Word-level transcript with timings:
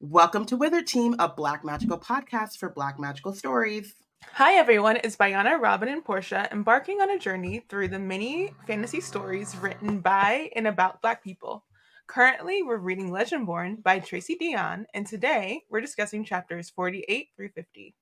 Welcome 0.00 0.46
to 0.46 0.56
Wizard 0.56 0.86
Team, 0.86 1.14
a 1.20 1.28
Black 1.28 1.64
Magical 1.64 1.96
podcast 1.96 2.56
for 2.58 2.68
Black 2.68 2.98
Magical 2.98 3.32
stories. 3.34 3.94
Hi 4.32 4.54
everyone, 4.54 4.96
it's 5.04 5.16
Bayana, 5.16 5.60
Robyn, 5.60 5.88
and 5.88 6.04
Porshèa 6.04 6.50
embarking 6.50 7.00
on 7.00 7.10
a 7.10 7.18
journey 7.18 7.64
through 7.68 7.88
the 7.88 7.98
many 7.98 8.52
fantasy 8.66 9.00
stories 9.00 9.56
written 9.58 10.00
by 10.00 10.50
and 10.56 10.66
about 10.66 11.02
Black 11.02 11.22
people. 11.22 11.64
Currently, 12.08 12.62
we're 12.62 12.78
reading 12.78 13.10
Legendborn 13.10 13.82
by 13.82 13.98
Tracy 13.98 14.36
Deonn, 14.40 14.86
and 14.94 15.06
today 15.06 15.64
we're 15.70 15.80
discussing 15.80 16.24
chapters 16.24 16.70
48 16.70 17.28
through 17.36 17.50
50. 17.50 17.94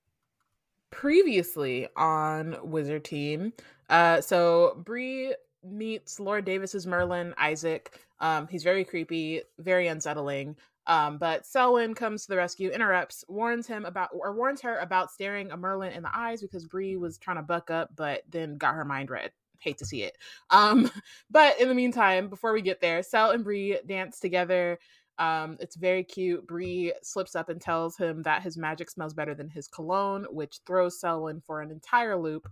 Previously 0.91 1.89
on 1.97 2.57
Wizard 2.63 3.05
Team, 3.05 3.53
uh, 3.91 4.21
so 4.21 4.81
Bree 4.85 5.35
meets 5.65 6.21
Lord 6.21 6.45
Davis's 6.45 6.87
Merlin, 6.87 7.35
Isaac. 7.39 7.99
Um, 8.21 8.47
he's 8.49 8.63
very 8.63 8.85
creepy, 8.85 9.43
very 9.59 9.89
unsettling. 9.89 10.57
Um, 10.87 11.19
but 11.19 11.45
Selwyn 11.45 11.95
comes 11.95 12.23
to 12.23 12.29
the 12.29 12.37
rescue, 12.37 12.71
interrupts, 12.71 13.25
warns 13.29 13.67
him 13.67 13.85
about 13.85 14.11
or 14.13 14.35
warns 14.35 14.61
her 14.61 14.79
about 14.79 15.11
staring 15.11 15.51
a 15.51 15.57
Merlin 15.57 15.93
in 15.93 16.03
the 16.03 16.17
eyes 16.17 16.41
because 16.41 16.65
Bree 16.67 16.97
was 16.97 17.19
trying 17.19 17.39
to 17.39 17.43
buck 17.43 17.71
up, 17.71 17.91
but 17.97 18.23
then 18.31 18.57
got 18.57 18.75
her 18.75 18.85
mind 18.85 19.11
read. 19.11 19.33
Hate 19.59 19.79
to 19.79 19.87
see 19.87 20.03
it. 20.05 20.17
Um, 20.51 20.91
but 21.31 21.61
in 21.61 21.69
the 21.69 21.75
meantime, 21.75 22.29
before 22.29 22.53
we 22.53 22.63
get 22.63 22.81
there, 22.81 23.03
Sel 23.03 23.33
and 23.33 23.43
Bree 23.43 23.79
dance 23.87 24.21
together. 24.21 24.79
Um, 25.19 25.57
it's 25.61 25.77
very 25.77 26.05
cute. 26.05 26.47
Bree 26.47 26.93
slips 27.03 27.35
up 27.35 27.49
and 27.49 27.61
tells 27.61 27.97
him 27.97 28.23
that 28.23 28.43
his 28.43 28.57
magic 28.57 28.91
smells 28.91 29.15
better 29.15 29.35
than 29.35 29.49
his 29.49 29.67
cologne, 29.67 30.27
which 30.31 30.61
throws 30.67 31.01
Selwyn 31.01 31.43
for 31.47 31.61
an 31.61 31.71
entire 31.71 32.17
loop. 32.17 32.49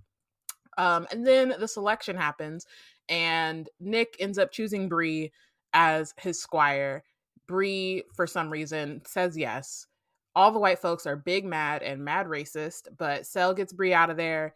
Um, 0.76 1.06
and 1.10 1.26
then 1.26 1.54
the 1.58 1.68
selection 1.68 2.16
happens, 2.16 2.66
and 3.08 3.68
Nick 3.78 4.16
ends 4.18 4.38
up 4.38 4.50
choosing 4.50 4.88
Bree 4.88 5.30
as 5.72 6.14
his 6.18 6.40
squire 6.40 7.04
Bree, 7.46 8.04
for 8.14 8.26
some 8.26 8.50
reason, 8.50 9.02
says 9.06 9.36
yes. 9.36 9.86
All 10.34 10.50
the 10.50 10.58
white 10.58 10.80
folks 10.80 11.06
are 11.06 11.16
big 11.16 11.44
mad 11.44 11.82
and 11.82 12.04
mad 12.04 12.26
racist, 12.26 12.88
but 12.96 13.26
Sel 13.26 13.54
gets 13.54 13.72
Bree 13.72 13.94
out 13.94 14.10
of 14.10 14.16
there. 14.16 14.54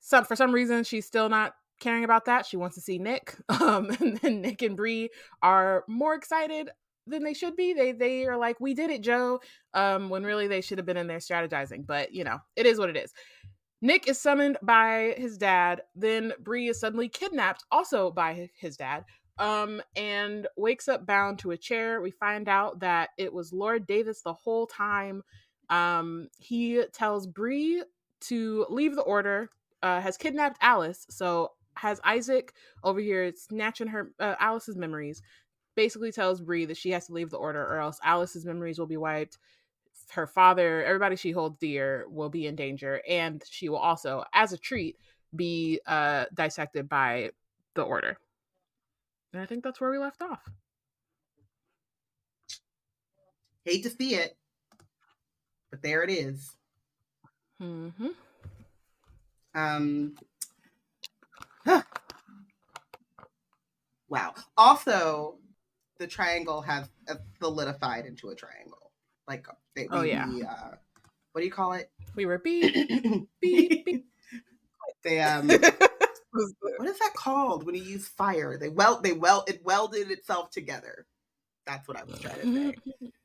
Some 0.00 0.24
for 0.24 0.36
some 0.36 0.52
reason 0.52 0.84
she's 0.84 1.06
still 1.06 1.28
not 1.28 1.54
caring 1.80 2.04
about 2.04 2.26
that. 2.26 2.44
She 2.44 2.56
wants 2.56 2.74
to 2.76 2.82
see 2.82 2.98
Nick. 2.98 3.34
Um, 3.48 3.90
and 4.00 4.18
then 4.18 4.42
Nick 4.42 4.62
and 4.62 4.76
Bree 4.76 5.08
are 5.42 5.84
more 5.88 6.14
excited 6.14 6.68
than 7.06 7.22
they 7.22 7.34
should 7.34 7.56
be. 7.56 7.72
They 7.72 7.92
they 7.92 8.26
are 8.26 8.36
like, 8.36 8.60
"We 8.60 8.74
did 8.74 8.90
it, 8.90 9.02
Joe," 9.02 9.40
um, 9.74 10.08
when 10.08 10.24
really 10.24 10.46
they 10.46 10.60
should 10.60 10.78
have 10.78 10.86
been 10.86 10.96
in 10.96 11.06
there 11.06 11.18
strategizing. 11.18 11.86
But 11.86 12.12
you 12.12 12.24
know, 12.24 12.38
it 12.56 12.66
is 12.66 12.78
what 12.78 12.90
it 12.90 12.96
is. 12.96 13.12
Nick 13.82 14.08
is 14.08 14.18
summoned 14.20 14.56
by 14.62 15.14
his 15.18 15.36
dad. 15.36 15.82
Then 15.94 16.32
Bree 16.40 16.68
is 16.68 16.80
suddenly 16.80 17.08
kidnapped, 17.08 17.64
also 17.70 18.10
by 18.10 18.50
his 18.54 18.76
dad, 18.76 19.04
um, 19.38 19.82
and 19.94 20.46
wakes 20.56 20.88
up 20.88 21.06
bound 21.06 21.38
to 21.40 21.50
a 21.50 21.56
chair. 21.56 22.00
We 22.00 22.10
find 22.10 22.48
out 22.48 22.80
that 22.80 23.10
it 23.18 23.32
was 23.32 23.52
Lord 23.52 23.86
Davis 23.86 24.22
the 24.22 24.32
whole 24.32 24.66
time. 24.66 25.22
Um, 25.68 26.28
he 26.38 26.82
tells 26.92 27.26
Bree 27.26 27.82
to 28.22 28.66
leave 28.70 28.94
the 28.94 29.02
order, 29.02 29.50
uh, 29.82 30.00
has 30.00 30.16
kidnapped 30.16 30.58
Alice, 30.62 31.06
so 31.10 31.52
has 31.76 32.00
Isaac 32.04 32.54
over 32.82 33.00
here 33.00 33.32
snatching 33.36 33.88
her 33.88 34.12
uh, 34.18 34.36
Alice's 34.38 34.76
memories. 34.76 35.22
Basically 35.76 36.12
tells 36.12 36.40
Bree 36.40 36.66
that 36.66 36.76
she 36.76 36.90
has 36.90 37.06
to 37.06 37.12
leave 37.12 37.30
the 37.30 37.36
order, 37.36 37.62
or 37.62 37.78
else 37.80 37.98
Alice's 38.04 38.44
memories 38.44 38.78
will 38.78 38.86
be 38.86 38.96
wiped. 38.96 39.38
Her 40.10 40.26
father, 40.26 40.84
everybody 40.84 41.16
she 41.16 41.32
holds 41.32 41.58
dear, 41.58 42.06
will 42.08 42.28
be 42.28 42.46
in 42.46 42.56
danger, 42.56 43.00
and 43.08 43.42
she 43.48 43.68
will 43.68 43.78
also, 43.78 44.24
as 44.32 44.52
a 44.52 44.58
treat, 44.58 44.98
be 45.34 45.80
uh, 45.86 46.26
dissected 46.34 46.88
by 46.88 47.30
the 47.74 47.82
order. 47.82 48.18
And 49.32 49.42
I 49.42 49.46
think 49.46 49.64
that's 49.64 49.80
where 49.80 49.90
we 49.90 49.98
left 49.98 50.22
off. 50.22 50.48
Hate 53.64 53.82
to 53.82 53.90
see 53.90 54.14
it, 54.14 54.36
but 55.70 55.82
there 55.82 56.04
it 56.04 56.10
is. 56.10 56.54
Mm-hmm. 57.60 58.08
Um. 59.54 60.14
Huh. 61.64 61.82
Wow. 64.08 64.34
Also, 64.56 65.38
the 66.04 66.10
triangle 66.10 66.60
has 66.60 66.86
solidified 67.40 68.04
into 68.04 68.28
a 68.28 68.34
triangle. 68.34 68.92
Like, 69.26 69.46
they, 69.74 69.88
oh 69.90 70.02
yeah. 70.02 70.28
We, 70.28 70.42
uh, 70.42 70.72
what 71.32 71.40
do 71.40 71.46
you 71.46 71.50
call 71.50 71.72
it? 71.72 71.90
We 72.14 72.26
were 72.26 72.38
beep 72.38 72.74
beep 73.40 73.84
beep. 73.86 74.06
They 75.02 75.20
um. 75.20 75.48
what 76.30 76.88
is 76.88 76.98
that 76.98 77.12
called 77.16 77.64
when 77.64 77.74
you 77.74 77.82
use 77.82 78.06
fire? 78.06 78.58
They 78.58 78.68
weld 78.68 79.02
they 79.02 79.12
weld 79.12 79.48
it 79.48 79.64
welded 79.64 80.10
itself 80.10 80.50
together. 80.50 81.06
That's 81.66 81.88
what 81.88 81.96
I 81.96 82.04
was 82.04 82.18
trying 82.18 82.40
to 82.40 82.54
say. 82.54 82.74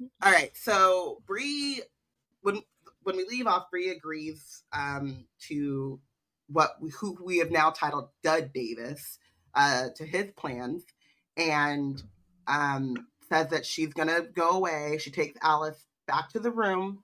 All 0.24 0.32
right, 0.32 0.56
so 0.56 1.22
Bree 1.28 1.82
when 2.44 2.62
when 3.04 3.18
we 3.18 3.26
leave 3.26 3.48
off, 3.48 3.70
Bree 3.70 3.90
agrees 3.90 4.64
um, 4.72 5.26
to 5.48 6.00
what 6.48 6.78
we, 6.80 6.92
who 6.92 7.18
we 7.22 7.40
have 7.40 7.52
now 7.52 7.72
titled 7.72 8.08
Dud 8.24 8.52
Davis 8.54 9.20
uh, 9.54 9.90
to 9.98 10.06
his 10.06 10.32
plans, 10.38 10.86
and 11.36 12.02
um, 12.50 13.08
says 13.30 13.48
that 13.50 13.66
she's 13.66 13.94
gonna 13.94 14.22
go 14.22 14.50
away. 14.52 14.98
She 15.00 15.12
takes 15.12 15.38
Alice 15.42 15.86
back 16.08 16.30
to 16.32 16.40
the 16.40 16.52
room. 16.52 17.04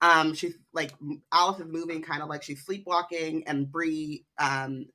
Um, 0.00 0.34
she's 0.34 0.54
like 0.72 0.92
Alice 1.32 1.60
is 1.60 1.66
moving 1.66 2.02
kind 2.02 2.22
of 2.22 2.28
like 2.28 2.42
she's 2.42 2.64
sleepwalking, 2.64 3.44
and 3.46 3.70
Bree 3.70 4.24
um 4.38 4.86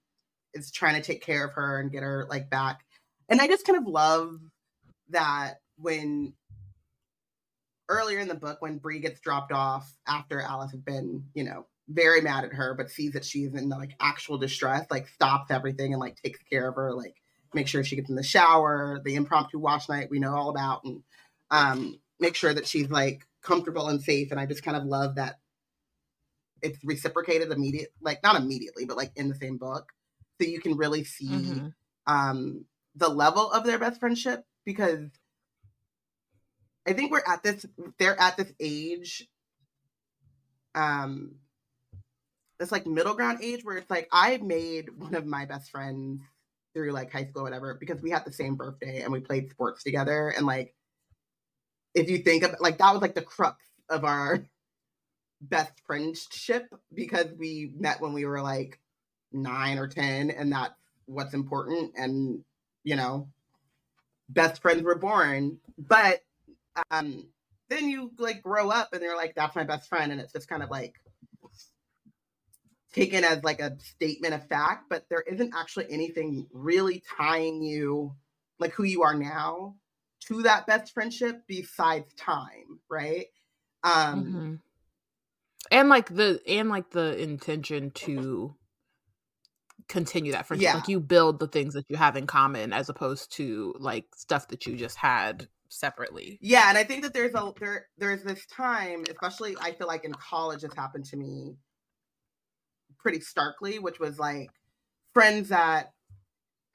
is 0.54 0.72
trying 0.72 0.96
to 0.96 1.06
take 1.06 1.22
care 1.22 1.46
of 1.46 1.54
her 1.54 1.80
and 1.80 1.92
get 1.92 2.04
her 2.04 2.26
like 2.30 2.50
back. 2.50 2.82
And 3.30 3.42
I 3.42 3.48
just 3.48 3.66
kind 3.66 3.78
of 3.78 3.88
love 3.88 4.40
that 5.10 5.56
when 5.78 6.34
earlier 7.90 8.20
in 8.20 8.28
the 8.28 8.36
book 8.36 8.62
when 8.62 8.78
Bree 8.78 9.00
gets 9.00 9.20
dropped 9.20 9.52
off 9.52 9.92
after 10.08 10.42
Alice 10.42 10.72
has 10.72 10.82
been, 10.82 11.26
you 11.34 11.44
know, 11.44 11.68
very 11.88 12.22
mad 12.22 12.46
at 12.46 12.54
her, 12.54 12.74
but 12.74 12.90
sees 12.90 13.14
that 13.14 13.26
she's 13.26 13.54
in 13.54 13.70
like 13.70 13.96
actual 14.00 14.38
distress, 14.38 14.86
like 14.90 15.08
stops 15.08 15.52
everything 15.52 15.94
and 15.94 16.00
like 16.00 16.16
takes 16.22 16.42
care 16.44 16.68
of 16.68 16.76
her, 16.76 16.94
like 16.94 17.16
make 17.56 17.68
sure 17.68 17.84
she 17.84 17.96
gets 17.96 18.10
in 18.10 18.16
the 18.16 18.24
shower, 18.24 19.02
the 19.04 19.16
impromptu 19.16 19.58
wash 19.58 19.90
night 19.90 20.10
we 20.12 20.20
know 20.20 20.36
all 20.36 20.50
about, 20.50 20.84
and 20.84 21.02
um, 21.50 22.00
make 22.20 22.36
sure 22.36 22.54
that 22.54 22.68
she's 22.68 22.90
like 22.90 23.26
comfortable 23.42 23.88
and 23.88 24.02
safe. 24.02 24.32
And 24.32 24.40
I 24.40 24.46
just 24.46 24.64
kind 24.64 24.78
of 24.78 24.84
love 24.84 25.16
that 25.16 25.40
it's 26.62 26.78
reciprocated 26.84 27.52
immediate, 27.52 27.94
like 28.02 28.22
not 28.24 28.36
immediately, 28.36 28.86
but 28.86 28.98
like 28.98 29.12
in 29.16 29.30
the 29.30 29.36
same 29.36 29.58
book 29.58 29.92
so 30.40 30.48
you 30.48 30.60
can 30.60 30.78
really 30.78 31.04
see 31.04 31.28
mm-hmm. 31.28 31.68
um, 32.08 32.66
the 32.96 33.10
level 33.10 33.52
of 33.52 33.64
their 33.64 33.80
best 33.80 34.00
friendship 34.00 34.44
because 34.66 35.10
I 36.88 36.94
think 36.94 37.12
we're 37.12 37.24
at 37.26 37.44
this 37.44 37.66
they're 37.98 38.20
at 38.20 38.38
this 38.38 38.52
age 38.60 39.28
um 40.76 41.36
this 42.60 42.72
like 42.72 42.86
middle 42.86 43.16
ground 43.16 43.40
age 43.42 43.64
where 43.64 43.78
it's 43.78 43.90
like 43.90 44.08
I 44.12 44.38
made 44.38 44.90
one 44.98 45.16
of 45.16 45.26
my 45.26 45.46
best 45.46 45.72
friends 45.72 46.22
through 46.76 46.92
like 46.92 47.12
high 47.12 47.26
school 47.26 47.44
whatever 47.44 47.76
because 47.80 48.00
we 48.04 48.12
had 48.12 48.24
the 48.26 48.32
same 48.32 48.56
birthday 48.56 49.02
and 49.02 49.12
we 49.12 49.20
played 49.20 49.50
sports 49.50 49.84
together 49.84 50.30
and 50.30 50.46
like 50.46 50.76
if 51.96 52.10
you 52.10 52.20
think 52.20 52.44
of 52.44 52.56
like 52.60 52.78
that 52.78 52.94
was 52.94 53.02
like 53.02 53.16
the 53.16 53.22
crux 53.22 53.66
of 53.90 54.06
our 54.06 54.46
best 55.42 55.74
friendship 55.88 56.68
because 56.94 57.28
we 57.38 57.72
met 57.76 58.00
when 58.00 58.14
we 58.14 58.26
were 58.26 58.42
like 58.42 58.80
nine 59.32 59.78
or 59.78 59.88
10 59.88 60.32
and 60.32 60.52
that's 60.52 60.74
what's 61.06 61.34
important. 61.34 61.94
And, 61.96 62.44
you 62.84 62.96
know, 62.96 63.30
best 64.30 64.62
friends 64.62 64.84
were 64.84 64.98
born. 64.98 65.60
But 65.78 66.22
um, 66.92 67.28
then 67.70 67.90
you 67.90 68.12
like 68.18 68.42
grow 68.42 68.70
up 68.70 68.90
and 68.94 69.02
they're 69.02 69.16
like, 69.16 69.36
that's 69.36 69.56
my 69.56 69.64
best 69.64 69.90
friend. 69.90 70.12
And 70.12 70.22
it's 70.22 70.34
just 70.34 70.48
kind 70.48 70.64
of 70.64 70.70
like 70.70 70.96
taken 72.96 73.24
as 73.24 73.44
like 73.44 73.60
a 73.60 73.78
statement 73.80 74.34
of 74.34 74.48
fact, 74.48 74.86
but 74.90 75.06
there 75.10 75.22
isn't 75.22 75.54
actually 75.54 75.86
anything 75.90 76.48
really 76.54 77.04
tying 77.18 77.62
you, 77.62 78.16
like 78.58 78.72
who 78.74 78.84
you 78.84 79.04
are 79.04 79.14
now, 79.14 79.76
to 80.22 80.44
that 80.44 80.66
best 80.66 80.94
friendship 80.94 81.44
besides 81.46 82.14
time, 82.16 82.80
right? 82.90 83.26
Um, 83.84 84.24
mm-hmm. 84.26 84.56
and 85.72 85.90
like 85.90 86.14
the 86.14 86.42
and 86.48 86.70
like 86.70 86.90
the 86.92 87.22
intention 87.22 87.92
to 87.92 88.56
continue 89.88 90.32
that 90.32 90.48
friendship. 90.48 90.64
Yeah. 90.64 90.76
Like 90.76 90.88
you 90.88 91.00
build 91.00 91.40
the 91.40 91.48
things 91.48 91.74
that 91.74 91.86
you 91.90 91.98
have 91.98 92.16
in 92.16 92.26
common 92.26 92.74
as 92.74 92.90
opposed 92.90 93.34
to 93.34 93.76
like 93.78 94.06
stuff 94.16 94.48
that 94.48 94.66
you 94.66 94.78
just 94.78 94.98
had 94.98 95.48
separately. 95.70 96.40
Yeah, 96.42 96.70
and 96.70 96.78
I 96.78 96.86
think 96.86 97.04
that 97.04 97.14
there's 97.14 97.36
a 97.36 97.54
there 97.60 97.88
there's 97.98 98.24
this 98.24 98.46
time, 98.48 99.04
especially 99.10 99.56
I 99.62 99.74
feel 99.74 99.88
like 99.88 100.06
in 100.06 100.14
college 100.14 100.62
this 100.62 100.74
happened 100.74 101.06
to 101.06 101.18
me 101.18 101.58
pretty 103.06 103.20
starkly, 103.22 103.78
which 103.78 104.00
was 104.00 104.18
like 104.18 104.50
friends 105.14 105.50
that 105.50 105.94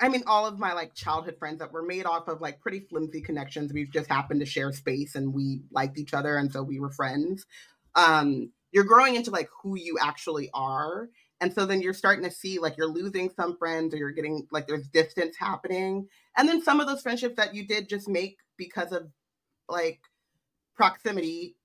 I 0.01 0.09
mean 0.09 0.23
all 0.29 0.47
of 0.47 0.61
my 0.61 0.75
like 0.75 0.95
childhood 0.95 1.37
friends 1.41 1.59
that 1.59 1.73
were 1.73 1.83
made 1.83 2.07
off 2.07 2.29
of 2.29 2.41
like 2.41 2.61
pretty 2.61 2.87
flimsy 2.89 3.21
connections. 3.21 3.73
We've 3.73 3.91
just 3.91 4.09
happened 4.09 4.39
to 4.39 4.47
share 4.47 4.73
space 4.73 5.17
and 5.17 5.35
we 5.35 5.63
liked 5.73 5.99
each 5.99 6.15
other 6.15 6.37
and 6.37 6.53
so 6.53 6.63
we 6.63 6.79
were 6.79 6.93
friends. 6.93 7.47
Um 7.97 8.53
you're 8.71 8.85
growing 8.85 9.17
into 9.17 9.33
like 9.33 9.49
who 9.63 9.77
you 9.77 9.99
actually 10.01 10.51
are 10.55 11.09
And 11.41 11.53
so 11.53 11.67
then 11.67 11.81
you're 11.83 11.95
starting 11.95 12.25
to 12.25 12.31
see 12.31 12.61
like 12.61 12.77
you're 12.77 12.87
losing 12.87 13.31
some 13.31 13.57
friends 13.57 13.93
or 13.93 13.97
you're 13.97 14.13
getting 14.13 14.47
like 14.53 14.69
there's 14.69 14.87
distance 14.89 15.37
happening. 15.37 16.07
And 16.37 16.49
then 16.49 16.63
some 16.63 16.81
of 16.81 16.87
those 16.87 17.03
friendships 17.03 17.37
that 17.37 17.55
you 17.57 17.67
did 17.67 17.89
just 17.89 18.09
make 18.09 18.39
because 18.57 18.93
of 18.93 19.09
like 19.69 20.01
proximity 20.77 21.57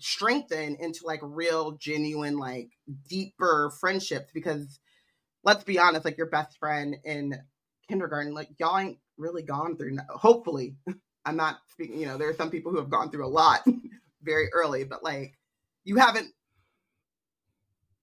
strengthen 0.00 0.76
into 0.76 1.00
like 1.04 1.20
real 1.22 1.72
genuine 1.72 2.38
like 2.38 2.70
deeper 3.08 3.70
friendships 3.80 4.30
because 4.32 4.78
let's 5.44 5.64
be 5.64 5.78
honest 5.78 6.04
like 6.04 6.16
your 6.16 6.30
best 6.30 6.56
friend 6.58 6.96
in 7.04 7.34
kindergarten 7.88 8.32
like 8.32 8.48
y'all 8.58 8.78
ain't 8.78 8.98
really 9.16 9.42
gone 9.42 9.76
through 9.76 9.96
hopefully 10.08 10.76
i'm 11.24 11.36
not 11.36 11.58
speaking 11.72 11.98
you 11.98 12.06
know 12.06 12.16
there 12.16 12.28
are 12.28 12.34
some 12.34 12.50
people 12.50 12.70
who 12.70 12.78
have 12.78 12.90
gone 12.90 13.10
through 13.10 13.26
a 13.26 13.28
lot 13.28 13.66
very 14.22 14.48
early 14.52 14.84
but 14.84 15.02
like 15.02 15.34
you 15.84 15.96
haven't 15.96 16.32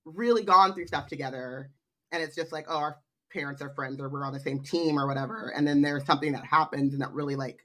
really 0.03 0.43
gone 0.43 0.73
through 0.73 0.87
stuff 0.87 1.07
together 1.07 1.71
and 2.11 2.21
it's 2.21 2.35
just 2.35 2.51
like 2.51 2.65
oh 2.67 2.77
our 2.77 2.97
parents 3.31 3.61
are 3.61 3.73
friends 3.73 3.99
or 3.99 4.09
we're 4.09 4.25
on 4.25 4.33
the 4.33 4.39
same 4.39 4.59
team 4.59 4.99
or 4.99 5.07
whatever 5.07 5.53
and 5.55 5.67
then 5.67 5.81
there's 5.81 6.05
something 6.05 6.33
that 6.33 6.45
happens 6.45 6.93
and 6.93 7.01
that 7.01 7.11
really 7.13 7.35
like 7.35 7.59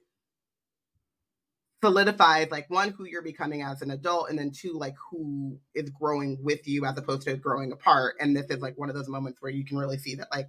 solidifies 1.83 2.51
like 2.51 2.69
one 2.69 2.91
who 2.91 3.05
you're 3.05 3.23
becoming 3.23 3.63
as 3.63 3.81
an 3.83 3.91
adult 3.91 4.29
and 4.29 4.39
then 4.39 4.51
two 4.51 4.75
like 4.75 4.95
who 5.11 5.59
is 5.75 5.89
growing 5.91 6.39
with 6.43 6.67
you 6.69 6.85
as 6.85 6.97
opposed 6.99 7.23
to 7.23 7.37
growing 7.37 7.73
apart 7.73 8.17
and 8.21 8.37
this 8.37 8.47
is 8.51 8.61
like 8.61 8.77
one 8.79 8.91
of 8.91 8.95
those 8.95 9.09
moments 9.09 9.41
where 9.41 9.51
you 9.53 9.65
can 9.65 9.79
really 9.79 9.97
see 9.99 10.15
that 10.15 10.29
like 10.33 10.49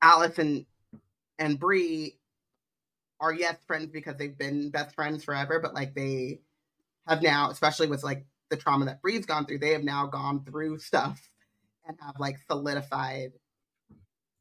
alice 0.00 0.38
and 0.38 0.64
and 1.38 1.58
bree 1.58 2.18
are 3.20 3.34
yes 3.34 3.56
friends 3.66 3.90
because 3.92 4.16
they've 4.16 4.38
been 4.38 4.70
best 4.70 4.94
friends 4.94 5.22
forever 5.24 5.60
but 5.60 5.74
like 5.74 5.94
they 5.94 6.40
have 7.06 7.22
now 7.22 7.50
especially 7.50 7.88
with 7.88 8.02
like 8.02 8.24
the 8.50 8.56
trauma 8.56 8.86
that 8.86 9.02
bree's 9.02 9.26
gone 9.26 9.44
through 9.44 9.58
they 9.58 9.72
have 9.72 9.84
now 9.84 10.06
gone 10.06 10.44
through 10.44 10.78
stuff 10.78 11.28
and 11.86 11.96
have 12.00 12.14
like 12.18 12.38
solidified 12.50 13.32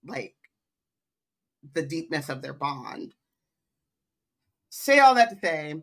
like 0.05 0.35
the 1.73 1.81
deepness 1.81 2.29
of 2.29 2.41
their 2.41 2.53
bond 2.53 3.13
say 4.77 4.99
all 4.99 5.15
that 5.15 5.29
to 5.31 5.37
say, 5.39 5.75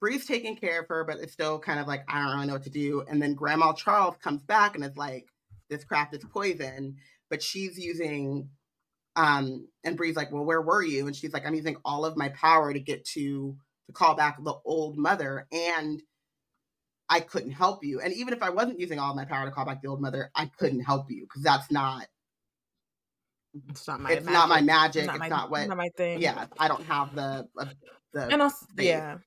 Bree's 0.00 0.26
taking 0.26 0.56
care 0.56 0.80
of 0.80 0.88
her, 0.88 1.04
but 1.04 1.18
it's 1.18 1.32
still 1.32 1.58
kind 1.58 1.80
of 1.80 1.86
like, 1.86 2.04
I 2.08 2.20
don't 2.20 2.34
really 2.34 2.46
know 2.46 2.52
what 2.52 2.64
to 2.64 2.70
do. 2.70 3.04
And 3.08 3.22
then 3.22 3.34
Grandma 3.34 3.72
Charles 3.72 4.16
comes 4.22 4.42
back 4.42 4.74
and 4.74 4.84
is 4.84 4.96
like, 4.96 5.26
this 5.70 5.84
craft 5.84 6.14
is 6.14 6.24
poison, 6.24 6.96
but 7.30 7.42
she's 7.42 7.78
using, 7.78 8.50
um, 9.16 9.66
and 9.82 9.96
Bree's 9.96 10.16
like, 10.16 10.30
well, 10.30 10.44
where 10.44 10.60
were 10.60 10.82
you? 10.82 11.06
And 11.06 11.16
she's 11.16 11.32
like, 11.32 11.46
I'm 11.46 11.54
using 11.54 11.76
all 11.84 12.04
of 12.04 12.16
my 12.16 12.28
power 12.30 12.72
to 12.72 12.80
get 12.80 13.06
to, 13.06 13.56
to 13.86 13.92
call 13.92 14.14
back 14.14 14.36
the 14.42 14.54
old 14.66 14.98
mother. 14.98 15.46
And 15.50 16.02
I 17.08 17.20
couldn't 17.20 17.52
help 17.52 17.82
you. 17.82 18.00
And 18.00 18.12
even 18.12 18.34
if 18.34 18.42
I 18.42 18.50
wasn't 18.50 18.80
using 18.80 18.98
all 18.98 19.14
my 19.14 19.24
power 19.24 19.46
to 19.46 19.50
call 19.50 19.64
back 19.64 19.80
the 19.80 19.88
old 19.88 20.02
mother, 20.02 20.30
I 20.34 20.50
couldn't 20.58 20.80
help 20.80 21.10
you 21.10 21.22
because 21.22 21.42
that's 21.42 21.70
not 21.70 22.06
it's 23.70 23.86
not 23.86 24.00
my. 24.00 24.12
It's 24.12 24.24
magic. 24.24 24.32
not 24.32 24.48
my 24.48 24.60
magic. 24.60 25.00
It's 25.02 25.06
not, 25.06 25.16
it's 25.16 25.20
my, 25.20 25.28
not 25.28 25.50
what. 25.50 25.68
Not 25.68 25.76
my 25.76 25.88
thing. 25.96 26.20
Yeah, 26.20 26.46
I 26.58 26.68
don't 26.68 26.84
have 26.84 27.14
the 27.14 27.46
uh, 27.58 27.66
the. 28.12 28.28
And 28.28 28.42
also, 28.42 28.66
thing. 28.76 28.86
yeah. 28.86 29.18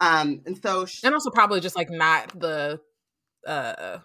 Um, 0.00 0.42
and 0.46 0.60
so 0.60 0.84
she, 0.84 1.06
and 1.06 1.14
also 1.14 1.30
probably 1.30 1.60
just 1.60 1.76
like 1.76 1.88
not 1.88 2.38
the, 2.38 2.80
uh, 3.46 3.98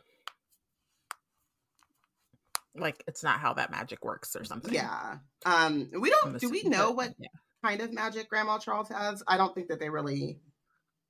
like 2.76 3.04
it's 3.08 3.24
not 3.24 3.40
how 3.40 3.54
that 3.54 3.72
magic 3.72 4.06
works 4.06 4.36
or 4.36 4.44
something. 4.44 4.74
Yeah. 4.74 5.18
Um, 5.46 5.90
we 6.00 6.10
don't. 6.10 6.40
Do 6.40 6.50
we 6.50 6.64
know 6.64 6.92
what 6.92 7.14
yeah. 7.18 7.30
kind 7.64 7.82
of 7.82 7.94
magic 7.94 8.30
Grandma 8.30 8.60
Charles 8.60 8.90
has? 8.90 9.24
I 9.28 9.38
don't 9.38 9.56
think 9.56 9.70
that 9.70 9.80
they 9.80 9.90
really. 9.90 10.40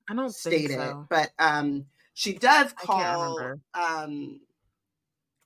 I 0.09 0.15
don't 0.15 0.33
state 0.33 0.71
so. 0.71 0.81
it, 0.81 0.95
but 1.09 1.29
um, 1.37 1.85
she 2.13 2.33
does 2.33 2.71
call 2.71 3.55
um, 3.73 4.39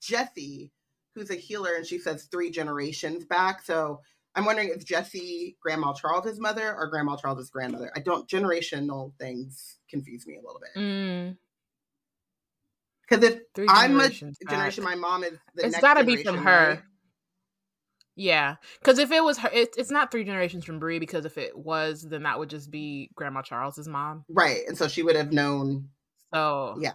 Jessie 0.02 0.72
who's 1.16 1.30
a 1.30 1.36
healer, 1.36 1.76
and 1.76 1.86
she 1.86 2.00
says 2.00 2.28
three 2.32 2.52
generations 2.52 3.26
back. 3.26 3.64
So 3.64 4.02
I'm 4.36 4.46
wondering 4.46 4.70
if 4.70 4.86
Jesse 4.86 5.58
Grandma 5.62 5.94
Charles's 5.94 6.40
mother 6.40 6.76
or 6.76 6.88
Grandma 6.88 7.16
Charles's 7.18 7.50
grandmother. 7.50 7.92
I 7.96 8.00
don't 8.00 8.30
generational 8.30 9.14
things 9.20 9.80
confuse 9.90 10.26
me 10.26 10.36
a 10.36 10.42
little 10.42 10.60
bit. 10.60 11.38
Because 13.10 13.30
mm. 13.30 13.42
if 13.58 13.70
i 13.70 13.86
I'm 13.86 14.00
a 14.00 14.10
generation, 14.50 14.84
my 14.84 14.96
mom 14.96 15.24
is. 15.24 15.38
The 15.56 15.66
it's 15.68 15.80
got 15.80 15.96
to 15.96 16.04
be 16.04 16.24
from 16.24 16.38
her. 16.38 16.70
Right? 16.70 16.82
Yeah, 18.16 18.56
because 18.80 19.00
if 19.00 19.12
it 19.12 19.24
was 19.24 19.38
her, 19.40 19.50
it, 19.52 19.74
it's 19.78 19.92
not 19.92 20.12
three 20.12 20.24
generations 20.24 20.66
from 20.66 20.80
Bree. 20.80 21.00
Because 21.00 21.26
if 21.26 21.38
it 21.38 21.58
was, 21.58 22.04
then 22.04 22.24
that 22.24 22.40
would 22.40 22.50
just 22.50 22.70
be 22.70 23.10
Grandma 23.16 23.42
Charles's 23.42 23.88
mom, 23.88 24.26
right? 24.30 24.62
And 24.68 24.78
so 24.78 24.88
she 24.88 25.02
would 25.02 25.16
have 25.16 25.32
known. 25.32 25.90
So 26.34 26.78
yeah, 26.80 26.92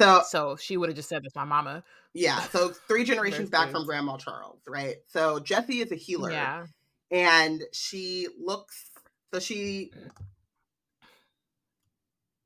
so 0.00 0.22
so 0.26 0.56
she 0.56 0.76
would 0.76 0.88
have 0.88 0.96
just 0.96 1.08
said 1.08 1.22
that's 1.22 1.34
my 1.34 1.44
mama. 1.44 1.84
Yeah. 2.16 2.40
So 2.48 2.70
three 2.70 3.04
generations 3.10 3.50
back 3.50 3.70
from 3.70 3.84
Grandma 3.84 4.16
Charles, 4.16 4.60
right? 4.66 4.96
So 5.06 5.38
Jessie 5.38 5.80
is 5.80 5.92
a 5.92 5.96
healer. 5.96 6.30
Yeah. 6.30 6.66
And 7.10 7.62
she 7.72 8.26
looks 8.42 8.90
so 9.32 9.38
she 9.38 9.92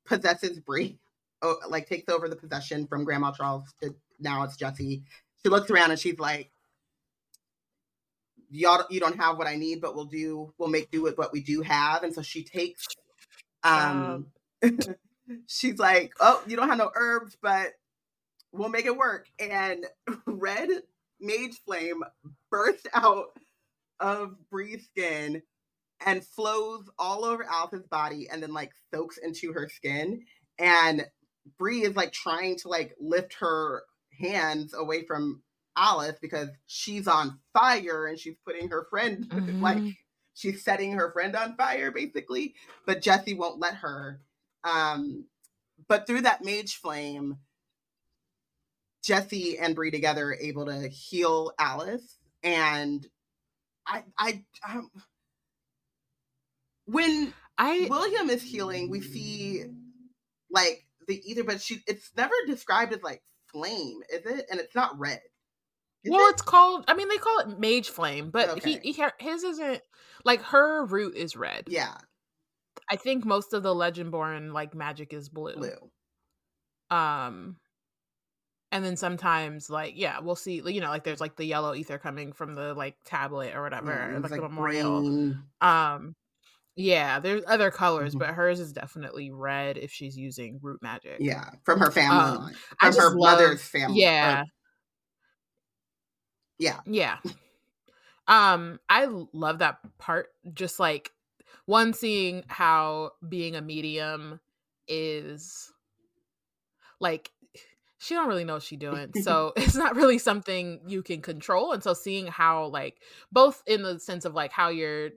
possesses 0.05 0.59
Bree. 0.59 0.99
Oh, 1.43 1.57
like 1.69 1.89
takes 1.89 2.13
over 2.13 2.29
the 2.29 2.37
possession 2.37 2.87
from 2.87 3.05
Grandma 3.05 3.31
Charles 3.31 3.73
to 3.83 3.95
now 4.19 4.43
it's 4.43 4.57
Jessie. 4.57 5.05
She 5.43 5.49
looks 5.49 5.71
around 5.71 5.93
and 5.93 6.01
she's 6.01 6.19
like, 6.19 6.51
Y'all 8.51 8.85
you 8.91 8.99
don't 8.99 9.17
have 9.17 9.39
what 9.39 9.47
I 9.47 9.55
need, 9.55 9.81
but 9.81 9.95
we'll 9.95 10.05
do 10.07 10.53
we'll 10.59 10.69
make 10.69 10.91
do 10.91 11.01
with 11.01 11.17
what 11.17 11.33
we 11.33 11.41
do 11.41 11.63
have. 11.63 12.03
And 12.03 12.13
so 12.13 12.23
she 12.23 12.43
takes 12.43 12.89
um, 13.63 14.27
um 14.63 14.77
she's 15.47 15.79
like, 15.79 16.13
Oh, 16.21 16.43
you 16.47 16.57
don't 16.57 16.69
have 16.69 16.79
no 16.79 16.91
herbs, 16.95 17.39
but 17.41 17.75
we'll 18.53 18.69
make 18.69 18.87
it 18.87 18.97
work. 18.97 19.27
And 19.39 19.87
red 20.27 20.69
mage 21.21 21.61
flame 21.65 22.03
bursts 22.51 22.87
out 22.95 23.27
of 23.99 24.37
Bree's 24.51 24.85
skin 24.87 25.43
and 26.05 26.25
flows 26.25 26.89
all 26.99 27.25
over 27.25 27.45
Alice's 27.45 27.87
body 27.87 28.29
and 28.31 28.43
then 28.43 28.53
like 28.53 28.73
soaks 28.93 29.19
into 29.19 29.53
her 29.53 29.69
skin. 29.69 30.23
And 30.59 31.07
Bree 31.59 31.83
is 31.83 31.97
like 31.97 32.13
trying 32.13 32.57
to 32.59 32.69
like 32.69 32.95
lift 33.01 33.35
her 33.41 33.83
hands 34.19 34.75
away 34.75 35.05
from 35.05 35.43
Alice 35.77 36.17
because 36.21 36.49
she's 36.67 37.07
on 37.07 37.39
fire 37.53 38.07
and 38.07 38.19
she's 38.19 38.37
putting 38.45 38.69
her 38.71 38.87
friend 38.91 39.29
mm-hmm. 39.29 39.63
like 39.63 39.97
she's 40.35 40.65
setting 40.65 40.93
her 40.93 41.11
friend 41.13 41.37
on 41.37 41.57
fire 41.57 41.91
basically. 41.91 42.55
But 42.87 43.03
Jesse 43.03 43.35
won't 43.35 43.61
let 43.61 43.77
her. 43.77 44.21
Um, 44.65 45.25
but 45.89 46.07
through 46.07 46.23
that 46.23 46.45
mage 46.45 46.77
flame, 46.77 47.39
Jessie 49.03 49.59
and 49.59 49.75
Bree 49.75 49.91
together 49.91 50.37
able 50.39 50.67
to 50.67 50.89
heal 50.89 51.53
Alice, 51.59 52.19
and 52.43 53.07
I, 53.87 54.05
I, 54.19 54.45
um, 54.69 54.91
when 56.87 57.33
I 57.57 57.87
William 57.89 58.31
is 58.31 58.43
healing, 58.43 58.91
we 58.91 59.01
see 59.01 59.65
like 60.51 60.85
the 61.07 61.21
ether, 61.31 61.45
but 61.45 61.61
she 61.61 61.83
it's 61.87 62.11
never 62.17 62.35
described 62.47 62.93
as 62.93 63.03
like 63.03 63.23
flame, 63.53 64.01
is 64.13 64.27
it? 64.27 64.47
And 64.51 64.61
it's 64.61 64.75
not 64.75 64.99
red. 64.99 65.21
Is 66.05 66.11
well, 66.11 66.29
it? 66.29 66.33
it's 66.33 66.43
called. 66.43 66.85
I 66.89 66.95
mean, 66.95 67.09
they 67.09 67.19
call 67.19 67.41
it 67.41 67.59
mage 67.59 67.91
flame, 67.91 68.31
but 68.31 68.49
okay. 68.49 68.79
he, 68.83 68.93
he 68.93 69.05
his 69.19 69.45
isn't 69.45 69.83
like 70.25 70.43
her 70.43 70.85
root 70.87 71.17
is 71.17 71.37
red. 71.37 71.65
Yeah, 71.69 71.95
I 72.91 72.97
think 72.97 73.25
most 73.25 73.53
of 73.53 73.63
the 73.63 73.75
Legendborn 73.75 74.53
like 74.53 74.75
magic 74.75 75.13
is 75.13 75.29
blue. 75.29 75.57
Blue. 75.57 75.91
Um, 76.91 77.57
and 78.73 78.85
then 78.85 78.97
sometimes 78.97 79.69
like 79.69 79.95
yeah 79.97 80.21
we'll 80.21 80.37
see 80.37 80.63
you 80.67 80.81
know 80.81 80.89
like 80.89 81.05
there's 81.05 81.21
like 81.21 81.37
the 81.37 81.45
yellow 81.45 81.75
ether 81.75 81.99
coming 81.99 82.33
from 82.33 82.55
the 82.55 82.75
like 82.75 82.97
tablet 83.05 83.55
or 83.55 83.63
whatever 83.63 84.11
yeah, 84.13 84.19
like, 84.19 84.31
like 84.31 84.41
the 84.41 84.49
memorial. 84.49 85.01
green. 85.01 85.43
um 85.61 86.15
yeah 86.77 87.21
there's 87.21 87.43
other 87.47 87.71
colors 87.71 88.13
mm-hmm. 88.13 88.21
but 88.21 88.35
hers 88.35 88.61
is 88.61 88.73
definitely 88.73 89.31
red 89.31 89.77
if 89.77 89.91
she's 89.91 90.17
using 90.17 90.59
root 90.63 90.81
magic. 90.83 91.17
Yeah 91.19 91.51
from 91.65 91.81
her 91.81 91.91
family 91.91 92.19
um, 92.19 92.55
from 92.79 92.95
her 92.95 93.11
love, 93.11 93.39
mother's 93.39 93.63
family 93.63 94.01
yeah 94.01 94.43
or, 94.43 94.45
yeah. 96.59 96.81
Yeah. 96.87 97.17
Um 98.29 98.79
i 98.89 99.07
love 99.33 99.59
that 99.59 99.79
part 99.99 100.29
just 100.55 100.79
like 100.79 101.11
one 101.67 101.93
seeing 101.93 102.45
how 102.49 103.13
being 103.29 103.57
a 103.57 103.61
medium 103.61 104.41
is 104.87 105.73
like 107.01 107.31
she 108.01 108.15
don't 108.15 108.29
really 108.29 108.45
know 108.45 108.55
what 108.55 108.63
she's 108.63 108.79
doing 108.79 109.11
so 109.23 109.53
it's 109.57 109.77
not 109.77 109.97
really 109.97 110.19
something 110.19 110.81
you 110.87 111.03
can 111.03 111.23
control 111.23 111.73
and 111.73 111.83
so 111.83 111.95
seeing 111.95 112.27
how 112.27 112.67
like 112.67 112.97
both 113.31 113.63
in 113.67 113.83
the 113.83 113.99
sense 114.01 114.25
of 114.25 114.35
like 114.35 114.53
how 114.53 114.69
you're 114.69 115.11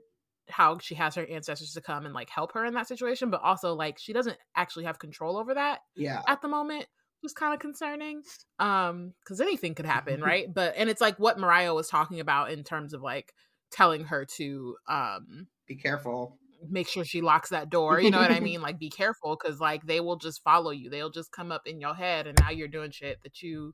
how 0.50 0.78
she 0.78 0.96
has 0.96 1.16
her 1.16 1.26
ancestors 1.28 1.74
to 1.74 1.82
come 1.82 2.06
and 2.06 2.14
like 2.14 2.30
help 2.30 2.54
her 2.54 2.66
in 2.66 2.74
that 2.74 2.88
situation 2.88 3.30
but 3.30 3.42
also 3.42 3.74
like 3.74 3.98
she 3.98 4.14
doesn't 4.14 4.38
actually 4.56 4.86
have 4.86 5.00
control 5.00 5.38
over 5.38 5.54
that 5.54 5.80
yeah. 5.96 6.22
at 6.28 6.42
the 6.42 6.48
moment 6.48 6.86
was 7.24 7.34
kind 7.34 7.54
of 7.54 7.60
concerning 7.60 8.22
um 8.60 9.14
because 9.24 9.42
anything 9.42 9.74
could 9.74 9.86
happen 9.86 10.22
right? 10.22 10.54
But 10.54 10.76
and 10.78 10.90
it's 10.90 11.02
like 11.02 11.18
what 11.18 11.40
mariah 11.40 11.74
was 11.74 11.88
talking 11.88 12.20
about 12.20 12.52
in 12.52 12.64
terms 12.64 12.94
of 12.94 13.02
like 13.02 13.34
telling 13.72 14.04
her 14.06 14.26
to 14.38 14.76
um 14.88 15.48
be 15.68 15.76
careful 15.76 16.38
make 16.70 16.88
sure 16.88 17.06
she 17.06 17.22
locks 17.22 17.50
that 17.50 17.70
door. 17.70 18.00
You 18.00 18.12
know 18.12 18.20
what 18.20 18.32
I 18.32 18.40
mean? 18.40 18.62
Like 18.62 18.80
be 18.80 18.90
careful 18.90 19.38
because 19.42 19.60
like 19.60 19.86
they 19.86 20.00
will 20.00 20.16
just 20.16 20.44
follow 20.44 20.72
you. 20.72 20.90
They'll 20.90 21.10
just 21.10 21.32
come 21.32 21.52
up 21.52 21.64
in 21.66 21.82
your 21.82 21.96
head 21.96 22.28
and 22.28 22.38
now 22.40 22.50
you're 22.50 22.68
doing 22.68 22.92
shit 22.92 23.22
that 23.24 23.42
you 23.42 23.74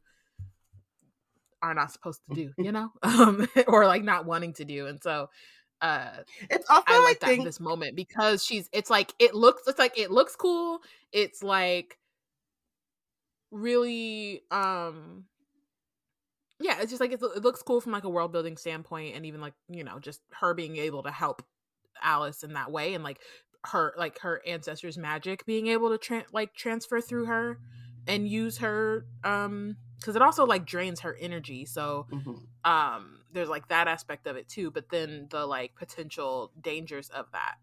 are 1.61 1.73
not 1.73 1.91
supposed 1.91 2.21
to 2.29 2.35
do, 2.35 2.51
you 2.57 2.71
know? 2.71 2.91
Um 3.03 3.47
or 3.67 3.85
like 3.85 4.03
not 4.03 4.25
wanting 4.25 4.53
to 4.53 4.65
do. 4.65 4.87
And 4.87 5.01
so 5.01 5.29
uh 5.81 6.09
it's 6.49 6.69
also 6.69 6.83
I 6.87 7.03
like 7.03 7.23
I 7.23 7.27
that 7.27 7.37
in 7.39 7.45
this 7.45 7.59
moment 7.59 7.95
because 7.95 8.43
she's 8.43 8.69
it's 8.73 8.89
like 8.89 9.13
it 9.19 9.33
looks 9.33 9.63
it's 9.67 9.79
like 9.79 9.97
it 9.97 10.11
looks 10.11 10.35
cool. 10.35 10.79
It's 11.11 11.43
like 11.43 11.97
really 13.51 14.43
um 14.51 15.25
yeah, 16.61 16.81
it's 16.81 16.91
just 16.91 16.99
like 16.99 17.13
it's, 17.13 17.23
it 17.23 17.41
looks 17.41 17.61
cool 17.61 17.79
from 17.79 17.93
like 17.93 18.03
a 18.03 18.09
world 18.09 18.33
building 18.33 18.57
standpoint, 18.57 19.15
and 19.15 19.25
even 19.25 19.39
like 19.39 19.53
you 19.69 19.83
know 19.83 19.99
just 19.99 20.21
her 20.33 20.53
being 20.53 20.77
able 20.77 21.03
to 21.03 21.11
help 21.11 21.41
Alice 22.01 22.43
in 22.43 22.53
that 22.53 22.71
way, 22.71 22.93
and 22.93 23.03
like 23.03 23.21
her 23.65 23.93
like 23.97 24.19
her 24.19 24.41
ancestors' 24.45 24.97
magic 24.97 25.45
being 25.45 25.67
able 25.67 25.89
to 25.89 25.97
tra- 25.97 26.25
like 26.31 26.53
transfer 26.53 27.01
through 27.01 27.25
her 27.25 27.59
and 28.07 28.27
use 28.27 28.57
her 28.59 29.05
um 29.23 29.77
because 29.99 30.15
it 30.15 30.21
also 30.21 30.45
like 30.45 30.65
drains 30.65 31.01
her 31.01 31.15
energy. 31.15 31.65
So 31.65 32.07
Mhm. 32.09 32.49
um 32.65 33.23
there's 33.31 33.49
like 33.49 33.67
that 33.69 33.87
aspect 33.87 34.27
of 34.27 34.37
it 34.37 34.47
too, 34.49 34.71
but 34.71 34.89
then 34.89 35.27
the 35.31 35.45
like 35.45 35.75
potential 35.75 36.53
dangers 36.61 37.09
of 37.09 37.27
that. 37.33 37.57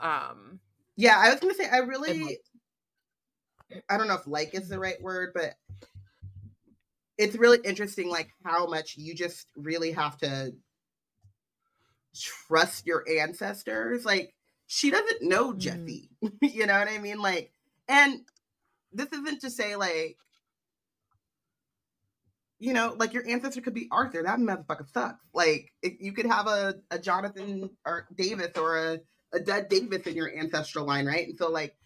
Um 0.00 0.60
Yeah, 0.96 1.18
I 1.18 1.30
was 1.30 1.40
gonna 1.40 1.54
say 1.54 1.68
I 1.68 1.78
really 1.78 2.12
like 2.14 2.38
I 3.88 3.96
don't 3.96 4.08
know 4.08 4.14
if 4.14 4.26
like 4.26 4.54
is 4.54 4.68
the 4.68 4.78
right 4.78 5.00
word, 5.00 5.32
but 5.34 5.54
it's 7.16 7.36
really 7.36 7.58
interesting 7.64 8.08
like 8.08 8.30
how 8.44 8.66
much 8.66 8.96
you 8.96 9.14
just 9.14 9.46
really 9.56 9.92
have 9.92 10.16
to 10.18 10.52
trust 12.14 12.86
your 12.86 13.04
ancestors. 13.20 14.04
Like 14.04 14.34
she 14.66 14.90
doesn't 14.90 15.22
know 15.22 15.52
mm, 15.52 15.58
Jesse. 15.58 16.10
you 16.42 16.66
know 16.66 16.78
what 16.78 16.88
I 16.88 16.98
mean? 16.98 17.18
Like 17.18 17.52
and 17.88 18.20
this 18.92 19.12
isn't 19.12 19.40
to 19.42 19.50
say 19.50 19.76
like 19.76 20.16
you 22.60 22.72
know, 22.72 22.94
like 22.98 23.12
your 23.12 23.28
ancestor 23.28 23.60
could 23.60 23.74
be 23.74 23.88
Arthur. 23.90 24.22
That 24.22 24.38
motherfucker 24.38 24.90
sucks. 24.90 25.22
Like 25.34 25.72
if 25.82 26.00
you 26.00 26.12
could 26.12 26.26
have 26.26 26.46
a, 26.46 26.76
a 26.90 26.98
Jonathan 26.98 27.68
or 27.84 28.06
Davis 28.14 28.56
or 28.56 28.78
a, 28.78 29.00
a 29.34 29.40
dead 29.40 29.68
Davis 29.68 30.06
in 30.06 30.14
your 30.14 30.34
ancestral 30.34 30.86
line, 30.86 31.04
right? 31.04 31.28
And 31.28 31.36
so 31.36 31.50
like 31.50 31.76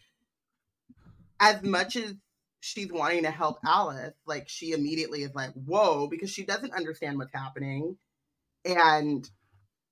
as 1.41 1.63
much 1.63 1.97
as 1.97 2.15
she's 2.61 2.93
wanting 2.93 3.23
to 3.23 3.31
help 3.31 3.59
Alice, 3.65 4.15
like 4.27 4.49
she 4.49 4.73
immediately 4.73 5.23
is 5.23 5.35
like, 5.35 5.53
whoa, 5.55 6.07
because 6.09 6.31
she 6.31 6.45
doesn't 6.45 6.75
understand 6.75 7.19
what's 7.19 7.35
happening. 7.35 7.97
And 8.65 9.29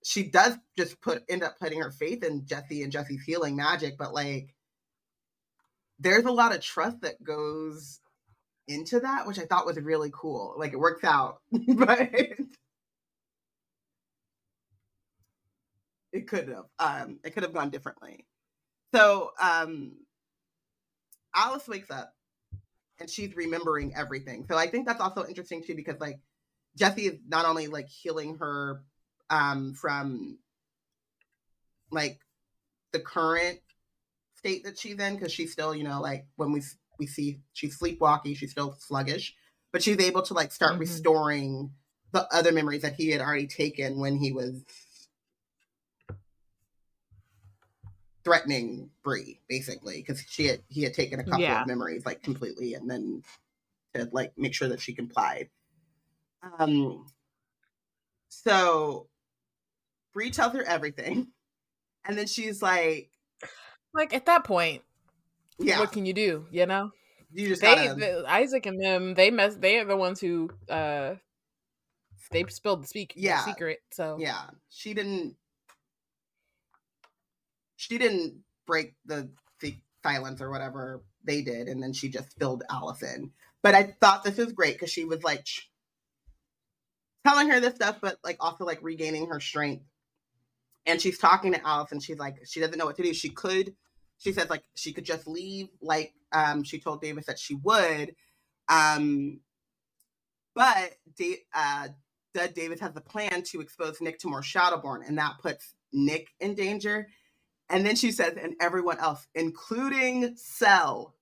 she 0.07 0.23
does 0.23 0.57
just 0.79 1.01
put 1.01 1.25
end 1.29 1.43
up 1.43 1.59
putting 1.59 1.81
her 1.81 1.91
faith 1.91 2.23
in 2.23 2.47
Jesse 2.47 2.85
and 2.85 2.93
Jesse's 2.93 3.25
healing 3.25 3.57
magic, 3.57 3.99
but 3.99 4.15
like 4.15 4.55
there's 5.99 6.27
a 6.27 6.31
lot 6.31 6.55
of 6.55 6.61
trust 6.61 7.01
that 7.01 7.21
goes 7.25 7.99
into 8.69 9.01
that, 9.01 9.27
which 9.27 9.41
I 9.41 9.47
thought 9.47 9.67
was 9.67 9.77
really 9.81 10.13
cool. 10.15 10.55
Like 10.57 10.73
it 10.73 10.79
works 10.79 11.03
out, 11.03 11.41
but 11.51 12.09
it 16.13 16.29
could 16.29 16.51
have. 16.51 16.67
Um, 16.79 17.19
it 17.25 17.35
could 17.35 17.43
have 17.43 17.53
gone 17.53 17.71
differently. 17.71 18.27
So 18.95 19.33
um 19.43 19.95
Alice 21.35 21.67
wakes 21.67 21.91
up 21.91 22.15
and 23.01 23.11
she's 23.11 23.35
remembering 23.35 23.93
everything. 23.97 24.45
So 24.49 24.57
I 24.57 24.69
think 24.69 24.87
that's 24.87 25.01
also 25.01 25.27
interesting 25.27 25.65
too, 25.65 25.75
because 25.75 25.99
like 25.99 26.21
Jesse 26.77 27.09
is 27.09 27.19
not 27.27 27.45
only 27.45 27.67
like 27.67 27.89
healing 27.89 28.37
her 28.37 28.85
um 29.31 29.75
from 29.75 30.39
like 31.91 32.21
the 32.93 33.01
current 33.01 33.61
state 34.35 34.65
that 34.65 34.79
she's 34.79 34.99
in, 34.99 35.15
because 35.15 35.33
she's 35.33 35.53
still, 35.53 35.75
you 35.75 35.85
know, 35.85 36.01
like 36.01 36.27
when 36.37 36.53
we 36.53 36.63
we 36.99 37.07
see 37.07 37.41
she's 37.53 37.79
sleepwalking, 37.79 38.35
she's 38.35 38.53
still 38.53 38.77
sluggish, 38.79 39.35
but 39.73 39.83
she's 39.83 40.01
able 40.01 40.23
to 40.23 40.35
like 40.35 40.53
start 40.53 40.75
mhm. 40.75 40.81
restoring 40.81 41.71
the 42.13 42.27
other 42.35 42.53
memories 42.53 42.83
that 42.83 42.95
he 42.95 43.11
had 43.11 43.21
already 43.21 43.47
taken 43.47 43.99
when 43.99 44.17
he 44.17 44.33
was 44.33 44.63
threatening 48.25 48.91
Bree, 49.05 49.41
basically, 49.49 49.99
because 49.99 50.23
she 50.29 50.47
had 50.47 50.61
he 50.69 50.83
had 50.83 50.95
taken 50.95 51.21
a 51.21 51.25
couple 51.25 51.41
yeah. 51.41 51.61
of 51.63 51.67
memories 51.67 52.07
like 52.07 52.23
completely, 52.23 52.75
and 52.75 52.91
then 52.91 53.23
to 53.95 54.09
like 54.13 54.33
make 54.37 54.55
sure 54.55 54.69
that 54.69 54.81
she 54.81 54.95
complied. 54.95 55.49
Um, 56.59 57.07
so 58.29 59.09
Bree 60.17 60.31
tells 60.31 60.55
her 60.55 60.63
everything, 60.63 61.29
and 62.07 62.17
then 62.17 62.27
she's 62.27 62.63
like, 62.63 63.11
Like 63.93 64.15
at 64.15 64.25
that 64.25 64.45
point, 64.45 64.81
"Yeah, 65.59 65.79
what 65.79 65.93
can 65.93 66.07
you 66.07 66.15
do? 66.15 66.47
You 66.51 66.65
know, 66.65 66.91
you 67.35 67.49
just 67.49 67.61
they, 67.61 67.75
gotta, 67.75 67.95
the, 68.01 68.25
Isaac 68.27 68.65
and 68.65 68.83
them, 68.83 69.13
they 69.13 69.31
mess. 69.31 69.57
They 69.57 69.79
are 69.79 69.85
the 69.85 69.95
ones 69.95 70.19
who 70.19 70.49
uh 70.71 71.17
they 72.31 72.45
spilled 72.49 72.85
the 72.85 72.87
speak 72.89 73.13
the 73.15 73.37
secret. 73.45 73.81
So 73.93 74.17
yeah." 74.19 74.47
She 74.71 74.95
didn't. 74.95 75.37
She 77.77 77.99
didn't 77.99 78.39
break 78.67 78.95
the, 79.05 79.29
the 79.61 79.77
silence 80.03 80.41
or 80.41 80.51
whatever 80.51 81.03
they 81.25 81.43
did, 81.43 81.69
and 81.69 81.83
then 81.83 81.93
she 81.93 82.09
just 82.09 82.39
filled 82.39 82.65
Alice 82.71 83.03
in. 83.03 83.33
But 83.63 83.75
I 83.75 83.95
thought 84.01 84.25
this 84.25 84.39
was 84.39 84.55
great 84.55 84.77
because 84.77 84.91
she 84.91 85.05
was 85.05 85.23
like 85.23 85.47
telling 87.27 87.51
her 87.51 87.61
this 87.61 87.75
stuff, 87.75 87.99
but 88.01 88.17
like 88.25 88.39
also 88.41 88.65
like 88.65 88.79
regaining 88.81 89.27
her 89.27 89.41
strength. 89.41 89.85
And 90.87 91.01
she's 91.01 91.19
talking 91.19 91.53
to 91.53 91.67
Alice, 91.67 91.93
and 91.93 92.03
she's 92.03 92.19
like, 92.19 92.37
she 92.47 92.61
doesn't 92.61 92.79
know 92.79 92.87
what 92.87 92.97
to 92.97 93.03
do. 93.03 93.13
She 93.13 93.29
could, 93.31 93.75
she 94.19 94.33
says 94.33 94.49
like 94.49 94.63
she 94.75 94.93
could 94.93 95.05
just 95.05 95.27
leave, 95.27 95.69
like 95.81 96.15
um 96.33 96.63
she 96.63 96.79
told 96.79 97.01
Davis 97.01 97.27
that 97.27 97.39
she 97.39 97.55
would, 97.57 98.15
um, 98.69 99.41
but 100.55 100.95
da- 101.17 101.45
uh, 101.55 101.89
Dud 102.35 102.55
Davis 102.55 102.81
has 102.81 102.97
a 102.97 103.01
plan 103.01 103.43
to 103.45 103.61
expose 103.61 104.01
Nick 104.01 104.19
to 104.21 104.29
more 104.29 104.43
Shadowborn, 104.43 105.07
and 105.07 105.19
that 105.19 105.39
puts 105.43 105.75
Nick 105.93 106.29
in 106.41 106.55
danger. 106.55 107.09
And 107.69 107.85
then 107.85 107.97
she 107.97 108.13
says, 108.13 108.35
and 108.41 108.55
everyone 108.61 108.99
else, 108.99 109.27
including 109.35 110.37
Sel, 110.37 111.15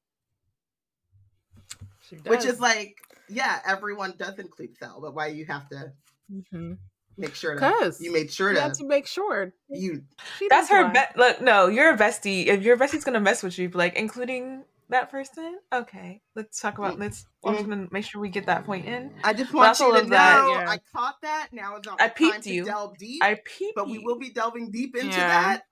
which 2.27 2.45
is 2.45 2.61
like, 2.61 2.97
yeah, 3.29 3.61
everyone 3.67 4.15
does 4.19 4.39
include 4.39 4.77
Sel, 4.77 5.01
but 5.01 5.15
why 5.15 5.29
you 5.29 5.47
have 5.47 5.69
to 5.71 5.93
Mhm. 6.31 6.79
Make 7.17 7.35
sure 7.35 7.55
to, 7.55 7.61
'Cause 7.61 8.01
you 8.01 8.13
made 8.13 8.33
sure 8.33 8.51
you 8.51 8.57
to, 8.57 8.63
have 8.63 8.73
to 8.79 8.85
make 8.87 9.07
sure 9.07 9.53
you, 9.69 10.03
she 10.39 10.49
That's 10.49 10.69
her 10.71 10.85
why. 10.85 10.93
bet. 10.93 11.17
Look, 11.17 11.41
no, 11.41 11.69
you're 11.69 11.91
a 11.93 11.97
bestie. 11.97 12.47
If 12.47 12.63
your 12.63 12.77
bestie's 12.77 13.05
gonna 13.05 13.21
mess 13.21 13.43
with 13.43 13.59
you, 13.59 13.69
like, 13.71 13.95
including 13.95 14.65
that 14.91 15.11
person. 15.11 15.59
Okay, 15.73 16.21
let's 16.37 16.61
talk 16.61 16.79
about. 16.79 16.97
Mm, 16.97 17.01
let's. 17.01 17.25
I'm 17.45 17.55
just 17.55 17.67
mm. 17.67 17.71
gonna 17.71 17.89
make 17.91 18.05
sure 18.05 18.21
we 18.21 18.29
get 18.29 18.47
that 18.47 18.65
point 18.65 18.87
in. 18.87 19.13
I 19.25 19.33
just 19.33 19.51
But 19.51 19.57
want 19.59 19.69
also 19.69 19.87
you 19.87 19.93
to 19.95 19.99
love 20.01 20.09
that, 20.11 20.43
know, 20.43 20.53
yeah. 20.53 20.71
I 20.71 20.79
caught 20.95 21.21
that. 21.23 21.49
Now 21.53 21.77
is 21.77 21.87
not 21.87 22.01
I 22.01 22.09
the 22.09 22.15
time 22.15 22.33
peeped 22.33 22.43
to 22.45 22.53
you. 22.53 22.65
delve 22.65 22.99
deep, 22.99 23.23
I 23.25 23.41
peep. 23.45 23.75
but 23.75 23.89
we 23.89 23.99
will 23.99 24.19
be 24.19 24.31
delving 24.31 24.71
deep 24.71 24.95
into 24.95 25.09
Yeah. 25.17 25.27
that. 25.29 25.63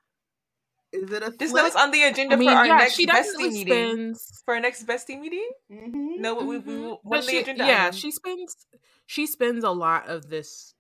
Is 0.93 1.11
it 1.11 1.23
a 1.23 1.31
Just 1.31 1.55
know 1.55 1.65
it's 1.65 1.75
on 1.77 1.91
the 1.91 2.03
agenda 2.03 2.35
I 2.35 2.39
mean, 2.39 2.51
for 2.51 2.55
our 2.55 2.67
yeah, 2.67 2.77
next 2.77 2.95
she 2.95 3.07
bestie 3.07 3.13
definitely 3.13 3.51
meeting. 3.51 4.15
For 4.45 4.55
our 4.55 4.61
next 4.61 4.87
bestie 4.87 5.19
meeting, 5.19 5.49
Mhm. 5.71 6.19
know 6.19 6.35
what 6.35 6.47
we, 6.47 6.57
mm-hmm. 6.59 6.69
we 6.69 6.77
will. 6.81 7.01
What 7.03 7.25
the 7.25 7.31
she- 7.33 7.39
agenda? 7.39 7.65
yeah, 7.67 7.87
item. 7.87 7.97
she 7.99 8.11
spends. 8.11 8.67
She 9.07 9.27
spends 9.27 9.65
a 9.65 9.71
lot 9.71 10.09
of 10.09 10.29
this, 10.29 10.75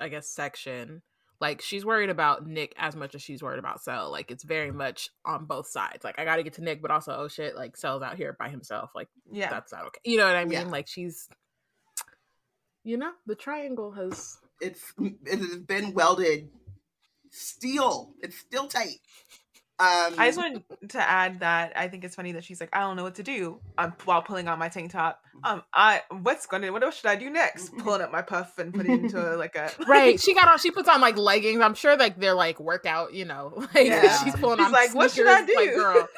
I 0.00 0.08
guess, 0.08 0.28
section. 0.28 1.02
Like 1.40 1.62
she's 1.62 1.86
worried 1.86 2.10
about 2.10 2.46
Nick 2.46 2.74
as 2.76 2.94
much 2.94 3.14
as 3.14 3.22
she's 3.22 3.42
worried 3.42 3.58
about 3.58 3.82
Sel. 3.82 4.10
Like 4.10 4.30
it's 4.30 4.44
very 4.44 4.70
mm. 4.70 4.74
much 4.74 5.08
on 5.24 5.46
both 5.46 5.66
sides. 5.68 6.04
Like 6.04 6.18
I 6.18 6.24
got 6.24 6.36
to 6.36 6.42
get 6.42 6.54
to 6.54 6.62
Nick, 6.62 6.82
but 6.82 6.90
also 6.90 7.16
oh 7.16 7.28
shit, 7.28 7.56
like 7.56 7.76
Sel's 7.76 8.02
out 8.02 8.16
here 8.16 8.36
by 8.38 8.50
himself. 8.50 8.90
Like 8.94 9.08
Yeah. 9.32 9.48
that's 9.48 9.72
not 9.72 9.86
okay. 9.86 10.00
You 10.04 10.18
know 10.18 10.26
what 10.26 10.36
I 10.36 10.44
mean? 10.44 10.52
Yeah. 10.52 10.64
Like 10.64 10.86
she's, 10.86 11.28
you 12.84 12.98
know, 12.98 13.12
the 13.26 13.34
triangle 13.34 13.92
has. 13.92 14.38
It's 14.60 14.92
it 14.98 15.38
has 15.38 15.56
been 15.56 15.94
welded 15.94 16.50
steel. 17.30 18.12
It's 18.20 18.36
still 18.36 18.66
tight. 18.66 18.98
Um, 19.80 20.14
I 20.18 20.26
just 20.28 20.36
wanted 20.38 20.62
to 20.90 21.00
add 21.00 21.40
that 21.40 21.72
I 21.74 21.88
think 21.88 22.04
it's 22.04 22.14
funny 22.14 22.32
that 22.32 22.44
she's 22.44 22.60
like, 22.60 22.68
I 22.74 22.80
don't 22.80 22.96
know 22.96 23.02
what 23.02 23.14
to 23.14 23.22
do 23.22 23.58
um, 23.78 23.94
while 24.04 24.20
pulling 24.20 24.46
on 24.46 24.58
my 24.58 24.68
tank 24.68 24.92
top. 24.92 25.24
Um, 25.42 25.62
I 25.72 26.02
what's 26.22 26.44
gonna 26.46 26.70
what 26.70 26.82
else 26.82 26.96
should 26.96 27.06
I 27.06 27.16
do 27.16 27.30
next? 27.30 27.74
Pulling 27.78 28.02
up 28.02 28.12
my 28.12 28.20
puff 28.20 28.58
and 28.58 28.74
putting 28.74 28.92
it 28.92 29.00
into 29.04 29.36
like 29.36 29.56
a 29.56 29.70
Right, 29.88 30.20
she 30.20 30.34
got 30.34 30.48
on. 30.48 30.58
She 30.58 30.70
puts 30.70 30.86
on 30.88 31.00
like 31.00 31.16
leggings. 31.16 31.62
I'm 31.62 31.74
sure 31.74 31.96
like 31.96 32.20
they're 32.20 32.34
like 32.34 32.60
workout. 32.60 33.14
You 33.14 33.24
know, 33.24 33.54
like 33.74 33.86
Yeah. 33.86 34.22
she's 34.22 34.36
pulling 34.36 34.58
She's 34.58 34.66
on. 34.66 34.72
like, 34.72 34.94
"What 34.94 35.10
should 35.12 35.26
I 35.26 35.44
sneakers," 35.44 35.56
Like, 35.56 35.70
do? 35.70 35.76
girl, 35.76 36.08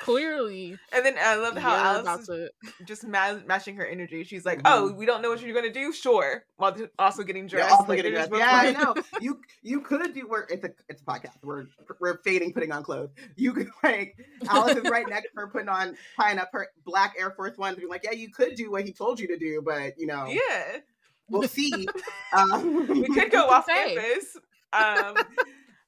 clearly, 0.00 0.78
And 0.92 1.04
then 1.04 1.16
I 1.20 1.36
love 1.36 1.56
how 1.56 1.70
you're 1.76 2.06
Alice 2.08 2.20
is 2.22 2.26
to. 2.28 2.50
just 2.84 3.06
ma- 3.06 3.38
matching 3.46 3.76
her 3.76 3.86
energy. 3.86 4.24
She's 4.24 4.44
like. 4.46 4.60
"Oh, 4.64 4.92
we 4.92 5.06
don't 5.06 5.22
know 5.22 5.28
what 5.30 5.40
you're 5.42 5.54
gonna 5.54 5.72
do. 5.72 5.92
Sure," 5.92 6.44
while 6.56 6.72
th- 6.72 6.90
also 6.98 7.22
getting 7.22 7.42
You're 7.48 7.60
dressed. 7.60 7.72
also 7.74 7.86
Like, 7.88 7.96
getting 7.98 8.12
dressed. 8.12 8.30
Yeah, 8.34 8.50
I 8.50 8.72
know. 8.72 8.94
You 9.20 9.40
you 9.62 9.80
could 9.80 10.14
do. 10.14 10.26
We're 10.28 10.42
it's 10.50 10.64
a 10.64 10.70
it's 10.88 11.02
a 11.02 11.04
podcast. 11.04 11.36
We're 11.42 11.66
we're 12.00 12.18
fading 12.18 12.52
putting 12.52 12.72
on 12.72 12.82
clothes. 12.82 13.10
You 13.36 13.52
could 13.52 13.68
like 13.82 14.16
Alice 14.48 14.76
is 14.76 14.90
right 14.90 15.08
next 15.08 15.32
to 15.34 15.40
her 15.40 15.46
putting 15.48 15.68
on 15.68 15.96
tying 16.20 16.38
up 16.38 16.50
her 16.52 16.68
black 16.84 17.14
Air 17.18 17.30
Force 17.32 17.56
Ones, 17.58 17.76
being 17.76 17.88
like, 17.88 18.04
yeah, 18.04 18.12
you 18.12 18.30
could 18.30 18.54
do 18.54 18.70
what 18.70 18.84
he 18.84 18.92
told 18.92 19.20
you 19.20 19.26
to 19.28 19.38
do, 19.38 19.62
but 19.64 19.98
you 19.98 20.06
know, 20.06 20.26
Yeah, 20.26 20.78
we'll 21.28 21.48
see. 21.48 21.86
Um, 22.32 22.86
we 22.88 23.06
could 23.08 23.30
go 23.32 23.46
Who 23.46 23.52
off 23.52 23.66
say? 23.66 23.94
campus. 23.94 24.36
Um, 24.72 25.16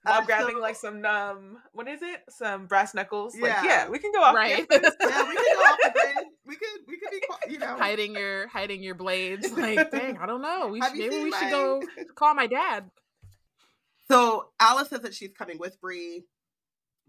while 0.02 0.24
grabbing 0.26 0.58
like 0.58 0.76
some 0.76 1.04
um 1.04 1.58
what 1.72 1.88
is 1.88 2.00
it? 2.02 2.20
Some 2.28 2.66
brass 2.66 2.94
knuckles. 2.94 3.36
Yeah, 3.36 3.48
like, 3.48 3.64
yeah 3.64 3.88
we 3.88 3.98
can 3.98 4.12
go 4.12 4.22
off 4.22 4.34
right. 4.34 4.66
yeah, 4.70 4.78
we 4.78 5.36
can 5.36 5.56
go 5.56 5.62
off 5.62 5.78
the 5.82 5.90
grid. 6.14 6.26
We 6.46 6.56
could 6.56 6.80
we 6.88 6.98
could 6.98 7.10
be 7.10 7.52
you 7.52 7.58
know 7.58 7.76
hiding 7.76 8.14
your 8.14 8.48
hiding 8.48 8.82
your 8.82 8.94
blades. 8.94 9.50
Like, 9.52 9.90
dang, 9.90 10.18
I 10.18 10.26
don't 10.26 10.42
know. 10.42 10.68
We 10.68 10.80
should, 10.80 10.94
maybe 10.94 11.24
we 11.24 11.30
my... 11.30 11.38
should 11.38 11.50
go 11.50 11.82
call 12.14 12.34
my 12.34 12.46
dad. 12.46 12.90
So 14.10 14.48
Alice 14.58 14.88
says 14.88 15.00
that 15.00 15.14
she's 15.14 15.32
coming 15.32 15.58
with 15.58 15.80
Bree. 15.80 16.24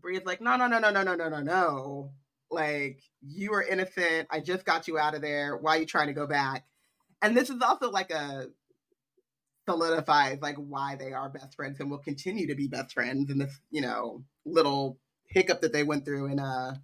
Bree 0.01 0.17
is 0.17 0.25
like, 0.25 0.41
no, 0.41 0.55
no, 0.55 0.67
no, 0.67 0.79
no, 0.79 0.91
no, 0.91 1.01
no, 1.03 1.15
no, 1.15 1.29
no, 1.29 1.41
no. 1.41 2.11
Like, 2.51 3.01
you 3.21 3.53
are 3.53 3.63
innocent. 3.63 4.27
I 4.29 4.39
just 4.39 4.65
got 4.65 4.87
you 4.87 4.99
out 4.99 5.15
of 5.15 5.21
there. 5.21 5.57
Why 5.57 5.77
are 5.77 5.79
you 5.79 5.85
trying 5.85 6.07
to 6.07 6.13
go 6.13 6.27
back? 6.27 6.65
And 7.21 7.35
this 7.35 7.49
is 7.49 7.61
also 7.61 7.89
like 7.89 8.11
a 8.11 8.47
solidifies 9.71 10.39
like 10.41 10.57
why 10.57 10.95
they 10.95 11.13
are 11.13 11.29
best 11.29 11.55
friends 11.55 11.79
and 11.79 11.89
will 11.89 11.97
continue 11.97 12.47
to 12.47 12.55
be 12.55 12.67
best 12.67 12.93
friends 12.93 13.29
in 13.29 13.37
this, 13.37 13.59
you 13.69 13.81
know, 13.81 14.23
little 14.45 14.97
hiccup 15.27 15.61
that 15.61 15.71
they 15.73 15.83
went 15.83 16.05
through 16.05 16.27
in 16.27 16.39
uh 16.39 16.75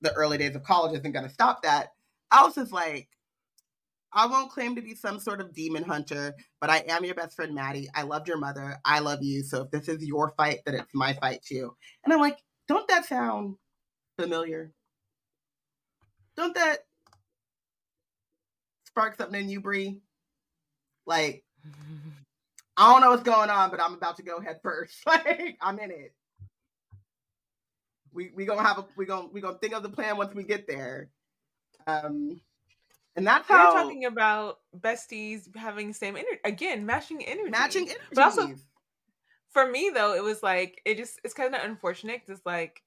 the 0.00 0.12
early 0.14 0.38
days 0.38 0.54
of 0.54 0.62
college 0.62 0.96
isn't 0.98 1.12
gonna 1.12 1.28
stop 1.28 1.62
that. 1.62 1.88
Alice 2.32 2.56
is 2.56 2.72
like, 2.72 3.08
I 4.12 4.26
won't 4.26 4.50
claim 4.50 4.76
to 4.76 4.82
be 4.82 4.94
some 4.94 5.20
sort 5.20 5.40
of 5.40 5.54
demon 5.54 5.84
hunter, 5.84 6.34
but 6.60 6.70
I 6.70 6.78
am 6.88 7.04
your 7.04 7.14
best 7.14 7.36
friend, 7.36 7.54
Maddie. 7.54 7.88
I 7.94 8.02
loved 8.02 8.28
your 8.28 8.38
mother. 8.38 8.78
I 8.84 9.00
love 9.00 9.22
you. 9.22 9.42
So 9.42 9.62
if 9.62 9.70
this 9.70 9.88
is 9.88 10.04
your 10.04 10.32
fight, 10.36 10.60
then 10.64 10.74
it's 10.74 10.90
my 10.94 11.12
fight 11.14 11.42
too. 11.44 11.76
And 12.04 12.12
I'm 12.12 12.20
like, 12.20 12.38
don't 12.66 12.88
that 12.88 13.06
sound 13.06 13.56
familiar? 14.18 14.72
Don't 16.36 16.54
that 16.54 16.78
spark 18.86 19.16
something 19.16 19.40
in 19.40 19.48
you, 19.48 19.60
Bree? 19.60 20.00
Like, 21.06 21.44
I 22.76 22.92
don't 22.92 23.02
know 23.02 23.10
what's 23.10 23.22
going 23.22 23.50
on, 23.50 23.70
but 23.70 23.80
I'm 23.80 23.94
about 23.94 24.16
to 24.16 24.22
go 24.22 24.40
head 24.40 24.60
first. 24.62 24.94
like, 25.06 25.58
I'm 25.60 25.78
in 25.78 25.90
it. 25.90 26.14
We 28.12 28.30
we 28.34 28.44
gonna 28.44 28.62
have 28.62 28.78
a 28.78 28.86
we 28.96 29.06
gonna 29.06 29.28
we 29.28 29.40
gonna 29.40 29.58
think 29.58 29.74
of 29.74 29.82
the 29.82 29.88
plan 29.88 30.16
once 30.16 30.34
we 30.34 30.42
get 30.42 30.66
there. 30.66 31.10
Um, 31.86 32.40
and 33.16 33.26
that's 33.26 33.46
how 33.46 33.72
you're 33.72 33.82
talking 33.82 34.04
about 34.04 34.60
besties 34.76 35.54
having 35.56 35.92
same 35.92 36.16
energy 36.16 36.40
again, 36.44 36.86
matching 36.86 37.24
energy, 37.24 37.50
matching 37.50 37.82
energy. 37.84 38.04
But 38.14 38.24
also, 38.24 38.54
for 39.50 39.66
me 39.70 39.90
though, 39.94 40.14
it 40.14 40.22
was 40.22 40.42
like 40.42 40.80
it 40.84 40.96
just 40.96 41.20
it's 41.22 41.34
kind 41.34 41.54
of 41.54 41.62
unfortunate. 41.62 42.22
It's 42.26 42.44
like 42.46 42.82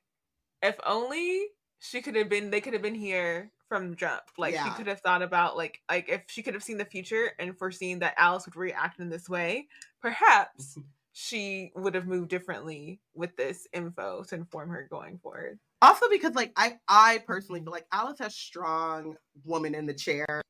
if 0.62 0.78
only 0.86 1.48
she 1.80 2.02
could 2.02 2.16
have 2.16 2.30
been, 2.30 2.50
they 2.50 2.62
could 2.62 2.74
have 2.74 2.82
been 2.82 2.96
here 2.96 3.52
from 3.74 3.96
jump. 3.96 4.22
Like 4.38 4.54
yeah. 4.54 4.66
she 4.66 4.70
could 4.78 4.86
have 4.86 5.02
thought 5.02 5.24
about 5.24 5.58
like 5.58 5.82
like 5.90 6.08
if 6.08 6.22
she 6.28 6.44
could 6.44 6.54
have 6.54 6.62
seen 6.62 6.78
the 6.78 6.86
future 6.86 7.32
and 7.40 7.58
foreseen 7.58 8.00
that 8.00 8.14
Alice 8.18 8.46
would 8.46 8.56
react 8.56 9.00
in 9.00 9.10
this 9.10 9.28
way, 9.28 9.68
perhaps 10.00 10.78
she 11.14 11.72
would 11.76 11.96
have 11.96 12.06
moved 12.06 12.30
differently 12.30 13.00
with 13.16 13.36
this 13.36 13.68
info 13.74 14.24
to 14.30 14.36
inform 14.36 14.70
her 14.70 14.88
going 14.92 15.18
forward. 15.18 15.58
Also 15.82 16.08
because 16.08 16.36
like 16.36 16.52
I 16.56 16.76
I 16.88 17.24
personally 17.26 17.62
feel 17.62 17.72
like 17.72 17.88
Alice 17.92 18.20
has 18.20 18.36
strong 18.36 19.16
woman 19.44 19.74
in 19.74 19.88
the 19.88 19.94
chair 19.94 20.44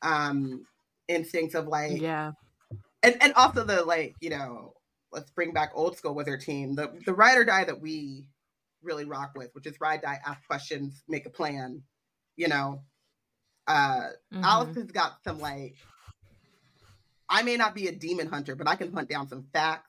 um 0.00 0.64
instincts 1.08 1.54
of 1.54 1.66
like 1.66 2.00
yeah. 2.00 2.32
And 3.02 3.16
and 3.20 3.34
also 3.34 3.62
the 3.62 3.84
like, 3.84 4.14
you 4.22 4.30
know, 4.30 4.72
let's 5.12 5.30
bring 5.32 5.52
back 5.52 5.72
old 5.74 5.98
school 5.98 6.14
with 6.14 6.28
her 6.28 6.38
team. 6.38 6.76
The 6.76 6.92
the 7.04 7.12
ride 7.12 7.36
or 7.36 7.44
die 7.44 7.64
that 7.64 7.80
we 7.80 8.24
really 8.82 9.04
rock 9.04 9.32
with, 9.36 9.50
which 9.54 9.66
is 9.66 9.78
ride 9.82 10.00
die, 10.00 10.18
ask 10.24 10.46
questions, 10.46 11.02
make 11.08 11.26
a 11.26 11.30
plan. 11.30 11.82
You 12.36 12.48
know, 12.48 12.82
uh, 13.66 14.00
mm-hmm. 14.32 14.44
Alice 14.44 14.76
has 14.76 14.90
got 14.90 15.22
some 15.24 15.38
like. 15.38 15.76
I 17.28 17.42
may 17.42 17.56
not 17.56 17.74
be 17.74 17.88
a 17.88 17.92
demon 17.92 18.28
hunter, 18.28 18.54
but 18.54 18.68
I 18.68 18.74
can 18.74 18.92
hunt 18.92 19.08
down 19.08 19.26
some 19.26 19.46
facts. 19.54 19.88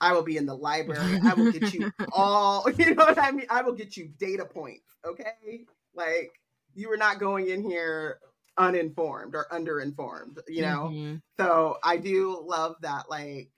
I 0.00 0.12
will 0.12 0.22
be 0.22 0.36
in 0.36 0.46
the 0.46 0.54
library. 0.54 1.18
I 1.24 1.34
will 1.34 1.50
get 1.50 1.72
you 1.72 1.90
all. 2.12 2.66
You 2.78 2.94
know 2.94 3.04
what 3.04 3.18
I 3.18 3.30
mean? 3.32 3.46
I 3.50 3.62
will 3.62 3.72
get 3.72 3.96
you 3.96 4.10
data 4.18 4.44
points. 4.44 4.84
Okay, 5.04 5.64
like 5.94 6.32
you 6.74 6.88
were 6.88 6.96
not 6.96 7.18
going 7.18 7.48
in 7.48 7.62
here 7.62 8.18
uninformed 8.56 9.34
or 9.34 9.46
underinformed. 9.50 10.38
You 10.48 10.62
know, 10.62 10.90
mm-hmm. 10.92 11.16
so 11.38 11.78
I 11.82 11.96
do 11.96 12.40
love 12.44 12.76
that. 12.82 13.10
Like 13.10 13.50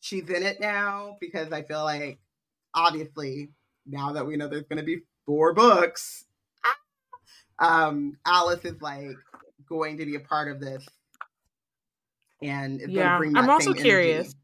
she's 0.00 0.28
in 0.28 0.42
it 0.42 0.60
now 0.60 1.16
because 1.20 1.52
I 1.52 1.62
feel 1.62 1.84
like 1.84 2.18
obviously 2.74 3.50
now 3.86 4.12
that 4.12 4.26
we 4.26 4.36
know 4.36 4.48
there's 4.48 4.64
going 4.64 4.78
to 4.78 4.84
be 4.84 5.02
four 5.26 5.54
books, 5.54 6.24
um, 7.58 8.16
Alice 8.24 8.64
is 8.64 8.80
like 8.80 9.16
going 9.68 9.98
to 9.98 10.06
be 10.06 10.16
a 10.16 10.20
part 10.20 10.50
of 10.50 10.60
this, 10.60 10.86
and 12.42 12.80
yeah, 12.88 13.18
I'm 13.18 13.50
also 13.50 13.72
curious. 13.72 14.26
Energy. 14.26 14.36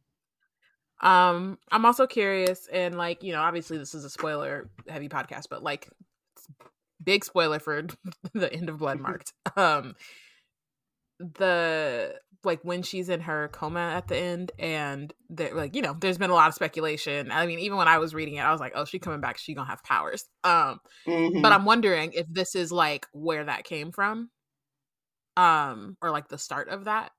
Um, 1.01 1.59
I'm 1.71 1.85
also 1.85 2.07
curious, 2.07 2.67
and 2.73 2.97
like 2.97 3.23
you 3.23 3.33
know, 3.33 3.41
obviously 3.41 3.79
this 3.79 3.95
is 3.95 4.05
a 4.05 4.11
spoiler 4.11 4.69
heavy 4.89 5.09
podcast, 5.09 5.45
but 5.49 5.63
like 5.63 5.89
big 7.03 7.25
spoiler 7.25 7.59
for 7.59 7.87
the 8.35 8.53
end 8.53 8.69
of 8.69 8.79
Bloodmarked. 8.79 9.33
um, 9.57 9.95
the 11.19 12.15
like 12.45 12.61
when 12.63 12.83
she's 12.83 13.09
in 13.09 13.21
her 13.21 13.49
coma 13.49 13.81
at 13.81 14.09
the 14.09 14.17
end 14.17 14.53
and 14.59 15.13
they're 15.29 15.55
like 15.55 15.75
you 15.75 15.83
know 15.83 15.97
there's 16.01 16.19
been 16.19 16.31
a 16.31 16.35
lot 16.35 16.49
of 16.49 16.55
speculation 16.55 17.31
i 17.33 17.47
mean 17.47 17.59
even 17.59 17.77
when 17.77 17.89
i 17.89 17.99
was 17.99 18.15
reading 18.15 18.37
it 18.37 18.41
i 18.41 18.53
was 18.53 18.61
like 18.61 18.73
oh 18.75 18.85
she 18.85 18.99
coming 18.99 19.21
back 19.21 19.39
she 19.39 19.55
gonna 19.55 19.69
have 19.69 19.83
powers 19.83 20.25
um 20.45 20.79
mm-hmm. 21.07 21.43
but 21.43 21.53
i'm 21.53 21.65
wondering 21.65 22.13
if 22.13 22.27
this 22.31 22.55
is 22.55 22.71
like 22.71 23.07
where 23.13 23.45
that 23.45 23.65
came 23.65 23.91
from 23.91 24.31
um 25.37 25.97
or 26.01 26.11
like 26.11 26.29
the 26.29 26.39
start 26.39 26.69
of 26.69 26.85
that 26.85 27.11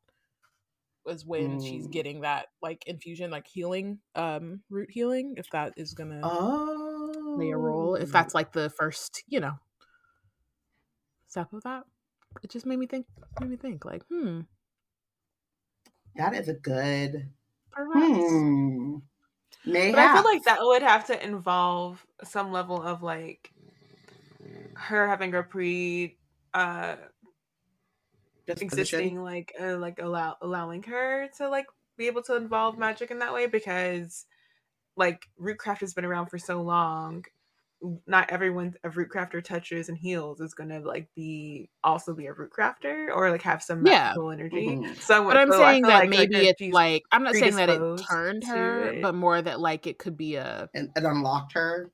was 1.05 1.25
when 1.25 1.59
mm. 1.59 1.67
she's 1.67 1.87
getting 1.87 2.21
that 2.21 2.47
like 2.61 2.83
infusion 2.85 3.31
like 3.31 3.47
healing 3.47 3.99
um 4.15 4.61
root 4.69 4.89
healing 4.91 5.35
if 5.37 5.49
that 5.51 5.73
is 5.75 5.93
gonna 5.93 6.21
oh. 6.23 7.35
play 7.35 7.49
a 7.49 7.57
role 7.57 7.95
if 7.95 8.11
that's 8.11 8.35
like 8.35 8.51
the 8.51 8.69
first 8.69 9.23
you 9.27 9.39
know 9.39 9.53
step 11.27 11.51
of 11.53 11.63
that 11.63 11.83
it 12.43 12.49
just 12.49 12.65
made 12.65 12.77
me 12.77 12.85
think 12.85 13.05
made 13.39 13.49
me 13.49 13.55
think 13.55 13.85
like 13.85 14.03
hmm 14.09 14.41
that 16.19 16.35
is 16.35 16.49
a 16.49 16.53
good 16.53 17.29
hmm. 17.75 18.97
Mayhap. 19.65 19.91
but 19.91 19.99
i 19.99 20.13
feel 20.13 20.23
like 20.23 20.43
that 20.43 20.59
would 20.61 20.81
have 20.81 21.07
to 21.07 21.23
involve 21.23 22.05
some 22.23 22.51
level 22.51 22.81
of 22.81 23.01
like 23.01 23.51
her 24.75 25.07
having 25.07 25.33
a 25.33 25.43
pre 25.43 26.17
uh 26.53 26.95
existing 28.47 29.21
like 29.21 29.53
uh, 29.61 29.77
like 29.77 29.99
allow 30.01 30.35
allowing 30.41 30.83
her 30.83 31.29
to 31.37 31.47
like 31.47 31.67
be 31.97 32.07
able 32.07 32.23
to 32.23 32.35
involve 32.35 32.77
magic 32.77 33.11
in 33.11 33.19
that 33.19 33.33
way 33.33 33.45
because 33.47 34.25
like 34.97 35.27
rootcraft 35.39 35.79
has 35.79 35.93
been 35.93 36.05
around 36.05 36.27
for 36.27 36.37
so 36.37 36.61
long 36.61 37.23
not 38.05 38.29
everyone 38.29 38.73
a 38.83 38.89
root 38.89 39.09
crafter 39.13 39.43
touches 39.43 39.89
and 39.89 39.97
heals 39.97 40.41
is 40.41 40.53
going 40.53 40.69
to 40.69 40.79
like 40.79 41.07
be 41.15 41.69
also 41.83 42.13
be 42.13 42.25
a 42.25 42.33
root 42.33 42.51
crafter 42.51 43.07
or 43.15 43.31
like 43.31 43.41
have 43.41 43.63
some 43.63 43.83
magical 43.83 44.27
yeah. 44.27 44.33
energy. 44.33 44.67
Mm-hmm. 44.67 44.93
So, 44.95 45.23
but 45.23 45.37
I'm 45.37 45.51
so 45.51 45.59
saying 45.59 45.83
that 45.83 45.99
like, 45.99 46.09
maybe 46.09 46.35
like, 46.35 46.55
it's 46.59 46.73
like 46.73 47.03
I'm 47.11 47.23
not 47.23 47.35
saying 47.35 47.55
that 47.55 47.69
it 47.69 48.01
turned 48.09 48.43
her, 48.45 48.93
it. 48.93 49.01
but 49.01 49.15
more 49.15 49.41
that 49.41 49.59
like 49.59 49.87
it 49.87 49.97
could 49.97 50.17
be 50.17 50.35
a 50.35 50.69
and 50.73 50.89
it 50.95 51.03
unlocked 51.03 51.53
her. 51.53 51.91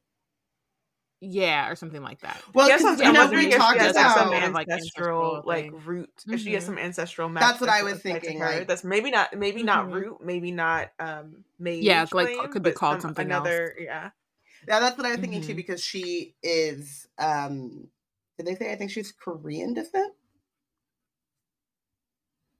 Yeah, 1.21 1.69
or 1.69 1.75
something 1.75 2.03
like 2.03 2.19
that. 2.21 2.39
Well, 2.53 2.67
yeah, 2.67 2.77
you 2.77 3.11
know, 3.11 3.27
we 3.29 3.49
talked 3.49 3.79
about 3.79 4.17
some 4.17 4.33
ancestral 4.33 5.41
like, 5.45 5.71
like 5.71 5.85
root. 5.85 6.09
Mm-hmm. 6.19 6.33
If 6.33 6.41
she 6.41 6.53
has 6.53 6.63
mm-hmm. 6.63 6.73
some 6.73 6.77
ancestral 6.77 7.29
magic, 7.29 7.47
that's 7.47 7.61
what 7.61 7.69
I 7.69 7.83
was 7.83 7.99
thinking. 7.99 8.39
Right? 8.39 8.67
That's 8.67 8.83
maybe 8.83 9.11
not, 9.11 9.35
maybe 9.35 9.59
mm-hmm. 9.59 9.65
not 9.65 9.91
root, 9.91 10.17
maybe 10.21 10.51
not 10.51 10.91
um 10.99 11.45
mage. 11.57 11.83
Yeah, 11.83 12.05
like 12.11 12.51
could 12.51 12.63
be 12.63 12.71
called 12.71 13.01
some, 13.01 13.09
something 13.09 13.25
another. 13.27 13.71
Else. 13.71 13.73
Yeah, 13.79 14.09
yeah, 14.67 14.79
that's 14.79 14.97
what 14.97 15.05
I 15.05 15.11
was 15.11 15.19
thinking 15.19 15.41
mm-hmm. 15.41 15.49
too, 15.49 15.55
because 15.55 15.83
she 15.83 16.35
is 16.43 17.07
um 17.17 17.87
did 18.37 18.47
they 18.47 18.55
say 18.55 18.71
I 18.71 18.75
think 18.75 18.91
she's 18.91 19.11
Korean 19.11 19.73
descent? 19.73 20.13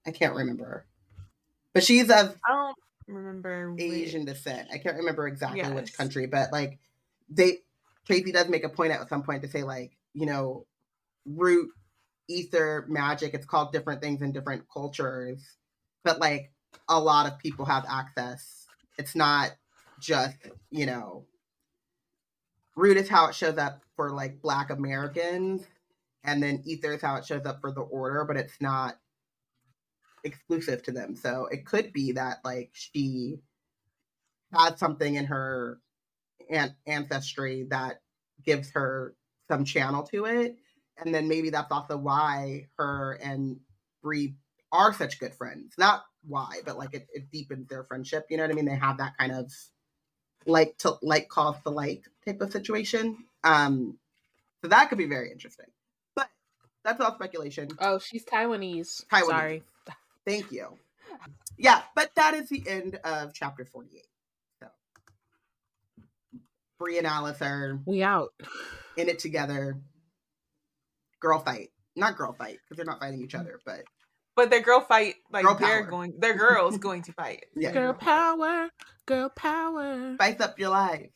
I 0.05 0.11
can't 0.11 0.35
remember. 0.35 0.85
But 1.73 1.83
she's 1.83 2.09
of 2.09 2.37
I 2.47 2.51
don't 2.51 2.77
remember 3.07 3.75
Asian 3.77 4.25
which... 4.25 4.35
descent. 4.35 4.69
I 4.71 4.77
can't 4.77 4.97
remember 4.97 5.27
exactly 5.27 5.59
yes. 5.59 5.73
which 5.73 5.97
country, 5.97 6.27
but 6.27 6.51
like 6.51 6.79
they 7.29 7.59
Tracy 8.05 8.31
does 8.31 8.49
make 8.49 8.63
a 8.63 8.69
point 8.69 8.91
at 8.91 9.09
some 9.09 9.23
point 9.23 9.41
to 9.41 9.49
say 9.49 9.63
like, 9.63 9.97
you 10.13 10.25
know, 10.25 10.65
root, 11.25 11.71
ether, 12.27 12.85
magic, 12.87 13.33
it's 13.33 13.45
called 13.45 13.73
different 13.73 14.01
things 14.01 14.21
in 14.21 14.31
different 14.31 14.65
cultures. 14.71 15.57
But 16.03 16.19
like 16.19 16.51
a 16.87 16.99
lot 16.99 17.25
of 17.25 17.39
people 17.39 17.65
have 17.65 17.85
access. 17.89 18.67
It's 18.97 19.15
not 19.15 19.51
just, 19.99 20.37
you 20.69 20.85
know, 20.85 21.25
root 22.75 22.97
is 22.97 23.09
how 23.09 23.27
it 23.27 23.35
shows 23.35 23.57
up 23.57 23.81
for 23.95 24.11
like 24.11 24.41
black 24.41 24.69
americans 24.69 25.65
and 26.23 26.41
then 26.43 26.61
ether 26.65 26.93
is 26.93 27.01
how 27.01 27.15
it 27.15 27.25
shows 27.25 27.45
up 27.45 27.61
for 27.61 27.71
the 27.71 27.81
order 27.81 28.25
but 28.25 28.37
it's 28.37 28.59
not 28.61 28.95
exclusive 30.25 30.83
to 30.83 30.91
them. 30.91 31.15
So 31.15 31.47
it 31.51 31.65
could 31.65 31.93
be 31.93 32.13
that 32.13 32.39
like 32.45 32.71
she 32.73 33.37
had 34.53 34.79
something 34.79 35.15
in 35.15 35.25
her 35.25 35.79
an- 36.49 36.75
ancestry 36.87 37.67
that 37.69 38.01
gives 38.45 38.71
her 38.71 39.15
some 39.49 39.65
channel 39.65 40.03
to 40.03 40.25
it 40.25 40.57
and 41.03 41.13
then 41.13 41.27
maybe 41.27 41.49
that's 41.49 41.71
also 41.71 41.97
why 41.97 42.67
her 42.77 43.13
and 43.23 43.57
Bree 44.03 44.35
are 44.71 44.93
such 44.93 45.19
good 45.19 45.33
friends. 45.35 45.73
Not 45.77 46.03
why 46.27 46.61
but 46.65 46.77
like 46.77 46.93
it, 46.93 47.07
it 47.13 47.31
deepens 47.31 47.67
their 47.67 47.83
friendship 47.85 48.25
you 48.29 48.37
know 48.37 48.43
what 48.43 48.51
i 48.51 48.55
mean? 48.55 48.65
They 48.65 48.75
have 48.75 48.97
that 48.97 49.17
kind 49.17 49.31
of 49.31 49.51
like 50.45 50.77
to 50.79 50.95
like 51.01 51.29
cause 51.29 51.55
the 51.63 51.71
like 51.71 52.03
type 52.25 52.41
of 52.41 52.51
situation. 52.51 53.17
Um, 53.43 53.97
so 54.61 54.69
that 54.69 54.89
could 54.89 54.97
be 54.97 55.07
very 55.07 55.31
interesting. 55.31 55.67
But 56.15 56.29
that's 56.83 56.99
all 57.01 57.13
speculation. 57.15 57.69
Oh, 57.79 57.99
she's 57.99 58.25
Taiwanese. 58.25 59.05
Taiwanese. 59.07 59.25
Sorry. 59.27 59.63
Thank 60.25 60.51
you. 60.51 60.77
Yeah, 61.57 61.81
but 61.95 62.11
that 62.15 62.33
is 62.33 62.49
the 62.49 62.63
end 62.67 62.99
of 63.03 63.33
chapter 63.33 63.63
48. 63.65 64.01
So 64.61 64.67
Bree 66.79 66.97
and 66.97 67.07
Alice 67.07 67.41
are 67.41 67.79
We 67.85 68.03
out. 68.03 68.33
in 68.97 69.07
it 69.09 69.19
together. 69.19 69.77
Girl 71.19 71.39
fight. 71.39 71.69
Not 71.95 72.17
girl 72.17 72.33
fight, 72.33 72.59
because 72.63 72.75
they're 72.77 72.85
not 72.85 72.99
fighting 72.99 73.21
each 73.21 73.35
other, 73.35 73.59
but 73.65 73.83
But 74.35 74.49
their 74.49 74.61
girl 74.61 74.81
fight, 74.81 75.15
like 75.31 75.45
Girl 75.45 75.55
they're 75.55 75.83
power. 75.83 75.89
going, 75.89 76.13
their 76.19 76.33
girls 76.35 76.77
going 76.77 77.03
to 77.03 77.13
fight. 77.13 77.45
yeah. 77.55 77.71
Girl 77.71 77.93
power. 77.93 78.69
Girl 79.05 79.29
power. 79.29 80.15
Spice 80.15 80.41
up 80.41 80.59
your 80.59 80.69
life. 80.69 81.09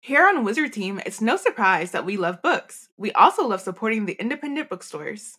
Here 0.00 0.26
on 0.26 0.42
Wizard 0.44 0.72
Team, 0.72 1.00
it's 1.06 1.20
no 1.20 1.36
surprise 1.36 1.92
that 1.92 2.04
we 2.04 2.16
love 2.16 2.42
books. 2.42 2.88
We 2.96 3.12
also 3.12 3.46
love 3.46 3.60
supporting 3.60 4.06
the 4.06 4.14
independent 4.20 4.68
bookstores. 4.68 5.38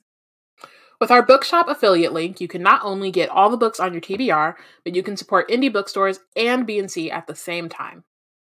With 1.02 1.12
our 1.12 1.22
bookshop 1.22 1.68
affiliate 1.68 2.14
link, 2.14 2.40
you 2.40 2.48
can 2.48 2.62
not 2.62 2.82
only 2.84 3.12
get 3.12 3.28
all 3.28 3.50
the 3.50 3.58
books 3.58 3.82
on 3.82 3.92
your 3.92 4.02
TBR, 4.02 4.56
but 4.86 4.96
you 4.96 5.04
can 5.04 5.18
support 5.18 5.50
indie 5.50 5.72
bookstores 5.72 6.22
and 6.38 6.66
B&C 6.66 7.12
at 7.12 7.28
the 7.28 7.36
same 7.36 7.68
time. 7.68 8.06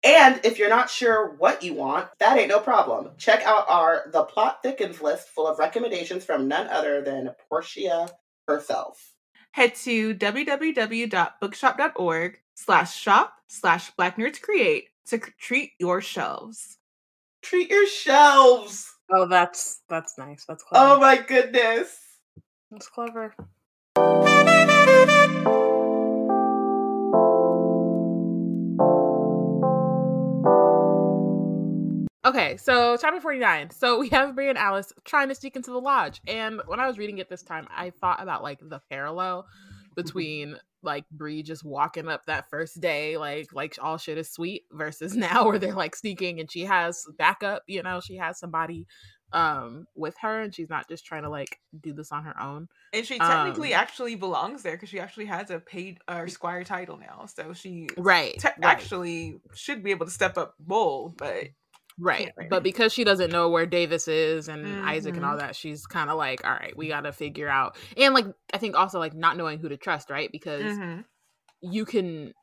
And 0.04 0.40
if 0.44 0.58
you're 0.58 0.70
not 0.70 0.90
sure 0.90 1.36
what 1.38 1.62
you 1.62 1.76
want, 1.76 2.08
that 2.20 2.38
ain't 2.38 2.50
no 2.50 2.60
problem. 2.60 3.12
Check 3.18 3.44
out 3.44 3.70
our 3.70 4.06
The 4.12 4.24
Plot 4.24 4.64
Thickens 4.64 5.00
list 5.02 5.30
full 5.30 5.48
of 5.48 5.60
recommendations 5.60 6.26
from 6.26 6.48
none 6.48 6.68
other 6.68 7.04
than 7.04 7.36
Porshèa 7.52 8.10
herself. 8.48 9.14
Head 9.52 9.76
to 9.76 10.16
www.bookshop.org 10.16 12.40
slash 12.56 12.96
shop 12.96 13.34
slash 13.48 13.92
black 13.92 14.18
nerds 14.18 14.42
create 14.42 14.86
to 15.08 15.20
treat 15.20 15.74
your 15.78 16.02
shelves. 16.02 16.80
Treat 17.42 17.70
your 17.70 17.86
shelves. 17.88 18.96
Oh, 19.12 19.28
that's 19.28 19.82
that's 19.90 20.18
nice. 20.18 20.46
That's 20.46 20.64
oh 20.64 20.68
clever. 20.70 20.96
Oh 20.96 21.00
my 21.00 21.18
goodness. 21.18 22.00
that's 22.72 22.88
clever. 22.88 23.36
Okay, 32.32 32.56
so 32.56 32.96
chapter 32.96 33.20
49. 33.20 33.72
So 33.72 34.00
we 34.00 34.08
have 34.10 34.36
Bree 34.36 34.48
and 34.48 34.58
Alice 34.58 34.94
trying 35.04 35.28
to 35.28 35.36
sneak 35.36 35.58
into 35.58 35.72
the 35.72 35.82
lodge. 35.82 36.22
And 36.26 36.62
when 36.66 36.80
I 36.80 36.88
was 36.88 36.98
reading 36.98 37.18
it 37.18 37.28
this 37.28 37.44
time, 37.44 37.68
I 37.76 37.90
thought 37.90 38.24
about 38.24 38.42
like 38.42 38.60
the 38.62 38.80
parallel 38.90 39.48
between 39.98 40.56
like 40.82 41.04
Bree 41.12 41.44
just 41.44 41.66
walking 41.66 42.08
up 42.08 42.26
that 42.28 42.50
first 42.50 42.80
day, 42.80 43.18
like 43.18 43.48
like 43.52 43.78
all 43.82 43.98
shit 43.98 44.18
is 44.18 44.32
sweet, 44.32 44.64
versus 44.72 45.14
now 45.18 45.46
where 45.46 45.60
they're 45.60 45.74
like 45.74 45.94
sneaking 45.94 46.40
and 46.40 46.50
she 46.50 46.62
has 46.62 47.06
backup, 47.18 47.64
you 47.68 47.84
know, 47.84 48.00
she 48.00 48.16
has 48.16 48.40
somebody 48.40 48.88
um 49.34 49.86
with 49.94 50.16
her 50.22 50.42
and 50.42 50.56
she's 50.56 50.70
not 50.70 50.88
just 50.88 51.06
trying 51.06 51.24
to 51.24 51.30
like 51.30 51.60
do 51.82 51.92
this 51.92 52.14
on 52.14 52.24
her 52.24 52.42
own. 52.42 52.70
And 52.94 53.06
she 53.06 53.18
technically 53.18 53.74
Um, 53.74 53.80
actually 53.82 54.16
belongs 54.16 54.64
there 54.64 54.78
because 54.78 54.88
she 54.88 55.02
actually 55.02 55.26
has 55.26 55.50
a 55.50 55.60
paid 55.60 56.00
uh, 56.08 56.28
squire 56.28 56.64
title 56.64 56.98
now. 56.98 57.26
So 57.26 57.52
she 57.52 57.90
Right. 57.98 58.38
te- 58.40 58.48
right. 58.58 58.64
actually 58.64 59.42
should 59.54 59.84
be 59.84 59.92
able 59.92 60.06
to 60.06 60.12
step 60.14 60.38
up 60.38 60.56
bold, 60.60 61.18
but 61.18 61.50
Right. 62.00 62.32
Right 62.38 62.50
But 62.50 62.64
because 62.64 62.94
she 62.94 63.04
doesn't 63.04 63.32
know 63.32 63.50
where 63.50 63.66
Davis 63.66 64.08
is 64.08 64.48
and 64.48 64.66
Isaac 64.86 65.16
and 65.18 65.26
all 65.26 65.36
Mhm. 65.36 65.40
that, 65.40 65.56
she's 65.56 65.86
kind 65.86 66.10
of 66.10 66.18
like, 66.18 66.44
all 66.46 66.52
right, 66.52 66.76
we 66.76 66.88
got 66.88 67.02
to 67.02 67.12
figure 67.12 67.48
out. 67.50 67.78
And 67.98 68.14
like, 68.14 68.26
I 68.54 68.58
think 68.58 68.76
also 68.76 68.98
like 69.00 69.14
not 69.14 69.38
knowing 69.38 69.60
who 69.60 69.70
to 69.70 69.78
trust, 69.78 70.10
right? 70.10 70.32
Because 70.32 70.64
Mhm. 70.64 71.06
you 71.62 71.86
can, 71.86 72.34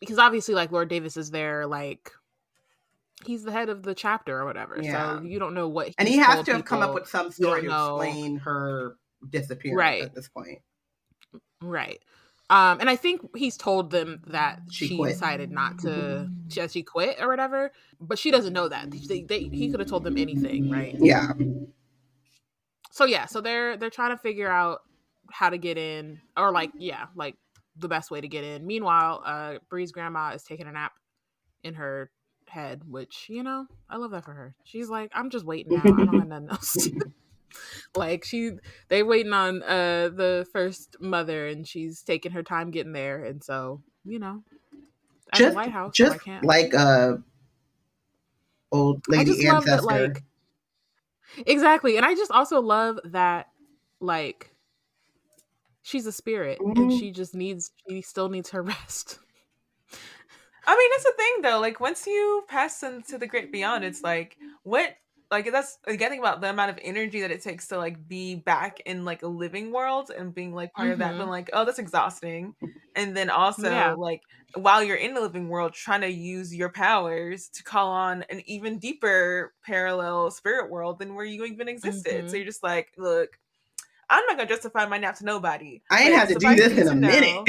because 0.00 0.18
obviously, 0.18 0.54
like, 0.54 0.72
Lord 0.72 0.88
Davis 0.88 1.16
is 1.16 1.30
there, 1.30 1.66
like, 1.66 2.10
he's 3.24 3.42
the 3.44 3.52
head 3.52 3.68
of 3.70 3.82
the 3.82 3.94
chapter 3.94 4.38
or 4.38 4.44
whatever. 4.44 4.78
Yeah. 4.80 5.16
So 5.18 5.22
you 5.22 5.38
don't 5.38 5.54
know 5.54 5.68
what. 5.68 5.92
And 5.98 6.06
he 6.06 6.18
has 6.18 6.44
to 6.44 6.52
have 6.52 6.64
come 6.64 6.82
up 6.82 6.94
with 6.94 7.08
some 7.08 7.32
story 7.32 7.62
to 7.62 7.68
know. 7.68 8.00
explain 8.00 8.36
her 8.38 8.96
disappearance 9.30 9.78
Right. 9.78 10.02
at 10.02 10.14
this 10.14 10.28
point. 10.28 10.60
Right. 11.62 12.02
Um, 12.48 12.78
and 12.80 12.88
I 12.88 12.94
think 12.96 13.36
he's 13.36 13.56
told 13.56 13.90
them 13.90 14.22
that 14.28 14.60
She 14.70 14.86
she, 14.86 14.96
decided 15.02 15.50
not 15.50 15.80
to, 15.80 16.30
she, 16.48 16.68
she 16.68 16.82
quit 16.84 17.16
or 17.20 17.28
whatever, 17.28 17.72
but 18.00 18.18
she 18.20 18.30
doesn't 18.30 18.52
know 18.52 18.68
that. 18.68 18.88
They, 19.08 19.22
they, 19.22 19.40
he 19.40 19.68
could 19.68 19.80
have 19.80 19.88
told 19.88 20.04
them 20.04 20.16
anything, 20.16 20.70
right? 20.70 20.94
Yeah. 20.96 21.32
so 22.92 23.04
yeah 23.04 23.26
so 23.26 23.40
they're 23.42 23.76
they're 23.76 23.90
trying 23.90 24.10
to 24.10 24.16
figure 24.16 24.48
out 24.50 24.80
how 25.30 25.50
to 25.50 25.58
get 25.58 25.76
in 25.76 26.20
or 26.36 26.50
like 26.50 26.70
yeah 26.78 27.06
like 27.14 27.36
the 27.76 27.88
best 27.88 28.10
way 28.10 28.20
to 28.22 28.28
get 28.28 28.42
in 28.42 28.66
meanwhile 28.66 29.22
uh 29.26 29.54
bree's 29.68 29.92
grandma 29.92 30.30
is 30.30 30.42
taking 30.42 30.66
a 30.66 30.72
nap 30.72 30.92
in 31.62 31.74
her 31.74 32.10
head 32.48 32.80
which 32.88 33.26
you 33.28 33.42
know 33.42 33.66
i 33.90 33.96
love 33.96 34.12
that 34.12 34.24
for 34.24 34.32
her 34.32 34.54
she's 34.64 34.88
like 34.88 35.10
i'm 35.14 35.28
just 35.28 35.44
waiting 35.44 35.74
now 35.74 35.82
i 35.84 36.04
don't 36.04 36.18
have 36.18 36.28
nothing 36.28 36.48
else 36.48 36.88
like 37.94 38.24
she 38.24 38.52
they 38.88 39.02
waiting 39.02 39.32
on 39.32 39.62
uh 39.62 40.08
the 40.08 40.46
first 40.52 40.96
mother 41.00 41.46
and 41.46 41.66
she's 41.66 42.02
taking 42.02 42.32
her 42.32 42.42
time 42.42 42.70
getting 42.70 42.92
there 42.92 43.24
and 43.24 43.42
so 43.44 43.82
you 44.04 44.18
know 44.18 44.42
at 45.32 45.44
Just, 45.44 45.46
the 45.46 45.52
lighthouse 45.52 45.98
so 46.00 46.10
I 46.10 46.18
just 46.18 46.24
can't 46.24 46.46
like 46.46 46.72
a 46.74 47.22
old 48.70 49.02
I 49.16 49.24
lady 49.24 49.24
just 49.24 49.42
love 49.44 49.66
ancestor. 49.66 49.82
that, 49.84 49.84
like, 49.84 50.22
exactly, 51.46 51.96
and 51.96 52.04
I 52.06 52.14
just 52.14 52.30
also 52.30 52.60
love 52.60 52.98
that, 53.04 53.48
like, 54.00 54.54
she's 55.82 56.06
a 56.06 56.12
spirit, 56.12 56.66
and 56.76 56.90
Mhm. 56.90 56.92
she 56.92 57.10
just 57.10 57.34
needs, 57.34 57.70
she 57.88 58.02
still 58.02 58.28
needs 58.28 58.50
her 58.50 58.62
rest. 58.62 59.18
I 60.66 60.76
mean, 60.76 60.90
that's 60.92 61.04
the 61.04 61.12
thing 61.16 61.42
though. 61.42 61.60
Like 61.60 61.80
once 61.80 62.06
you 62.06 62.44
pass 62.48 62.82
into 62.82 63.18
the 63.18 63.26
great 63.26 63.52
beyond, 63.52 63.84
it's 63.84 64.02
like 64.02 64.36
what 64.62 64.96
like 65.30 65.50
that's 65.50 65.78
like, 65.86 66.00
I 66.02 66.08
think 66.08 66.20
about 66.20 66.40
the 66.40 66.50
amount 66.50 66.70
of 66.70 66.78
energy 66.82 67.20
that 67.22 67.30
it 67.30 67.42
takes 67.42 67.68
to 67.68 67.78
like 67.78 68.06
be 68.08 68.36
back 68.36 68.80
in 68.86 69.04
like 69.04 69.22
a 69.22 69.26
living 69.28 69.72
world 69.72 70.10
and 70.16 70.34
being 70.34 70.54
like 70.54 70.72
part 70.74 70.90
of 70.90 70.98
that, 71.00 71.16
but 71.16 71.28
like, 71.28 71.50
oh, 71.52 71.64
that's 71.64 71.78
exhausting. 71.78 72.54
And 72.94 73.16
then 73.16 73.28
also 73.30 73.68
Yeah. 73.68 73.96
like 73.96 74.22
while 74.54 74.82
you're 74.82 74.96
in 74.96 75.14
the 75.14 75.20
living 75.20 75.48
world, 75.48 75.74
trying 75.74 76.00
to 76.02 76.08
use 76.10 76.54
your 76.54 76.70
powers 76.70 77.48
to 77.50 77.62
call 77.64 77.90
on 77.90 78.22
an 78.30 78.42
even 78.46 78.78
deeper 78.78 79.54
parallel 79.64 80.30
spirit 80.30 80.70
world 80.70 80.98
than 80.98 81.14
where 81.14 81.24
you 81.26 81.44
even 81.44 81.68
existed. 81.68 82.24
Mhm. 82.24 82.30
So 82.30 82.36
you're 82.36 82.46
just 82.46 82.62
like, 82.62 82.92
look, 82.96 83.38
I'm 84.10 84.24
not 84.26 84.36
gonna 84.38 84.48
justify 84.48 84.86
my 84.86 84.98
nap 84.98 85.16
to 85.16 85.24
nobody. 85.24 85.82
I 85.90 86.02
ain't 86.04 86.14
have 86.14 86.28
to 86.28 86.36
do 86.36 86.54
this 86.54 86.72
in 86.78 86.88
a 86.88 86.94
minute. 86.94 87.42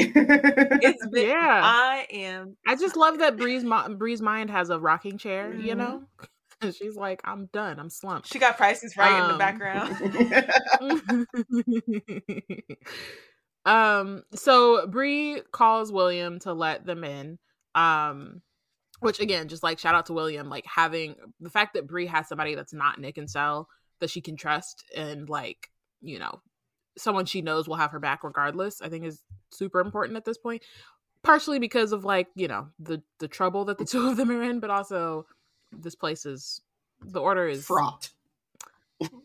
It's 0.80 1.06
been, 1.08 1.26
Yeah. 1.26 1.62
I 1.62 2.08
am 2.12 2.58
I 2.68 2.76
just 2.76 2.96
love 2.98 3.20
that 3.20 3.38
Bree's 3.38 3.64
mo- 3.64 3.96
Bree's 3.96 4.22
mind 4.22 4.50
has 4.52 4.70
a 4.70 4.80
rocking 4.80 5.18
chair, 5.18 5.56
you 5.58 5.76
Mhm. 5.76 5.76
know, 5.76 6.04
she's 6.64 6.96
like, 6.96 7.22
I'm 7.24 7.50
done, 7.54 7.80
I'm 7.80 7.90
slumped. 7.90 8.28
She 8.32 8.40
got 8.40 8.58
prices 8.58 8.96
right 8.98 9.22
in 9.22 9.28
the 9.28 9.34
Um, 9.34 9.38
background. 9.38 11.18
um 13.66 14.24
so 14.34 14.88
Bree 14.88 15.42
calls 15.52 15.92
William 15.92 16.40
to 16.40 16.54
let 16.54 16.86
them 16.86 17.04
in. 17.04 17.38
Um 17.76 18.42
which 19.00 19.20
again, 19.20 19.48
just 19.48 19.62
like 19.62 19.78
shout 19.78 19.94
out 19.94 20.08
to 20.08 20.14
William, 20.14 20.50
like 20.50 20.66
having 20.66 21.16
the 21.40 21.50
fact 21.50 21.74
that 21.76 21.86
Bree 21.88 22.08
has 22.08 22.28
somebody 22.28 22.56
that's 22.56 22.74
not 22.74 23.00
Nick 23.00 23.18
and 23.18 23.30
Sel 23.30 23.68
that 24.00 24.10
she 24.10 24.22
can 24.22 24.36
trust 24.38 24.84
and 24.96 25.30
like, 25.30 25.70
you 26.02 26.18
know, 26.18 26.42
someone 26.98 27.26
she 27.26 27.42
knows 27.42 27.68
will 27.68 27.76
have 27.76 27.92
her 27.92 28.00
back 28.00 28.24
regardless, 28.24 28.82
I 28.82 28.90
think 28.90 29.06
is 29.06 29.22
super 29.52 29.80
important 29.80 30.18
at 30.18 30.26
this 30.26 30.38
point. 30.38 30.64
Partially 31.24 31.60
because 31.60 31.92
of 31.92 32.06
like, 32.06 32.28
you 32.36 32.48
know, 32.48 32.70
the 32.80 33.04
the 33.20 33.28
trouble 33.28 33.66
that 33.66 33.78
the 33.78 33.86
two 33.92 34.08
of 34.10 34.18
them 34.18 34.32
are 34.32 34.42
in, 34.44 34.60
but 34.60 34.70
also 34.72 35.26
this 35.72 35.96
place 35.96 36.26
is 36.26 36.62
the 37.02 37.20
order 37.22 37.48
is 37.48 37.66
Fraught. 37.66 38.10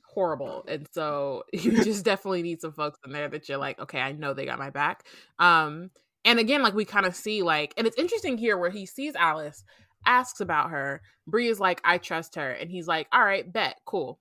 horrible. 0.04 0.64
And 0.68 0.86
so 0.92 1.44
you 1.52 1.82
just 1.84 2.04
definitely 2.04 2.42
need 2.42 2.60
some 2.60 2.72
folks 2.72 2.98
in 3.04 3.12
there 3.12 3.28
that 3.28 3.48
you're 3.48 3.58
like 3.58 3.78
okay 3.80 4.00
i 4.00 4.12
know 4.12 4.34
they 4.34 4.44
got 4.44 4.58
my 4.58 4.70
back. 4.70 5.04
Um 5.38 5.90
and 6.24 6.38
again 6.38 6.62
like 6.62 6.74
we 6.74 6.84
kind 6.84 7.06
of 7.06 7.16
see 7.16 7.42
like 7.42 7.74
and 7.76 7.86
it's 7.86 7.98
interesting 7.98 8.38
here 8.38 8.56
where 8.58 8.70
he 8.70 8.86
sees 8.86 9.14
alice 9.16 9.64
asks 10.04 10.40
about 10.40 10.70
her. 10.70 11.00
Bree 11.26 11.48
is 11.48 11.60
like 11.60 11.80
i 11.84 11.98
trust 11.98 12.34
her. 12.36 12.50
And 12.52 12.70
he's 12.70 12.86
like 12.86 13.08
all 13.12 13.24
right 13.24 13.50
bet 13.50 13.76
cool 13.86 14.18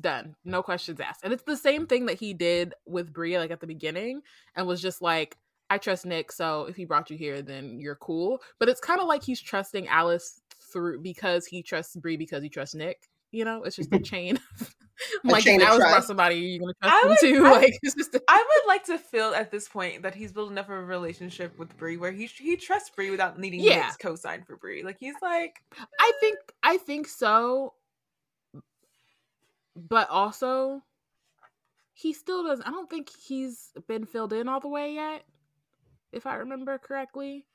done 0.00 0.34
no 0.44 0.62
questions 0.62 0.98
asked. 1.00 1.20
And 1.22 1.32
it's 1.32 1.44
the 1.44 1.56
same 1.56 1.86
thing 1.86 2.06
that 2.06 2.18
he 2.18 2.34
did 2.34 2.74
with 2.86 3.12
Bree 3.12 3.38
like 3.38 3.52
at 3.52 3.60
the 3.60 3.66
beginning 3.68 4.22
and 4.56 4.66
was 4.66 4.82
just 4.82 5.00
like 5.00 5.38
i 5.70 5.78
trust 5.78 6.04
nick 6.04 6.30
so 6.30 6.64
if 6.66 6.76
he 6.76 6.84
brought 6.84 7.08
you 7.08 7.16
here 7.16 7.40
then 7.42 7.78
you're 7.78 7.96
cool. 7.96 8.42
But 8.58 8.68
it's 8.68 8.80
kind 8.80 9.00
of 9.00 9.06
like 9.06 9.22
he's 9.22 9.40
trusting 9.40 9.86
alice 9.88 10.40
through 10.72 11.00
because 11.00 11.46
he 11.46 11.62
trusts 11.62 11.96
Bree 11.96 12.16
because 12.16 12.42
he 12.42 12.48
trusts 12.48 12.74
nick 12.74 13.08
you 13.30 13.44
know 13.44 13.62
it's 13.64 13.76
just 13.76 13.92
a 13.92 13.98
chain 14.12 14.38
like 15.24 15.42
chain 15.44 15.60
if 15.60 15.62
of 15.62 15.68
Alice 15.68 15.78
brought 15.80 15.90
trust. 15.92 16.06
somebody, 16.06 16.36
you're 16.36 16.60
gonna 16.60 16.72
I 16.82 17.00
trust 17.02 17.20
them 17.22 17.32
would- 17.32 17.38
too. 17.40 17.46
I- 17.46 17.50
like 17.60 17.78
it's 17.82 17.94
just 17.94 18.14
a- 18.14 18.22
I 18.28 18.36
would 18.36 18.68
like 18.68 18.84
to 18.84 18.98
feel 18.98 19.32
at 19.34 19.50
this 19.50 19.68
point 19.68 20.02
that 20.02 20.14
he's 20.14 20.32
building 20.32 20.58
up 20.58 20.68
a 20.68 20.74
relationship 20.84 21.58
with 21.58 21.76
Bree 21.78 21.96
where 21.96 22.12
he 22.12 22.26
he 22.26 22.56
trusts 22.56 22.90
Bree 22.90 23.10
without 23.10 23.38
needing 23.38 23.60
Yeah. 23.60 23.80
Nick's 23.86 23.96
co-sign 23.96 24.44
for 24.44 24.56
Bree. 24.56 24.82
Like 24.84 24.98
he's 25.00 25.14
like, 25.22 25.60
I 25.98 26.12
think 26.20 26.38
I 26.62 26.76
think 26.76 27.08
so. 27.08 27.72
but 29.74 30.08
also 30.10 30.82
he 31.94 32.12
still 32.12 32.44
does 32.44 32.60
I 32.64 32.70
don't 32.70 32.88
think 32.90 33.08
he's 33.26 33.70
been 33.88 34.04
filled 34.06 34.32
in 34.32 34.48
all 34.48 34.60
the 34.60 34.68
way 34.68 34.94
yet, 34.94 35.24
if 36.12 36.26
I 36.26 36.34
remember 36.36 36.78
correctly. 36.78 37.46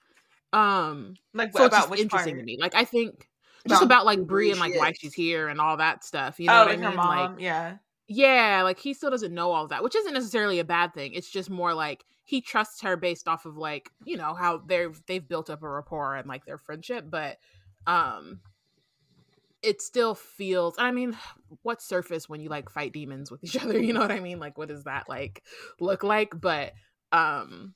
Um 0.54 1.16
Like 1.34 1.54
so 1.54 1.66
about 1.66 1.70
just 1.70 1.90
which 1.90 2.00
interesting 2.00 2.36
part? 2.36 2.40
to 2.40 2.44
me. 2.46 2.58
Like 2.60 2.76
I 2.76 2.86
think 2.86 3.30
just 3.68 3.82
About 3.82 3.84
about 3.84 4.06
like 4.06 4.26
Bree 4.28 4.52
and 4.52 4.60
like 4.60 4.76
why 4.76 4.94
she's 4.94 5.14
here 5.14 5.48
and 5.50 5.60
all 5.60 5.78
that 5.78 6.04
stuff. 6.04 6.40
You 6.40 6.50
know 6.52 6.60
oh, 6.62 6.66
what 6.66 6.70
like 6.70 6.80
I 6.80 6.82
her 6.82 6.92
mean? 6.92 6.96
mom. 6.96 7.32
Like 7.34 7.42
yeah. 7.42 7.78
yeah, 8.08 8.62
like 8.64 8.80
he 8.80 8.94
still 8.94 9.10
doesn't 9.10 9.34
know 9.34 9.52
all 9.52 9.68
that, 9.68 9.84
which 9.84 9.96
isn't 9.96 10.14
necessarily 10.14 10.60
a 10.60 10.64
bad 10.66 10.94
thing. 10.94 11.14
It's 11.14 11.30
just 11.30 11.50
more 11.50 11.74
like 11.74 12.06
he 12.24 12.42
trusts 12.42 12.82
her 12.82 12.98
based 12.98 13.28
off 13.28 13.46
of 13.46 13.58
like, 13.58 13.90
you 14.06 14.18
know, 14.18 14.34
how 14.34 14.60
they've 14.66 15.00
they've 15.08 15.28
built 15.28 15.50
up 15.50 15.64
a 15.64 15.70
rapport 15.70 16.16
and 16.16 16.28
like 16.28 16.46
their 16.46 16.58
friendship, 16.58 17.06
but 17.10 17.38
um 17.86 18.42
it 19.64 19.82
still 19.82 20.16
feels 20.16 20.76
I 20.78 20.92
mean, 20.92 21.18
what 21.64 21.82
surface 21.82 22.30
when 22.30 22.42
you 22.42 22.50
like 22.50 22.70
fight 22.70 22.94
demons 22.94 23.32
with 23.32 23.44
each 23.44 23.58
other, 23.62 23.80
you 23.82 23.94
know 23.94 24.02
what 24.02 24.12
I 24.12 24.20
mean? 24.20 24.40
Like 24.40 24.58
what 24.58 24.70
does 24.70 24.86
that 24.86 25.10
like 25.10 25.44
look 25.80 26.04
like? 26.04 26.40
But 26.40 26.74
um 27.12 27.74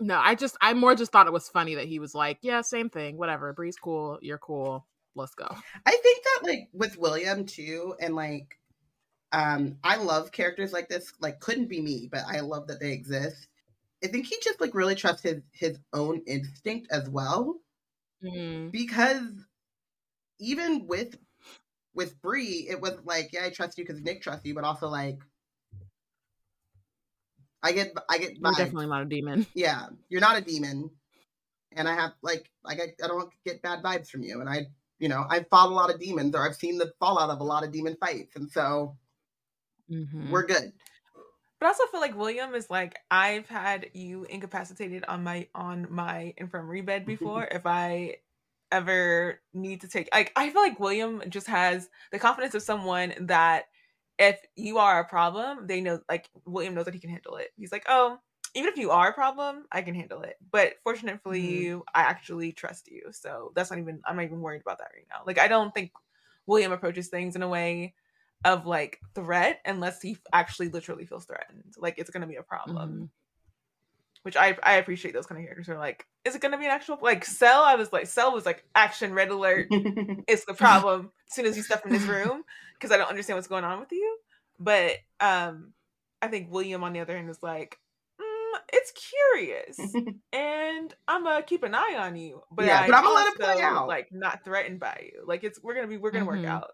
no, 0.00 0.18
I 0.18 0.34
just 0.34 0.56
I 0.60 0.72
more 0.74 0.94
just 0.94 1.12
thought 1.12 1.26
it 1.26 1.32
was 1.32 1.48
funny 1.48 1.74
that 1.76 1.86
he 1.86 1.98
was 1.98 2.14
like, 2.14 2.38
Yeah, 2.42 2.60
same 2.62 2.90
thing, 2.90 3.16
whatever. 3.16 3.52
Bree's 3.52 3.76
cool, 3.76 4.18
you're 4.22 4.38
cool, 4.38 4.86
let's 5.14 5.34
go. 5.34 5.46
I 5.86 5.90
think 5.90 6.24
that 6.24 6.48
like 6.48 6.68
with 6.72 6.98
William 6.98 7.44
too, 7.46 7.94
and 8.00 8.14
like 8.14 8.58
um 9.32 9.78
I 9.84 9.96
love 9.96 10.32
characters 10.32 10.72
like 10.72 10.88
this. 10.88 11.12
Like 11.20 11.40
couldn't 11.40 11.68
be 11.68 11.80
me, 11.82 12.08
but 12.10 12.24
I 12.26 12.40
love 12.40 12.68
that 12.68 12.80
they 12.80 12.92
exist. 12.92 13.48
I 14.04 14.08
think 14.08 14.26
he 14.26 14.36
just 14.42 14.60
like 14.60 14.74
really 14.74 14.94
trusts 14.96 15.22
his 15.22 15.42
his 15.52 15.78
own 15.92 16.22
instinct 16.26 16.88
as 16.92 17.08
well. 17.10 17.60
Mm, 18.22 18.70
Because 18.72 19.46
even 20.38 20.86
with 20.86 21.16
with 21.94 22.20
Bree, 22.22 22.66
it 22.70 22.80
was 22.80 22.98
like, 23.04 23.32
yeah, 23.32 23.44
I 23.46 23.50
trust 23.50 23.78
you 23.78 23.84
because 23.84 24.02
Nick 24.02 24.22
trusts 24.22 24.46
you, 24.46 24.54
but 24.54 24.64
also 24.64 24.88
like 24.88 25.20
I 27.62 27.72
get 27.72 27.92
I 28.08 28.18
get 28.18 28.40
you're 28.40 28.52
vibes. 28.52 28.54
definitely 28.54 28.86
not 28.88 29.02
a 29.02 29.06
demon. 29.06 29.46
yeah, 29.54 29.86
you're 30.08 30.20
not 30.20 30.38
a 30.38 30.42
demon, 30.42 30.90
and 31.72 31.88
I 31.88 31.94
have 31.94 32.12
like 32.22 32.50
like 32.64 32.80
I 32.80 32.94
I 33.04 33.08
don't 33.08 33.32
get 33.44 33.62
bad 33.62 33.82
vibes 33.82 34.08
from 34.10 34.22
you, 34.22 34.40
and 34.40 34.48
I 34.48 34.66
you 34.98 35.08
know 35.08 35.24
I've 35.28 35.48
fought 35.48 35.70
a 35.70 35.74
lot 35.74 35.92
of 35.92 36.00
demons, 36.00 36.34
or 36.34 36.46
I've 36.46 36.56
seen 36.56 36.78
the 36.78 36.92
fallout 37.00 37.30
of 37.30 37.40
a 37.40 37.44
lot 37.44 37.64
of 37.64 37.72
demon 37.72 37.96
fights, 38.00 38.36
and 38.36 38.50
so 38.50 38.96
Mhm. 39.88 40.30
we're 40.30 40.46
good. 40.46 40.72
But 41.58 41.66
I 41.66 41.68
also 41.68 41.86
feel 41.86 42.00
like 42.00 42.16
William 42.16 42.54
is 42.54 42.70
like 42.70 42.98
I've 43.10 43.48
had 43.48 43.90
you 43.92 44.24
incapacitated 44.24 45.04
on 45.04 45.22
my 45.24 45.48
on 45.54 45.86
my 45.90 46.34
infirmary 46.38 46.80
bed 46.80 47.04
before. 47.06 47.44
if 47.50 47.66
I 47.66 48.16
ever 48.72 49.40
need 49.52 49.80
to 49.82 49.88
take 49.88 50.08
like 50.14 50.32
I 50.36 50.50
feel 50.50 50.62
like 50.62 50.80
William 50.80 51.22
just 51.28 51.48
has 51.48 51.90
the 52.12 52.18
confidence 52.18 52.54
of 52.54 52.62
someone 52.62 53.14
that 53.20 53.66
if 54.20 54.38
you 54.54 54.78
are 54.78 55.00
a 55.00 55.08
problem, 55.08 55.66
they 55.66 55.80
know 55.80 56.00
like 56.08 56.28
William 56.44 56.74
knows 56.74 56.84
that 56.84 56.94
he 56.94 57.00
can 57.00 57.10
handle 57.10 57.36
it. 57.36 57.48
He's 57.56 57.72
like, 57.72 57.86
oh, 57.88 58.18
even 58.54 58.68
if 58.68 58.76
you 58.76 58.90
are 58.90 59.08
a 59.08 59.14
problem, 59.14 59.64
I 59.72 59.80
can 59.82 59.94
handle 59.94 60.22
it. 60.22 60.36
But 60.52 60.74
fortunately, 60.84 61.40
Mhm. 61.40 61.62
you, 61.62 61.84
I 61.94 62.02
actually 62.02 62.52
trust 62.52 62.88
you, 62.90 63.04
so 63.12 63.52
that's 63.56 63.70
not 63.70 63.80
even 63.80 64.02
I'm 64.04 64.16
not 64.16 64.26
even 64.26 64.40
worried 64.40 64.60
about 64.60 64.78
that 64.78 64.90
right 64.94 65.06
now. 65.10 65.22
Like 65.26 65.38
I 65.38 65.48
don't 65.48 65.72
think 65.74 65.92
William 66.46 66.70
approaches 66.70 67.08
things 67.08 67.34
in 67.34 67.42
a 67.42 67.48
way 67.48 67.94
of 68.44 68.66
like 68.66 68.98
threat 69.14 69.60
unless 69.64 70.02
he 70.02 70.18
actually 70.32 70.68
literally 70.68 71.06
feels 71.06 71.24
threatened. 71.24 71.74
Like 71.78 71.94
it's 71.98 72.10
gonna 72.10 72.26
be 72.26 72.36
a 72.36 72.42
problem. 72.42 72.74
Mhm. 72.76 73.08
Which 74.22 74.36
I 74.36 74.58
I 74.62 74.74
appreciate 74.74 75.14
those 75.14 75.26
kind 75.26 75.38
of 75.40 75.44
characters 75.46 75.66
who 75.66 75.72
are 75.72 75.78
like, 75.78 76.06
is 76.26 76.34
it 76.34 76.42
gonna 76.42 76.58
be 76.58 76.66
an 76.66 76.72
actual 76.72 76.98
like 77.00 77.24
Sel? 77.24 77.62
I 77.62 77.76
was 77.76 77.90
like, 77.90 78.06
Sel 78.06 78.34
was 78.34 78.44
like 78.44 78.64
action 78.74 79.14
red 79.14 79.30
alert. 79.30 79.68
It's 80.28 80.44
the 80.44 80.54
problem 80.54 81.10
as 81.28 81.34
soon 81.34 81.46
as 81.46 81.56
you 81.56 81.62
step 81.62 81.84
in 81.86 81.90
this 81.90 82.06
room 82.06 82.44
because 82.80 82.92
I 82.92 82.96
don't 82.96 83.10
understand 83.10 83.36
what's 83.36 83.48
going 83.48 83.64
on 83.64 83.78
with 83.80 83.92
you. 83.92 84.16
But 84.58 84.96
um 85.20 85.72
I 86.22 86.28
think 86.28 86.50
William 86.50 86.82
on 86.84 86.92
the 86.92 87.00
other 87.00 87.16
hand 87.16 87.30
is 87.30 87.42
like, 87.42 87.78
mm, 88.20 88.58
it's 88.72 88.92
curious 88.92 89.78
and 90.32 90.94
I'm 91.08 91.24
gonna 91.24 91.42
keep 91.42 91.62
an 91.62 91.74
eye 91.74 91.96
on 91.98 92.16
you. 92.16 92.42
But 92.50 92.66
Yeah, 92.66 92.80
I 92.80 92.86
but 92.86 92.94
I'ma 92.96 93.10
let 93.10 93.26
it 93.28 93.36
play 93.36 93.62
out. 93.62 93.88
Like 93.88 94.08
not 94.12 94.44
threatened 94.44 94.80
by 94.80 95.10
you. 95.12 95.24
Like 95.26 95.44
it's 95.44 95.62
we're 95.62 95.74
gonna 95.74 95.86
be 95.88 95.98
we're 95.98 96.10
gonna 96.10 96.24
Mhm. 96.24 96.42
work 96.42 96.46
out. 96.46 96.70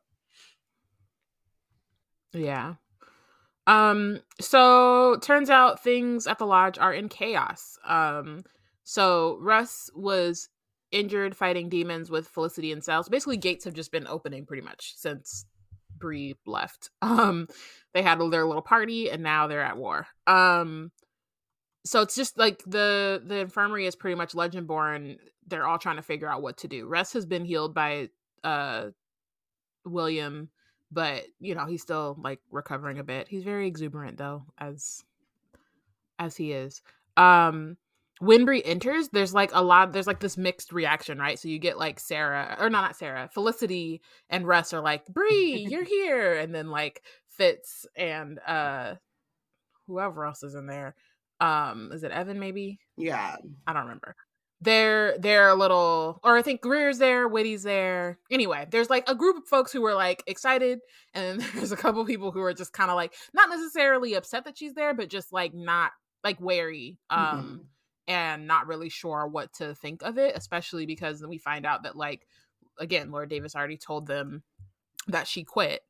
Yeah. 2.32 2.74
Um 3.66 4.20
so 4.40 5.16
turns 5.22 5.50
out 5.50 5.82
things 5.82 6.26
at 6.26 6.38
the 6.38 6.46
lodge 6.46 6.78
are 6.78 6.92
in 6.92 7.08
chaos. 7.08 7.78
Um 7.84 8.44
so 8.84 9.38
Russ 9.40 9.90
was 9.94 10.48
injured 10.92 11.36
fighting 11.36 11.68
demons 11.68 12.10
with 12.10 12.28
Felicity 12.28 12.70
and 12.70 12.82
Cells. 12.82 13.08
Basically 13.08 13.36
gates 13.36 13.64
have 13.64 13.74
just 13.74 13.90
been 13.90 14.06
opening 14.06 14.46
pretty 14.46 14.62
much 14.62 14.94
since 14.96 15.44
Bree 15.98 16.36
left. 16.46 16.90
Um 17.02 17.48
they 17.94 18.02
had 18.02 18.18
their 18.18 18.44
little 18.44 18.62
party 18.62 19.10
and 19.10 19.22
now 19.22 19.46
they're 19.46 19.62
at 19.62 19.76
war. 19.76 20.06
Um 20.26 20.90
so 21.84 22.02
it's 22.02 22.16
just 22.16 22.36
like 22.36 22.62
the 22.66 23.22
the 23.24 23.38
infirmary 23.38 23.86
is 23.86 23.96
pretty 23.96 24.16
much 24.16 24.32
legendborn. 24.32 25.18
They're 25.46 25.66
all 25.66 25.78
trying 25.78 25.96
to 25.96 26.02
figure 26.02 26.28
out 26.28 26.42
what 26.42 26.58
to 26.58 26.68
do. 26.68 26.86
Russ 26.86 27.12
has 27.12 27.26
been 27.26 27.44
healed 27.44 27.74
by 27.74 28.08
uh 28.44 28.88
William 29.84 30.50
but 30.90 31.24
you 31.40 31.54
know 31.54 31.66
he's 31.66 31.82
still 31.82 32.16
like 32.22 32.40
recovering 32.50 32.98
a 32.98 33.04
bit 33.04 33.28
he's 33.28 33.42
very 33.42 33.66
exuberant 33.66 34.18
though 34.18 34.44
as 34.58 35.04
as 36.18 36.36
he 36.36 36.52
is 36.52 36.82
um 37.16 37.76
when 38.18 38.44
Bree 38.44 38.62
enters 38.64 39.08
there's 39.10 39.34
like 39.34 39.50
a 39.52 39.62
lot 39.62 39.92
there's 39.92 40.06
like 40.06 40.20
this 40.20 40.36
mixed 40.36 40.72
reaction 40.72 41.18
right? 41.18 41.38
So 41.38 41.48
you 41.48 41.58
get 41.58 41.78
like 41.78 42.00
sarah 42.00 42.56
or 42.58 42.70
no 42.70 42.80
not 42.80 42.96
sarah 42.96 43.28
felicity 43.32 44.00
and 44.30 44.46
russ 44.46 44.72
are 44.72 44.80
like 44.80 45.06
Bree, 45.06 45.66
you're 45.68 45.84
here. 45.98 46.34
And 46.34 46.54
then 46.54 46.70
like 46.70 47.02
fitz 47.28 47.86
and 47.96 48.38
uh 48.46 48.94
whoever 49.86 50.24
else 50.24 50.42
is 50.42 50.54
in 50.54 50.66
there 50.66 50.94
um 51.40 51.90
is 51.92 52.04
it 52.04 52.12
evan 52.12 52.38
maybe? 52.40 52.78
Yeah, 52.96 53.36
I 53.66 53.72
don't 53.72 53.82
remember. 53.82 54.16
They're 54.62 55.18
they're 55.18 55.50
a 55.50 55.54
little 55.54 56.18
or 56.24 56.38
I 56.38 56.40
think 56.40 56.62
Greer's 56.62 56.96
there, 56.96 57.28
Witty's 57.28 57.62
there. 57.62 58.18
Anyway, 58.30 58.66
there's 58.70 58.88
like 58.88 59.06
a 59.06 59.14
group 59.14 59.36
of 59.36 59.46
folks 59.46 59.70
who 59.70 59.82
were 59.82 59.94
like 59.94 60.22
excited, 60.26 60.78
and 61.12 61.40
then 61.40 61.48
there's 61.54 61.72
a 61.72 61.76
couple 61.76 62.02
people 62.06 62.30
who 62.32 62.40
are 62.40 62.54
just 62.54 62.72
kind 62.72 62.90
of 62.90 62.96
like 62.96 63.12
not 63.34 63.50
necessarily 63.50 64.14
upset 64.14 64.46
that 64.46 64.56
she's 64.56 64.72
there, 64.72 64.94
but 64.94 65.10
just 65.10 65.30
like 65.30 65.52
not 65.52 65.92
like 66.24 66.40
wary 66.40 66.96
um 67.10 67.60
and 68.08 68.46
not 68.46 68.66
really 68.66 68.88
sure 68.88 69.26
what 69.26 69.52
to 69.54 69.74
think 69.74 70.02
of 70.02 70.18
it, 70.18 70.36
especially 70.36 70.86
because 70.86 71.24
we 71.26 71.38
find 71.38 71.66
out 71.66 71.82
that 71.82 71.96
like 71.96 72.26
again, 72.78 73.10
Lord 73.10 73.30
Davis 73.30 73.56
already 73.56 73.78
told 73.78 74.06
them 74.06 74.42
that 75.08 75.26
she 75.26 75.44
quit. 75.44 75.82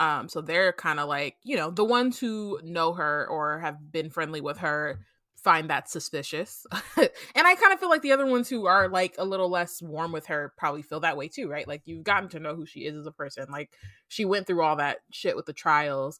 Um, 0.00 0.28
so 0.28 0.40
they're 0.40 0.72
kind 0.72 0.98
of 0.98 1.08
like, 1.08 1.36
you 1.42 1.56
know, 1.56 1.70
the 1.70 1.84
ones 1.84 2.18
who 2.18 2.58
know 2.62 2.94
her 2.94 3.26
or 3.28 3.60
have 3.60 3.92
been 3.92 4.10
friendly 4.10 4.40
with 4.40 4.58
her 4.58 4.98
find 5.36 5.70
that 5.70 5.88
suspicious. 5.88 6.66
and 6.96 7.10
I 7.36 7.54
kind 7.54 7.72
of 7.72 7.78
feel 7.78 7.90
like 7.90 8.02
the 8.02 8.12
other 8.12 8.26
ones 8.26 8.48
who 8.48 8.66
are 8.66 8.88
like 8.88 9.14
a 9.18 9.24
little 9.24 9.50
less 9.50 9.82
warm 9.82 10.10
with 10.10 10.26
her 10.26 10.52
probably 10.56 10.82
feel 10.82 11.00
that 11.00 11.16
way 11.16 11.28
too, 11.28 11.48
right? 11.48 11.68
Like 11.68 11.82
you've 11.84 12.02
gotten 12.02 12.30
to 12.30 12.40
know 12.40 12.56
who 12.56 12.66
she 12.66 12.80
is 12.80 12.96
as 12.96 13.06
a 13.06 13.12
person. 13.12 13.46
Like 13.50 13.70
she 14.08 14.24
went 14.24 14.46
through 14.46 14.62
all 14.62 14.76
that 14.76 14.98
shit 15.10 15.36
with 15.36 15.46
the 15.46 15.52
trials, 15.52 16.18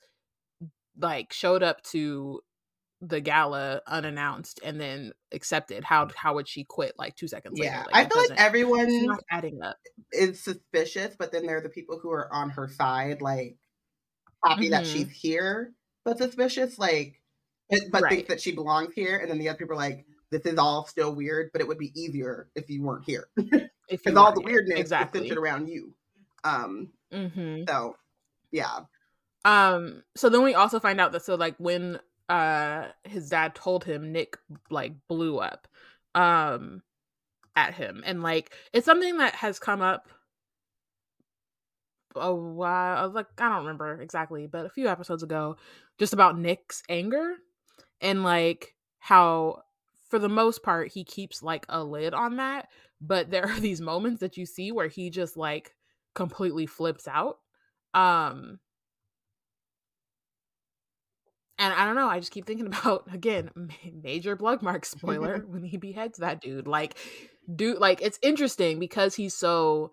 like 0.99 1.33
showed 1.33 1.63
up 1.63 1.83
to 1.85 2.43
the 3.09 3.21
gala 3.21 3.81
unannounced 3.87 4.61
and 4.65 4.81
then 4.81 5.13
accepted. 5.33 5.85
How 5.85 6.09
how 6.17 6.35
would 6.35 6.49
she 6.49 6.65
quit 6.65 6.95
like 6.99 7.17
two 7.17 7.29
seconds 7.29 7.59
yeah. 7.59 7.85
later? 7.87 7.91
I 7.93 8.05
feel 8.09 8.23
like 8.31 8.41
everyone 8.41 9.17
adding 9.31 9.63
up. 9.63 9.77
is 10.13 10.43
suspicious, 10.43 11.15
but 11.19 11.33
then 11.33 11.47
there 11.47 11.59
are 11.59 11.63
the 11.63 11.69
people 11.69 11.99
who 11.99 12.11
are 12.11 12.33
on 12.33 12.51
her 12.51 12.69
side, 12.69 13.21
like 13.23 13.57
happy 14.45 14.71
that 14.71 14.85
Mhm. 14.85 14.93
she's 14.93 15.11
here, 15.11 15.73
but 16.05 16.19
suspicious, 16.19 16.79
like, 16.79 17.21
but, 17.71 17.81
but 17.91 18.03
Right. 18.03 18.11
think 18.13 18.29
that 18.29 18.41
she 18.41 18.53
belongs 18.53 18.95
here. 18.95 19.19
And 19.19 19.31
then 19.31 19.39
the 19.39 19.49
other 19.49 19.59
people 19.59 19.75
are 19.75 19.79
like, 19.79 20.07
this 20.31 20.43
is 20.43 20.59
all 20.59 20.87
still 20.87 21.15
weird, 21.15 21.51
but 21.53 21.61
it 21.61 21.69
would 21.69 21.79
be 21.79 21.93
easier 21.99 22.49
if 22.55 22.69
you 22.69 22.83
weren't 22.83 23.05
here 23.05 23.29
because 23.89 24.17
all 24.17 24.33
the 24.35 24.41
weirdness 24.41 24.81
exactly. 24.81 25.21
is 25.21 25.29
centered 25.29 25.41
around 25.41 25.69
you. 25.69 25.95
Um, 26.43 26.93
hmm 27.13 27.65
so 27.69 27.97
yeah, 28.51 28.81
Um, 29.45 30.03
so 30.17 30.29
then 30.29 30.43
we 30.43 30.55
also 30.55 30.81
find 30.81 31.01
out 31.01 31.13
that 31.13 31.25
so 31.25 31.35
like 31.35 31.55
when 31.59 31.99
uh 32.29 32.87
his 33.05 33.29
dad 33.29 33.55
told 33.55 33.85
him 33.85 34.13
Nick 34.13 34.39
like 34.71 34.95
blew 35.09 35.39
up 35.39 35.69
um 36.15 36.83
at 37.57 37.75
him 37.75 38.03
and 38.07 38.23
like 38.23 38.55
it's 38.73 38.87
something 38.87 39.19
that 39.19 39.35
has 39.35 39.59
come 39.59 39.83
up 39.83 40.09
a 42.17 42.35
while 42.35 43.11
like 43.11 43.27
I 43.39 43.49
don't 43.49 43.59
remember 43.59 44.01
exactly, 44.01 44.47
but 44.47 44.67
a 44.67 44.71
few 44.71 44.89
episodes 44.89 45.23
ago, 45.23 45.57
just 45.99 46.13
about 46.13 46.39
Nick's 46.39 46.83
anger 46.89 47.35
and 48.01 48.23
like 48.23 48.75
how 48.99 49.63
for 50.09 50.19
the 50.19 50.29
most 50.29 50.63
part 50.63 50.93
he 50.93 51.05
keeps 51.05 51.43
like 51.43 51.67
a 51.69 51.83
lid 51.83 52.15
on 52.15 52.37
that, 52.37 52.69
but 53.01 53.31
there 53.31 53.47
are 53.47 53.61
these 53.61 53.81
moments 53.81 54.21
that 54.21 54.37
you 54.37 54.47
see 54.47 54.73
where 54.73 54.89
he 54.89 55.11
just 55.11 55.37
like 55.37 55.75
completely 56.15 56.67
flips 56.67 57.09
out. 57.09 57.39
Um 57.95 58.59
and 61.65 61.81
I 61.81 61.85
don't 61.85 61.95
know, 61.95 62.09
I 62.09 62.19
just 62.21 62.33
keep 62.33 62.47
thinking 62.47 62.67
about 62.75 63.09
again, 63.13 63.51
ma- 63.55 63.75
major 64.03 64.37
blood 64.37 64.63
mark 64.63 64.85
spoiler 64.85 65.39
when 65.49 65.65
he 65.65 65.77
beheads 65.77 66.19
that 66.19 66.41
dude. 66.41 66.67
Like 66.67 66.97
dude 67.55 67.79
like 67.79 68.01
it's 68.03 68.19
interesting 68.23 68.79
because 68.79 69.15
he's 69.15 69.35
so 69.35 69.93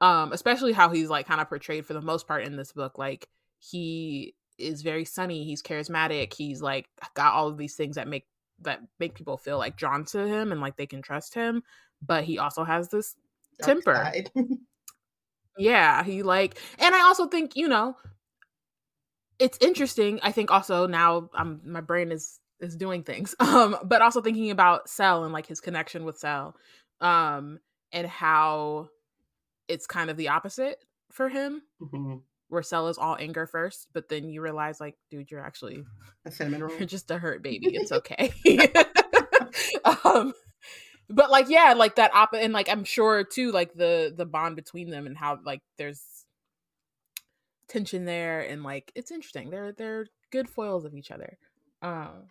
um 0.00 0.32
especially 0.32 0.72
how 0.72 0.88
he's 0.88 1.08
like 1.08 1.26
kind 1.26 1.40
of 1.40 1.48
portrayed 1.48 1.86
for 1.86 1.94
the 1.94 2.00
most 2.00 2.26
part 2.26 2.44
in 2.44 2.56
this 2.56 2.72
book 2.72 2.98
like 2.98 3.28
he 3.58 4.34
is 4.58 4.82
very 4.82 5.04
sunny 5.04 5.44
he's 5.44 5.62
charismatic 5.62 6.32
he's 6.32 6.62
like 6.62 6.86
got 7.14 7.34
all 7.34 7.48
of 7.48 7.58
these 7.58 7.74
things 7.74 7.96
that 7.96 8.08
make 8.08 8.26
that 8.60 8.80
make 8.98 9.14
people 9.14 9.36
feel 9.36 9.58
like 9.58 9.76
drawn 9.76 10.04
to 10.04 10.26
him 10.26 10.52
and 10.52 10.60
like 10.60 10.76
they 10.76 10.86
can 10.86 11.02
trust 11.02 11.34
him 11.34 11.62
but 12.04 12.24
he 12.24 12.38
also 12.38 12.64
has 12.64 12.88
this 12.88 13.14
temper 13.62 14.12
yeah 15.58 16.02
he 16.02 16.22
like 16.22 16.58
and 16.78 16.94
i 16.94 17.02
also 17.02 17.26
think 17.26 17.56
you 17.56 17.68
know 17.68 17.94
it's 19.38 19.58
interesting 19.60 20.18
i 20.22 20.32
think 20.32 20.50
also 20.50 20.86
now 20.86 21.28
i'm 21.34 21.60
my 21.64 21.80
brain 21.80 22.12
is 22.12 22.38
is 22.60 22.76
doing 22.76 23.02
things 23.02 23.34
um 23.40 23.76
but 23.84 24.02
also 24.02 24.20
thinking 24.20 24.50
about 24.50 24.88
Sel 24.88 25.24
and 25.24 25.32
like 25.32 25.46
his 25.46 25.60
connection 25.60 26.04
with 26.04 26.18
Sel 26.18 26.56
um 27.00 27.58
and 27.92 28.06
how 28.06 28.88
it's 29.68 29.86
kind 29.86 30.10
of 30.10 30.16
the 30.16 30.28
opposite 30.28 30.78
for 31.10 31.28
him 31.28 31.62
mm-hmm. 31.80 32.16
where 32.48 32.62
Sel 32.62 32.88
is 32.88 32.98
all 32.98 33.16
anger 33.18 33.46
first 33.46 33.88
but 33.92 34.08
then 34.08 34.30
you 34.30 34.40
realize 34.40 34.80
like 34.80 34.96
dude 35.10 35.30
you're 35.30 35.44
actually 35.44 35.84
a 36.24 36.30
cinnamon 36.30 36.62
roll 36.64 36.76
you're 36.76 36.86
just 36.86 37.10
a 37.10 37.18
hurt 37.18 37.42
baby. 37.42 37.74
It's 37.74 37.92
okay. 37.92 38.32
Um 39.84 40.32
but 41.08 41.30
like 41.30 41.48
yeah 41.48 41.74
like 41.76 41.96
that 41.96 42.12
op 42.14 42.32
and 42.32 42.52
like 42.52 42.68
i'm 42.68 42.84
sure 42.84 43.24
too 43.24 43.52
like 43.52 43.72
the 43.74 44.12
the 44.16 44.26
bond 44.26 44.56
between 44.56 44.90
them 44.90 45.06
and 45.06 45.16
how 45.16 45.38
like 45.44 45.62
there's 45.78 46.02
tension 47.68 48.04
there 48.04 48.40
and 48.40 48.62
like 48.62 48.92
it's 48.94 49.10
interesting. 49.10 49.50
They're 49.50 49.72
they're 49.72 50.06
good 50.30 50.48
foils 50.48 50.84
of 50.84 50.94
each 50.94 51.10
other. 51.10 51.38
Um 51.82 52.28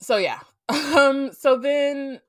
so 0.00 0.16
yeah. 0.16 0.40
Um 0.68 1.32
so 1.32 1.58
then 1.58 2.20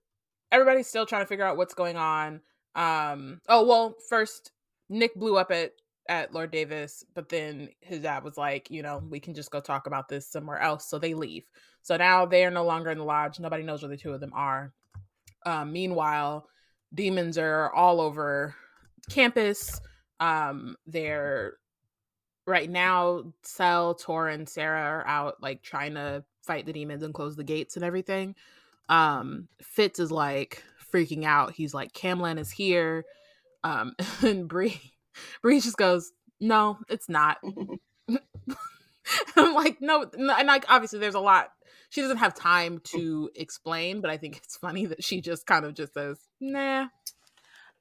everybody's 0.52 0.88
still 0.88 1.06
trying 1.06 1.24
to 1.24 1.28
figure 1.28 1.46
out 1.46 1.58
what's 1.58 1.74
going 1.74 1.98
on. 1.98 2.42
Um 2.76 3.42
oh 3.48 3.66
well 3.66 3.96
first 4.10 4.52
nick 4.90 5.16
blew 5.16 5.38
up 5.38 5.52
at 5.52 5.72
at 6.10 6.34
lord 6.34 6.52
davis 6.52 7.06
but 7.16 7.30
then 7.30 7.70
his 7.80 8.02
dad 8.02 8.26
was 8.26 8.36
like 8.38 8.70
you 8.70 8.84
know 8.84 9.02
we 9.10 9.22
can 9.22 9.34
just 9.34 9.50
go 9.52 9.62
talk 9.62 9.88
about 9.88 10.10
this 10.10 10.28
somewhere 10.30 10.60
else. 10.60 10.90
So 10.90 11.00
they 11.00 11.14
leave. 11.14 11.46
So 11.82 11.98
now 11.98 12.26
they 12.26 12.46
are 12.46 12.52
no 12.52 12.66
longer 12.66 12.90
in 12.92 12.98
the 12.98 13.04
lodge. 13.04 13.40
Nobody 13.40 13.64
knows 13.64 13.82
where 13.82 13.90
the 13.90 13.98
two 13.98 14.12
of 14.12 14.20
them 14.20 14.34
are. 14.34 14.74
Um 15.46 15.72
meanwhile 15.72 16.48
demons 16.94 17.38
are 17.38 17.74
all 17.74 18.00
over 18.00 18.56
campus 19.10 19.82
um 20.20 20.76
they're 20.86 21.54
right 22.46 22.70
now 22.70 23.34
Sel, 23.44 23.96
Tor, 23.96 24.28
and 24.28 24.48
Sarah 24.48 24.82
are 24.82 25.08
out 25.08 25.42
like 25.42 25.62
trying 25.62 25.96
to 25.96 26.24
fight 26.46 26.66
the 26.66 26.74
demons 26.74 27.04
and 27.04 27.14
close 27.14 27.36
the 27.36 27.44
gates 27.44 27.76
and 27.76 27.86
everything. 27.86 28.36
Um, 28.90 29.48
Fitz 29.62 30.00
is 30.00 30.12
like 30.12 30.64
freaking 30.94 31.24
out. 31.24 31.54
He's 31.54 31.74
like, 31.74 31.94
Camlann 31.94 32.38
is 32.38 32.52
here. 32.52 33.06
Um, 33.64 33.96
and 34.22 34.48
Bree, 34.48 34.82
Bree 35.42 35.60
just 35.60 35.78
goes, 35.78 36.12
No, 36.40 36.80
it's 36.90 37.10
not. 37.10 37.38
I'm 39.36 39.54
like, 39.54 39.82
no, 39.82 40.06
no, 40.16 40.34
and 40.38 40.48
like 40.48 40.66
obviously 40.70 41.00
there's 41.00 41.16
a 41.16 41.20
lot. 41.20 41.52
She 41.94 42.02
doesn't 42.02 42.18
have 42.18 42.34
time 42.34 42.82
to 42.86 43.30
explain, 43.36 44.02
but 44.02 44.10
I 44.10 44.18
think 44.18 44.38
it's 44.38 44.58
funny 44.58 44.88
that 44.88 45.04
she 45.04 45.22
just 45.22 45.46
kind 45.46 45.64
of 45.64 45.76
just 45.76 45.94
says, 45.94 46.18
"Nah." 46.42 46.88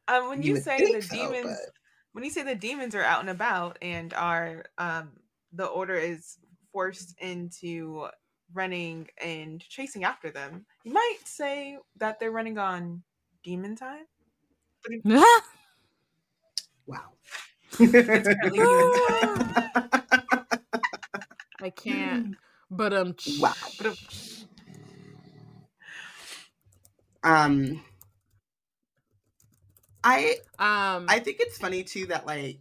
Um, 0.06 0.28
when 0.28 0.42
you, 0.42 0.56
you 0.56 0.60
say 0.60 0.92
the 0.92 1.00
so, 1.00 1.16
demons, 1.16 1.46
but... 1.46 1.72
when 2.12 2.22
you 2.22 2.30
say 2.30 2.42
the 2.42 2.54
demons 2.54 2.94
are 2.94 3.02
out 3.02 3.20
and 3.20 3.30
about 3.30 3.78
and 3.80 4.12
are 4.12 4.64
um, 4.76 5.12
the 5.54 5.64
order 5.64 5.94
is 5.94 6.36
forced 6.74 7.14
into 7.20 8.06
running 8.52 9.08
and 9.16 9.66
chasing 9.66 10.04
after 10.04 10.30
them. 10.30 10.66
You 10.84 10.92
might 10.92 11.20
say 11.24 11.78
that 11.96 12.20
they're 12.20 12.30
running 12.30 12.58
on 12.58 13.04
demon 13.42 13.76
time. 13.76 14.04
wow. 16.86 17.12
I 21.60 21.70
can't. 21.74 22.36
But 22.72 22.92
um 22.94 23.16
wow. 23.40 23.54
Um 27.24 27.84
I 30.04 30.36
um 30.58 31.06
I 31.08 31.20
think 31.20 31.38
it's 31.40 31.58
funny 31.58 31.84
too 31.84 32.06
that 32.06 32.26
like 32.26 32.60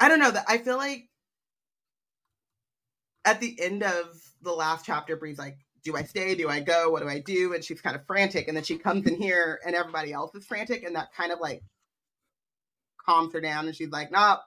I 0.00 0.08
don't 0.08 0.18
know 0.20 0.30
that 0.30 0.46
I 0.48 0.58
feel 0.58 0.76
like 0.76 1.08
at 3.24 3.40
the 3.40 3.58
end 3.60 3.82
of 3.82 4.20
the 4.42 4.52
last 4.52 4.84
chapter, 4.84 5.16
Bree's 5.16 5.38
like, 5.38 5.58
do 5.84 5.96
I 5.96 6.02
stay? 6.02 6.34
Do 6.34 6.48
I 6.48 6.60
go? 6.60 6.90
What 6.90 7.02
do 7.02 7.08
I 7.08 7.20
do? 7.20 7.54
And 7.54 7.64
she's 7.64 7.80
kind 7.80 7.96
of 7.96 8.06
frantic. 8.06 8.48
And 8.48 8.56
then 8.56 8.64
she 8.64 8.78
comes 8.78 9.06
in 9.06 9.20
here 9.20 9.60
and 9.66 9.74
everybody 9.74 10.12
else 10.12 10.34
is 10.34 10.46
frantic. 10.46 10.82
And 10.82 10.96
that 10.96 11.08
kind 11.16 11.32
of 11.32 11.40
like 11.40 11.62
calms 13.04 13.34
her 13.34 13.40
down. 13.40 13.66
And 13.66 13.76
she's 13.76 13.90
like, 13.90 14.10
nah, 14.10 14.38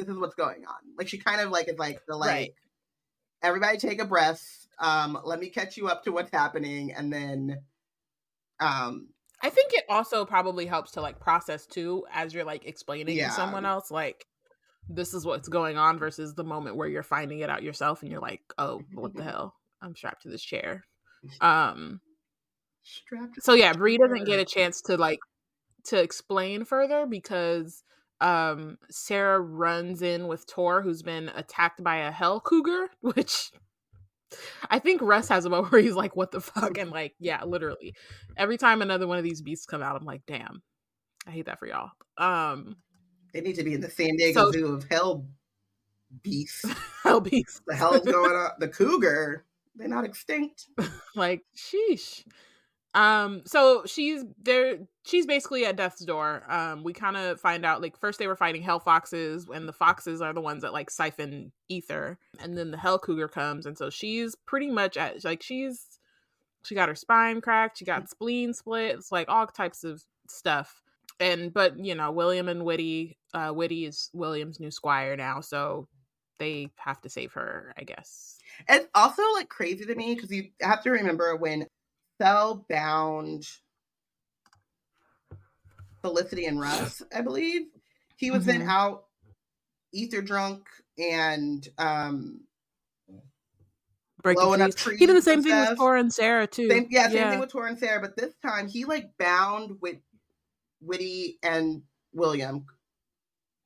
this 0.00 0.14
is 0.14 0.18
what's 0.18 0.34
going 0.34 0.64
on. 0.66 0.76
Like 0.96 1.08
she 1.08 1.18
kind 1.18 1.40
of 1.40 1.50
like 1.50 1.68
is 1.68 1.78
like 1.78 2.00
the 2.06 2.16
like, 2.16 2.28
right. 2.28 2.54
everybody 3.42 3.78
take 3.78 4.00
a 4.00 4.04
breath. 4.04 4.42
Um, 4.78 5.18
let 5.24 5.38
me 5.38 5.50
catch 5.50 5.76
you 5.76 5.88
up 5.88 6.04
to 6.04 6.12
what's 6.12 6.30
happening. 6.32 6.92
And 6.92 7.12
then 7.12 7.62
um 8.60 9.08
I 9.42 9.50
think 9.50 9.72
it 9.72 9.84
also 9.88 10.24
probably 10.24 10.66
helps 10.66 10.92
to 10.92 11.00
like 11.00 11.18
process 11.18 11.66
too 11.66 12.04
as 12.12 12.34
you're 12.34 12.44
like 12.44 12.66
explaining 12.66 13.16
yeah. 13.16 13.28
to 13.28 13.32
someone 13.32 13.64
else. 13.64 13.90
Like 13.90 14.26
this 14.88 15.14
is 15.14 15.24
what's 15.24 15.48
going 15.48 15.78
on 15.78 15.98
versus 15.98 16.34
the 16.34 16.44
moment 16.44 16.76
where 16.76 16.88
you're 16.88 17.02
finding 17.02 17.40
it 17.40 17.50
out 17.50 17.62
yourself 17.62 18.02
and 18.02 18.10
you're 18.10 18.20
like, 18.20 18.40
oh, 18.58 18.82
what 18.94 19.14
the 19.14 19.22
hell? 19.24 19.54
I'm 19.82 19.96
strapped 19.96 20.22
to 20.22 20.28
this 20.28 20.42
chair. 20.42 20.84
Um 21.40 22.00
strapped 22.82 23.42
so 23.42 23.54
yeah, 23.54 23.72
Bree 23.72 23.98
doesn't 23.98 24.24
get 24.24 24.40
a 24.40 24.44
chance 24.44 24.82
to 24.82 24.96
like 24.96 25.20
to 25.84 26.00
explain 26.00 26.64
further 26.64 27.06
because 27.06 27.82
um 28.20 28.78
Sarah 28.90 29.40
runs 29.40 30.02
in 30.02 30.26
with 30.28 30.46
Tor 30.46 30.82
who's 30.82 31.02
been 31.02 31.30
attacked 31.34 31.82
by 31.82 31.98
a 31.98 32.10
hell 32.10 32.40
cougar, 32.40 32.88
which 33.00 33.50
I 34.70 34.78
think 34.78 35.02
Russ 35.02 35.28
has 35.28 35.44
a 35.44 35.50
moment 35.50 35.72
where 35.72 35.80
he's 35.80 35.94
like, 35.94 36.16
"What 36.16 36.30
the 36.30 36.40
fuck?" 36.40 36.78
and 36.78 36.90
like, 36.90 37.14
yeah, 37.18 37.42
literally, 37.44 37.94
every 38.36 38.58
time 38.58 38.82
another 38.82 39.06
one 39.06 39.18
of 39.18 39.24
these 39.24 39.42
beasts 39.42 39.66
come 39.66 39.82
out, 39.82 39.96
I'm 39.96 40.06
like, 40.06 40.22
"Damn, 40.26 40.62
I 41.26 41.30
hate 41.30 41.46
that 41.46 41.58
for 41.58 41.66
y'all." 41.66 41.90
Um, 42.16 42.76
they 43.32 43.40
need 43.40 43.56
to 43.56 43.64
be 43.64 43.74
in 43.74 43.80
the 43.80 43.90
San 43.90 44.16
Diego 44.16 44.46
so, 44.46 44.52
Zoo 44.52 44.66
of 44.74 44.84
hell 44.90 45.26
beasts. 46.22 46.64
hell 47.02 47.20
beasts. 47.20 47.60
The 47.66 47.74
hell's 47.74 48.00
going 48.00 48.32
on? 48.36 48.50
The 48.58 48.68
cougar. 48.68 49.44
They're 49.76 49.88
not 49.88 50.04
extinct. 50.04 50.66
like, 51.14 51.42
sheesh. 51.56 52.24
Um, 52.94 53.42
so 53.46 53.84
she's 53.86 54.24
there. 54.42 54.78
She's 55.04 55.26
basically 55.26 55.64
at 55.64 55.76
death's 55.76 56.04
door. 56.04 56.42
Um, 56.48 56.82
we 56.82 56.92
kind 56.92 57.16
of 57.16 57.40
find 57.40 57.64
out 57.64 57.80
like 57.80 57.96
first 57.96 58.18
they 58.18 58.26
were 58.26 58.36
fighting 58.36 58.62
hell 58.62 58.80
foxes, 58.80 59.46
and 59.52 59.68
the 59.68 59.72
foxes 59.72 60.20
are 60.20 60.32
the 60.32 60.40
ones 60.40 60.62
that 60.62 60.72
like 60.72 60.90
siphon 60.90 61.52
ether, 61.68 62.18
and 62.40 62.58
then 62.58 62.70
the 62.70 62.78
hell 62.78 62.98
cougar 62.98 63.28
comes, 63.28 63.66
and 63.66 63.78
so 63.78 63.90
she's 63.90 64.34
pretty 64.46 64.70
much 64.70 64.96
at 64.96 65.24
like 65.24 65.42
she's 65.42 66.00
she 66.62 66.74
got 66.74 66.88
her 66.88 66.94
spine 66.94 67.40
cracked, 67.40 67.78
she 67.78 67.84
got 67.84 68.10
spleen 68.10 68.52
split, 68.52 68.96
it's 68.96 69.12
like 69.12 69.28
all 69.28 69.46
types 69.46 69.84
of 69.84 70.04
stuff 70.28 70.82
and 71.20 71.52
but 71.52 71.78
you 71.78 71.94
know 71.94 72.10
william 72.10 72.48
and 72.48 72.64
Witty 72.64 73.16
uh 73.34 73.52
Witty 73.54 73.86
is 73.86 74.10
william's 74.12 74.58
new 74.58 74.70
squire 74.70 75.16
now 75.16 75.40
so 75.40 75.86
they 76.38 76.70
have 76.76 77.00
to 77.02 77.10
save 77.10 77.32
her 77.32 77.72
i 77.78 77.84
guess 77.84 78.38
it's 78.68 78.88
also 78.94 79.22
like 79.34 79.48
crazy 79.48 79.84
to 79.84 79.94
me 79.94 80.14
because 80.14 80.30
you 80.30 80.48
have 80.60 80.82
to 80.82 80.90
remember 80.90 81.36
when 81.36 81.66
Sel 82.20 82.66
bound 82.68 83.48
felicity 86.02 86.46
and 86.46 86.60
russ 86.60 87.02
i 87.14 87.20
believe 87.20 87.62
he 88.16 88.30
was 88.30 88.42
mm-hmm. 88.42 88.60
then 88.60 88.68
out 88.68 89.04
ether 89.92 90.22
drunk 90.22 90.66
and 90.98 91.68
um 91.78 92.40
blowing 94.22 94.60
up 94.60 94.74
trees 94.74 94.98
he 94.98 95.06
did 95.06 95.16
the 95.16 95.22
same 95.22 95.42
thing 95.42 95.58
with 95.58 95.78
Tor 95.78 95.96
and 95.96 96.12
Sarah 96.12 96.46
too. 96.46 96.68
Same, 96.68 96.86
yeah, 96.90 97.06
same 97.06 97.16
yeah. 97.16 97.30
thing 97.30 97.40
with 97.40 97.50
Tor 97.50 97.66
and 97.66 97.78
Sarah, 97.78 98.00
but 98.00 98.16
this 98.16 98.34
time 98.44 98.68
he 98.68 98.84
like 98.84 99.16
bound 99.18 99.78
with 99.80 99.96
Witty 100.82 101.38
and 101.42 101.82
William, 102.12 102.66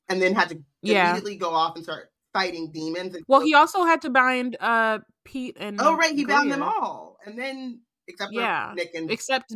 and 0.07 0.21
then 0.21 0.33
had 0.33 0.49
to 0.49 0.63
yeah. 0.81 1.09
immediately 1.09 1.35
go 1.35 1.49
off 1.49 1.75
and 1.75 1.83
start 1.83 2.11
fighting 2.33 2.71
demons. 2.71 3.17
well, 3.27 3.41
he 3.41 3.53
also 3.53 3.83
had 3.83 4.01
to 4.03 4.09
bind 4.09 4.55
uh 4.59 4.99
Pete 5.25 5.57
and 5.59 5.79
oh 5.81 5.95
right, 5.97 6.15
he 6.15 6.25
bound 6.25 6.51
them 6.51 6.63
all, 6.63 7.17
and 7.25 7.37
then 7.37 7.81
except 8.07 8.33
for 8.33 8.39
yeah, 8.39 8.73
Nick 8.75 8.93
and 8.93 9.11
except 9.11 9.53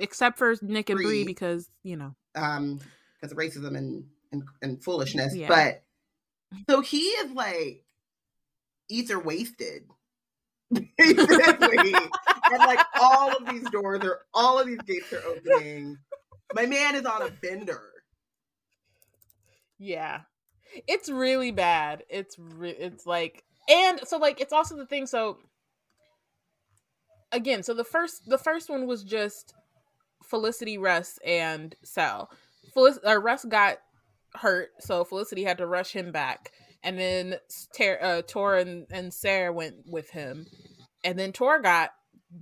except 0.00 0.38
for 0.38 0.54
Nick 0.62 0.90
and 0.90 0.98
Bree 0.98 1.24
because 1.24 1.68
you 1.82 1.96
know 1.96 2.14
um 2.34 2.80
because 3.20 3.32
of 3.32 3.38
racism 3.38 3.76
and 3.76 4.04
and, 4.32 4.42
and 4.62 4.82
foolishness, 4.82 5.34
yeah. 5.34 5.48
but 5.48 5.82
so 6.68 6.80
he 6.80 7.00
is 7.00 7.32
like 7.32 7.84
ether 8.88 9.18
wasted. 9.18 9.84
Basically. 10.70 11.94
and 11.94 12.58
like 12.58 12.84
all 13.00 13.34
of 13.34 13.48
these 13.48 13.68
doors 13.70 14.04
are 14.04 14.20
all 14.34 14.58
of 14.58 14.66
these 14.66 14.80
gates 14.82 15.10
are 15.14 15.22
opening 15.26 15.96
my 16.54 16.66
man 16.66 16.94
is 16.94 17.04
on 17.04 17.22
a 17.22 17.30
bender. 17.30 17.82
Yeah. 19.78 20.20
It's 20.86 21.08
really 21.08 21.50
bad. 21.50 22.04
It's 22.08 22.36
re- 22.38 22.70
it's 22.70 23.06
like 23.06 23.44
and 23.68 24.00
so 24.04 24.18
like 24.18 24.40
it's 24.40 24.52
also 24.52 24.76
the 24.76 24.86
thing 24.86 25.06
so 25.06 25.38
again, 27.32 27.62
so 27.62 27.74
the 27.74 27.84
first 27.84 28.28
the 28.28 28.38
first 28.38 28.68
one 28.68 28.86
was 28.86 29.04
just 29.04 29.54
Felicity, 30.24 30.78
Russ, 30.78 31.18
and 31.24 31.74
Sel. 31.82 32.30
Felic- 32.76 33.06
uh, 33.06 33.20
Russ 33.20 33.44
got 33.44 33.78
hurt, 34.34 34.70
so 34.80 35.04
Felicity 35.04 35.44
had 35.44 35.58
to 35.58 35.66
rush 35.66 35.92
him 35.92 36.12
back, 36.12 36.52
and 36.82 36.98
then 36.98 37.36
Ter- 37.76 37.98
uh, 38.00 38.22
Tor 38.22 38.56
and, 38.56 38.86
and 38.90 39.12
Sarah 39.12 39.52
went 39.52 39.76
with 39.86 40.10
him, 40.10 40.46
and 41.04 41.18
then 41.18 41.32
Tor 41.32 41.60
got 41.60 41.90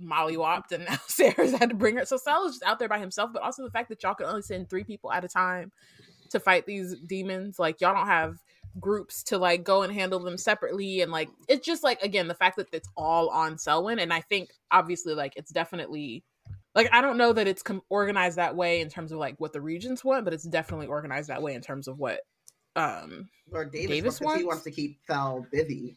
mollywopped, 0.03 0.71
and 0.71 0.85
now 0.89 0.97
Sarah's 1.07 1.53
had 1.53 1.69
to 1.69 1.75
bring 1.75 1.97
her. 1.97 2.05
So 2.05 2.17
Sel 2.17 2.45
is 2.45 2.53
just 2.53 2.63
out 2.63 2.79
there 2.79 2.89
by 2.89 2.99
himself, 2.99 3.31
but 3.33 3.43
also 3.43 3.63
the 3.63 3.71
fact 3.71 3.89
that 3.89 4.03
y'all 4.03 4.15
can 4.15 4.27
only 4.27 4.41
send 4.41 4.69
three 4.69 4.83
people 4.83 5.11
at 5.11 5.25
a 5.25 5.29
time 5.29 5.71
to 6.29 6.39
fight 6.39 6.65
these 6.65 6.95
demons, 7.07 7.57
like 7.57 7.79
y'all 7.79 7.93
don't 7.93 8.07
have 8.07 8.37
groups 8.79 9.23
to 9.23 9.37
like 9.37 9.63
go 9.63 9.83
and 9.83 9.93
handle 9.93 10.19
them 10.19 10.37
separately 10.37 11.01
and 11.01 11.11
like 11.11 11.29
it's 11.47 11.65
just 11.65 11.83
like 11.83 12.01
again 12.03 12.27
the 12.27 12.33
fact 12.35 12.57
that 12.57 12.67
it's 12.71 12.89
all 12.95 13.29
on 13.29 13.57
Selwyn 13.57 13.99
and 13.99 14.13
I 14.13 14.21
think 14.21 14.49
obviously 14.71 15.13
like 15.13 15.33
it's 15.35 15.51
definitely 15.51 16.23
like 16.75 16.89
I 16.91 17.01
don't 17.01 17.17
know 17.17 17.33
that 17.33 17.47
it's 17.47 17.63
com- 17.63 17.81
organized 17.89 18.37
that 18.37 18.55
way 18.55 18.81
in 18.81 18.89
terms 18.89 19.11
of 19.11 19.17
like 19.19 19.35
what 19.39 19.51
the 19.53 19.61
Regents 19.61 20.03
want, 20.03 20.25
but 20.25 20.33
it's 20.33 20.43
definitely 20.43 20.87
organized 20.87 21.29
that 21.29 21.41
way 21.41 21.53
in 21.55 21.61
terms 21.61 21.87
of 21.87 21.97
what 21.97 22.19
um 22.75 23.29
Lord 23.51 23.71
Davis, 23.71 23.87
Davis 23.89 24.21
wants, 24.21 24.39
he 24.41 24.45
wants? 24.45 24.45
wants 24.45 24.63
to 24.65 24.71
keep 24.71 24.99
fell 25.07 25.45
busy. 25.51 25.95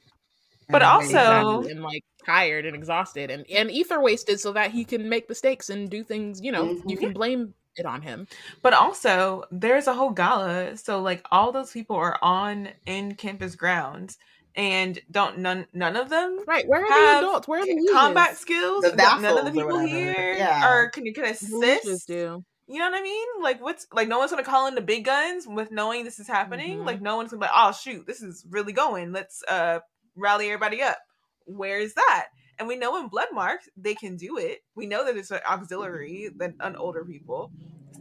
But 0.71 0.83
And 0.83 0.91
also- 0.91 1.69
and 1.69 1.83
like 1.83 2.05
tired 2.25 2.65
and 2.65 2.77
exhausted 2.77 3.31
and 3.31 3.45
and 3.51 3.71
ether 3.71 4.01
wasted 4.01 4.39
so 4.41 4.53
that 4.53 4.71
he 4.71 4.85
can 4.85 5.09
make 5.09 5.29
mistakes 5.29 5.69
and 5.69 5.91
do 5.91 6.05
things 6.05 6.41
you 6.41 6.53
know 6.53 6.71
you 6.87 6.97
Mhm. 6.97 7.01
can 7.01 7.13
blame 7.13 7.55
it 7.77 7.87
on 7.87 8.03
him 8.03 8.27
But 8.63 8.75
also, 8.75 9.45
there's 9.51 9.87
a 9.87 9.95
whole 9.95 10.11
gala, 10.11 10.77
so 10.77 11.01
like 11.01 11.25
all 11.31 11.53
those 11.53 11.71
people 11.73 11.97
are 11.97 12.19
on 12.23 12.69
in 12.87 13.15
campus 13.15 13.55
grounds, 13.55 14.19
and 14.57 14.99
don't 15.11 15.39
none 15.39 15.67
none 15.73 15.97
of 15.97 16.09
them 16.11 16.39
right 16.47 16.67
where 16.67 16.85
are 16.85 16.89
Have 16.89 17.21
the 17.21 17.27
adults 17.27 17.49
where 17.49 17.61
are 17.61 17.67
the 17.67 17.81
combat 17.91 18.29
leaders? 18.29 18.39
skills. 18.39 18.83
The 18.83 18.97
None 18.97 19.25
of 19.39 19.45
the 19.45 19.51
or 19.51 19.53
people 19.53 19.79
here 19.79 20.35
Yeah. 20.37 20.61
are 20.67 20.91
can 20.91 21.07
you 21.07 21.15
can 21.15 21.25
The 21.25 21.57
leaders 21.57 21.85
assist. 21.85 22.07
do 22.07 22.45
You 22.67 22.79
know 22.79 22.91
what 22.91 22.99
I 22.99 23.03
mean? 23.03 23.27
Like 23.43 23.61
what's 23.63 23.87
like 23.93 24.09
no 24.09 24.19
one's 24.19 24.31
gonna 24.31 24.43
call 24.45 24.67
in 24.67 24.75
the 24.75 24.81
big 24.81 25.05
guns 25.05 25.47
with 25.47 25.71
knowing 25.71 26.05
this 26.05 26.19
is 26.19 26.27
happening. 26.29 26.79
Mhm. 26.81 26.87
Like 26.87 27.01
no 27.01 27.17
one's 27.17 27.31
gonna 27.31 27.41
be 27.41 27.47
like, 27.47 27.53
oh 27.57 27.73
shoot, 27.73 28.07
this 28.07 28.23
is 28.23 28.45
really 28.51 28.73
going. 28.73 29.13
Let's 29.13 29.43
uh 29.49 29.81
rally 30.17 30.47
everybody 30.47 30.83
up. 30.83 30.99
Where 31.47 31.79
is 31.79 31.95
that? 31.95 32.29
And 32.61 32.69
we 32.69 32.77
know 32.77 32.99
in 33.01 33.11
Bloodmarked 33.11 33.71
they 33.77 33.97
can 33.97 34.17
do 34.19 34.39
it. 34.39 34.61
We 34.77 34.87
know 34.87 35.05
that 35.07 35.17
it's 35.19 35.33
an 35.33 35.41
auxiliary 35.51 36.31
than 36.37 36.57
on 36.61 36.77
older 36.77 37.05
people. 37.07 37.53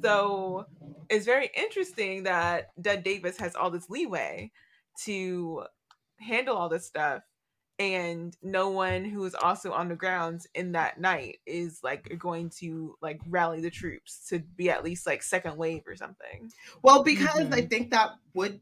So 0.04 0.68
it's 1.10 1.26
very 1.26 1.50
interesting 1.56 2.24
that 2.24 2.68
Dud 2.82 3.04
Davis 3.04 3.40
has 3.40 3.56
all 3.56 3.72
this 3.72 3.90
leeway 3.90 4.52
to 5.06 5.66
handle 6.20 6.58
all 6.58 6.70
this 6.70 6.86
stuff 6.88 7.24
and 7.80 8.38
no 8.44 8.70
one 8.70 9.06
who 9.06 9.24
is 9.26 9.36
also 9.36 9.72
on 9.72 9.88
the 9.88 9.96
grounds 9.96 10.48
in 10.54 10.74
that 10.74 11.00
night 11.00 11.40
is 11.46 11.82
like 11.84 12.14
going 12.20 12.50
to 12.50 12.98
like 13.02 13.22
rally 13.26 13.62
the 13.62 13.72
troops 13.72 14.28
to 14.28 14.40
be 14.40 14.70
at 14.70 14.84
least 14.84 15.08
like 15.08 15.24
second 15.24 15.58
wave 15.58 15.84
or 15.88 15.96
something. 15.96 16.52
Well, 16.84 17.04
because 17.04 17.48
I 17.52 17.62
Mhm. 17.62 17.70
think 17.70 17.92
that 17.92 18.20
would 18.34 18.62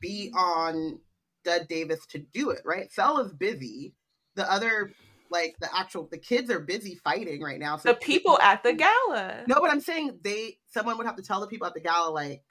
be 0.00 0.32
on 0.34 1.00
Dud 1.44 1.68
Davis 1.68 2.06
to 2.08 2.18
do 2.18 2.50
it, 2.50 2.62
right? 2.64 2.92
Fel 2.92 3.18
is 3.20 3.32
busy. 3.32 3.94
The 4.34 4.50
other, 4.50 4.96
like 5.32 5.56
the 5.60 5.68
actual, 5.76 6.08
the 6.10 6.18
kids 6.18 6.50
are 6.50 6.60
busy 6.60 6.94
fighting 7.02 7.42
right 7.42 7.58
now. 7.58 7.76
So 7.76 7.90
The 7.90 7.96
people 7.96 8.38
at 8.40 8.62
the 8.62 8.72
gala. 8.72 9.42
No, 9.48 9.56
but 9.60 9.70
I'm 9.70 9.80
saying 9.80 10.18
they, 10.22 10.58
someone 10.68 10.96
would 10.98 11.06
have 11.06 11.16
to 11.16 11.22
tell 11.22 11.40
the 11.40 11.48
people 11.48 11.66
at 11.66 11.74
the 11.74 11.80
gala 11.80 12.10
like 12.10 12.42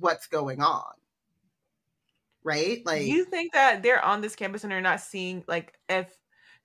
what's 0.00 0.26
going 0.26 0.60
on, 0.60 0.92
right? 2.42 2.82
Like, 2.84 3.06
you 3.06 3.24
think 3.24 3.52
that 3.52 3.82
they're 3.82 4.04
on 4.04 4.20
this 4.20 4.34
campus 4.34 4.64
and 4.64 4.72
they're 4.72 4.80
not 4.80 5.00
seeing 5.00 5.44
like 5.46 5.74
if 5.88 6.08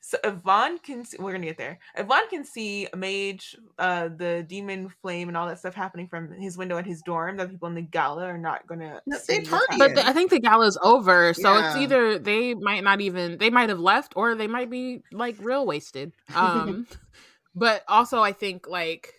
so 0.03 0.17
if 0.23 0.33
Vaughn 0.35 0.79
can 0.79 1.05
see, 1.05 1.17
we're 1.19 1.31
gonna 1.31 1.45
get 1.45 1.59
there. 1.59 1.77
If 1.95 2.07
Vaughn 2.07 2.27
can 2.27 2.43
see 2.43 2.87
a 2.91 2.97
Mage, 2.97 3.55
uh, 3.77 4.09
the 4.09 4.43
demon 4.47 4.89
flame 5.01 5.27
and 5.27 5.37
all 5.37 5.47
that 5.47 5.59
stuff 5.59 5.75
happening 5.75 6.07
from 6.07 6.31
his 6.33 6.57
window 6.57 6.77
at 6.77 6.87
his 6.87 7.03
dorm, 7.03 7.37
that 7.37 7.51
people 7.51 7.67
in 7.67 7.75
the 7.75 7.83
gala 7.83 8.25
are 8.25 8.37
not 8.37 8.65
gonna. 8.65 8.99
No, 9.05 9.17
see 9.19 9.33
they 9.33 9.39
what's 9.39 9.67
party. 9.67 9.77
But 9.77 9.93
the, 9.95 10.07
I 10.07 10.11
think 10.11 10.31
the 10.31 10.39
gala's 10.39 10.77
over, 10.81 11.35
so 11.35 11.55
it's 11.55 11.75
either 11.75 12.17
they 12.17 12.55
might 12.55 12.83
not 12.83 12.99
even 12.99 13.37
they 13.37 13.51
might 13.51 13.69
have 13.69 13.79
left 13.79 14.13
or 14.15 14.33
they 14.33 14.47
might 14.47 14.71
be 14.71 15.03
like 15.11 15.35
real 15.39 15.67
wasted. 15.67 16.13
Um 16.33 16.87
but 17.55 17.83
also 17.87 18.21
I 18.21 18.31
think 18.31 18.67
like 18.67 19.13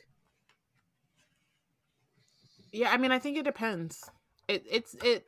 Yeah, 2.72 2.90
I 2.90 2.96
mean 2.96 3.12
I 3.12 3.20
think 3.20 3.38
it 3.38 3.44
depends. 3.44 4.10
It 4.48 4.64
it's 4.68 4.94
it 4.94 5.26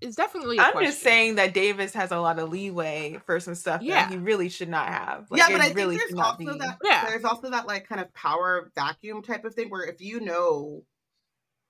it's 0.00 0.16
definitely 0.16 0.58
i 0.58 0.70
I'm 0.74 0.84
just 0.84 1.02
saying 1.02 1.34
that 1.36 1.52
Davis 1.54 1.92
has 1.94 2.10
a 2.10 2.18
lot 2.18 2.38
of 2.38 2.48
leeway 2.50 3.20
for 3.26 3.38
some 3.40 3.54
stuff 3.54 3.82
Yeah. 3.82 4.04
that 4.04 4.10
he 4.12 4.16
really 4.18 4.48
should 4.48 4.68
not 4.68 4.88
have. 4.88 5.30
Like, 5.30 5.38
yeah, 5.38 5.48
but 5.50 5.60
I 5.60 5.70
think 5.72 5.90
there's 5.98 6.14
also 6.14 6.36
be. 6.38 6.46
that 6.46 6.78
Yeah. 6.82 7.04
there's 7.06 7.24
also 7.24 7.50
that 7.50 7.66
like 7.66 7.86
kind 7.88 8.00
of 8.00 8.12
power 8.14 8.70
vacuum 8.74 9.22
type 9.22 9.44
of 9.44 9.54
thing 9.54 9.68
where 9.68 9.84
if 9.84 10.00
you 10.00 10.20
know 10.20 10.82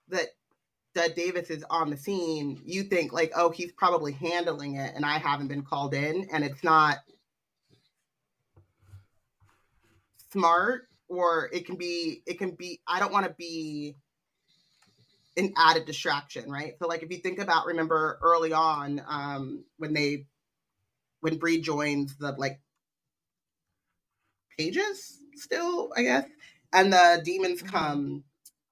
that 0.08 0.28
that 0.94 1.14
Davis 1.14 1.50
is 1.50 1.64
on 1.70 1.88
the 1.90 1.96
scene, 1.96 2.60
you 2.64 2.82
think 2.82 3.12
like, 3.12 3.32
oh, 3.36 3.50
he's 3.50 3.72
probably 3.72 4.12
handling 4.12 4.74
it, 4.74 4.92
and 4.94 5.04
I 5.04 5.18
haven't 5.18 5.48
been 5.48 5.62
called 5.62 5.94
in, 5.94 6.26
and 6.32 6.42
it's 6.44 6.64
not 6.64 6.98
smart, 10.32 10.88
or 11.08 11.48
it 11.52 11.66
can 11.66 11.76
be, 11.76 12.22
it 12.26 12.38
can 12.38 12.52
be. 12.52 12.80
I 12.86 12.98
don't 12.98 13.12
want 13.12 13.26
to 13.26 13.34
be 13.34 13.94
an 15.36 15.52
added 15.56 15.86
distraction, 15.86 16.50
right? 16.50 16.74
So 16.80 16.88
like 16.88 17.02
if 17.02 17.10
you 17.10 17.18
think 17.18 17.38
about, 17.40 17.66
remember 17.66 18.18
early 18.22 18.52
on 18.52 19.02
um, 19.08 19.64
when 19.78 19.94
they 19.94 20.26
when 21.20 21.38
Bree 21.38 21.60
joins 21.60 22.16
the 22.16 22.32
like 22.32 22.60
pages 24.58 25.18
still, 25.36 25.92
I 25.96 26.02
guess. 26.02 26.26
And 26.72 26.92
the 26.92 27.22
demons 27.24 27.62
Mhm. 27.62 27.70
come 27.72 28.24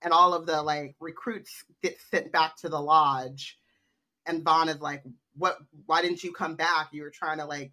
and 0.02 0.12
all 0.12 0.34
of 0.34 0.46
the 0.46 0.62
like 0.62 0.96
recruits 1.00 1.64
get 1.82 1.98
sent 2.10 2.32
back 2.32 2.56
to 2.58 2.68
the 2.68 2.80
lodge. 2.80 3.58
And 4.26 4.44
Vaughn 4.44 4.68
is 4.68 4.80
like, 4.80 5.04
What 5.36 5.58
why 5.86 6.02
didn't 6.02 6.24
you 6.24 6.32
come 6.32 6.56
back? 6.56 6.90
You 6.92 7.02
were 7.02 7.10
trying 7.10 7.38
to 7.38 7.46
like 7.46 7.72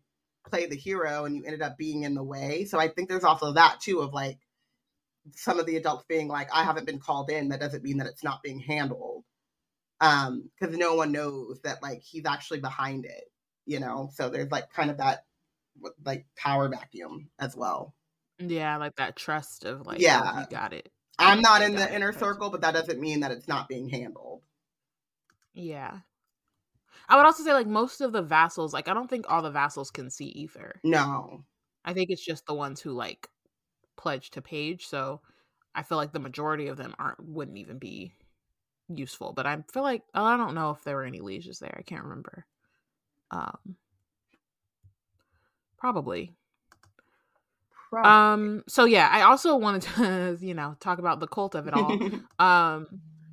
play 0.49 0.67
the 0.67 0.75
hero 0.77 1.25
and 1.25 1.35
you 1.35 1.43
ended 1.45 1.61
up 1.61 1.77
being 1.77 2.03
in 2.03 2.15
the 2.15 2.23
way. 2.23 2.65
So 2.65 2.79
I 2.79 2.87
think 2.89 3.09
there's 3.09 3.23
also 3.23 3.53
that 3.53 3.81
too 3.81 4.01
of 4.01 4.13
like 4.13 4.39
some 5.33 5.59
of 5.59 5.65
the 5.65 5.77
adults 5.77 6.05
being 6.07 6.27
like, 6.27 6.49
I 6.53 6.63
haven't 6.63 6.85
been 6.85 6.99
called 6.99 7.29
in. 7.31 7.49
That 7.49 7.59
doesn't 7.59 7.83
mean 7.83 7.97
that 7.97 8.07
it's 8.07 8.23
not 8.23 8.43
being 8.43 8.59
handled. 8.59 9.23
Um, 10.01 10.49
because 10.59 10.77
no 10.77 10.95
one 10.95 11.11
knows 11.11 11.59
that 11.63 11.81
like 11.81 12.01
he's 12.01 12.25
actually 12.25 12.59
behind 12.59 13.05
it, 13.05 13.23
you 13.65 13.79
know. 13.79 14.09
So 14.13 14.29
there's 14.29 14.51
like 14.51 14.71
kind 14.71 14.91
of 14.91 14.97
that 14.97 15.25
like 16.03 16.25
power 16.35 16.67
vacuum 16.69 17.29
as 17.39 17.55
well. 17.55 17.95
Yeah, 18.37 18.77
like 18.77 18.95
that 18.97 19.15
trust 19.15 19.63
of 19.63 19.85
like 19.85 20.01
Yeah. 20.01 20.21
oh, 20.23 20.39
you 20.41 20.45
got 20.49 20.73
it. 20.73 20.89
I'm 21.17 21.41
not 21.41 21.61
in 21.61 21.75
the 21.75 21.93
inner 21.93 22.11
circle, 22.11 22.49
but 22.49 22.61
that 22.61 22.73
doesn't 22.73 22.99
mean 22.99 23.21
that 23.21 23.31
it's 23.31 23.47
not 23.47 23.69
being 23.69 23.87
handled. 23.87 24.41
Yeah. 25.53 25.99
I 27.07 27.15
would 27.15 27.25
also 27.25 27.43
say 27.43 27.53
like 27.53 27.67
most 27.67 28.01
of 28.01 28.11
the 28.11 28.21
vassals, 28.21 28.73
like 28.73 28.87
I 28.87 28.93
don't 28.93 29.09
think 29.09 29.25
all 29.29 29.41
the 29.41 29.51
vassals 29.51 29.91
can 29.91 30.09
see 30.09 30.25
ether. 30.25 30.81
No. 30.83 31.45
I 31.85 31.93
think 31.93 32.09
it's 32.09 32.25
just 32.25 32.45
the 32.45 32.53
ones 32.53 32.81
who 32.81 32.91
like 32.91 33.29
pledge 33.97 34.31
to 34.31 34.41
page. 34.41 34.87
So 34.87 35.21
I 35.73 35.83
feel 35.83 35.97
like 35.97 36.13
the 36.13 36.19
majority 36.19 36.67
of 36.67 36.77
them 36.77 36.95
aren't 36.99 37.23
wouldn't 37.23 37.57
even 37.57 37.77
be 37.77 38.13
useful. 38.89 39.33
But 39.33 39.45
I 39.45 39.57
feel 39.71 39.83
like 39.83 40.03
oh, 40.13 40.23
I 40.23 40.37
don't 40.37 40.55
know 40.55 40.71
if 40.71 40.83
there 40.83 40.95
were 40.95 41.03
any 41.03 41.19
lieges 41.19 41.59
there. 41.59 41.75
I 41.77 41.83
can't 41.83 42.03
remember. 42.03 42.45
Um, 43.31 43.75
probably. 45.77 46.33
Probably. 47.89 48.09
Um. 48.09 48.63
So 48.67 48.85
yeah, 48.85 49.09
I 49.11 49.21
also 49.23 49.55
wanted 49.55 49.81
to 49.83 50.37
you 50.45 50.53
know 50.53 50.75
talk 50.79 50.99
about 50.99 51.19
the 51.19 51.27
cult 51.27 51.55
of 51.55 51.67
it 51.67 51.73
all. 51.73 51.97
Um, 52.39 52.87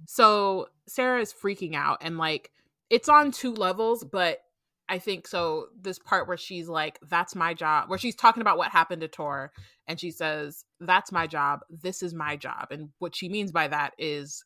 so 0.06 0.68
Sarah 0.86 1.20
is 1.20 1.32
freaking 1.32 1.74
out 1.74 1.98
and 2.02 2.18
like 2.18 2.50
it's 2.90 3.08
on 3.08 3.32
two 3.32 3.54
levels, 3.54 4.04
but 4.04 4.42
I 4.88 4.98
think 4.98 5.26
so. 5.26 5.66
This 5.80 5.98
part 5.98 6.28
where 6.28 6.36
she's 6.36 6.68
like, 6.68 6.98
"That's 7.08 7.34
my 7.34 7.54
job," 7.54 7.88
where 7.88 7.98
she's 7.98 8.16
talking 8.16 8.40
about 8.40 8.58
what 8.58 8.70
happened 8.70 9.02
to 9.02 9.08
Tor, 9.08 9.52
and 9.86 9.98
she 9.98 10.10
says, 10.10 10.64
"That's 10.80 11.12
my 11.12 11.26
job. 11.26 11.60
This 11.70 12.02
is 12.02 12.14
my 12.14 12.36
job," 12.36 12.68
and 12.70 12.90
what 12.98 13.14
she 13.16 13.28
means 13.28 13.52
by 13.52 13.68
that 13.68 13.94
is 13.98 14.44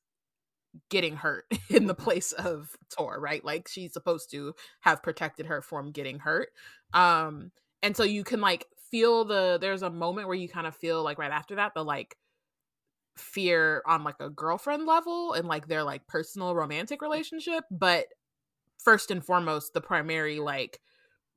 getting 0.91 1.16
hurt 1.16 1.47
in 1.70 1.87
the 1.87 1.95
place 1.95 2.32
of 2.32 2.76
Tor, 2.97 3.18
right? 3.20 3.45
Like 3.45 3.68
she's 3.68 3.93
supposed 3.93 4.30
to 4.32 4.55
have 4.80 5.03
protected 5.03 5.47
her 5.47 5.62
from 5.62 5.91
getting 5.93 6.18
hurt. 6.18 6.51
Um, 6.93 7.51
and 7.82 7.97
so 7.97 8.05
you 8.05 8.24
can 8.24 8.41
like 8.41 8.66
feel 8.91 9.24
the. 9.24 9.59
There's 9.61 9.82
a 9.82 9.91
moment 9.91 10.28
where 10.28 10.37
you 10.37 10.49
kind 10.49 10.66
of 10.66 10.76
feel 10.76 11.03
like 11.03 11.18
right 11.18 11.32
after 11.32 11.57
that 11.57 11.72
the 11.74 11.84
like 11.84 12.16
fear 13.16 13.82
on 13.87 14.05
like 14.05 14.16
a 14.20 14.28
girlfriend 14.28 14.87
level 14.87 15.32
and 15.32 15.49
like 15.49 15.66
their 15.66 15.82
like 15.82 16.07
personal 16.07 16.55
romantic 16.55 17.01
relationship 17.01 17.64
but 17.70 18.07
first 18.78 19.10
and 19.10 19.24
foremost 19.24 19.74
the 19.74 19.80
primary 19.80 20.38
like 20.38 20.80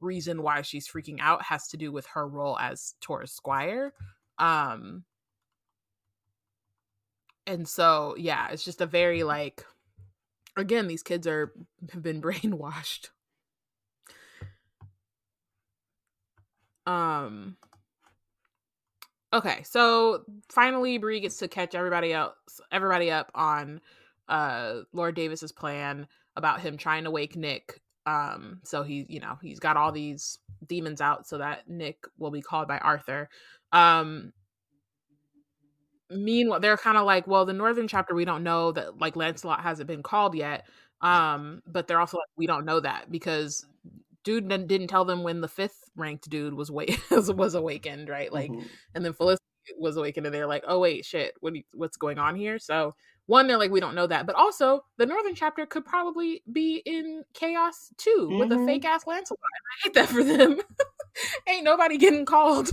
reason 0.02 0.42
why 0.42 0.62
she's 0.62 0.88
freaking 0.88 1.20
out 1.20 1.44
has 1.44 1.68
to 1.68 1.78
do 1.78 1.92
with 1.92 2.06
her 2.08 2.28
role 2.28 2.58
as 2.60 2.96
Tor's 3.02 3.32
Squire. 3.32 3.94
Um 4.38 5.04
and 7.46 7.68
so 7.68 8.16
yeah 8.18 8.50
it's 8.52 8.64
just 8.64 8.82
a 8.82 8.86
very 8.86 9.24
like 9.24 9.66
again 10.56 10.88
these 10.88 11.04
kids 11.04 11.28
are 11.28 11.54
have 11.92 12.04
been 12.04 12.22
brainwashed. 12.22 13.10
Um 16.86 17.58
Okay, 19.32 19.62
so 19.64 20.24
finally 20.50 20.98
Bree 20.98 21.20
gets 21.20 21.38
to 21.38 21.48
catch 21.48 21.76
everybody 21.76 22.14
else 22.14 22.34
everybody 22.72 23.12
up 23.12 23.32
on 23.36 23.82
uh 24.28 24.82
Lord 24.94 25.16
Davis's 25.16 25.52
plan 25.52 26.08
about 26.40 26.62
him 26.62 26.76
trying 26.76 27.04
to 27.04 27.12
wake 27.12 27.36
Nick. 27.36 27.82
Um 28.06 28.62
so 28.64 28.82
he, 28.82 29.06
you 29.08 29.20
know, 29.20 29.38
he's 29.42 29.60
got 29.60 29.78
all 29.78 29.92
these 29.92 30.40
demons 30.66 31.02
out 31.02 31.28
so 31.28 31.38
that 31.38 31.70
Nick 31.70 32.06
will 32.18 32.32
be 32.32 32.42
called 32.42 32.68
by 32.68 32.80
Arthur. 32.80 33.30
Um 33.72 34.34
meanwhile 36.10 36.60
they're 36.60 36.78
kind 36.78 36.98
of 36.98 37.06
like, 37.06 37.28
well, 37.28 37.46
the 37.46 37.54
northern 37.54 37.88
chapter 37.88 38.16
we 38.16 38.26
don't 38.26 38.44
know 38.44 38.72
that 38.72 38.98
like 38.98 39.16
Lancelot 39.16 39.62
hasn't 39.62 39.88
been 39.88 40.02
called 40.02 40.34
yet. 40.34 40.66
Um 41.02 41.62
but 41.68 41.88
they're 41.88 42.00
also 42.00 42.18
like 42.18 42.28
we 42.36 42.48
don't 42.48 42.66
know 42.66 42.80
that 42.80 43.12
because 43.12 43.68
dude 44.24 44.48
didn't 44.48 44.88
tell 44.88 45.06
them 45.06 45.24
when 45.24 45.42
the 45.42 45.48
fifth 45.48 45.90
ranked 45.96 46.30
dude 46.30 46.54
was 46.54 46.72
wa- 46.72 46.86
was 47.12 47.56
awakened, 47.56 48.10
right? 48.10 48.32
Like, 48.32 48.52
mm-hmm. 48.52 48.68
and 48.96 49.06
then 49.06 49.14
Felicity 49.14 49.44
was 49.78 49.98
awakened, 49.98 50.26
and 50.26 50.34
they're 50.34 50.48
like, 50.48 50.64
"Oh 50.68 50.80
wait, 50.80 51.06
shit, 51.06 51.36
what 51.40 51.56
you, 51.56 51.64
what's 51.74 51.98
going 51.98 52.20
on 52.20 52.36
here?" 52.36 52.60
So 52.60 52.96
one, 53.30 53.48
they're 53.48 53.58
like, 53.58 53.72
"We 53.72 53.80
don't 53.80 53.96
know 53.96 54.08
that," 54.08 54.26
but 54.26 54.36
also 54.36 54.84
the 54.98 55.06
northern 55.06 55.36
chapter 55.36 55.66
could 55.66 55.86
probably 55.86 56.42
be 56.52 56.82
in 56.86 57.24
chaos 57.34 57.92
too 57.98 58.28
mm-hmm. 58.30 58.40
with 58.40 58.52
a 58.52 58.66
fake 58.66 58.86
ass 58.86 59.06
Lancelot. 59.06 59.40
I 59.40 59.84
hate 59.84 59.94
that 59.94 60.10
for 60.10 60.24
them. 60.24 60.60
Ain't 61.48 61.64
nobody 61.64 61.98
getting 61.98 62.26
called. 62.26 62.72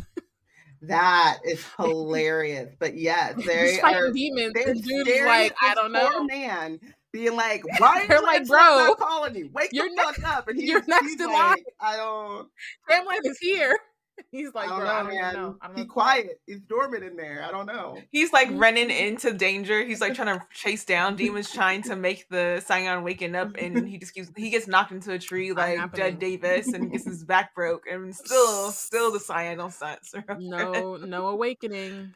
That 0.82 1.38
is 1.44 1.64
hilarious. 1.76 2.74
But 2.78 2.96
yes, 2.96 3.34
they 3.44 3.80
are 3.80 4.10
demons. 4.10 4.52
They're 4.54 4.74
dude's 4.74 5.20
like, 5.24 5.54
I 5.62 5.74
don't 5.74 5.92
know. 5.92 6.24
Man 6.24 6.80
being 7.12 7.36
like, 7.36 7.62
"Why 7.78 8.06
are 8.08 8.22
like, 8.22 8.46
bro, 8.46 8.94
calling 8.98 9.34
you? 9.34 9.50
Wake 9.52 9.70
you're 9.72 9.88
the 9.88 9.96
fuck 9.96 10.24
up!" 10.24 10.48
And 10.48 10.58
he's, 10.58 10.68
you're 10.70 10.84
next 10.86 11.06
he's 11.06 11.20
in 11.20 11.26
like, 11.26 11.34
line. 11.34 11.64
I 11.80 11.96
don't. 11.96 12.48
Hamlet 12.88 13.20
is 13.24 13.38
here. 13.38 13.76
He's 14.30 14.54
like, 14.54 14.70
I 14.70 14.78
don't 14.78 15.08
know, 15.08 15.14
man. 15.14 15.34
Know. 15.34 15.56
Know. 15.62 15.74
Be 15.74 15.84
quiet. 15.84 16.40
He's 16.46 16.60
dormant 16.60 17.04
in 17.04 17.16
there. 17.16 17.44
I 17.46 17.50
don't 17.50 17.66
know. 17.66 17.98
He's 18.10 18.32
like 18.32 18.48
running 18.52 18.90
into 18.90 19.32
danger. 19.32 19.84
He's 19.84 20.00
like 20.00 20.14
trying 20.14 20.38
to 20.38 20.44
chase 20.52 20.84
down 20.84 21.16
demons, 21.16 21.50
trying 21.50 21.82
to 21.82 21.96
make 21.96 22.28
the 22.28 22.62
Scion 22.64 23.02
waking 23.02 23.34
up, 23.34 23.56
and 23.56 23.88
he 23.88 23.98
just 23.98 24.14
keeps 24.14 24.30
he 24.36 24.50
gets 24.50 24.66
knocked 24.66 24.92
into 24.92 25.12
a 25.12 25.18
tree 25.18 25.52
like 25.52 25.92
dead 25.94 26.18
Davis, 26.18 26.68
and 26.68 26.90
gets 26.90 27.04
his 27.04 27.24
back 27.24 27.54
broke, 27.54 27.84
and 27.90 28.14
still, 28.14 28.70
still 28.70 29.12
the 29.12 29.20
Scion 29.20 29.58
don't 29.58 29.72
sense. 29.72 30.14
no, 30.38 30.96
no 30.96 31.28
awakening. 31.28 32.14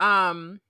Um, 0.00 0.60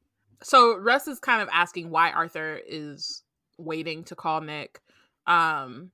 so 0.42 0.76
Russ 0.76 1.06
is 1.06 1.18
kind 1.18 1.42
of 1.42 1.48
asking 1.52 1.90
why 1.90 2.10
Arthur 2.10 2.60
is 2.66 3.22
waiting 3.58 4.04
to 4.04 4.14
call 4.14 4.40
Nick. 4.40 4.80
Um 5.26 5.92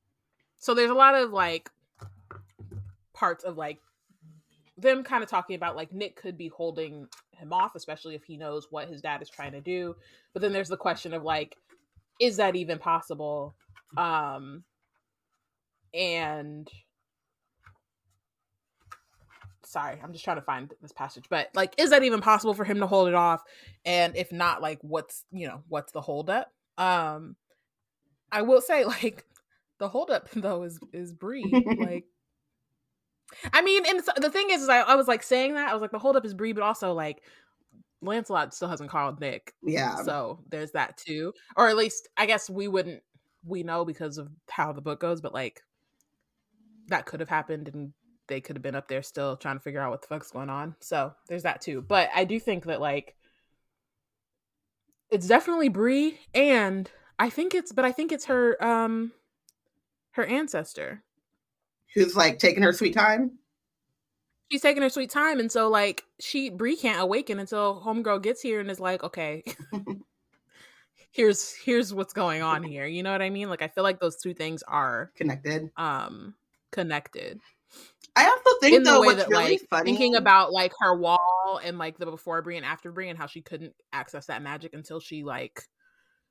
so 0.59 0.75
there's 0.75 0.91
a 0.91 0.95
lot 0.95 1.15
of 1.15 1.31
like 1.31 1.71
parts 3.19 3.45
of 3.45 3.57
like 3.57 3.79
them 4.77 5.03
kind 5.03 5.23
of 5.23 5.29
talking 5.29 5.57
about 5.57 5.77
like 5.77 5.93
Nick 5.93 6.17
could 6.17 6.39
be 6.39 6.49
holding 6.49 7.09
him 7.33 7.53
off, 7.53 7.75
especially 7.75 8.15
if 8.15 8.25
he 8.25 8.37
knows 8.37 8.69
what 8.71 8.89
his 8.89 9.01
dad 9.01 9.23
is 9.23 9.29
trying 9.29 9.53
to 9.53 9.61
do. 9.61 9.95
But 10.33 10.43
then 10.43 10.53
there's 10.53 10.69
the 10.69 10.77
question 10.77 11.13
of 11.13 11.23
like, 11.23 11.57
is 12.21 12.37
that 12.37 12.57
even 12.57 12.79
possible? 12.79 13.55
Um 13.97 14.65
and 15.95 16.69
sorry 19.65 20.01
i'm 20.03 20.13
just 20.13 20.25
trying 20.25 20.37
to 20.37 20.43
find 20.43 20.73
this 20.81 20.93
passage 20.93 21.25
but 21.29 21.49
like 21.55 21.75
is 21.79 21.91
that 21.91 22.03
even 22.03 22.21
possible 22.21 22.55
for 22.55 22.65
him 22.65 22.79
to 22.79 22.87
hold 22.87 23.07
it 23.07 23.15
off 23.15 23.43
and 23.85 24.17
if 24.17 24.33
not 24.33 24.63
like 24.63 24.79
what's 24.81 25.25
you 25.31 25.47
know 25.47 25.63
what's 25.69 25.93
the 25.93 26.01
holdup 26.01 26.51
um 26.79 27.37
i 28.33 28.41
will 28.41 28.63
say 28.63 28.85
like 29.03 29.25
the 29.79 29.89
holdup 29.89 30.29
though 30.35 30.63
is 30.63 30.81
is 30.93 31.13
Bree 31.13 31.45
like 31.79 32.05
i 33.53 33.63
mean 33.63 33.85
and 33.87 34.03
the 34.17 34.31
thing 34.31 34.51
is, 34.51 34.63
is 34.63 34.69
I, 34.69 34.81
I 34.81 34.95
was 34.95 35.09
like 35.09 35.23
saying 35.23 35.55
that 35.55 35.69
i 35.69 35.73
was 35.73 35.83
like 35.83 35.91
the 35.91 35.99
holdup 35.99 36.25
is 36.25 36.35
Bree 36.35 36.53
but 36.53 36.63
also 36.63 36.93
like 36.93 37.23
lancelot 38.01 38.55
still 38.55 38.69
hasn't 38.69 38.91
called 38.91 39.21
nick 39.21 39.55
yeah 39.63 39.97
so 39.97 40.39
there's 40.49 40.73
that 40.73 40.97
too 40.97 41.33
or 41.57 41.69
at 41.69 41.77
least 41.77 42.09
i 42.17 42.27
guess 42.27 42.49
we 42.49 42.69
wouldn't 42.69 43.03
we 43.45 43.63
know 43.63 43.85
because 43.85 44.19
of 44.19 44.29
how 44.49 44.73
the 44.73 44.81
book 44.81 45.01
goes 45.01 45.21
but 45.21 45.35
like 45.35 45.63
that 46.89 47.07
could 47.07 47.21
have 47.21 47.29
happened 47.29 47.69
and 47.69 47.93
they 48.29 48.41
could 48.41 48.57
have 48.57 48.63
been 48.63 48.75
up 48.75 48.89
there 48.89 49.03
still 49.03 49.37
trying 49.37 49.57
to 49.57 49.61
figure 49.61 49.81
out 49.81 49.91
what 49.91 50.03
the 50.03 50.09
fuck's 50.09 50.31
going 50.31 50.51
on. 50.51 50.77
So 50.81 51.13
there's 51.29 51.43
that 51.43 51.61
too. 51.61 51.83
But 51.83 52.11
I 52.15 52.25
do 52.25 52.39
think 52.39 52.65
that 52.67 52.81
like 52.81 53.17
it's 55.11 55.27
definitely 55.27 55.69
Bree 55.69 56.19
and 56.35 56.91
I 57.19 57.31
think 57.31 57.55
it's 57.55 57.73
but 57.73 57.85
I 57.85 57.93
think 57.93 58.13
it's 58.13 58.27
her 58.27 58.63
um 58.63 59.13
her 60.13 60.25
ancestor. 60.25 61.03
Who's 61.95 62.17
like 62.17 62.39
taking 62.39 62.63
her 62.63 62.73
sweet 62.73 62.95
time? 62.95 63.39
She's 64.51 64.63
taking 64.63 64.83
her 64.83 64.89
sweet 64.89 65.11
time 65.11 65.41
and 65.41 65.53
so 65.53 65.69
like 65.69 66.05
she 66.21 66.51
Bree 66.51 66.77
can't 66.77 67.01
awaken 67.01 67.39
until 67.39 67.83
homegirl 67.85 68.23
gets 68.23 68.41
here 68.41 68.61
and 68.61 68.71
is 68.71 68.81
like, 68.81 69.03
okay. 69.03 69.43
here's 71.11 71.55
here's 71.55 71.93
what's 71.93 72.13
going 72.13 72.43
on 72.43 72.63
here. 72.63 72.87
You 72.87 73.03
know 73.03 73.13
what 73.13 73.23
I 73.23 73.31
mean? 73.31 73.49
Like 73.51 73.63
I 73.63 73.69
feel 73.69 73.85
like 73.85 74.01
those 74.01 74.17
two 74.17 74.35
things 74.35 74.63
are 74.67 75.11
connected. 75.17 75.71
Um 75.77 76.35
connected. 76.71 77.41
I 78.17 78.25
also 78.25 78.59
think 78.61 78.77
in 78.77 78.83
though, 78.83 79.03
the 79.03 79.09
way 79.09 79.15
that 79.15 79.29
really 79.29 79.51
like 79.53 79.61
funny... 79.71 79.85
thinking 79.85 80.17
about 80.17 80.53
like 80.53 80.73
her 80.81 80.97
wall 80.97 81.61
and 81.63 81.79
like 81.79 81.99
the 81.99 82.07
before 82.07 82.43
Bree 82.43 82.57
and 82.57 82.67
after 82.67 82.91
Bree 82.91 83.09
and 83.09 83.19
how 83.19 83.27
she 83.27 83.43
couldn't 83.43 83.75
access 83.93 84.27
that 84.27 84.43
magic 84.43 84.75
until 84.75 84.99
she 84.99 85.23
like 85.23 85.63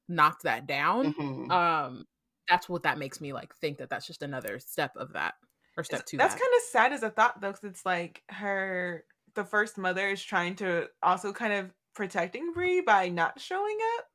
knocked 0.07 0.43
that 0.43 0.67
down. 0.67 1.13
Mm-hmm. 1.13 1.51
Um, 1.51 2.05
that's 2.49 2.67
what 2.67 2.83
that 2.83 2.97
makes 2.97 3.21
me 3.21 3.33
like 3.33 3.55
think 3.55 3.77
that 3.77 3.89
that's 3.89 4.07
just 4.07 4.23
another 4.23 4.59
step 4.59 4.91
of 4.97 5.13
that 5.13 5.35
or 5.77 5.83
step 5.83 6.05
two. 6.05 6.17
That's 6.17 6.33
kind 6.33 6.51
of 6.57 6.63
sad 6.69 6.91
as 6.91 7.03
a 7.03 7.09
thought 7.09 7.39
though, 7.39 7.51
because 7.51 7.63
it's 7.63 7.85
like 7.85 8.23
her 8.29 9.05
the 9.35 9.45
first 9.45 9.77
mother 9.77 10.09
is 10.09 10.21
trying 10.21 10.55
to 10.55 10.87
also 11.03 11.31
kind 11.31 11.53
of 11.53 11.71
protecting 11.93 12.51
Bree 12.53 12.81
by 12.81 13.09
not 13.09 13.39
showing 13.39 13.77
up 13.97 14.05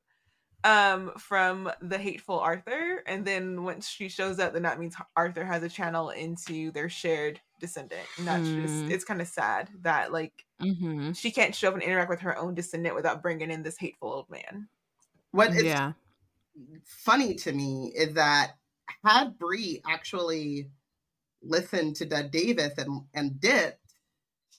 um 0.64 1.10
from 1.18 1.70
the 1.80 1.98
hateful 1.98 2.38
Arthur 2.38 3.02
and 3.06 3.24
then 3.24 3.64
once 3.64 3.88
she 3.88 4.08
shows 4.08 4.38
up 4.38 4.52
then 4.52 4.62
that 4.62 4.78
means 4.78 4.94
Arthur 5.16 5.44
has 5.44 5.64
a 5.64 5.68
channel 5.68 6.10
into 6.10 6.70
their 6.70 6.88
shared 6.88 7.40
descendant 7.58 8.06
and 8.16 8.26
that's 8.28 8.46
mm. 8.46 8.62
just 8.62 8.92
it's 8.92 9.04
kind 9.04 9.20
of 9.20 9.26
sad 9.26 9.68
that 9.80 10.12
like 10.12 10.44
mm-hmm. 10.60 11.10
she 11.12 11.32
can't 11.32 11.52
show 11.52 11.68
up 11.68 11.74
and 11.74 11.82
interact 11.82 12.10
with 12.10 12.20
her 12.20 12.38
own 12.38 12.54
descendant 12.54 12.94
without 12.94 13.22
bringing 13.22 13.50
in 13.50 13.64
this 13.64 13.76
hateful 13.76 14.12
old 14.12 14.30
man 14.30 14.68
what 15.32 15.50
is 15.50 15.64
yeah. 15.64 15.94
funny 16.84 17.34
to 17.34 17.52
me 17.52 17.92
is 17.96 18.14
that 18.14 18.52
had 19.04 19.38
Bree 19.38 19.82
actually 19.88 20.68
listened 21.42 21.96
to 21.96 22.06
Dud 22.06 22.30
Davis 22.30 22.72
and 22.78 23.02
and 23.14 23.40
dipped 23.40 23.78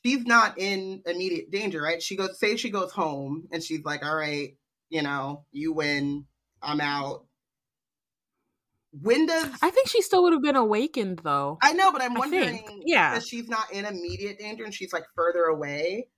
she's 0.03 0.25
not 0.25 0.57
in 0.57 1.01
immediate 1.05 1.51
danger 1.51 1.81
right 1.81 2.01
she 2.01 2.15
goes 2.15 2.39
say 2.39 2.57
she 2.57 2.69
goes 2.69 2.91
home 2.91 3.47
and 3.51 3.63
she's 3.63 3.83
like 3.85 4.05
all 4.05 4.15
right 4.15 4.55
you 4.93 5.01
know, 5.01 5.43
you 5.51 5.73
win, 5.73 6.25
I'm 6.61 6.79
out. 6.79 7.25
When 9.01 9.25
does 9.25 9.49
I 9.63 9.71
think 9.71 9.87
she 9.87 10.03
still 10.03 10.21
would 10.21 10.33
have 10.33 10.43
been 10.43 10.55
awakened 10.55 11.19
though. 11.23 11.57
I 11.63 11.73
know, 11.73 11.91
but 11.91 12.03
I'm 12.03 12.13
wondering, 12.13 12.83
yeah, 12.85 13.15
because 13.15 13.27
she's 13.27 13.49
not 13.49 13.73
in 13.73 13.85
immediate 13.85 14.37
danger 14.37 14.63
and 14.63 14.73
she's 14.73 14.93
like 14.93 15.05
further 15.15 15.45
away. 15.45 16.09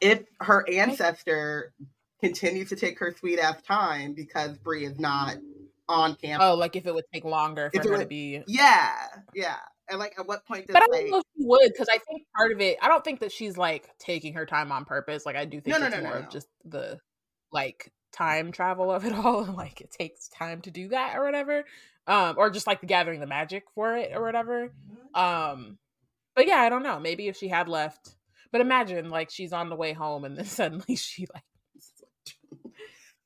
If 0.00 0.24
her 0.40 0.68
ancestor 0.68 1.72
continues 2.20 2.70
to 2.70 2.76
take 2.76 2.98
her 2.98 3.14
sweet 3.16 3.38
ass 3.38 3.62
time 3.62 4.14
because 4.14 4.58
Bree 4.58 4.84
is 4.84 4.98
not 4.98 5.36
on 5.88 6.14
campus. 6.16 6.46
Oh, 6.46 6.54
like 6.54 6.76
if 6.76 6.86
it 6.86 6.94
would 6.94 7.04
take 7.12 7.24
longer 7.24 7.70
for 7.74 7.82
her 7.82 7.90
would, 7.92 8.00
to 8.00 8.06
be. 8.06 8.42
Yeah, 8.46 8.92
yeah. 9.34 9.56
And 9.88 9.98
like, 9.98 10.14
at 10.18 10.26
what 10.26 10.44
point? 10.44 10.66
Does, 10.66 10.74
but 10.74 10.82
I 10.82 10.86
don't 10.86 11.02
like... 11.02 11.10
know 11.10 11.18
if 11.18 11.24
she 11.36 11.44
would 11.46 11.72
because 11.72 11.88
I 11.88 11.98
think 11.98 12.22
part 12.36 12.52
of 12.52 12.60
it. 12.60 12.78
I 12.82 12.88
don't 12.88 13.04
think 13.04 13.20
that 13.20 13.32
she's 13.32 13.56
like 13.56 13.90
taking 13.98 14.34
her 14.34 14.46
time 14.46 14.70
on 14.72 14.84
purpose. 14.84 15.24
Like 15.24 15.36
I 15.36 15.44
do 15.44 15.60
think 15.60 15.78
no, 15.78 15.86
it's 15.86 15.96
no, 15.96 16.02
no, 16.02 16.08
more 16.08 16.18
of 16.18 16.30
just 16.30 16.48
the 16.64 16.98
like 17.52 17.92
time 18.12 18.52
travel 18.52 18.90
of 18.90 19.04
it 19.04 19.12
all 19.12 19.40
and 19.44 19.54
like 19.54 19.80
it 19.80 19.90
takes 19.90 20.28
time 20.28 20.60
to 20.62 20.70
do 20.70 20.88
that 20.88 21.16
or 21.16 21.24
whatever 21.24 21.64
um 22.06 22.34
or 22.38 22.50
just 22.50 22.66
like 22.66 22.80
gathering 22.86 23.20
the 23.20 23.26
magic 23.26 23.64
for 23.74 23.96
it 23.96 24.12
or 24.14 24.22
whatever 24.22 24.68
mm-hmm. 24.68 25.20
um 25.20 25.78
but 26.34 26.46
yeah 26.46 26.56
i 26.56 26.68
don't 26.68 26.82
know 26.82 26.98
maybe 26.98 27.28
if 27.28 27.36
she 27.36 27.48
had 27.48 27.68
left 27.68 28.16
but 28.50 28.60
imagine 28.60 29.10
like 29.10 29.30
she's 29.30 29.52
on 29.52 29.68
the 29.68 29.76
way 29.76 29.92
home 29.92 30.24
and 30.24 30.36
then 30.36 30.44
suddenly 30.44 30.96
she 30.96 31.26
like 31.34 31.44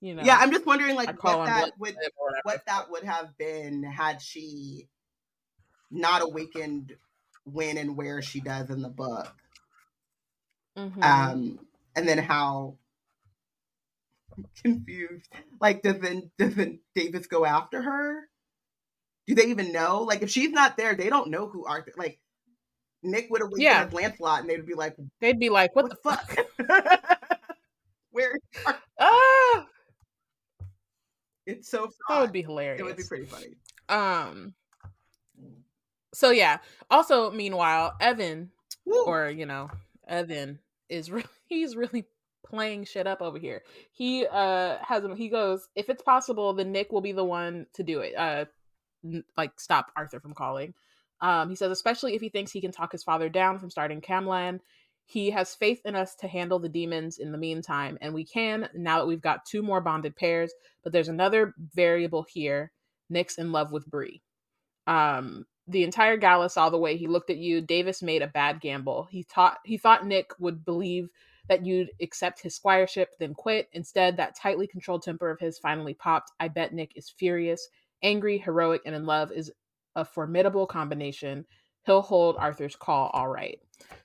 you 0.02 0.14
know 0.14 0.22
yeah 0.22 0.36
i'm 0.38 0.52
just 0.52 0.66
wondering 0.66 0.94
like 0.94 1.22
what 1.24 1.46
that 1.46 1.70
would 1.78 1.96
what 2.42 2.62
that 2.66 2.90
would 2.90 3.04
have 3.04 3.36
been 3.38 3.82
had 3.82 4.20
she 4.20 4.86
not 5.90 6.22
awakened 6.22 6.92
when 7.44 7.78
and 7.78 7.96
where 7.96 8.20
she 8.20 8.40
does 8.40 8.68
in 8.68 8.82
the 8.82 8.88
book 8.90 9.34
mm-hmm. 10.76 11.02
um 11.02 11.58
and 11.96 12.06
then 12.06 12.18
how 12.18 12.76
confused. 14.62 15.28
Like, 15.60 15.82
doesn't 15.82 16.36
doesn't 16.38 16.80
Davis 16.94 17.26
go 17.26 17.44
after 17.44 17.82
her? 17.82 18.28
Do 19.26 19.34
they 19.34 19.46
even 19.46 19.72
know? 19.72 20.02
Like, 20.02 20.22
if 20.22 20.30
she's 20.30 20.50
not 20.50 20.76
there, 20.76 20.94
they 20.94 21.08
don't 21.08 21.30
know 21.30 21.46
who 21.46 21.64
Arthur. 21.64 21.92
Like, 21.96 22.18
Nick 23.02 23.28
would 23.30 23.40
have 23.40 23.50
yeah. 23.56 23.84
as 23.86 23.92
Lancelot, 23.92 24.40
and 24.40 24.50
they'd 24.50 24.66
be 24.66 24.74
like, 24.74 24.96
they'd 25.20 25.38
be 25.38 25.48
like, 25.48 25.74
"What, 25.74 25.84
what 25.84 25.90
the 25.90 26.10
fuck? 26.10 26.48
fuck? 26.66 27.20
Where?" 28.10 28.38
Ah, 28.98 29.66
it's 31.46 31.68
so. 31.68 31.82
fun. 31.82 31.92
That 32.08 32.20
would 32.20 32.32
be 32.32 32.42
hilarious. 32.42 32.80
It 32.80 32.84
would 32.84 32.96
be 32.96 33.04
pretty 33.04 33.26
funny. 33.26 33.56
Um. 33.88 34.54
So 36.14 36.30
yeah. 36.30 36.58
Also, 36.90 37.30
meanwhile, 37.30 37.94
Evan 38.00 38.50
Woo. 38.84 39.04
or 39.04 39.30
you 39.30 39.46
know, 39.46 39.70
Evan 40.06 40.58
is 40.88 41.10
really 41.10 41.26
he's 41.46 41.76
really 41.76 42.04
playing 42.44 42.84
shit 42.84 43.06
up 43.06 43.22
over 43.22 43.38
here. 43.38 43.62
He 43.92 44.26
uh 44.26 44.76
has 44.82 45.04
he 45.16 45.28
goes, 45.28 45.68
if 45.74 45.88
it's 45.88 46.02
possible, 46.02 46.52
then 46.52 46.72
Nick 46.72 46.92
will 46.92 47.00
be 47.00 47.12
the 47.12 47.24
one 47.24 47.66
to 47.74 47.82
do 47.82 48.00
it. 48.00 48.14
Uh 48.16 48.44
like 49.36 49.58
stop 49.58 49.90
Arthur 49.96 50.20
from 50.20 50.34
calling. 50.34 50.74
Um 51.20 51.48
he 51.48 51.56
says 51.56 51.70
especially 51.70 52.14
if 52.14 52.20
he 52.20 52.28
thinks 52.28 52.52
he 52.52 52.60
can 52.60 52.72
talk 52.72 52.92
his 52.92 53.02
father 53.02 53.28
down 53.28 53.58
from 53.58 53.70
starting 53.70 54.00
Camlann. 54.00 54.60
He 55.04 55.30
has 55.30 55.54
faith 55.54 55.80
in 55.84 55.94
us 55.94 56.14
to 56.16 56.28
handle 56.28 56.58
the 56.58 56.68
demons 56.68 57.18
in 57.18 57.32
the 57.32 57.38
meantime, 57.38 57.98
and 58.00 58.14
we 58.14 58.24
can 58.24 58.68
now 58.74 58.98
that 58.98 59.06
we've 59.06 59.20
got 59.20 59.44
two 59.44 59.62
more 59.62 59.80
bonded 59.80 60.16
pairs. 60.16 60.52
But 60.82 60.92
there's 60.92 61.08
another 61.08 61.54
variable 61.74 62.24
here. 62.28 62.72
Nick's 63.10 63.36
in 63.38 63.52
love 63.52 63.72
with 63.72 63.86
Bree. 63.86 64.22
Um, 64.86 65.44
the 65.68 65.84
entire 65.84 66.16
gala 66.16 66.50
saw 66.50 66.70
the 66.70 66.78
way 66.78 66.96
he 66.96 67.06
looked 67.06 67.30
at 67.30 67.36
you. 67.36 67.60
Davis 67.60 68.02
made 68.02 68.22
a 68.22 68.26
bad 68.26 68.60
gamble. 68.60 69.08
He 69.10 69.22
thought 69.22 69.58
he 69.64 69.76
thought 69.76 70.06
Nick 70.06 70.32
would 70.38 70.64
believe 70.64 71.08
that 71.48 71.66
you'd 71.66 71.90
accept 72.00 72.40
his 72.40 72.58
squireship, 72.58 73.06
then 73.18 73.34
quit. 73.34 73.68
Instead, 73.72 74.16
that 74.16 74.36
tightly 74.36 74.66
controlled 74.66 75.02
temper 75.02 75.30
of 75.30 75.40
his 75.40 75.58
finally 75.58 75.94
popped. 75.94 76.30
I 76.40 76.48
bet 76.48 76.72
Nick 76.72 76.92
is 76.96 77.10
furious, 77.10 77.68
angry, 78.02 78.38
heroic, 78.38 78.82
and 78.86 78.94
in 78.94 79.06
love 79.06 79.32
is 79.32 79.50
a 79.94 80.04
formidable 80.04 80.66
combination. 80.66 81.44
He'll 81.84 82.02
hold 82.02 82.36
Arthur's 82.36 82.76
call 82.76 83.10
all 83.12 83.28
right. 83.28 83.58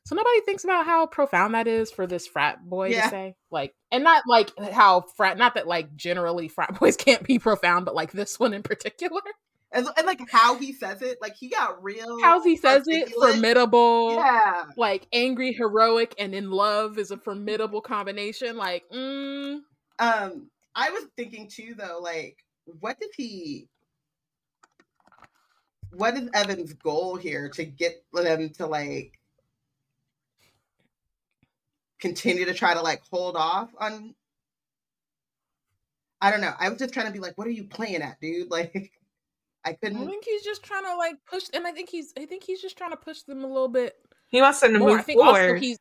So 0.05 0.15
nobody 0.15 0.41
thinks 0.41 0.63
about 0.63 0.85
how 0.85 1.05
profound 1.05 1.53
that 1.53 1.67
is 1.67 1.91
for 1.91 2.07
this 2.07 2.25
frat 2.25 2.67
boy 2.67 2.89
yeah. 2.89 3.03
to 3.03 3.09
say. 3.09 3.35
Like, 3.51 3.75
and 3.91 4.03
not 4.03 4.23
like 4.27 4.51
how 4.71 5.01
frat, 5.15 5.37
not 5.37 5.55
that 5.55 5.67
like 5.67 5.95
generally 5.95 6.47
frat 6.47 6.79
boys 6.79 6.97
can't 6.97 7.23
be 7.23 7.39
profound, 7.39 7.85
but 7.85 7.95
like 7.95 8.11
this 8.11 8.39
one 8.39 8.53
in 8.53 8.63
particular 8.63 9.21
and, 9.71 9.87
and 9.97 10.07
like 10.07 10.19
how 10.29 10.55
he 10.55 10.71
says 10.73 11.01
it, 11.01 11.17
like 11.21 11.35
he 11.35 11.49
got 11.49 11.83
real. 11.83 12.21
How 12.21 12.41
he 12.41 12.55
says 12.55 12.87
articulate. 12.87 13.09
it, 13.09 13.33
formidable. 13.33 14.15
Yeah, 14.15 14.65
like 14.77 15.07
angry, 15.11 15.53
heroic, 15.53 16.15
and 16.17 16.33
in 16.33 16.51
love 16.51 16.97
is 16.97 17.11
a 17.11 17.17
formidable 17.17 17.81
combination. 17.81 18.57
Like, 18.57 18.83
mm. 18.93 19.59
um, 19.99 20.49
I 20.75 20.89
was 20.91 21.05
thinking 21.17 21.49
too, 21.49 21.75
though, 21.77 21.99
like, 22.01 22.37
what 22.79 22.99
did 22.99 23.11
he? 23.15 23.67
What 25.93 26.15
is 26.15 26.29
Evan's 26.33 26.73
goal 26.73 27.15
here 27.15 27.49
to 27.49 27.65
get 27.65 28.03
them 28.13 28.49
to 28.51 28.67
like 28.67 29.19
continue 31.99 32.45
to 32.45 32.53
try 32.53 32.73
to 32.73 32.81
like 32.81 33.01
hold 33.11 33.35
off 33.35 33.69
on 33.79 34.13
I 36.21 36.31
don't 36.31 36.41
know. 36.41 36.53
I 36.59 36.69
was 36.69 36.79
just 36.79 36.93
trying 36.93 37.05
to 37.07 37.11
be 37.11 37.19
like, 37.19 37.37
what 37.37 37.47
are 37.47 37.51
you 37.51 37.65
playing 37.65 38.01
at, 38.01 38.19
dude? 38.19 38.49
Like 38.51 38.91
I 39.65 39.73
couldn't. 39.73 40.01
I 40.01 40.05
think 40.05 40.23
he's 40.23 40.43
just 40.43 40.63
trying 40.63 40.85
to 40.85 40.95
like 40.95 41.15
push, 41.29 41.43
and 41.53 41.67
I 41.67 41.71
think 41.71 41.89
he's. 41.89 42.13
I 42.17 42.25
think 42.25 42.43
he's 42.43 42.61
just 42.61 42.77
trying 42.77 42.91
to 42.91 42.97
push 42.97 43.23
them 43.23 43.43
a 43.43 43.47
little 43.47 43.67
bit. 43.67 43.95
He 44.29 44.41
wants 44.41 44.61
them 44.61 44.73
to 44.73 44.79
more. 44.79 44.91
move 44.91 44.99
I 44.99 45.03
think 45.03 45.19
forward. 45.19 45.41
Also 45.41 45.55
he's. 45.55 45.77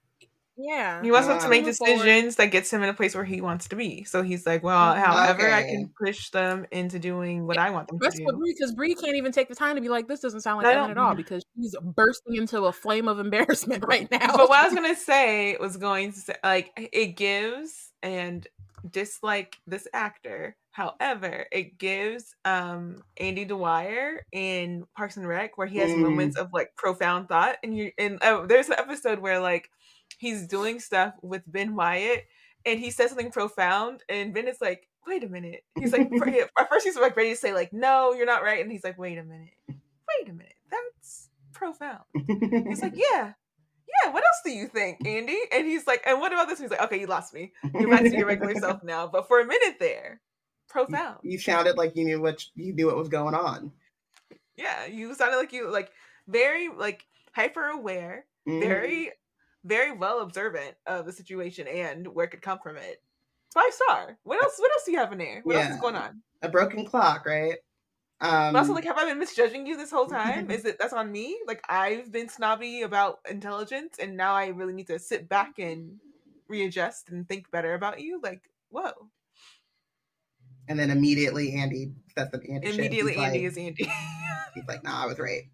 Yeah, 0.56 1.02
he 1.02 1.10
wants 1.10 1.28
them 1.28 1.38
to 1.40 1.48
make 1.48 1.64
decisions 1.64 2.36
that 2.36 2.46
gets 2.46 2.72
him 2.72 2.82
in 2.82 2.88
a 2.88 2.94
place 2.94 3.14
where 3.14 3.24
he 3.24 3.40
wants 3.40 3.68
to 3.68 3.76
be. 3.76 4.04
So 4.04 4.22
he's 4.22 4.46
like, 4.46 4.62
well, 4.62 4.94
mm, 4.94 4.98
however 4.98 5.46
okay. 5.46 5.52
I 5.52 5.62
can 5.62 5.90
push 6.02 6.30
them 6.30 6.66
into 6.70 6.98
doing 6.98 7.46
what 7.46 7.58
I 7.58 7.70
want 7.70 7.88
them 7.88 7.98
That's 8.00 8.16
to 8.16 8.24
do. 8.24 8.42
Because 8.44 8.72
Bree 8.72 8.94
can't 8.94 9.16
even 9.16 9.32
take 9.32 9.48
the 9.48 9.54
time 9.54 9.76
to 9.76 9.82
be 9.82 9.88
like, 9.88 10.08
this 10.08 10.20
doesn't 10.20 10.40
sound 10.40 10.62
like 10.62 10.74
Evan 10.74 10.90
at 10.90 10.98
all 10.98 11.14
because 11.14 11.44
she's 11.56 11.76
bursting 11.82 12.36
into 12.36 12.64
a 12.64 12.72
flame 12.72 13.06
of 13.06 13.18
embarrassment 13.18 13.84
right 13.88 14.10
now. 14.10 14.36
But 14.36 14.48
what 14.48 14.58
I 14.58 14.64
was 14.64 14.74
gonna 14.74 14.96
say 14.96 15.56
was 15.58 15.76
going 15.76 16.12
to 16.12 16.18
say, 16.18 16.34
like, 16.42 16.70
it 16.92 17.16
gives 17.16 17.92
and 18.02 18.46
dislike 18.90 19.56
this 19.66 19.86
actor 19.92 20.56
However, 20.76 21.46
it 21.52 21.78
gives 21.78 22.36
um 22.44 23.02
Andy 23.16 23.46
Dwyer 23.46 24.20
in 24.30 24.84
Parks 24.94 25.16
and 25.16 25.26
Rec 25.26 25.56
where 25.56 25.66
he 25.66 25.78
has 25.78 25.90
mm. 25.90 26.00
moments 26.00 26.36
of 26.36 26.52
like 26.52 26.76
profound 26.76 27.30
thought, 27.30 27.56
and 27.62 27.74
you 27.74 27.92
and 27.96 28.18
oh, 28.20 28.44
there's 28.44 28.68
an 28.68 28.74
episode 28.76 29.20
where 29.20 29.40
like 29.40 29.70
he's 30.16 30.46
doing 30.46 30.80
stuff 30.80 31.14
with 31.22 31.42
Ben 31.46 31.74
Wyatt, 31.74 32.24
and 32.64 32.80
he 32.80 32.90
says 32.90 33.10
something 33.10 33.30
profound, 33.30 34.02
and 34.08 34.34
Ben 34.34 34.48
is 34.48 34.60
like, 34.60 34.88
"Wait 35.06 35.24
a 35.24 35.28
minute." 35.28 35.64
He's 35.78 35.92
like, 35.92 36.10
at 36.58 36.68
first 36.68 36.84
he's 36.86 36.96
like 36.96 37.16
ready 37.16 37.30
to 37.30 37.36
say 37.36 37.52
like, 37.52 37.72
"No, 37.72 38.12
you're 38.12 38.26
not 38.26 38.42
right," 38.42 38.62
and 38.62 38.70
he's 38.70 38.84
like, 38.84 38.98
"Wait 38.98 39.18
a 39.18 39.24
minute, 39.24 39.54
wait 39.68 40.28
a 40.28 40.32
minute, 40.32 40.54
that's 40.70 41.28
profound." 41.52 42.04
he's 42.68 42.82
like, 42.82 42.94
"Yeah." 42.96 43.32
yeah, 44.04 44.12
what 44.12 44.24
else 44.24 44.40
do 44.44 44.50
you 44.50 44.66
think, 44.66 45.06
Andy? 45.06 45.38
And 45.52 45.66
he's 45.66 45.86
like, 45.86 46.02
and 46.06 46.20
what 46.20 46.32
about 46.32 46.48
this? 46.48 46.58
And 46.58 46.64
he's 46.64 46.76
like, 46.76 46.86
okay, 46.86 47.00
you 47.00 47.06
lost 47.06 47.32
me. 47.32 47.52
You're 47.74 47.90
back 47.90 48.02
to 48.02 48.16
your 48.16 48.26
regular 48.26 48.54
self 48.56 48.82
now. 48.82 49.06
But 49.06 49.28
for 49.28 49.40
a 49.40 49.46
minute 49.46 49.76
there, 49.78 50.20
profound. 50.68 51.18
You, 51.22 51.32
you 51.32 51.38
sounded 51.38 51.76
like 51.76 51.96
you 51.96 52.04
knew 52.04 52.20
what 52.20 52.44
you 52.54 52.72
knew 52.72 52.86
what 52.86 52.96
was 52.96 53.08
going 53.08 53.34
on. 53.34 53.72
Yeah, 54.56 54.86
you 54.86 55.14
sounded 55.14 55.36
like 55.36 55.52
you 55.52 55.70
like 55.70 55.90
very 56.26 56.68
like 56.68 57.04
hyper 57.32 57.66
aware, 57.66 58.24
mm. 58.48 58.60
very 58.60 59.12
very 59.66 59.92
well 59.92 60.20
observant 60.20 60.74
of 60.86 61.06
the 61.06 61.12
situation 61.12 61.66
and 61.68 62.06
where 62.08 62.26
it 62.26 62.30
could 62.30 62.42
come 62.42 62.58
from 62.62 62.76
it. 62.76 63.02
Five 63.52 63.72
star. 63.72 64.18
What 64.24 64.42
else? 64.42 64.54
What 64.58 64.70
else 64.72 64.84
do 64.84 64.92
you 64.92 64.98
have 64.98 65.12
in 65.12 65.18
there? 65.18 65.40
What 65.42 65.56
yeah. 65.56 65.62
else 65.62 65.74
is 65.74 65.80
going 65.80 65.96
on? 65.96 66.22
A 66.42 66.48
broken 66.48 66.84
clock, 66.84 67.26
right? 67.26 67.56
Um, 68.20 68.52
but 68.52 68.60
also, 68.60 68.72
like, 68.72 68.84
have 68.84 68.96
I 68.96 69.04
been 69.04 69.18
misjudging 69.18 69.66
you 69.66 69.76
this 69.76 69.90
whole 69.90 70.06
time? 70.08 70.50
is 70.50 70.64
it 70.64 70.78
that's 70.78 70.92
on 70.92 71.10
me? 71.10 71.38
Like, 71.46 71.62
I've 71.68 72.10
been 72.12 72.28
snobby 72.28 72.82
about 72.82 73.18
intelligence, 73.28 73.96
and 74.00 74.16
now 74.16 74.34
I 74.34 74.48
really 74.48 74.72
need 74.72 74.86
to 74.88 74.98
sit 74.98 75.28
back 75.28 75.58
and 75.58 75.98
readjust 76.48 77.10
and 77.10 77.28
think 77.28 77.50
better 77.50 77.74
about 77.74 78.00
you. 78.00 78.20
Like, 78.22 78.42
whoa. 78.70 78.92
And 80.68 80.78
then 80.78 80.90
immediately 80.90 81.54
Andy 81.54 81.92
That's 82.16 82.30
that 82.32 82.42
Andy. 82.48 82.68
Immediately 82.68 83.16
Andy 83.16 83.38
like, 83.38 83.46
is 83.46 83.56
Andy. 83.56 83.88
he's 84.54 84.66
like, 84.66 84.82
"Nah, 84.84 85.04
I 85.04 85.06
was 85.06 85.18
right. 85.18 85.44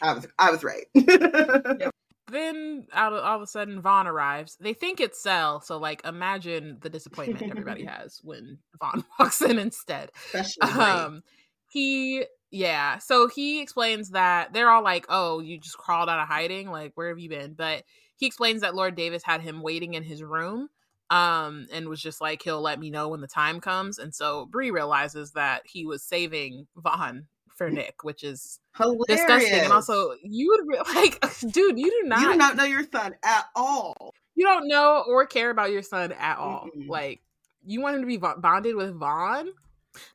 I 0.00 0.12
was 0.14 0.26
I 0.38 0.50
was 0.50 0.64
right." 0.64 0.86
yep. 0.94 1.90
Then 2.30 2.86
out 2.92 3.12
of, 3.12 3.22
all 3.22 3.36
of 3.36 3.42
a 3.42 3.46
sudden 3.46 3.80
Vaughn 3.80 4.06
arrives. 4.06 4.56
They 4.60 4.72
think 4.72 5.00
it's 5.00 5.22
Sel, 5.22 5.60
so 5.60 5.78
like 5.78 6.04
imagine 6.04 6.78
the 6.80 6.90
disappointment 6.90 7.50
everybody 7.50 7.84
has 7.86 8.20
when 8.24 8.58
Vaughn 8.80 9.04
walks 9.18 9.42
in 9.42 9.58
instead. 9.58 10.10
Especially 10.34 10.82
um 10.82 11.22
he 11.68 12.24
yeah, 12.50 12.98
so 12.98 13.28
he 13.28 13.60
explains 13.60 14.10
that 14.10 14.52
they're 14.52 14.70
all 14.70 14.82
like, 14.82 15.06
"Oh, 15.08 15.40
you 15.40 15.58
just 15.58 15.78
crawled 15.78 16.08
out 16.08 16.20
of 16.20 16.28
hiding? 16.28 16.70
Like 16.70 16.92
where 16.94 17.08
have 17.08 17.18
you 17.18 17.28
been?" 17.28 17.54
But 17.54 17.84
he 18.16 18.26
explains 18.26 18.62
that 18.62 18.74
Lord 18.74 18.96
Davis 18.96 19.22
had 19.22 19.40
him 19.40 19.62
waiting 19.62 19.94
in 19.94 20.02
his 20.02 20.22
room 20.22 20.68
um 21.10 21.68
and 21.72 21.88
was 21.88 22.02
just 22.02 22.20
like 22.20 22.42
he'll 22.42 22.60
let 22.60 22.80
me 22.80 22.90
know 22.90 23.08
when 23.08 23.20
the 23.20 23.28
time 23.28 23.60
comes 23.60 23.96
and 23.96 24.12
so 24.12 24.44
Bree 24.46 24.72
realizes 24.72 25.30
that 25.32 25.62
he 25.64 25.86
was 25.86 26.02
saving 26.02 26.66
Vaughn 26.76 27.28
for 27.56 27.70
Nick 27.70 28.04
which 28.04 28.22
is 28.22 28.60
Hilarious. 28.76 29.06
disgusting 29.08 29.60
and 29.60 29.72
also 29.72 30.14
you 30.22 30.48
would 30.66 30.78
like 30.94 31.20
dude 31.50 31.78
you 31.78 31.90
do 31.90 32.08
not 32.08 32.20
you 32.20 32.32
do 32.32 32.36
not 32.36 32.56
know 32.56 32.64
your 32.64 32.84
son 32.92 33.14
at 33.24 33.46
all. 33.54 34.14
You 34.34 34.44
don't 34.44 34.68
know 34.68 35.02
or 35.06 35.26
care 35.26 35.50
about 35.50 35.70
your 35.70 35.82
son 35.82 36.12
at 36.12 36.38
all 36.38 36.68
mm 36.76 36.88
like 36.88 37.20
you 37.68 37.80
want 37.80 37.96
him 37.96 38.02
to 38.02 38.06
be 38.06 38.16
bonded 38.16 38.76
with 38.76 38.94
Vaughn? 38.94 39.48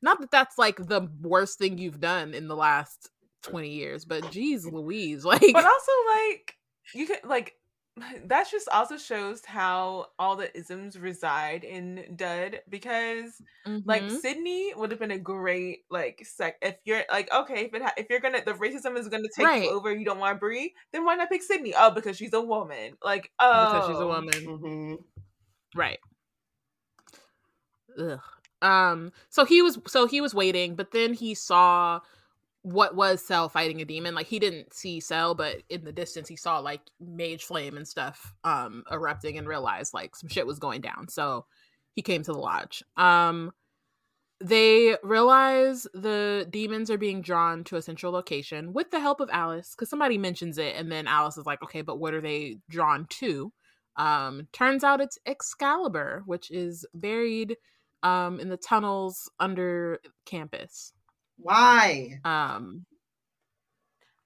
Not 0.01 0.21
that 0.21 0.31
that's 0.31 0.57
like 0.57 0.77
the 0.77 1.09
worst 1.21 1.57
thing 1.57 1.77
you've 1.77 1.99
done 1.99 2.33
in 2.33 2.47
the 2.47 2.55
last 2.55 3.09
20 3.43 3.69
years 3.69 4.05
but 4.05 4.29
geez 4.31 4.65
Louise 4.65 5.25
like 5.25 5.41
but 5.41 5.65
also 5.65 5.91
like 6.15 6.55
you 6.93 7.07
could 7.07 7.23
like 7.23 7.55
that 8.25 8.49
just 8.49 8.69
also 8.69 8.97
shows 8.97 9.43
how 9.45 10.07
all 10.17 10.35
the 10.35 10.55
isms 10.57 10.97
reside 10.97 11.63
in 11.63 12.15
Dud 12.15 12.61
because 12.69 13.41
mm-hmm. 13.67 13.79
like 13.85 14.09
Sydney 14.09 14.73
would 14.75 14.91
have 14.91 14.99
been 14.99 15.11
a 15.11 15.17
great 15.17 15.79
like 15.89 16.25
sec 16.25 16.55
if 16.61 16.75
you're 16.85 17.03
like 17.11 17.31
okay 17.33 17.65
if 17.65 17.73
it 17.73 17.81
ha- 17.81 17.93
if 17.97 18.07
you're 18.09 18.21
gonna 18.21 18.43
the 18.45 18.53
racism 18.53 18.97
is 18.97 19.09
gonna 19.09 19.27
take 19.35 19.45
right. 19.45 19.63
you 19.63 19.71
over 19.71 19.93
you 19.93 20.05
don't 20.05 20.19
want 20.19 20.35
to 20.35 20.39
Bree 20.39 20.73
then 20.93 21.03
why 21.03 21.15
not 21.15 21.29
pick 21.29 21.43
Sydney 21.43 21.73
oh 21.77 21.91
because 21.91 22.17
she's 22.17 22.33
a 22.33 22.41
woman 22.41 22.93
like 23.03 23.29
oh 23.39 23.71
because 23.71 23.87
she's 23.89 23.97
a 23.97 24.03
oh. 24.03 24.07
woman 24.07 24.33
mm-hmm. 24.33 24.95
right 25.75 25.99
Ugh. 27.99 28.19
um 28.61 29.11
so 29.29 29.43
he 29.43 29.61
was 29.61 29.79
so 29.87 30.07
he 30.07 30.21
was 30.21 30.33
waiting 30.33 30.75
but 30.75 30.91
then 30.91 31.13
he 31.13 31.35
saw 31.35 31.99
what 32.63 32.95
was 32.95 33.25
Sel 33.25 33.49
fighting 33.49 33.81
a 33.81 33.85
demon. 33.85 34.13
Like 34.13 34.27
he 34.27 34.39
didn't 34.39 34.73
see 34.73 34.99
Sel, 34.99 35.33
but 35.35 35.63
in 35.69 35.83
the 35.83 35.91
distance 35.91 36.27
he 36.27 36.35
saw 36.35 36.59
like 36.59 36.81
mage 36.99 37.43
flame 37.43 37.77
and 37.77 37.87
stuff 37.87 38.33
um 38.43 38.83
erupting 38.91 39.37
and 39.37 39.47
realized 39.47 39.93
like 39.93 40.15
some 40.15 40.29
shit 40.29 40.47
was 40.47 40.59
going 40.59 40.81
down. 40.81 41.07
So 41.09 41.45
he 41.93 42.01
came 42.01 42.23
to 42.23 42.31
the 42.31 42.39
lodge. 42.39 42.83
Um 42.97 43.51
they 44.43 44.97
realize 45.03 45.85
the 45.93 46.47
demons 46.49 46.89
are 46.89 46.97
being 46.97 47.21
drawn 47.21 47.63
to 47.65 47.75
a 47.75 47.81
central 47.81 48.11
location 48.11 48.73
with 48.73 48.89
the 48.89 48.99
help 48.99 49.19
of 49.19 49.29
Alice 49.31 49.75
because 49.75 49.89
somebody 49.89 50.17
mentions 50.17 50.57
it 50.57 50.75
and 50.75 50.91
then 50.91 51.07
Alice 51.07 51.37
is 51.37 51.45
like, 51.45 51.61
okay, 51.61 51.81
but 51.81 51.99
what 51.99 52.13
are 52.15 52.21
they 52.21 52.57
drawn 52.67 53.05
to? 53.09 53.53
Um, 53.97 54.47
turns 54.51 54.83
out 54.83 55.01
it's 55.01 55.19
Excalibur, 55.27 56.23
which 56.25 56.49
is 56.49 56.85
buried 56.93 57.55
um, 58.01 58.39
in 58.39 58.49
the 58.49 58.57
tunnels 58.57 59.29
under 59.39 59.99
campus. 60.25 60.93
Why? 61.41 62.19
Um 62.23 62.85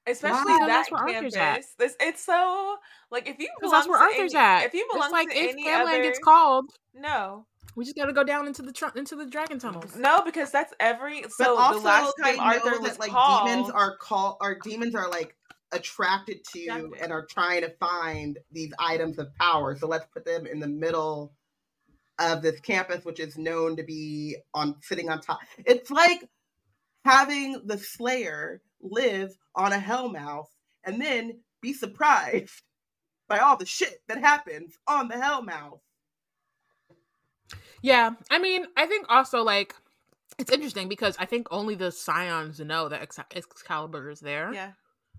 especially 0.07 0.53
Why? 0.53 0.67
that 0.67 0.87
campus. 1.07 1.73
This 1.77 1.95
it's 1.99 2.23
so 2.23 2.75
like 3.11 3.27
if 3.27 3.39
you 3.39 3.49
belong 3.59 3.71
that's 3.71 3.87
where 3.87 3.99
Arthur's 3.99 4.33
any, 4.33 4.43
at. 4.43 4.65
If 4.65 4.73
you 4.73 4.87
belong 4.91 5.07
it's 5.07 5.13
like 5.13 5.29
to 5.29 5.37
if 5.37 5.51
any 5.51 5.69
other, 5.69 6.01
gets 6.03 6.19
called, 6.19 6.71
no. 6.93 7.45
We 7.75 7.83
just 7.83 7.97
got 7.97 8.05
to 8.05 8.13
go 8.13 8.23
down 8.23 8.47
into 8.47 8.61
the 8.61 8.71
tr- 8.71 8.95
into 8.95 9.15
the 9.15 9.25
dragon 9.25 9.59
tunnels. 9.59 9.97
No, 9.97 10.21
because 10.23 10.49
that's 10.49 10.73
every. 10.79 11.23
So 11.23 11.55
but 11.55 11.61
also, 11.61 11.79
the 11.79 11.85
last 11.85 12.13
time 12.23 12.39
Arthur 12.39 12.79
was 12.79 12.91
that, 12.91 12.99
like 12.99 13.11
called, 13.11 13.47
demons 13.47 13.69
are 13.69 13.97
called, 13.97 14.37
or 14.39 14.57
demons 14.63 14.95
are 14.95 15.09
like 15.09 15.35
attracted 15.73 16.37
to 16.53 16.93
and 17.01 17.11
are 17.11 17.25
trying 17.25 17.61
to 17.61 17.69
find 17.79 18.39
these 18.51 18.71
items 18.79 19.19
of 19.19 19.33
power. 19.35 19.75
So 19.75 19.87
let's 19.87 20.05
put 20.13 20.23
them 20.23 20.45
in 20.47 20.59
the 20.61 20.67
middle 20.67 21.33
of 22.17 22.41
this 22.41 22.61
campus, 22.61 23.03
which 23.03 23.19
is 23.19 23.37
known 23.37 23.75
to 23.75 23.83
be 23.83 24.37
on 24.53 24.75
sitting 24.81 25.09
on 25.09 25.19
top. 25.19 25.39
It's 25.65 25.91
like 25.91 26.29
having 27.05 27.61
the 27.65 27.77
Slayer 27.77 28.61
live 28.81 29.31
on 29.55 29.71
a 29.71 29.77
Hellmouth 29.77 30.47
and 30.83 30.99
then 30.99 31.39
be 31.61 31.71
surprised 31.71 32.61
by 33.29 33.39
all 33.39 33.55
the 33.55 33.65
shit 33.65 34.01
that 34.07 34.17
happens 34.17 34.77
on 34.87 35.07
the 35.07 35.15
Hellmouth. 35.15 35.79
Yeah, 37.81 38.11
I 38.31 38.39
mean, 38.39 38.65
I 38.75 38.87
think 38.87 39.05
also 39.09 39.43
like 39.43 39.75
it's 40.39 40.51
interesting 40.51 40.89
because 40.89 41.15
I 41.19 41.25
think 41.25 41.47
only 41.51 41.75
the 41.75 41.91
Scions 41.91 42.59
know 42.59 42.89
that 42.89 43.01
Excalibur 43.01 44.09
is 44.09 44.19
there. 44.19 44.51
Yeah. 44.53 44.71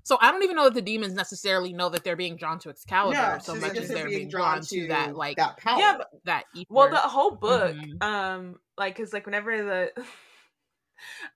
So 0.03 0.19
I 0.21 0.31
don't 0.31 0.43
even 0.43 0.57
know 0.57 0.65
that 0.65 0.75
the 0.75 0.83
demons 0.83 1.15
necessarily 1.15 1.73
know 1.73 1.89
that 1.89 2.05
they're 2.05 2.17
being 2.17 2.37
drawn 2.37 2.59
to 2.61 2.71
Excalibur 2.71 3.17
no, 3.17 3.39
so 3.41 3.55
much 3.57 3.77
as 3.77 3.89
they're 3.89 4.07
being 4.07 4.29
drawn, 4.29 4.59
drawn 4.59 4.63
to, 4.63 4.81
to, 4.83 4.89
that 4.89 5.17
like 5.17 5.37
that 5.37 5.57
power. 5.57 5.79
Yeah, 5.79 5.95
but, 5.99 6.11
that 6.25 6.45
ether. 6.55 6.67
well, 6.71 6.91
the 6.91 6.97
whole 6.97 7.33
book, 7.33 7.75
mm-hmm. 7.75 8.03
um, 8.03 8.57
like 8.77 8.97
because 8.97 9.13
like 9.13 9.27
whenever 9.27 9.65
the 9.65 9.91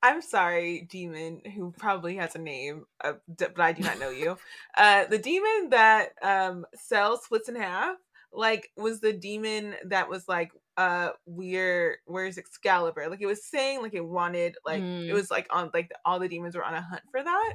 I'm 0.02 0.22
sorry, 0.22 0.86
demon, 0.90 1.42
who 1.54 1.72
probably 1.76 2.16
has 2.16 2.34
a 2.34 2.38
name, 2.38 2.86
uh, 3.02 3.14
but 3.36 3.61
I 3.61 3.72
do 3.72 3.82
not 3.82 3.98
know 3.98 4.11
you. 4.11 4.38
Uh, 4.76 5.04
the 5.06 5.18
demon 5.18 5.70
that 5.70 6.11
um 6.22 6.66
Sel 6.74 7.18
splits 7.18 7.48
in 7.48 7.56
half, 7.56 7.96
like, 8.32 8.70
was 8.76 9.00
the 9.00 9.12
demon 9.12 9.74
that 9.86 10.08
was 10.08 10.28
like, 10.28 10.52
uh, 10.76 11.11
we're 11.26 11.98
where's 12.06 12.38
Excalibur? 12.38 13.08
Like, 13.08 13.20
it 13.20 13.26
was 13.26 13.44
saying 13.44 13.82
like 13.82 13.94
it 13.94 14.04
wanted, 14.04 14.56
like, 14.64 14.82
mm. 14.82 15.06
it 15.06 15.12
was 15.12 15.30
like 15.30 15.46
on 15.50 15.70
like 15.74 15.88
the, 15.88 15.96
all 16.04 16.18
the 16.18 16.28
demons 16.28 16.56
were 16.56 16.64
on 16.64 16.74
a 16.74 16.82
hunt 16.82 17.02
for 17.11 17.22
that, 17.22 17.54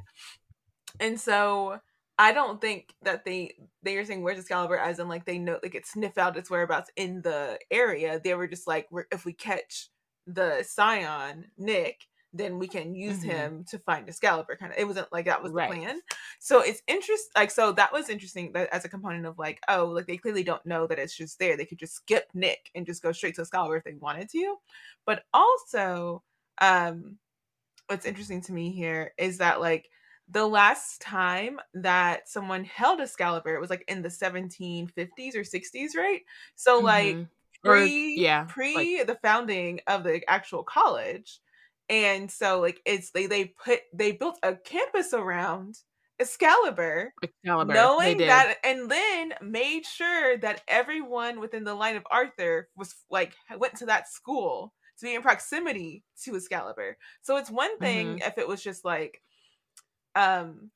and 1.00 1.20
so 1.20 1.80
I 2.18 2.32
don't 2.32 2.62
think 2.62 2.94
that 3.02 3.26
they 3.26 3.56
they 3.84 3.98
are 3.98 4.06
saying 4.06 4.24
where's 4.24 4.40
Excalibur 4.40 4.78
as 4.78 5.00
in 5.00 5.08
like 5.10 5.26
they 5.26 5.38
know 5.38 5.60
like 5.62 5.76
it 5.76 5.86
sniff 5.86 6.18
out 6.18 6.38
its 6.38 6.50
whereabouts 6.50 6.90
in 6.96 7.22
the 7.22 7.60
area. 7.72 8.22
They 8.24 8.34
were 8.36 8.48
just 8.48 8.68
like 8.68 8.88
if 9.12 9.26
we 9.26 9.34
catch 9.34 9.90
the 10.28 10.64
Scion 10.68 11.46
Nick, 11.58 12.02
then 12.34 12.60
we 12.60 12.68
can 12.68 12.94
use 12.94 13.20
mm-hmm. 13.20 13.30
him 13.30 13.66
to 13.70 13.80
find 13.80 14.08
Excalibur. 14.08 14.56
Kind 14.58 14.74
of, 14.74 14.78
it 14.78 14.86
wasn't 14.86 15.12
like 15.12 15.26
that 15.26 15.42
was 15.42 15.54
right. 15.54 15.70
the 15.70 15.78
plan. 15.78 16.02
So 16.40 16.62
it's 16.62 16.82
interesting. 16.88 17.32
Like 17.36 17.52
so 17.52 17.72
that 17.74 17.94
was 17.94 18.10
interesting 18.10 18.52
that 18.54 18.70
as 18.74 18.84
a 18.84 18.90
component 18.90 19.26
of 19.26 19.40
like 19.40 19.62
oh 19.70 19.86
like 19.86 20.06
they 20.06 20.18
clearly 20.18 20.44
don't 20.44 20.66
know 20.66 20.86
that 20.88 21.00
it's 21.00 21.16
just 21.16 21.40
there. 21.40 21.56
They 21.56 21.66
could 21.66 21.80
just 21.80 21.96
skip 21.96 22.28
Nick 22.34 22.72
and 22.76 22.86
just 22.86 23.02
go 23.02 23.12
straight 23.12 23.36
to 23.36 23.42
Excalibur 23.42 23.78
if 23.78 23.84
they 23.84 23.94
wanted 23.94 24.30
to. 24.32 24.58
But 25.06 25.24
also, 25.34 26.24
um, 26.60 27.18
what's 27.88 28.06
interesting 28.06 28.42
to 28.42 28.54
me 28.54 28.72
here 28.72 29.14
is 29.18 29.38
that 29.38 29.62
like 29.62 29.90
the 30.30 30.46
last 30.46 31.02
time 31.02 31.60
that 31.76 32.28
someone 32.28 32.64
held 32.64 33.00
Excalibur, 33.00 33.56
it 33.56 33.62
was 33.62 33.70
like 33.70 33.86
in 33.88 34.02
the 34.02 34.10
1750s 34.10 35.36
or 35.36 35.44
60s, 35.44 35.96
right? 35.96 36.22
So 36.56 36.78
mm-hmm. 36.78 36.86
like 36.86 37.28
pre 37.66 37.84
or, 37.84 38.22
yeah, 38.22 38.46
pre 38.48 38.98
like... 38.98 39.08
the 39.08 39.18
founding 39.22 39.80
of 39.88 40.04
the 40.04 40.22
actual 40.30 40.64
college. 40.64 41.40
And 41.90 42.32
so 42.32 42.60
like 42.60 42.82
it's 42.86 43.12
they 43.12 43.28
they 43.28 43.54
put 43.64 43.82
they 43.94 44.12
built 44.12 44.40
a 44.42 44.56
campus 44.56 45.14
around 45.14 45.76
Excalibur, 46.20 47.14
Excalibur 47.22 47.74
knowing 47.74 48.18
that 48.20 48.56
and 48.64 48.90
then 48.90 49.34
made 49.42 49.86
sure 49.86 50.38
that 50.38 50.62
everyone 50.68 51.40
within 51.40 51.64
the 51.64 51.76
line 51.76 51.96
of 51.96 52.08
Arthur 52.10 52.70
was 52.76 52.96
like 53.10 53.34
went 53.58 53.76
to 53.78 53.86
that 53.88 54.08
school 54.08 54.74
to 54.98 55.06
be 55.06 55.14
in 55.14 55.22
proximity 55.22 56.04
to 56.24 56.36
Excalibur. 56.36 56.98
So 57.22 57.38
it's 57.38 57.52
one 57.52 57.78
thing 57.80 58.08
mm-hmm. 58.08 58.28
if 58.28 58.38
it 58.38 58.48
was 58.48 58.64
just 58.64 58.86
like 58.86 59.22
um 60.16 60.72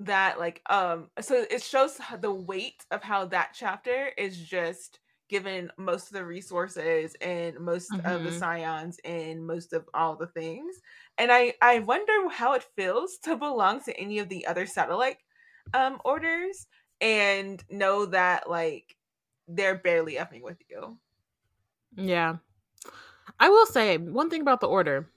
that 0.00 0.38
like 0.38 0.60
um 0.68 1.08
so 1.20 1.44
it 1.50 1.62
shows 1.62 1.98
the 2.20 2.32
weight 2.32 2.84
of 2.90 3.02
how 3.02 3.26
that 3.26 3.50
chapter 3.54 4.10
is 4.18 4.36
just 4.38 4.98
given 5.28 5.70
most 5.76 6.08
of 6.08 6.12
the 6.14 6.24
resources 6.24 7.14
and 7.20 7.58
most 7.60 7.90
mm-hmm. 7.90 8.06
of 8.06 8.22
the 8.24 8.30
mm-hmm. 8.30 8.38
scions 8.38 8.98
and 9.04 9.46
most 9.46 9.72
of 9.72 9.88
all 9.94 10.16
the 10.16 10.26
things 10.28 10.76
and 11.18 11.30
i 11.30 11.52
i 11.62 11.78
wonder 11.80 12.12
how 12.30 12.54
it 12.54 12.66
feels 12.76 13.18
to 13.18 13.36
belong 13.36 13.80
to 13.80 13.96
any 13.98 14.18
of 14.18 14.28
the 14.28 14.46
other 14.46 14.66
satellite 14.66 15.18
um 15.74 15.98
orders 16.04 16.66
and 17.00 17.62
know 17.70 18.06
that 18.06 18.48
like 18.48 18.96
they're 19.46 19.78
barely 19.78 20.14
effing 20.14 20.42
with 20.42 20.58
you 20.68 20.96
yeah 21.96 22.36
i 23.38 23.48
will 23.48 23.66
say 23.66 23.96
one 23.96 24.30
thing 24.30 24.40
about 24.40 24.60
the 24.60 24.68
order 24.68 25.08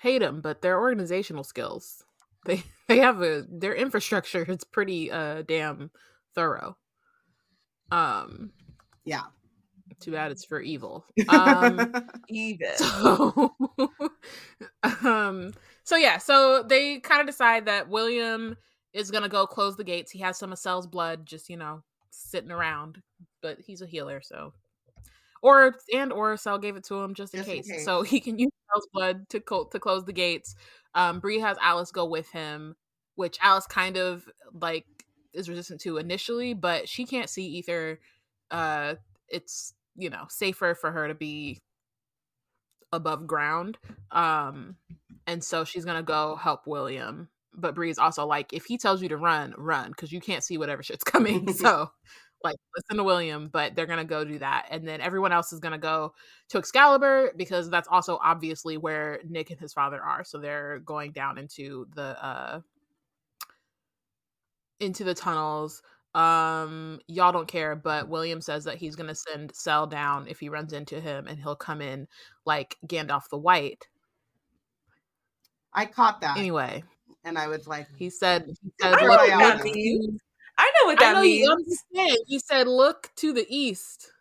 hate 0.00 0.18
them 0.18 0.40
but 0.40 0.62
their 0.62 0.80
organizational 0.80 1.44
skills 1.44 2.04
they 2.44 2.62
they 2.88 2.98
have 2.98 3.22
a 3.22 3.44
their 3.48 3.74
infrastructure 3.74 4.44
is 4.48 4.64
pretty 4.64 5.10
uh 5.10 5.42
damn 5.42 5.90
thorough. 6.34 6.76
Um 7.90 8.52
yeah. 9.04 9.22
Too 10.00 10.12
bad 10.12 10.32
it's 10.32 10.44
for 10.44 10.60
evil. 10.60 11.04
Um 11.28 11.92
evil. 12.28 12.68
So, 12.76 13.54
um 15.04 15.52
so 15.84 15.96
yeah, 15.96 16.18
so 16.18 16.62
they 16.62 16.98
kind 17.00 17.20
of 17.20 17.26
decide 17.26 17.66
that 17.66 17.88
William 17.88 18.56
is 18.92 19.10
gonna 19.10 19.28
go 19.28 19.46
close 19.46 19.76
the 19.76 19.84
gates. 19.84 20.10
He 20.10 20.20
has 20.20 20.38
some 20.38 20.52
of 20.52 20.58
Sel's 20.58 20.86
blood 20.86 21.26
just, 21.26 21.48
you 21.48 21.56
know, 21.56 21.82
sitting 22.10 22.50
around. 22.50 23.02
But 23.42 23.58
he's 23.60 23.82
a 23.82 23.86
healer, 23.86 24.20
so 24.22 24.52
or 25.42 25.74
and 25.92 26.12
or 26.12 26.36
Sel 26.36 26.58
gave 26.58 26.76
it 26.76 26.84
to 26.84 27.00
him 27.00 27.14
just, 27.14 27.34
just 27.34 27.48
in, 27.48 27.54
case. 27.56 27.68
in, 27.68 27.76
case. 27.76 27.84
so 27.84 28.02
he 28.02 28.20
can 28.20 28.38
use 28.38 28.52
Sel's 28.72 28.86
blood 28.92 29.28
to 29.30 29.40
co- 29.40 29.64
to 29.64 29.78
close 29.78 30.04
the 30.04 30.12
gates. 30.12 30.54
Um, 30.94 31.20
Bree 31.20 31.40
has 31.40 31.56
Alice 31.60 31.90
go 31.90 32.04
with 32.06 32.30
him, 32.30 32.76
which 33.16 33.38
Alice 33.42 33.66
kind 33.66 33.96
of 33.96 34.24
like 34.58 34.86
is 35.34 35.48
resistant 35.48 35.80
to 35.82 35.98
initially, 35.98 36.54
but 36.54 36.88
she 36.88 37.04
can't 37.04 37.28
see 37.28 37.46
ether. 37.46 38.00
Uh, 38.52 38.96
it's 39.28 39.74
you 39.96 40.10
know 40.10 40.26
safer 40.28 40.76
for 40.76 40.92
her 40.92 41.08
to 41.08 41.14
be 41.14 41.60
above 42.92 43.26
ground. 43.26 43.78
Um, 44.10 44.76
and 45.26 45.42
so 45.42 45.64
she's 45.64 45.84
gonna 45.84 46.02
go 46.02 46.36
help 46.36 46.66
William. 46.66 47.28
But 47.54 47.74
Bree's 47.74 47.98
also 47.98 48.26
like, 48.26 48.52
if 48.52 48.64
he 48.66 48.78
tells 48.78 49.02
you 49.02 49.08
to 49.10 49.16
run, 49.18 49.54
run 49.58 49.90
because 49.90 50.12
you 50.12 50.20
can't 50.20 50.44
see 50.44 50.58
whatever 50.58 50.82
shit's 50.82 51.04
coming. 51.04 51.52
so 51.54 51.90
like 52.44 52.56
listen 52.76 52.98
to 52.98 53.04
William, 53.04 53.48
but 53.52 53.74
they're 53.76 53.86
gonna 53.86 54.04
go 54.04 54.24
do 54.24 54.38
that, 54.40 54.66
and 54.70 54.86
then 54.86 55.00
everyone 55.00 55.32
else 55.32 55.52
is 55.52 55.60
gonna 55.60 55.78
go 55.78 56.14
to 56.50 56.58
Excalibur 56.58 57.32
because 57.36 57.70
that's 57.70 57.88
also 57.88 58.18
obviously 58.22 58.76
where 58.76 59.20
Nick 59.28 59.50
and 59.50 59.60
his 59.60 59.72
father 59.72 60.00
are. 60.02 60.24
So 60.24 60.38
they're 60.38 60.80
going 60.80 61.12
down 61.12 61.38
into 61.38 61.86
the 61.94 62.24
uh 62.24 62.60
into 64.80 65.04
the 65.04 65.14
tunnels. 65.14 65.82
Um, 66.14 67.00
y'all 67.06 67.32
don't 67.32 67.48
care, 67.48 67.74
but 67.74 68.08
William 68.08 68.40
says 68.40 68.64
that 68.64 68.76
he's 68.76 68.96
gonna 68.96 69.14
send 69.14 69.54
Sel 69.54 69.86
down 69.86 70.26
if 70.28 70.40
he 70.40 70.48
runs 70.48 70.72
into 70.72 71.00
him, 71.00 71.26
and 71.26 71.38
he'll 71.38 71.56
come 71.56 71.80
in 71.80 72.06
like 72.44 72.76
Gandalf 72.86 73.28
the 73.30 73.38
White. 73.38 73.86
I 75.72 75.86
caught 75.86 76.20
that 76.20 76.36
anyway, 76.36 76.84
and 77.24 77.38
I 77.38 77.48
was 77.48 77.66
like, 77.66 77.88
he 77.96 78.10
said, 78.10 78.44
he 78.62 78.70
said, 78.78 79.00
look, 79.00 79.20
look, 79.20 79.66
I 80.58 80.70
know 80.80 80.86
what 80.86 80.98
that 80.98 81.14
know 81.14 81.22
means. 81.22 81.40
You 81.40 81.50
understand. 81.50 82.18
He 82.26 82.38
said, 82.38 82.68
"Look 82.68 83.10
to 83.16 83.32
the 83.32 83.46
east." 83.48 84.12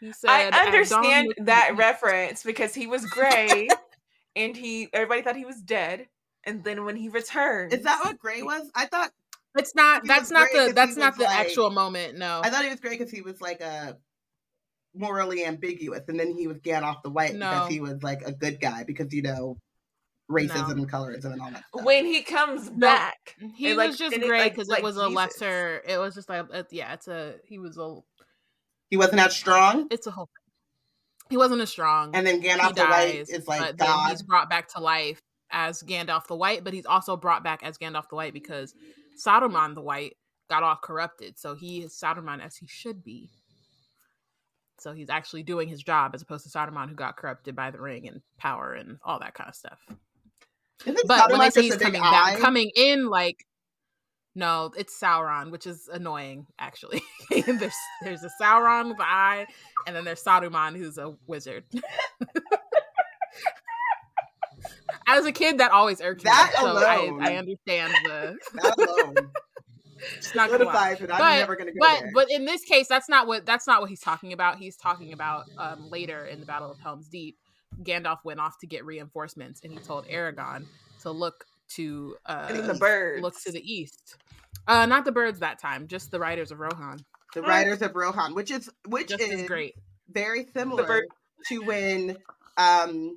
He 0.00 0.12
said, 0.12 0.52
"I 0.52 0.64
understand 0.64 1.34
that 1.38 1.76
reference 1.76 2.42
because 2.42 2.74
he 2.74 2.86
was 2.86 3.04
gray, 3.06 3.68
and 4.36 4.56
he 4.56 4.88
everybody 4.92 5.22
thought 5.22 5.36
he 5.36 5.44
was 5.44 5.60
dead, 5.60 6.08
and 6.44 6.62
then 6.64 6.84
when 6.84 6.96
he 6.96 7.08
returned, 7.08 7.72
is 7.72 7.82
that 7.82 8.00
what 8.04 8.18
gray 8.18 8.42
was? 8.42 8.70
I 8.74 8.86
thought 8.86 9.10
it's 9.56 9.74
not. 9.74 10.02
That's 10.06 10.30
not 10.30 10.48
the. 10.52 10.72
That's 10.74 10.96
not 10.96 11.16
the 11.16 11.24
like, 11.24 11.40
actual 11.40 11.70
moment. 11.70 12.18
No, 12.18 12.40
I 12.42 12.50
thought 12.50 12.64
he 12.64 12.70
was 12.70 12.80
great 12.80 12.98
because 12.98 13.12
he 13.12 13.22
was 13.22 13.40
like 13.40 13.60
a 13.60 13.96
morally 14.94 15.44
ambiguous, 15.44 16.02
and 16.08 16.18
then 16.18 16.36
he 16.36 16.46
was 16.46 16.58
Gandalf 16.58 17.02
the 17.02 17.10
White 17.10 17.34
no. 17.34 17.50
because 17.50 17.68
he 17.68 17.80
was 17.80 18.02
like 18.02 18.22
a 18.22 18.32
good 18.32 18.60
guy 18.60 18.84
because 18.84 19.12
you 19.12 19.22
know 19.22 19.56
racism 20.30 20.68
no. 20.68 20.82
and 20.82 20.90
colorism 20.90 21.32
and 21.32 21.40
all 21.40 21.50
that. 21.50 21.64
Stuff. 21.68 21.84
When 21.84 22.06
he 22.06 22.22
comes 22.22 22.70
back, 22.70 23.36
he 23.54 23.68
was 23.68 23.76
like, 23.76 23.96
just 23.96 24.20
great 24.20 24.50
because 24.50 24.68
it, 24.68 24.72
like, 24.72 24.80
it 24.80 24.84
was 24.84 24.96
Jesus. 24.96 25.06
a 25.06 25.10
lesser. 25.10 25.82
It 25.86 25.98
was 25.98 26.14
just 26.14 26.28
like 26.28 26.46
it, 26.52 26.66
yeah, 26.70 26.94
it's 26.94 27.08
a 27.08 27.34
he 27.44 27.58
was 27.58 27.78
a 27.78 27.98
he 28.90 28.96
wasn't 28.96 29.20
as 29.20 29.34
strong. 29.34 29.88
It's 29.90 30.06
a 30.06 30.10
whole. 30.10 30.28
He 31.30 31.36
wasn't 31.36 31.62
as 31.62 31.70
strong, 31.70 32.14
and 32.14 32.26
then 32.26 32.42
Gandalf 32.42 32.74
the 32.74 32.84
White 32.84 33.26
is 33.28 33.48
like 33.48 33.76
God. 33.76 34.10
he's 34.10 34.22
brought 34.22 34.50
back 34.50 34.68
to 34.74 34.80
life 34.80 35.20
as 35.50 35.82
Gandalf 35.82 36.26
the 36.26 36.36
White, 36.36 36.64
but 36.64 36.74
he's 36.74 36.86
also 36.86 37.16
brought 37.16 37.42
back 37.44 37.62
as 37.62 37.78
Gandalf 37.78 38.08
the 38.08 38.16
White 38.16 38.34
because 38.34 38.74
Saruman 39.16 39.74
the 39.74 39.82
White 39.82 40.16
got 40.48 40.62
all 40.62 40.76
corrupted, 40.82 41.38
so 41.38 41.54
he 41.54 41.82
is 41.82 41.94
Saruman 41.94 42.44
as 42.44 42.56
he 42.56 42.66
should 42.66 43.02
be. 43.04 43.30
So 44.78 44.92
he's 44.92 45.10
actually 45.10 45.44
doing 45.44 45.68
his 45.68 45.82
job 45.82 46.12
as 46.14 46.22
opposed 46.22 46.44
to 46.44 46.50
Saruman 46.50 46.88
who 46.88 46.94
got 46.94 47.16
corrupted 47.16 47.54
by 47.54 47.70
the 47.70 47.80
ring 47.80 48.08
and 48.08 48.20
power 48.38 48.74
and 48.74 48.98
all 49.04 49.20
that 49.20 49.34
kind 49.34 49.48
of 49.48 49.54
stuff 49.54 49.78
but 51.06 51.30
when 51.30 51.40
they 51.40 51.50
say 51.50 51.62
he's 51.62 51.76
coming 51.76 52.00
back, 52.00 52.38
coming 52.38 52.70
in 52.76 53.08
like 53.08 53.46
no, 54.34 54.72
it's 54.78 54.98
Sauron, 54.98 55.50
which 55.50 55.66
is 55.66 55.88
annoying 55.92 56.46
actually. 56.58 57.02
there's 57.30 57.74
there's 58.02 58.24
a 58.24 58.30
Sauron 58.40 58.88
with 58.88 58.98
an 58.98 59.06
eye, 59.06 59.46
and 59.86 59.94
then 59.94 60.04
there's 60.04 60.22
Saruman, 60.22 60.76
who's 60.76 60.98
a 60.98 61.14
wizard. 61.26 61.64
As 65.06 65.24
a 65.26 65.32
kid, 65.32 65.58
that 65.58 65.70
always 65.70 66.00
irked 66.00 66.24
That 66.24 66.52
me. 66.54 66.60
So 66.60 66.72
alone. 66.72 67.22
I, 67.22 67.32
I 67.32 67.36
understand 67.36 67.92
the. 68.04 68.36
That 68.54 68.78
alone. 68.78 69.30
It's 70.16 70.34
not 70.34 70.50
gonna 70.50 70.64
lie. 70.64 70.96
Solidifies 70.96 71.00
it. 71.00 71.10
I'm 71.12 71.18
But- 71.20 71.38
never 71.38 71.54
gonna 71.54 71.70
go 71.70 71.76
But 71.78 72.00
there. 72.00 72.10
but 72.12 72.30
in 72.30 72.44
this 72.44 72.64
case, 72.64 72.88
that's 72.88 73.08
not 73.08 73.28
what 73.28 73.46
that's 73.46 73.68
not 73.68 73.80
what 73.80 73.88
he's 73.88 74.00
talking 74.00 74.32
about. 74.32 74.58
He's 74.58 74.76
talking 74.76 75.12
about 75.12 75.44
um, 75.58 75.88
later 75.90 76.24
in 76.26 76.40
the 76.40 76.46
Battle 76.46 76.72
of 76.72 76.78
Helm's 76.80 77.06
Deep. 77.06 77.38
Gandalf 77.84 78.18
went 78.24 78.40
off 78.40 78.58
to 78.62 78.66
get 78.66 78.84
reinforcements, 78.84 79.60
and 79.62 79.72
he 79.72 79.78
told 79.78 80.06
Aragorn 80.08 80.64
to 81.02 81.12
look 81.12 81.44
to 81.76 82.16
uh, 82.26 82.52
the 82.66 82.74
birds. 82.74 83.22
look 83.22 83.40
to 83.42 83.52
the 83.52 83.60
east. 83.62 84.16
Uh, 84.66 84.86
not 84.86 85.04
the 85.04 85.12
birds 85.12 85.38
that 85.38 85.60
time, 85.60 85.86
just 85.86 86.10
the 86.10 86.18
riders 86.18 86.50
of 86.50 86.58
Rohan. 86.58 86.98
the 87.34 87.42
Riders 87.42 87.80
of 87.80 87.94
Rohan, 87.94 88.34
which 88.34 88.50
is 88.50 88.68
which 88.88 89.08
Just 89.10 89.22
is 89.22 89.46
great. 89.46 89.74
very 90.10 90.48
similar 90.52 91.04
to 91.48 91.58
when 91.60 92.16
um 92.56 93.16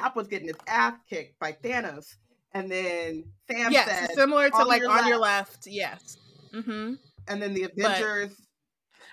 Cap 0.00 0.16
was 0.16 0.28
getting 0.28 0.48
his 0.48 0.56
ass 0.66 0.94
kicked 1.08 1.38
by 1.38 1.52
Thanos, 1.52 2.16
and 2.52 2.70
then 2.70 3.24
Sam 3.50 3.72
yes, 3.72 3.88
said, 3.88 4.10
similar 4.14 4.48
to 4.50 4.56
"On 4.56 4.68
like 4.68 4.82
your 4.82 4.90
on 4.90 5.06
your 5.06 5.18
left. 5.18 5.66
Yes. 5.66 6.18
Mm-hmm. 6.54 6.94
and 7.28 7.42
then 7.42 7.52
the 7.54 7.64
Avengers 7.64 8.32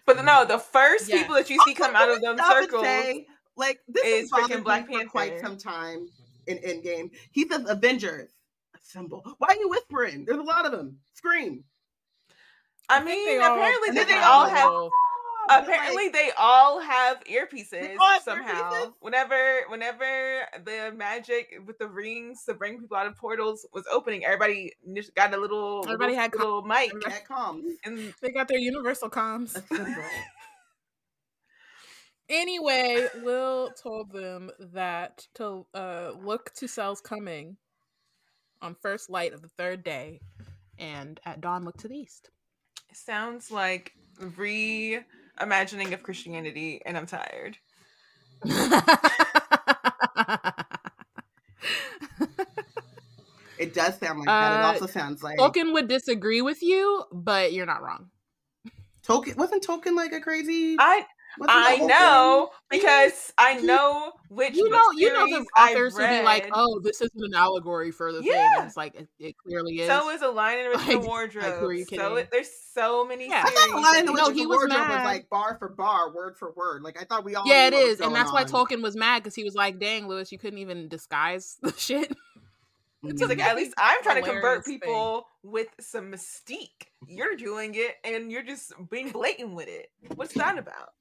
But 0.06 0.24
no, 0.24 0.46
the 0.46 0.60
first 0.60 1.10
Yes. 1.10 1.22
people 1.22 1.36
that 1.36 1.50
you 1.50 1.60
see 1.66 1.74
come 1.74 1.96
out 1.96 2.10
of 2.10 2.22
them 2.22 2.38
stop 2.38 2.62
circles. 2.64 2.84
say, 2.84 3.26
like 3.58 3.80
this 3.88 4.06
is 4.06 4.24
is 4.26 4.32
bothered 4.32 4.50
freaking 4.50 4.56
me 4.58 4.62
Black 4.62 4.88
for 4.88 5.06
quite 5.06 5.40
some 5.42 5.58
time 5.58 6.08
in 6.48 6.58
Endgame. 6.60 7.10
He 7.32 7.48
says 7.48 7.70
Avengers 7.70 8.30
assemble. 8.76 9.24
Why 9.40 9.48
are 9.50 9.56
you 9.56 9.70
whispering? 9.70 10.26
There's 10.26 10.40
a 10.40 10.44
lot 10.44 10.66
of 10.66 10.72
them. 10.72 10.98
Scream. 11.14 11.64
I 12.90 13.00
think 13.00 13.08
mean, 13.08 13.26
they 13.28 13.38
apparently 13.38 13.90
and 13.90 13.98
they, 13.98 14.02
then 14.02 14.08
they 14.08 14.14
they 14.14 14.20
all 14.20 14.46
have 14.46 14.72
have. 15.50 15.62
little- 15.68 15.74
Apparently, 15.76 16.10
they 16.10 16.32
all 16.38 16.80
have 16.80 17.24
earpieces 17.26 17.98
all 18.00 18.08
have 18.14 18.24
somehow. 18.24 18.72
earpieces? 18.72 18.94
Whenever, 19.02 19.62
whenever 19.70 20.48
the 20.64 20.94
magic 20.96 21.60
with 21.66 21.78
the 21.80 21.88
rings 21.88 22.44
to 22.46 22.54
bring 22.54 22.80
people 22.80 22.98
out 22.98 23.08
of 23.08 23.16
portals 23.18 23.66
was 23.74 23.86
opening, 23.92 24.26
everybody 24.26 24.74
got 25.16 25.34
a 25.34 25.38
little, 25.38 25.82
Everybody 25.86 26.12
little, 26.12 26.22
had 26.22 26.32
com- 26.32 26.40
little 26.46 26.62
mic, 26.64 26.92
That 27.06 27.28
comes. 27.28 27.78
and 27.84 28.14
They 28.22 28.32
got 28.32 28.48
their 28.48 28.60
universal 28.60 29.10
comms. 29.10 29.62
Anyway, 32.30 33.06
Will 33.22 33.70
told 33.72 34.12
them 34.12 34.50
that 34.58 35.28
to 35.36 35.66
uh, 35.74 36.12
look 36.22 36.54
to 36.56 36.68
Sel's 36.68 37.02
coming 37.02 37.58
on 38.62 38.76
first 38.82 39.10
light 39.10 39.34
of 39.34 39.42
the 39.42 39.50
third 39.50 39.84
day, 39.84 40.22
and 40.80 41.20
at 41.26 41.42
dawn 41.42 41.66
look 41.66 41.78
to 41.80 41.90
the 41.90 41.96
east. 41.98 42.30
sounds 42.94 43.52
like 43.52 43.94
reimagining 45.40 45.94
of 45.94 46.04
Christianity, 46.04 46.82
and 46.86 46.98
I'm 46.98 47.06
tired. 47.06 47.58
It 53.60 53.74
does 53.74 53.98
sound 53.98 54.20
like 54.20 54.28
that. 54.28 54.60
It 54.60 54.64
Uh, 54.64 54.68
also 54.74 54.88
sounds 54.88 55.24
like 55.24 55.38
Tolkien 55.38 55.74
would 55.74 55.88
disagree 55.88 56.42
with 56.42 56.62
you, 56.62 57.06
but 57.12 57.54
you're 57.54 57.66
not 57.66 57.82
wrong. 57.82 58.10
Tolkien 59.08 59.38
wasn't 59.38 59.66
Tolkien 59.66 59.96
like 59.96 60.12
a 60.12 60.20
crazy. 60.20 60.76
I 60.80 60.96
wasn't 60.96 61.08
I 61.48 61.78
know 61.78 62.50
thing- 62.70 62.80
because 62.82 63.34
I 63.38 63.56
know 63.62 64.14
which 64.30 64.56
You 64.56 64.70
know, 64.70 64.92
you 64.96 65.12
know 65.14 65.26
the 65.28 65.46
authors 65.60 65.94
would 65.96 66.10
be 66.10 66.22
like, 66.24 66.50
"Oh, 66.54 66.80
this 66.84 67.02
isn't 67.02 67.24
an 67.24 67.34
allegory 67.36 67.92
for 67.92 68.12
the 68.12 68.22
thing." 68.22 68.34
And 68.58 68.66
it's 68.68 68.78
like 68.78 68.96
it, 68.96 69.08
it 69.20 69.36
clearly 69.38 69.80
is. 69.82 69.88
So 69.88 70.10
is 70.10 70.22
a 70.22 70.28
line 70.30 70.60
in 70.60 70.72
the 70.72 70.78
Like- 70.78 70.88
original 71.08 71.50
like, 71.50 71.60
who 71.60 71.66
are 71.68 71.74
you 71.74 71.86
so 71.86 72.16
it, 72.18 72.30
there's 72.32 72.50
so 72.74 73.06
many 73.06 73.30
Yeah. 73.30 73.44
I 73.46 73.50
series. 73.50 73.60
thought 73.72 73.82
Lion 73.82 74.06
that 74.06 74.12
the 74.16 74.18
No, 74.18 74.30
he 74.32 74.42
and 74.42 74.50
was 74.50 74.58
Wardrobe 74.58 74.90
was 74.90 75.04
like 75.06 75.30
bar 75.30 75.56
for 75.60 75.70
bar, 75.70 76.12
word 76.14 76.38
for 76.38 76.52
word. 76.54 76.82
Like 76.84 77.00
I 77.02 77.06
thought 77.06 77.24
we 77.24 77.36
all. 77.36 77.44
yeah, 77.48 77.68
it 77.68 77.72
knew 77.72 77.78
what 77.78 77.84
was 77.86 77.94
is, 77.94 78.00
and 78.02 78.12
going 78.12 78.14
that's 78.14 78.32
why. 78.32 78.44
Tolkien 78.46 78.82
was 78.84 78.96
mad 78.96 79.24
because 79.24 79.36
he 79.36 79.44
was 79.44 79.56
like, 79.56 79.80
"Dang, 79.80 80.08
Lewis, 80.08 80.32
you 80.32 80.38
couldn't 80.38 80.60
even 80.60 80.88
disguise 80.88 81.58
the 81.62 81.74
shit." 81.78 82.16
It's 83.06 83.22
like 83.22 83.38
Mhm. 83.38 83.42
at 83.42 83.56
least 83.58 83.74
I'm 83.78 84.02
trying 84.02 84.16
to 84.24 84.30
convert 84.30 84.64
Hilarious 84.64 84.66
thing. 84.66 84.80
people 84.80 85.28
with 85.44 85.68
some 85.82 86.10
mystique. 86.10 86.88
You're 87.06 87.36
doing 87.36 87.76
it 87.76 87.96
and 88.06 88.32
you're 88.32 88.44
just 88.44 88.72
being 88.90 89.12
blatant 89.12 89.54
with 89.56 89.68
it. 89.68 89.92
What's 90.16 90.34
that 90.36 90.58
about? 90.58 90.94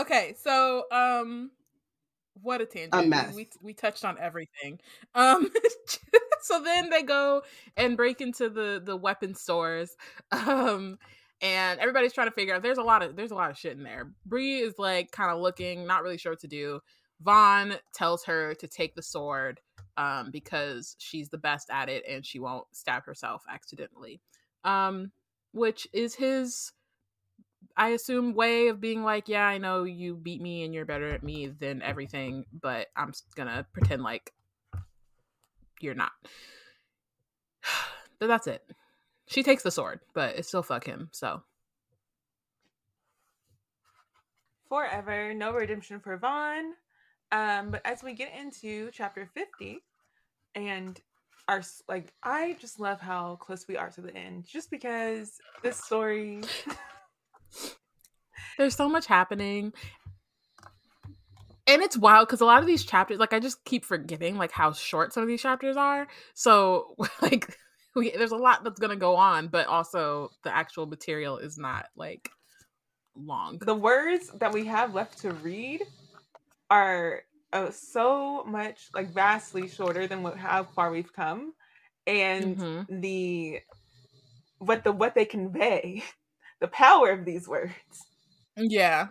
Okay, 0.00 0.34
so 0.42 0.84
um 0.90 1.50
what 2.42 2.60
a 2.60 2.66
tangent. 2.66 2.94
A 2.94 3.02
mess. 3.06 3.34
We, 3.34 3.48
we 3.60 3.74
touched 3.74 4.04
on 4.04 4.16
everything. 4.18 4.80
Um 5.14 5.50
so 6.42 6.62
then 6.62 6.90
they 6.90 7.02
go 7.02 7.42
and 7.76 7.96
break 7.96 8.20
into 8.20 8.48
the 8.48 8.80
the 8.84 8.96
weapon 8.96 9.34
stores. 9.34 9.96
Um 10.32 10.98
and 11.42 11.80
everybody's 11.80 12.12
trying 12.12 12.26
to 12.28 12.34
figure 12.34 12.54
out 12.54 12.62
there's 12.62 12.78
a 12.78 12.82
lot 12.82 13.02
of 13.02 13.16
there's 13.16 13.30
a 13.30 13.34
lot 13.34 13.50
of 13.50 13.58
shit 13.58 13.76
in 13.76 13.82
there. 13.82 14.12
Bree 14.26 14.58
is 14.58 14.74
like 14.78 15.10
kind 15.10 15.30
of 15.30 15.40
looking, 15.40 15.86
not 15.86 16.02
really 16.02 16.18
sure 16.18 16.32
what 16.32 16.40
to 16.40 16.48
do. 16.48 16.80
Vaughn 17.22 17.74
tells 17.94 18.24
her 18.24 18.54
to 18.54 18.68
take 18.68 18.94
the 18.94 19.02
sword 19.02 19.60
um 19.96 20.30
because 20.30 20.96
she's 20.98 21.28
the 21.28 21.38
best 21.38 21.68
at 21.70 21.88
it 21.88 22.04
and 22.08 22.24
she 22.24 22.38
won't 22.38 22.66
stab 22.72 23.04
herself 23.04 23.42
accidentally. 23.50 24.20
Um 24.64 25.12
which 25.52 25.88
is 25.92 26.14
his 26.14 26.72
I 27.80 27.88
assume 27.88 28.34
way 28.34 28.68
of 28.68 28.78
being 28.78 29.04
like, 29.04 29.26
yeah, 29.26 29.46
I 29.46 29.56
know 29.56 29.84
you 29.84 30.14
beat 30.14 30.42
me 30.42 30.64
and 30.64 30.74
you're 30.74 30.84
better 30.84 31.08
at 31.08 31.22
me 31.22 31.46
than 31.46 31.80
everything, 31.80 32.44
but 32.52 32.88
I'm 32.94 33.14
gonna 33.34 33.66
pretend 33.72 34.02
like 34.02 34.34
you're 35.80 35.94
not. 35.94 36.12
but 38.18 38.26
that's 38.26 38.46
it. 38.46 38.62
She 39.28 39.42
takes 39.42 39.62
the 39.62 39.70
sword, 39.70 40.00
but 40.12 40.36
it's 40.36 40.48
still 40.48 40.62
fuck 40.62 40.84
him. 40.84 41.08
So 41.12 41.42
Forever, 44.68 45.32
no 45.32 45.54
redemption 45.54 46.00
for 46.00 46.18
Vaughn. 46.18 46.74
Um, 47.32 47.70
but 47.70 47.80
as 47.86 48.02
we 48.02 48.12
get 48.12 48.30
into 48.38 48.90
chapter 48.92 49.24
50 49.32 49.78
and 50.54 51.00
our 51.48 51.62
like 51.88 52.12
I 52.22 52.58
just 52.60 52.78
love 52.78 53.00
how 53.00 53.36
close 53.36 53.66
we 53.66 53.78
are 53.78 53.88
to 53.92 54.02
the 54.02 54.14
end 54.14 54.44
just 54.44 54.70
because 54.70 55.38
this 55.62 55.82
story 55.82 56.42
there's 58.58 58.74
so 58.74 58.88
much 58.88 59.06
happening. 59.06 59.72
And 61.66 61.82
it's 61.82 61.96
wild 61.96 62.26
because 62.26 62.40
a 62.40 62.44
lot 62.44 62.60
of 62.60 62.66
these 62.66 62.84
chapters, 62.84 63.18
like 63.18 63.32
I 63.32 63.38
just 63.38 63.64
keep 63.64 63.84
forgetting 63.84 64.36
like 64.36 64.50
how 64.50 64.72
short 64.72 65.12
some 65.12 65.22
of 65.22 65.28
these 65.28 65.42
chapters 65.42 65.76
are. 65.76 66.08
So 66.34 66.96
like 67.22 67.56
we, 67.94 68.10
there's 68.10 68.32
a 68.32 68.36
lot 68.36 68.64
that's 68.64 68.80
gonna 68.80 68.96
go 68.96 69.16
on, 69.16 69.48
but 69.48 69.66
also 69.66 70.30
the 70.42 70.54
actual 70.54 70.86
material 70.86 71.38
is 71.38 71.58
not 71.58 71.86
like 71.96 72.30
long. 73.14 73.58
the 73.58 73.74
words 73.74 74.30
that 74.38 74.52
we 74.52 74.66
have 74.66 74.94
left 74.94 75.18
to 75.18 75.32
read 75.32 75.82
are 76.70 77.22
uh, 77.52 77.70
so 77.70 78.44
much 78.44 78.88
like 78.94 79.12
vastly 79.12 79.68
shorter 79.68 80.06
than 80.06 80.22
what 80.22 80.36
how 80.36 80.64
far 80.64 80.90
we've 80.90 81.12
come 81.12 81.52
and 82.06 82.56
Mhm. 82.56 82.86
the 83.00 83.60
what 84.58 84.84
the 84.84 84.92
what 84.92 85.14
they 85.14 85.24
convey 85.24 86.02
the 86.60 86.68
power 86.68 87.10
of 87.10 87.24
these 87.24 87.48
words. 87.48 87.72
Yeah, 88.56 89.08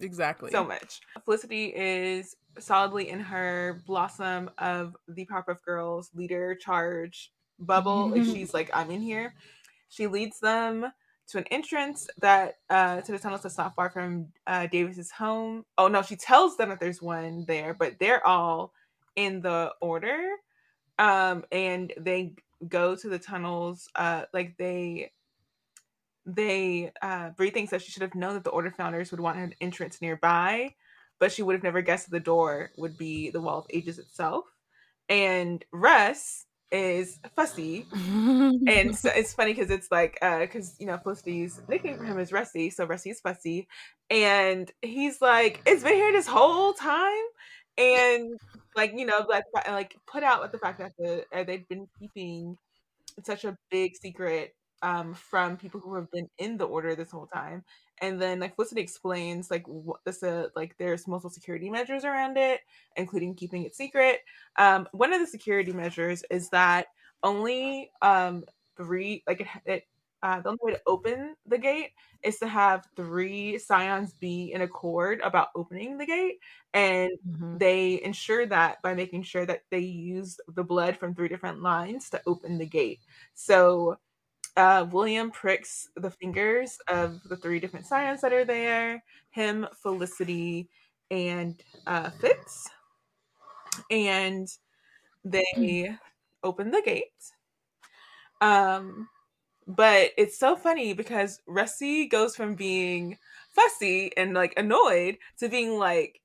exactly. 0.00 0.50
so 0.50 0.64
much. 0.64 1.00
Felicity 1.24 1.72
is 1.74 2.36
solidly 2.58 3.10
in 3.10 3.20
her 3.20 3.82
blossom 3.86 4.50
of 4.58 4.96
the 5.08 5.26
powerpuff 5.26 5.62
girls 5.62 6.10
leader 6.14 6.54
charge 6.54 7.32
bubble. 7.58 8.10
Like 8.10 8.24
she's 8.24 8.54
like 8.54 8.70
i'm 8.72 8.90
in 8.90 9.00
here. 9.00 9.34
She 9.88 10.06
leads 10.06 10.40
them 10.40 10.86
to 11.28 11.38
an 11.38 11.44
entrance 11.50 12.08
that 12.20 12.58
uh 12.70 13.00
to 13.00 13.12
the 13.12 13.18
tunnels 13.18 13.42
that's 13.42 13.58
not 13.58 13.74
far 13.74 13.90
from 13.90 14.28
uh 14.46 14.66
davis's 14.66 15.10
home. 15.10 15.64
Oh 15.78 15.88
no 15.88 16.02
she 16.02 16.16
tells 16.16 16.56
them 16.56 16.68
that 16.70 16.80
there's 16.80 17.02
one 17.02 17.44
there 17.46 17.74
but 17.74 17.98
they're 17.98 18.26
all 18.26 18.72
in 19.16 19.40
the 19.40 19.72
order. 19.80 20.28
Um 20.98 21.44
and 21.50 21.92
they 21.98 22.34
go 22.68 22.94
to 22.96 23.08
the 23.08 23.18
tunnels 23.18 23.88
uh 23.96 24.22
like 24.32 24.56
they 24.56 25.10
they 26.26 26.92
uh 27.02 27.30
Bree 27.30 27.50
thinks 27.50 27.70
that 27.70 27.82
she 27.82 27.90
should 27.92 28.02
have 28.02 28.14
known 28.14 28.34
that 28.34 28.44
the 28.44 28.50
order 28.50 28.70
founders 28.70 29.10
would 29.12 29.20
want 29.20 29.38
an 29.38 29.54
entrance 29.60 30.02
nearby 30.02 30.74
but 31.18 31.32
she 31.32 31.42
would 31.42 31.54
have 31.54 31.62
never 31.62 31.80
guessed 31.82 32.06
that 32.10 32.16
the 32.16 32.20
door 32.20 32.70
would 32.76 32.96
be 32.98 33.30
the 33.30 33.40
wall 33.40 33.58
of 33.58 33.66
ages 33.70 33.98
itself. 33.98 34.44
And 35.08 35.64
russ 35.72 36.46
is 36.70 37.18
fussy. 37.34 37.86
And 38.66 38.96
so 38.96 39.10
it's 39.14 39.32
funny 39.32 39.54
because 39.54 39.70
it's 39.70 39.90
like 39.90 40.18
uh 40.22 40.40
because 40.40 40.76
you 40.80 40.86
know 40.86 40.98
felicity's 40.98 41.60
nickname 41.68 41.98
for 41.98 42.04
him 42.04 42.18
is 42.18 42.32
rusty 42.32 42.70
so 42.70 42.84
rusty's 42.84 43.20
fussy. 43.20 43.68
And 44.10 44.70
he's 44.82 45.20
like 45.20 45.62
it's 45.66 45.82
been 45.84 45.94
here 45.94 46.12
this 46.12 46.26
whole 46.26 46.72
time? 46.74 47.24
And 47.78 48.38
like 48.74 48.92
you 48.96 49.06
know 49.06 49.24
like 49.28 49.44
like 49.68 49.96
put 50.06 50.22
out 50.24 50.42
with 50.42 50.52
the 50.52 50.58
fact 50.58 50.80
that 50.80 50.92
the 50.98 51.24
uh, 51.32 51.44
they've 51.44 51.68
been 51.68 51.88
keeping 51.98 52.58
such 53.24 53.44
a 53.44 53.56
big 53.70 53.96
secret 53.96 54.54
um 54.82 55.14
from 55.14 55.56
people 55.56 55.80
who 55.80 55.94
have 55.94 56.10
been 56.10 56.28
in 56.38 56.56
the 56.56 56.66
order 56.66 56.94
this 56.94 57.10
whole 57.10 57.26
time 57.26 57.64
and 58.02 58.20
then 58.20 58.40
like 58.40 58.54
felicity 58.54 58.80
explains 58.80 59.50
like 59.50 59.66
what 59.66 60.00
this 60.04 60.22
uh, 60.22 60.48
like 60.54 60.76
there's 60.78 61.06
multiple 61.08 61.30
security 61.30 61.70
measures 61.70 62.04
around 62.04 62.36
it 62.36 62.60
including 62.96 63.34
keeping 63.34 63.64
it 63.64 63.74
secret 63.74 64.20
um 64.58 64.86
one 64.92 65.12
of 65.12 65.20
the 65.20 65.26
security 65.26 65.72
measures 65.72 66.22
is 66.30 66.48
that 66.50 66.86
only 67.22 67.90
um 68.02 68.44
three 68.76 69.22
like 69.26 69.40
it, 69.40 69.46
it 69.64 69.86
uh, 70.22 70.40
the 70.40 70.48
only 70.48 70.58
way 70.62 70.72
to 70.72 70.82
open 70.86 71.36
the 71.46 71.58
gate 71.58 71.90
is 72.22 72.38
to 72.38 72.48
have 72.48 72.88
three 72.96 73.58
scions 73.58 74.12
be 74.14 74.50
in 74.52 74.62
accord 74.62 75.20
about 75.22 75.48
opening 75.54 75.98
the 75.98 76.06
gate, 76.06 76.40
and 76.74 77.12
mm-hmm. 77.28 77.58
they 77.58 78.02
ensure 78.02 78.46
that 78.46 78.80
by 78.82 78.94
making 78.94 79.22
sure 79.22 79.46
that 79.46 79.62
they 79.70 79.78
use 79.78 80.40
the 80.54 80.64
blood 80.64 80.96
from 80.96 81.14
three 81.14 81.28
different 81.28 81.62
lines 81.62 82.10
to 82.10 82.20
open 82.26 82.58
the 82.58 82.66
gate. 82.66 83.00
So 83.34 83.98
uh, 84.56 84.86
William 84.90 85.30
pricks 85.30 85.88
the 85.96 86.10
fingers 86.10 86.78
of 86.88 87.22
the 87.28 87.36
three 87.36 87.60
different 87.60 87.86
scions 87.86 88.20
that 88.20 88.32
are 88.32 88.44
there 88.44 89.02
him, 89.30 89.66
Felicity, 89.82 90.68
and 91.10 91.62
uh, 91.86 92.10
Fitz. 92.10 92.70
And 93.90 94.48
they 95.24 95.44
mm. 95.56 95.98
open 96.42 96.70
the 96.70 96.82
gate. 96.82 97.04
Um, 98.40 99.08
but 99.66 100.12
it's 100.16 100.38
so 100.38 100.56
funny 100.56 100.94
because 100.94 101.40
Rusty 101.46 102.06
goes 102.06 102.34
from 102.34 102.54
being 102.54 103.18
fussy 103.50 104.10
and 104.16 104.32
like 104.32 104.54
annoyed 104.56 105.18
to 105.38 105.48
being 105.48 105.78
like 105.78 106.20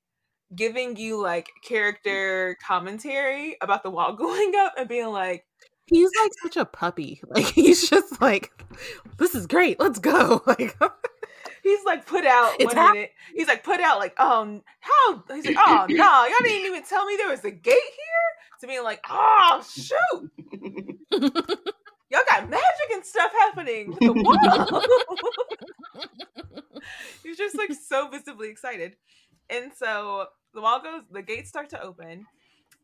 giving 0.54 0.96
you 0.96 1.20
like 1.20 1.48
character 1.64 2.56
commentary 2.66 3.56
about 3.60 3.82
the 3.82 3.90
wall 3.90 4.12
going 4.16 4.52
up 4.56 4.74
and 4.78 4.88
being 4.88 5.08
like, 5.08 5.44
he's 5.86 6.10
like 6.22 6.32
such 6.42 6.56
a 6.56 6.64
puppy. 6.64 7.20
Like 7.28 7.46
he's 7.46 7.88
just 7.88 8.20
like, 8.20 8.52
this 9.18 9.34
is 9.34 9.46
great. 9.46 9.80
Let's 9.80 9.98
go. 9.98 10.42
Like 10.46 10.76
he's 11.62 11.84
like 11.84 12.06
put 12.06 12.26
out 12.26 12.54
it's 12.58 12.74
one 12.74 12.76
ha- 12.76 12.92
minute. 12.92 13.12
He's 13.34 13.48
like 13.48 13.64
put 13.64 13.80
out 13.80 13.98
like, 13.98 14.18
um, 14.20 14.62
how? 14.80 15.24
He's 15.32 15.46
like, 15.46 15.56
oh 15.58 15.86
no, 15.88 16.26
y'all 16.26 16.34
didn't 16.42 16.66
even 16.66 16.82
tell 16.82 17.06
me 17.06 17.16
there 17.16 17.28
was 17.28 17.44
a 17.44 17.50
gate 17.50 17.74
here. 17.74 18.60
To 18.60 18.66
being 18.66 18.84
like, 18.84 19.00
oh 19.08 19.64
shoot. 19.74 20.30
y'all 22.10 22.20
got 22.28 22.48
magic 22.48 22.90
and 22.92 23.04
stuff 23.04 23.32
happening 23.32 23.88
with 23.90 23.98
the 23.98 24.12
wall. 24.12 24.82
he's 27.22 27.36
just 27.36 27.56
like 27.56 27.72
so 27.72 28.08
visibly 28.08 28.50
excited. 28.50 28.96
And 29.50 29.72
so 29.76 30.26
the 30.54 30.60
wall 30.60 30.80
goes, 30.82 31.02
the 31.10 31.22
gates 31.22 31.48
start 31.48 31.70
to 31.70 31.82
open 31.82 32.26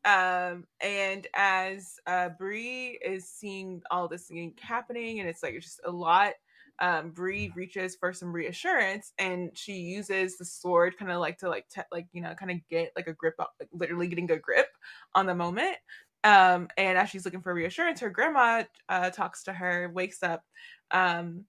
um 0.04 0.64
and 0.80 1.26
as 1.34 1.96
uh 2.06 2.28
Bree 2.30 2.98
is 3.04 3.28
seeing 3.28 3.82
all 3.90 4.08
this 4.08 4.26
thing 4.26 4.54
happening 4.60 5.20
and 5.20 5.28
it's 5.28 5.42
like 5.42 5.54
just 5.60 5.80
a 5.84 5.90
lot 5.90 6.34
um 6.80 7.10
Bree 7.10 7.52
reaches 7.56 7.96
for 7.96 8.12
some 8.12 8.32
reassurance 8.32 9.12
and 9.18 9.50
she 9.54 9.72
uses 9.74 10.38
the 10.38 10.44
sword 10.44 10.96
kind 10.96 11.10
of 11.10 11.18
like 11.18 11.38
to 11.38 11.48
like 11.48 11.68
te- 11.68 11.82
like 11.90 12.06
you 12.12 12.22
know 12.22 12.34
kind 12.34 12.50
of 12.50 12.58
get 12.70 12.92
like 12.96 13.08
a 13.08 13.12
grip 13.12 13.34
like 13.38 13.68
literally 13.72 14.06
getting 14.08 14.30
a 14.30 14.38
grip 14.38 14.68
on 15.14 15.26
the 15.26 15.34
moment. 15.34 15.76
Um 16.24 16.68
and 16.76 16.98
as 16.98 17.10
she's 17.10 17.24
looking 17.24 17.42
for 17.42 17.54
reassurance 17.54 18.00
her 18.00 18.10
grandma 18.10 18.64
uh 18.88 19.10
talks 19.10 19.44
to 19.44 19.52
her 19.52 19.90
wakes 19.94 20.22
up 20.22 20.42
um 20.90 21.44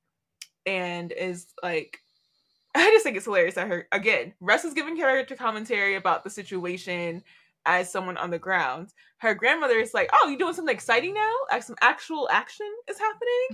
and 0.66 1.12
is 1.12 1.47
like 1.64 2.00
I 2.76 2.86
just 2.91 3.04
think 3.04 3.18
it's 3.18 3.26
hilarious 3.26 3.56
that 3.56 3.68
her 3.68 3.88
again, 3.91 4.34
Russ 4.39 4.64
is 4.64 4.74
giving 4.74 4.95
character 4.95 5.36
commentary 5.36 5.95
about 5.95 6.24
the 6.24 6.30
situation 6.30 7.24
as 7.66 7.91
someone 7.91 8.18
on 8.18 8.30
the 8.32 8.39
ground. 8.39 8.93
Her 9.18 9.36
grandmother 9.36 9.76
is 9.76 9.93
like, 9.93 10.10
"Oh, 10.14 10.30
you 10.30 10.38
doing 10.38 10.53
something 10.53 10.74
exciting 10.74 11.14
now? 11.14 11.34
Like 11.51 11.64
some 11.64 11.76
actual 11.82 12.28
action 12.32 12.72
is 12.88 12.97
happening." 12.99 13.47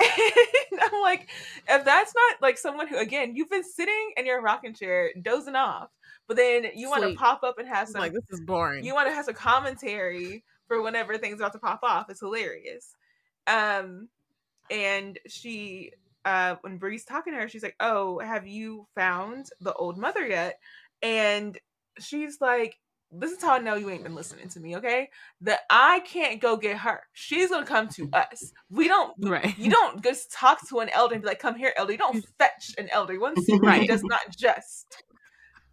And 0.72 0.80
I'm 0.80 1.02
like, 1.02 1.28
if 1.68 1.84
that's 1.84 2.14
not 2.14 2.42
like 2.42 2.56
someone 2.56 2.86
who, 2.86 2.96
again, 2.96 3.34
you've 3.34 3.50
been 3.50 3.64
sitting 3.64 4.12
in 4.16 4.24
your 4.26 4.40
rocking 4.40 4.72
chair 4.74 5.10
dozing 5.20 5.56
off, 5.56 5.90
but 6.28 6.36
then 6.36 6.66
you 6.74 6.88
want 6.88 7.02
to 7.02 7.10
pop 7.10 7.42
up 7.42 7.58
and 7.58 7.68
have 7.68 7.88
some 7.88 8.00
like 8.00 8.12
this 8.12 8.24
is 8.30 8.40
boring. 8.40 8.84
You 8.84 8.94
want 8.94 9.08
to 9.08 9.14
have 9.14 9.24
some 9.24 9.34
commentary 9.34 10.44
for 10.68 10.80
whenever 10.82 11.18
things 11.18 11.40
about 11.40 11.52
to 11.52 11.58
pop 11.58 11.80
off. 11.82 12.08
It's 12.08 12.20
hilarious. 12.20 12.96
Um, 13.46 14.08
and 14.70 15.18
she, 15.26 15.92
uh, 16.24 16.56
when 16.62 16.78
Bree's 16.78 17.04
talking 17.04 17.32
to 17.32 17.40
her, 17.40 17.48
she's 17.48 17.62
like, 17.62 17.76
"Oh, 17.80 18.18
have 18.20 18.46
you 18.46 18.86
found 18.94 19.46
the 19.60 19.74
old 19.74 19.98
mother 19.98 20.26
yet?" 20.26 20.60
And 21.02 21.58
she's 21.98 22.40
like, 22.40 22.78
this 23.12 23.32
is 23.32 23.42
how 23.42 23.54
I 23.54 23.58
know 23.58 23.74
you 23.74 23.90
ain't 23.90 24.04
been 24.04 24.14
listening 24.14 24.48
to 24.50 24.60
me, 24.60 24.76
okay? 24.76 25.10
That 25.40 25.60
I 25.68 26.00
can't 26.00 26.40
go 26.40 26.56
get 26.56 26.78
her. 26.78 27.02
She's 27.12 27.50
gonna 27.50 27.66
come 27.66 27.88
to 27.88 28.08
us. 28.12 28.52
We 28.70 28.88
don't 28.88 29.14
right. 29.20 29.58
You 29.58 29.70
don't 29.70 30.02
just 30.02 30.32
talk 30.32 30.66
to 30.68 30.78
an 30.78 30.88
elder 30.90 31.14
and 31.14 31.22
be 31.22 31.28
like, 31.28 31.40
come 31.40 31.56
here, 31.56 31.72
elder. 31.76 31.92
You 31.92 31.98
don't 31.98 32.16
mm. 32.16 32.28
fetch 32.38 32.74
an 32.78 32.88
elder. 32.90 33.18
One 33.18 33.34
right. 33.62 33.88
does 33.88 34.04
not 34.04 34.20
just 34.36 35.02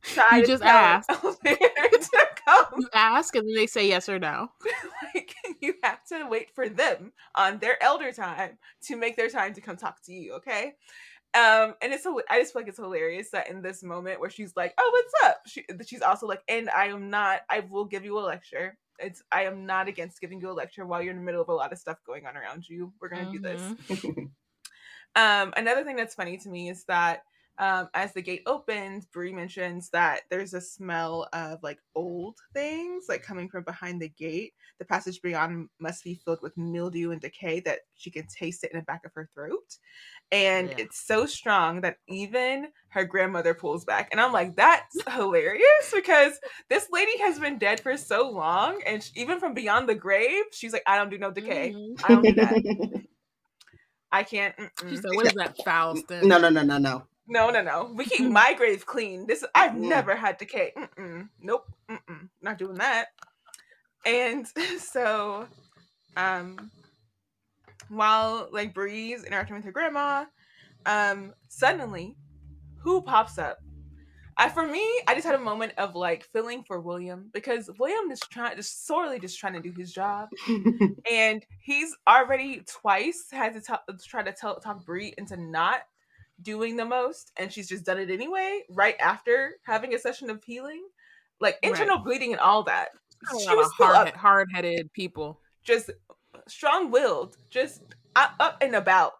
try 0.01 0.39
you 0.39 0.47
just 0.47 0.63
ask. 0.63 1.09
you 1.45 2.89
ask 2.93 3.35
and 3.35 3.47
then 3.47 3.55
they 3.55 3.67
say 3.67 3.87
yes 3.87 4.09
or 4.09 4.19
no. 4.19 4.49
like 5.13 5.33
you 5.61 5.75
have 5.83 6.03
to 6.05 6.27
wait 6.27 6.49
for 6.55 6.69
them 6.69 7.11
on 7.35 7.59
their 7.59 7.81
elder 7.83 8.11
time 8.11 8.57
to 8.83 8.95
make 8.95 9.15
their 9.15 9.29
time 9.29 9.53
to 9.53 9.61
come 9.61 9.77
talk 9.77 10.01
to 10.05 10.13
you, 10.13 10.33
okay? 10.35 10.73
Um, 11.33 11.75
and 11.81 11.93
it's 11.93 12.05
I 12.29 12.39
just 12.39 12.53
feel 12.53 12.61
like 12.61 12.69
it's 12.69 12.77
hilarious 12.77 13.29
that 13.31 13.49
in 13.49 13.61
this 13.61 13.83
moment 13.83 14.19
where 14.19 14.29
she's 14.29 14.55
like, 14.55 14.73
"Oh, 14.77 14.89
what's 14.91 15.29
up?" 15.29 15.41
She, 15.45 15.65
she's 15.85 16.01
also 16.01 16.25
like, 16.25 16.41
"And 16.47 16.69
I 16.69 16.87
am 16.87 17.09
not. 17.09 17.41
I 17.49 17.59
will 17.59 17.85
give 17.85 18.05
you 18.05 18.17
a 18.17 18.21
lecture. 18.21 18.77
It's 18.99 19.21
I 19.31 19.43
am 19.43 19.65
not 19.65 19.87
against 19.87 20.19
giving 20.19 20.41
you 20.41 20.49
a 20.49 20.53
lecture 20.53 20.85
while 20.85 21.01
you're 21.01 21.11
in 21.11 21.17
the 21.17 21.23
middle 21.23 21.41
of 21.41 21.49
a 21.49 21.53
lot 21.53 21.71
of 21.71 21.77
stuff 21.77 21.97
going 22.05 22.25
on 22.25 22.37
around 22.37 22.67
you. 22.67 22.93
We're 22.99 23.09
gonna 23.09 23.23
mm-hmm. 23.23 23.31
do 23.33 23.39
this." 23.39 23.61
Mm-hmm. 23.61 25.21
um, 25.21 25.53
another 25.57 25.83
thing 25.83 25.95
that's 25.95 26.15
funny 26.15 26.37
to 26.37 26.49
me 26.49 26.69
is 26.69 26.85
that 26.85 27.23
um, 27.59 27.89
as 27.93 28.13
the 28.13 28.21
gate 28.21 28.43
opens, 28.45 29.05
Bree 29.05 29.33
mentions 29.33 29.89
that 29.89 30.21
there's 30.29 30.53
a 30.53 30.61
smell 30.61 31.27
of 31.33 31.59
like 31.63 31.79
old 31.95 32.37
things 32.53 33.05
like 33.09 33.23
coming 33.23 33.49
from 33.49 33.63
behind 33.63 34.01
the 34.01 34.09
gate. 34.09 34.53
The 34.79 34.85
passage 34.85 35.21
beyond 35.23 35.69
must 35.79 36.03
be 36.03 36.21
filled 36.23 36.41
with 36.43 36.55
mildew 36.55 37.11
and 37.11 37.19
decay 37.19 37.59
that 37.61 37.79
she 37.95 38.11
can 38.11 38.27
taste 38.27 38.63
it 38.63 38.71
in 38.71 38.77
the 38.77 38.85
back 38.85 39.01
of 39.05 39.11
her 39.15 39.29
throat. 39.33 39.77
And 40.31 40.69
yeah. 40.69 40.75
it's 40.77 41.07
so 41.07 41.25
strong 41.25 41.81
that 41.81 41.97
even 42.07 42.67
her 42.89 43.05
grandmother 43.05 43.55
pulls 43.55 43.85
back. 43.85 44.09
And 44.11 44.21
I'm 44.21 44.33
like, 44.33 44.55
that's 44.55 45.01
hilarious 45.11 45.91
because 45.93 46.33
this 46.69 46.87
lady 46.91 47.17
has 47.19 47.39
been 47.39 47.57
dead 47.57 47.79
for 47.79 47.97
so 47.97 48.29
long. 48.29 48.81
And 48.85 49.01
she, 49.01 49.11
even 49.15 49.39
from 49.39 49.55
beyond 49.55 49.89
the 49.89 49.95
grave, 49.95 50.43
she's 50.51 50.73
like, 50.73 50.83
I 50.85 50.95
don't 50.97 51.09
do 51.09 51.17
no 51.17 51.31
decay. 51.31 51.73
Mm-hmm. 51.75 52.05
I 52.05 52.07
don't 52.07 52.23
do 52.23 52.33
that. 52.33 53.03
I 54.11 54.23
can't. 54.23 54.55
Mm-mm. 54.55 54.89
She 54.89 54.95
said, 54.95 55.11
"What 55.13 55.25
is 55.25 55.33
that 55.33 55.57
foul 55.65 55.97
stuff?" 55.97 56.23
No, 56.23 56.37
no, 56.37 56.49
no, 56.49 56.63
no, 56.63 56.77
no. 56.77 57.03
No, 57.27 57.49
no, 57.49 57.61
no. 57.61 57.91
We 57.93 58.05
keep 58.05 58.25
my 58.31 58.53
grave 58.53 58.85
clean. 58.85 59.27
This 59.27 59.43
I've 59.53 59.75
never 59.75 60.15
had 60.15 60.37
decay. 60.37 60.73
Mm-mm. 60.77 61.29
Nope. 61.41 61.71
Mm-mm. 61.89 62.29
Not 62.41 62.57
doing 62.57 62.75
that. 62.75 63.07
And 64.05 64.47
so, 64.79 65.47
um, 66.15 66.71
while 67.89 68.49
like 68.51 68.73
Bree's 68.73 69.23
interacting 69.23 69.55
with 69.55 69.65
her 69.65 69.71
grandma, 69.71 70.25
um, 70.85 71.33
suddenly, 71.49 72.15
who 72.79 73.01
pops 73.01 73.37
up? 73.37 73.57
I 74.39 74.49
for 74.49 74.67
me, 74.67 74.87
I 75.07 75.15
just 75.15 75.25
had 75.25 75.33
a 75.33 75.39
moment 75.39 75.73
of 75.79 75.95
like 75.95 76.23
feeling 76.31 76.63
for 76.63 76.79
William 76.79 77.29
because 77.33 77.71
William 77.79 78.11
is 78.11 78.19
trying, 78.19 78.55
just 78.55 78.85
sorely 78.85 79.19
just 79.19 79.39
trying 79.39 79.53
to 79.53 79.59
do 79.59 79.73
his 79.75 79.91
job, 79.91 80.29
and 81.11 81.43
he's 81.59 81.95
already 82.07 82.61
twice 82.67 83.25
had 83.31 83.53
to 83.53 83.61
talk, 83.61 83.81
try 84.05 84.21
to 84.21 84.31
tell 84.31 84.59
talk 84.59 84.85
Bree 84.85 85.15
into 85.17 85.37
not 85.37 85.81
doing 86.41 86.75
the 86.75 86.85
most 86.85 87.31
and 87.37 87.51
she's 87.51 87.67
just 87.67 87.85
done 87.85 87.97
it 87.97 88.11
anyway 88.11 88.61
right 88.69 88.95
after 88.99 89.55
having 89.63 89.93
a 89.93 89.99
session 89.99 90.29
of 90.29 90.43
healing. 90.43 90.83
Like 91.39 91.57
internal 91.61 91.97
right. 91.97 92.05
bleeding 92.05 92.31
and 92.31 92.41
all 92.41 92.63
that. 92.63 92.89
She 93.39 93.55
was 93.55 93.71
hard, 93.77 94.09
hard-headed 94.09 94.91
people. 94.93 95.39
just 95.63 95.91
strong-willed 96.47 97.37
just 97.49 97.81
up 98.15 98.57
and 98.61 98.75
about. 98.75 99.13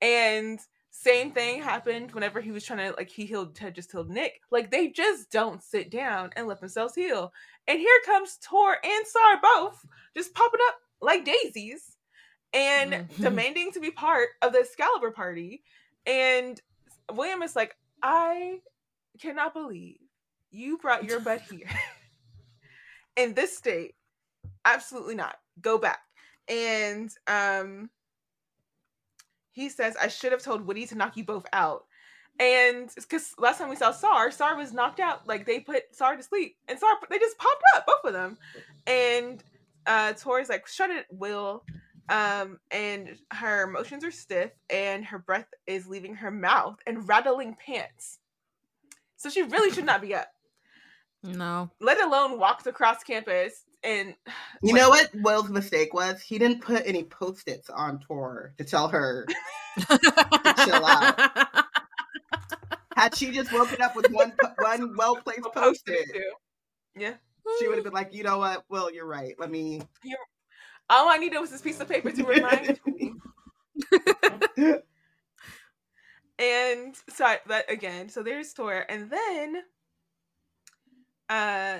And 0.00 0.58
same 0.90 1.32
thing 1.32 1.62
happened 1.62 2.12
whenever 2.12 2.40
he 2.40 2.52
was 2.52 2.64
trying 2.64 2.90
to 2.90 2.96
like 2.96 3.10
he 3.10 3.26
healed 3.26 3.58
had 3.58 3.74
just 3.74 3.90
healed 3.90 4.08
nick. 4.08 4.40
Like 4.50 4.70
they 4.70 4.88
just 4.88 5.30
don't 5.30 5.62
sit 5.62 5.90
down 5.90 6.30
and 6.36 6.46
let 6.46 6.60
themselves 6.60 6.94
heal. 6.94 7.32
And 7.66 7.78
here 7.78 8.00
comes 8.06 8.38
tor 8.42 8.76
and 8.82 9.06
sar 9.06 9.40
both 9.42 9.84
just 10.16 10.32
popping 10.34 10.60
up 10.68 10.76
like 11.02 11.24
daisies 11.24 11.96
and 12.52 12.92
mm-hmm. 12.92 13.22
demanding 13.22 13.72
to 13.72 13.80
be 13.80 13.90
part 13.90 14.28
of 14.42 14.52
the 14.52 14.60
excalibur 14.60 15.10
party 15.10 15.62
and 16.06 16.60
William 17.12 17.42
is 17.42 17.56
like, 17.56 17.76
I 18.02 18.60
cannot 19.20 19.54
believe 19.54 19.98
you 20.50 20.78
brought 20.78 21.04
your 21.04 21.20
butt 21.20 21.42
here 21.42 21.68
in 23.16 23.34
this 23.34 23.56
state. 23.56 23.94
Absolutely 24.64 25.14
not. 25.14 25.36
Go 25.60 25.78
back. 25.78 26.00
And 26.48 27.10
um 27.26 27.90
he 29.52 29.68
says, 29.68 29.96
I 30.00 30.08
should 30.08 30.32
have 30.32 30.42
told 30.42 30.66
Woody 30.66 30.86
to 30.86 30.94
knock 30.94 31.16
you 31.16 31.24
both 31.24 31.46
out. 31.52 31.84
And 32.38 32.88
because 32.94 33.34
last 33.36 33.58
time 33.58 33.68
we 33.68 33.76
saw 33.76 33.90
Sar, 33.90 34.30
Sar 34.30 34.56
was 34.56 34.72
knocked 34.72 35.00
out. 35.00 35.26
Like 35.28 35.44
they 35.44 35.60
put 35.60 35.94
Sar 35.94 36.16
to 36.16 36.22
sleep, 36.22 36.56
and 36.68 36.78
Sar 36.78 36.92
they 37.10 37.18
just 37.18 37.38
popped 37.38 37.62
up, 37.76 37.86
both 37.86 38.04
of 38.04 38.12
them. 38.12 38.38
And 38.86 39.42
uh 39.86 40.14
Tor's 40.14 40.48
like, 40.48 40.66
shut 40.66 40.90
it, 40.90 41.06
Will 41.10 41.64
um, 42.10 42.58
and 42.72 43.16
her 43.32 43.68
motions 43.68 44.04
are 44.04 44.10
stiff 44.10 44.50
and 44.68 45.04
her 45.04 45.18
breath 45.18 45.46
is 45.66 45.86
leaving 45.86 46.16
her 46.16 46.30
mouth 46.30 46.76
and 46.86 47.08
rattling 47.08 47.56
pants. 47.64 48.18
So 49.16 49.30
she 49.30 49.42
really 49.42 49.70
should 49.70 49.86
not 49.86 50.02
be 50.02 50.14
up. 50.14 50.26
No. 51.22 51.70
Let 51.80 52.02
alone 52.02 52.38
walked 52.38 52.66
across 52.66 53.04
campus 53.04 53.64
and 53.84 54.14
you 54.62 54.74
know 54.74 54.88
what 54.88 55.10
Will's 55.14 55.50
mistake 55.50 55.94
was? 55.94 56.20
He 56.20 56.38
didn't 56.38 56.62
put 56.62 56.82
any 56.84 57.04
post-its 57.04 57.70
on 57.70 58.00
Tor 58.00 58.54
to 58.58 58.64
tell 58.64 58.88
her 58.88 59.26
to 59.78 60.54
chill 60.64 60.84
out. 60.84 61.48
Had 62.96 63.14
she 63.14 63.30
just 63.30 63.52
woken 63.52 63.80
up 63.80 63.94
with 63.94 64.10
one 64.10 64.32
one 64.58 64.94
well 64.96 65.16
placed 65.16 65.48
post-it, 65.54 66.10
yeah, 66.94 67.14
she 67.58 67.68
would 67.68 67.76
have 67.76 67.84
been 67.84 67.94
like, 67.94 68.12
you 68.12 68.24
know 68.24 68.38
what, 68.38 68.64
Will, 68.68 68.90
you're 68.90 69.06
right. 69.06 69.34
Let 69.38 69.50
me. 69.50 69.80
You're... 70.02 70.18
All 70.90 71.08
I 71.08 71.18
needed 71.18 71.38
was 71.38 71.50
this 71.50 71.62
piece 71.62 71.80
of 71.80 71.88
paper 71.88 72.10
to 72.10 72.24
remind 72.24 72.80
me. 72.86 73.14
and 76.38 76.96
so 77.08 77.36
that 77.46 77.70
again, 77.70 78.08
so 78.08 78.22
there's 78.22 78.52
Tor, 78.52 78.84
and 78.88 79.10
then 79.10 79.62
uh 81.28 81.78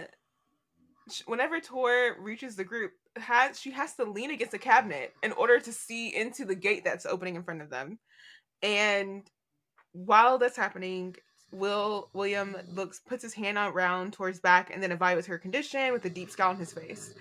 whenever 1.27 1.61
Tor 1.61 2.17
reaches 2.21 2.55
the 2.55 2.65
group, 2.65 2.93
has 3.17 3.61
she 3.61 3.73
has 3.73 3.95
to 3.97 4.05
lean 4.05 4.31
against 4.31 4.55
a 4.55 4.59
cabinet 4.59 5.13
in 5.23 5.33
order 5.33 5.59
to 5.59 5.73
see 5.73 6.15
into 6.15 6.45
the 6.45 6.55
gate 6.55 6.85
that's 6.85 7.07
opening 7.07 7.35
in 7.35 7.43
front 7.43 7.63
of 7.63 7.71
them. 7.71 7.99
And 8.63 9.29
while 9.93 10.39
that's 10.39 10.57
happening, 10.57 11.17
Will 11.53 12.11
William 12.13 12.57
looks 12.69 13.01
puts 13.01 13.23
his 13.23 13.35
hand 13.35 13.59
out 13.59 13.75
round 13.75 14.13
towards 14.13 14.39
back 14.39 14.71
and 14.73 14.83
then 14.83 14.97
evaluates 14.97 15.27
her 15.27 15.39
condition 15.39 15.93
with 15.93 16.05
a 16.05 16.11
deep 16.11 16.31
scowl 16.31 16.51
on 16.51 16.57
his 16.57 16.73
face. 16.73 17.15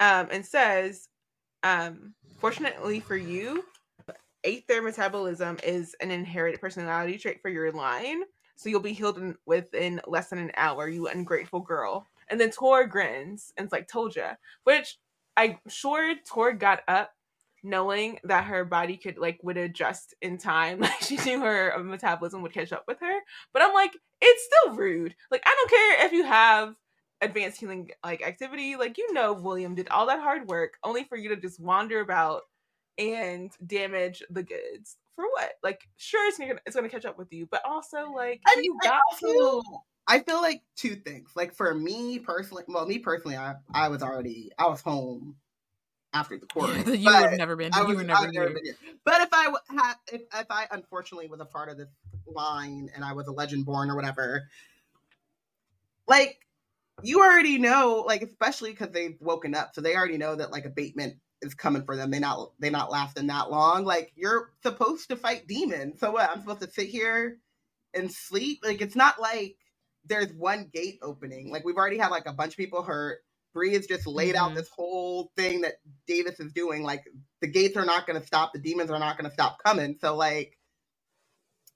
Um, 0.00 0.28
and 0.30 0.44
says, 0.44 1.08
um, 1.62 2.14
fortunately 2.38 3.00
for 3.00 3.16
you, 3.16 3.64
aether 4.44 4.82
metabolism 4.82 5.58
is 5.62 5.94
an 6.00 6.10
inherited 6.10 6.60
personality 6.60 7.18
trait 7.18 7.40
for 7.42 7.50
your 7.50 7.72
line. 7.72 8.22
So 8.56 8.68
you'll 8.68 8.80
be 8.80 8.92
healed 8.92 9.18
in, 9.18 9.36
within 9.46 10.00
less 10.06 10.28
than 10.28 10.38
an 10.38 10.52
hour, 10.56 10.88
you 10.88 11.08
ungrateful 11.08 11.60
girl. 11.60 12.06
And 12.28 12.38
then 12.38 12.50
Tor 12.50 12.86
grins 12.86 13.52
and 13.56 13.64
it's 13.64 13.72
like, 13.72 13.88
told 13.88 14.16
ya. 14.16 14.34
Which 14.64 14.98
I'm 15.36 15.58
sure 15.68 16.14
Tor 16.26 16.52
got 16.52 16.80
up 16.86 17.12
knowing 17.62 18.18
that 18.24 18.44
her 18.44 18.64
body 18.64 18.96
could 18.96 19.18
like 19.18 19.38
would 19.42 19.56
adjust 19.56 20.14
in 20.22 20.38
time. 20.38 20.80
Like 20.90 21.00
she 21.00 21.16
knew 21.16 21.40
her 21.40 21.74
metabolism 21.82 22.42
would 22.42 22.52
catch 22.52 22.72
up 22.72 22.84
with 22.86 22.98
her. 23.00 23.18
But 23.52 23.62
I'm 23.62 23.74
like, 23.74 23.96
it's 24.20 24.44
still 24.44 24.74
rude. 24.74 25.14
Like 25.30 25.42
I 25.44 25.54
don't 25.56 25.70
care 25.70 26.06
if 26.06 26.12
you 26.12 26.24
have 26.24 26.74
advanced 27.20 27.60
healing 27.60 27.90
like 28.04 28.22
activity. 28.22 28.76
Like 28.76 28.98
you 28.98 29.12
know 29.12 29.32
William 29.32 29.74
did 29.74 29.88
all 29.88 30.06
that 30.06 30.20
hard 30.20 30.48
work 30.48 30.74
only 30.84 31.04
for 31.04 31.16
you 31.16 31.28
to 31.30 31.36
just 31.36 31.60
wander 31.60 32.00
about 32.00 32.42
and 32.98 33.50
damage 33.66 34.22
the 34.30 34.42
goods. 34.42 34.96
For 35.16 35.24
what? 35.24 35.52
Like 35.62 35.80
sure 35.96 36.26
it's 36.28 36.38
gonna 36.38 36.54
it's 36.66 36.76
gonna 36.76 36.88
catch 36.88 37.04
up 37.04 37.18
with 37.18 37.32
you, 37.32 37.46
but 37.50 37.62
also 37.64 38.10
like 38.10 38.40
I 38.46 38.56
mean, 38.56 38.64
you 38.64 38.78
got 38.82 38.94
I 38.94 39.00
also, 39.12 39.62
I 40.06 40.18
feel 40.20 40.40
like 40.40 40.62
two 40.76 40.96
things. 40.96 41.30
Like 41.36 41.54
for 41.54 41.74
me 41.74 42.18
personally, 42.18 42.64
well, 42.68 42.86
me 42.86 42.98
personally, 42.98 43.36
I 43.36 43.54
I 43.72 43.88
was 43.88 44.02
already 44.02 44.50
I 44.58 44.66
was 44.66 44.80
home 44.80 45.36
after 46.12 46.38
the 46.38 46.46
quarter. 46.46 46.78
you 46.94 47.10
would 47.10 47.30
have 47.30 47.38
never 47.38 47.56
been. 47.56 47.70
I 47.74 47.82
you 47.82 47.96
were 47.96 48.04
never, 48.04 48.30
never 48.30 48.50
been 48.50 48.64
here. 48.64 48.74
But 49.04 49.22
if 49.22 49.28
I 49.32 49.52
had, 49.68 49.94
if, 50.12 50.22
if 50.34 50.46
I 50.50 50.66
unfortunately 50.70 51.28
was 51.28 51.40
a 51.40 51.44
part 51.44 51.68
of 51.68 51.76
this 51.76 51.88
line 52.26 52.90
and 52.94 53.04
I 53.04 53.12
was 53.12 53.26
a 53.26 53.32
legend 53.32 53.66
born 53.66 53.90
or 53.90 53.96
whatever, 53.96 54.48
like 56.08 56.38
you 57.02 57.20
already 57.20 57.58
know, 57.58 58.04
like 58.06 58.22
especially 58.22 58.70
because 58.70 58.90
they've 58.90 59.16
woken 59.20 59.54
up, 59.54 59.74
so 59.74 59.80
they 59.80 59.96
already 59.96 60.18
know 60.18 60.36
that 60.36 60.52
like 60.52 60.64
abatement 60.64 61.16
is 61.42 61.54
coming 61.54 61.84
for 61.84 61.96
them. 61.96 62.10
They 62.10 62.18
not 62.18 62.52
they 62.58 62.70
not 62.70 62.90
lasting 62.90 63.28
that 63.28 63.50
long. 63.50 63.84
Like 63.84 64.12
you're 64.16 64.50
supposed 64.62 65.08
to 65.08 65.16
fight 65.16 65.46
demons. 65.46 66.00
So 66.00 66.12
what? 66.12 66.30
I'm 66.30 66.40
supposed 66.40 66.60
to 66.60 66.70
sit 66.70 66.88
here 66.88 67.38
and 67.94 68.10
sleep? 68.10 68.60
Like 68.62 68.80
it's 68.80 68.96
not 68.96 69.20
like 69.20 69.56
there's 70.04 70.32
one 70.32 70.70
gate 70.72 70.98
opening. 71.02 71.50
Like 71.50 71.64
we've 71.64 71.76
already 71.76 71.98
had 71.98 72.10
like 72.10 72.26
a 72.26 72.32
bunch 72.32 72.52
of 72.52 72.58
people 72.58 72.82
hurt. 72.82 73.20
Bree 73.52 73.74
has 73.74 73.86
just 73.86 74.06
laid 74.06 74.34
mm-hmm. 74.34 74.44
out 74.44 74.54
this 74.54 74.68
whole 74.68 75.32
thing 75.36 75.62
that 75.62 75.74
Davis 76.06 76.38
is 76.38 76.52
doing. 76.52 76.82
Like 76.82 77.02
the 77.40 77.48
gates 77.48 77.76
are 77.76 77.84
not 77.84 78.06
going 78.06 78.20
to 78.20 78.26
stop. 78.26 78.52
The 78.52 78.60
demons 78.60 78.90
are 78.90 78.98
not 78.98 79.18
going 79.18 79.28
to 79.28 79.34
stop 79.34 79.58
coming. 79.64 79.96
So 80.00 80.14
like, 80.16 80.56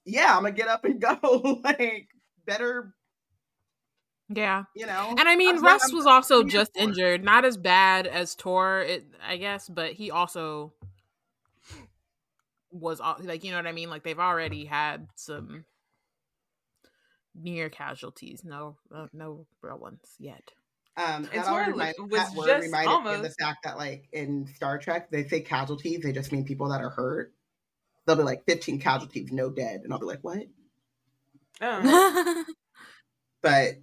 yeah, 0.05 0.37
I'm 0.37 0.43
gonna 0.43 0.53
get 0.53 0.69
up 0.69 0.85
and 0.85 1.01
go. 1.23 1.61
like 1.65 2.09
better. 2.47 2.95
Yeah, 4.29 4.65
you 4.75 4.87
know. 4.87 5.15
And 5.19 5.29
I 5.29 5.37
mean, 5.37 5.61
Russ 5.61 5.93
was 5.93 6.07
also 6.07 6.45
just 6.45 6.77
injured, 6.77 7.23
not 7.23 7.45
as 7.45 7.57
bad 7.57 8.07
as 8.07 8.35
Tor, 8.35 8.81
it, 8.81 9.05
I 9.27 9.37
guess, 9.37 9.69
but 9.69 9.93
he 9.93 10.11
also 10.11 10.73
was 12.71 13.01
like, 13.21 13.45
you 13.45 13.51
know 13.51 13.59
what 13.59 13.67
I 13.67 13.73
mean. 13.73 13.91
Like 13.91 14.03
they've 14.03 14.19
already 14.19 14.65
had 14.65 15.09
some 15.15 15.65
near 17.35 17.69
casualties. 17.69 18.43
No, 18.45 18.77
uh, 18.95 19.07
no 19.13 19.47
real 19.63 19.79
ones 19.79 20.01
yet. 20.19 20.53
Um, 20.97 21.29
that 21.35 21.47
already 21.47 21.73
remind, 21.73 21.95
was 21.99 22.21
that 22.21 22.37
word 22.37 22.63
reminded 22.63 22.89
almost... 22.89 23.11
me 23.11 23.17
of 23.17 23.23
the 23.23 23.45
fact 23.45 23.65
that, 23.65 23.77
like 23.77 24.09
in 24.13 24.47
Star 24.55 24.79
Trek, 24.79 25.11
they 25.11 25.27
say 25.27 25.41
casualties, 25.41 26.01
they 26.03 26.13
just 26.13 26.31
mean 26.33 26.45
people 26.45 26.69
that 26.69 26.81
are 26.81 26.91
hurt. 26.91 27.33
They'll 28.07 28.17
be 28.17 28.23
like 28.23 28.45
15 28.47 28.81
casualties, 28.81 29.33
no 29.33 29.51
dead, 29.51 29.81
and 29.83 29.93
I'll 29.93 29.99
be 29.99 30.07
like, 30.07 30.23
what? 30.23 30.45
Oh, 31.61 32.45
but 33.43 33.75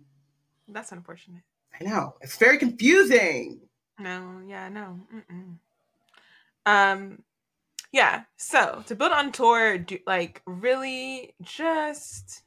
that's 0.71 0.91
unfortunate. 0.91 1.43
I 1.79 1.83
know 1.83 2.15
it's 2.21 2.37
very 2.37 2.57
confusing. 2.57 3.61
No, 3.99 4.41
yeah, 4.47 4.69
no. 4.69 4.99
Mm-mm. 5.13 5.55
Um, 6.65 7.23
yeah. 7.91 8.23
So 8.37 8.83
to 8.87 8.95
build 8.95 9.11
on 9.11 9.31
Tor, 9.31 9.77
do, 9.77 9.99
like 10.05 10.41
really 10.45 11.33
just 11.41 12.43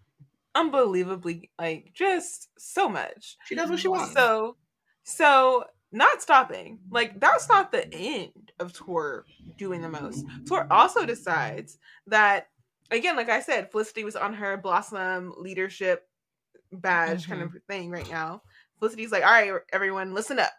unbelievably 0.55 1.51
like 1.59 1.91
just 1.95 2.49
so 2.59 2.89
much. 2.89 3.37
She 3.47 3.55
does 3.55 3.71
what 3.71 3.81
she 3.81 3.89
wants. 3.89 4.15
So 4.15 4.57
so 5.03 5.65
not 5.93 6.23
stopping. 6.23 6.79
Like 6.91 7.21
that's 7.21 7.49
not 7.49 7.73
the 7.73 7.93
end 7.93 8.53
of 8.59 8.73
Tor 8.73 9.27
doing 9.59 9.83
the 9.83 9.89
most. 9.89 10.25
Tor 10.47 10.67
also 10.71 11.05
decides 11.05 11.79
that 12.07 12.49
again, 12.91 13.17
like 13.17 13.29
I 13.29 13.41
said, 13.41 13.71
Felicity 13.71 14.05
was 14.05 14.17
on 14.17 14.35
her 14.35 14.57
Blossom 14.57 15.35
leadership 15.39 16.09
badge 16.77 17.23
mm-hmm. 17.23 17.33
kind 17.33 17.43
of 17.43 17.55
thing 17.69 17.91
right 17.91 18.09
now. 18.11 18.43
Felicity's 18.79 19.13
like, 19.13 19.25
all 19.25 19.31
right, 19.31 19.53
everyone, 19.73 20.15
listen 20.15 20.39
up. 20.39 20.53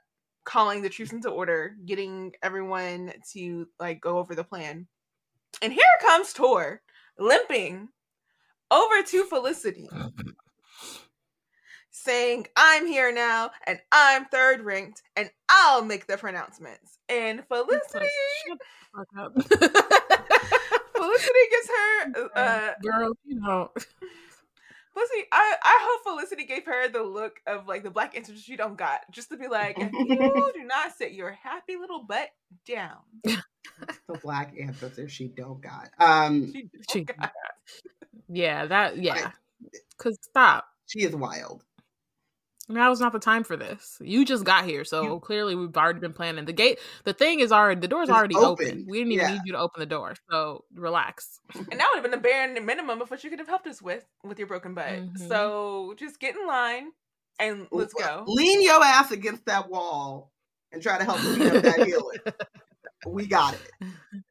Calling 0.43 0.82
the 0.84 0.89
troops 0.89 1.11
into 1.11 1.30
order, 1.30 1.76
getting 1.86 2.34
everyone 2.43 3.11
to 3.34 3.68
like 3.80 3.99
go 3.99 4.20
over 4.20 4.36
the 4.36 4.43
plan. 4.43 4.86
And 5.61 5.74
here 5.74 5.84
comes 6.01 6.34
Tor, 6.34 6.82
limping 7.18 7.89
over 8.70 9.01
to 9.03 9.26
Felicity, 9.26 9.89
saying, 11.89 12.47
I'm 12.55 12.86
here 12.86 13.11
now 13.11 13.51
and 13.66 13.80
I'm 13.91 14.26
third 14.26 14.61
ranked 14.61 15.01
and 15.16 15.32
I'll 15.49 15.84
make 15.84 16.05
the 16.07 16.18
pronouncements. 16.18 16.99
And 17.09 17.43
Felicity. 17.47 18.05
Felicity 20.95 21.39
gets 21.51 21.70
her. 21.70 22.30
Uh, 22.36 22.72
Girl, 22.82 23.13
you 23.26 23.39
know. 23.39 23.72
Felicity, 24.96 25.28
I, 25.30 25.56
I 25.62 25.80
hope 25.82 26.16
Felicity 26.16 26.46
gave 26.46 26.66
her 26.66 26.88
the 26.88 27.04
look 27.04 27.41
of 27.46 27.68
like 27.68 27.84
the 27.84 27.89
black 27.89 28.16
answer 28.16 28.34
she 28.36 28.56
don't 28.56 28.78
got, 28.78 29.02
just 29.12 29.28
to 29.30 29.38
be 29.38 29.48
like, 29.48 29.78
you 29.78 29.89
do 30.56 30.64
not 30.64 30.98
sit 30.98 31.12
your 31.12 31.32
happy 31.32 31.76
little 31.76 32.04
butt 32.04 32.30
down. 32.66 33.00
the 33.24 34.18
black 34.24 34.54
ancestor 34.58 35.10
she 35.10 35.28
don't 35.28 35.62
got. 35.62 35.89
Um, 36.00 36.54
she, 36.54 36.70
she 36.89 37.04
got. 37.04 37.34
Yeah, 38.30 38.67
that 38.67 38.97
yeah. 38.97 39.32
Cause 39.97 40.17
stop. 40.22 40.66
She 40.86 41.04
is 41.04 41.13
wild. 41.13 41.66
Now 42.67 42.92
is 42.92 43.00
not 43.00 43.13
the 43.13 43.20
time 43.20 43.43
for 43.43 43.55
this. 43.55 43.97
You 44.01 44.25
just 44.25 44.43
got 44.43 44.66
here, 44.66 44.83
so 44.83 45.04
you, 45.04 45.20
clearly 45.20 45.54
we've 45.54 45.75
already 45.78 46.00
been 46.00 46.13
planning. 46.13 46.46
The 46.46 46.54
gate, 46.54 46.79
the 47.04 47.13
thing 47.13 47.39
is 47.39 47.51
already 47.51 47.79
the 47.79 47.87
door's 47.87 48.09
already 48.09 48.36
open. 48.36 48.66
open. 48.66 48.86
We 48.87 49.00
didn't 49.00 49.13
even 49.13 49.25
yeah. 49.25 49.33
need 49.33 49.42
you 49.46 49.54
to 49.54 49.59
open 49.59 49.79
the 49.79 49.86
door, 49.86 50.16
so 50.32 50.66
relax. 50.74 51.39
And 51.54 51.79
that 51.79 51.87
would 51.92 51.97
have 51.97 52.04
been 52.04 52.12
the 52.12 52.17
bare 52.17 52.59
minimum 52.62 53.01
of 53.01 53.12
what 53.12 53.24
you 53.24 53.29
could 53.29 53.39
have 53.39 53.47
helped 53.47 53.67
us 53.67 53.82
with 53.82 54.04
with 54.24 54.39
your 54.39 54.47
broken 54.47 54.74
butt. 54.74 54.87
Mm-hmm. 54.87 55.28
So 55.28 55.93
just 55.97 56.20
get 56.20 56.36
in 56.36 56.47
line 56.47 56.89
and 57.39 57.67
let's 57.71 57.93
go. 57.93 58.24
Lean 58.28 58.63
your 58.63 58.83
ass 58.83 59.12
against 59.12 59.46
that 59.46 59.70
wall 59.70 60.32
and 60.71 60.82
try 60.82 60.97
to 60.97 61.04
help 61.04 61.21
me 61.24 61.47
up 61.47 61.63
that 61.63 61.86
healing. 61.86 62.20
we 63.08 63.28
got 63.28 63.54
it. 63.54 64.24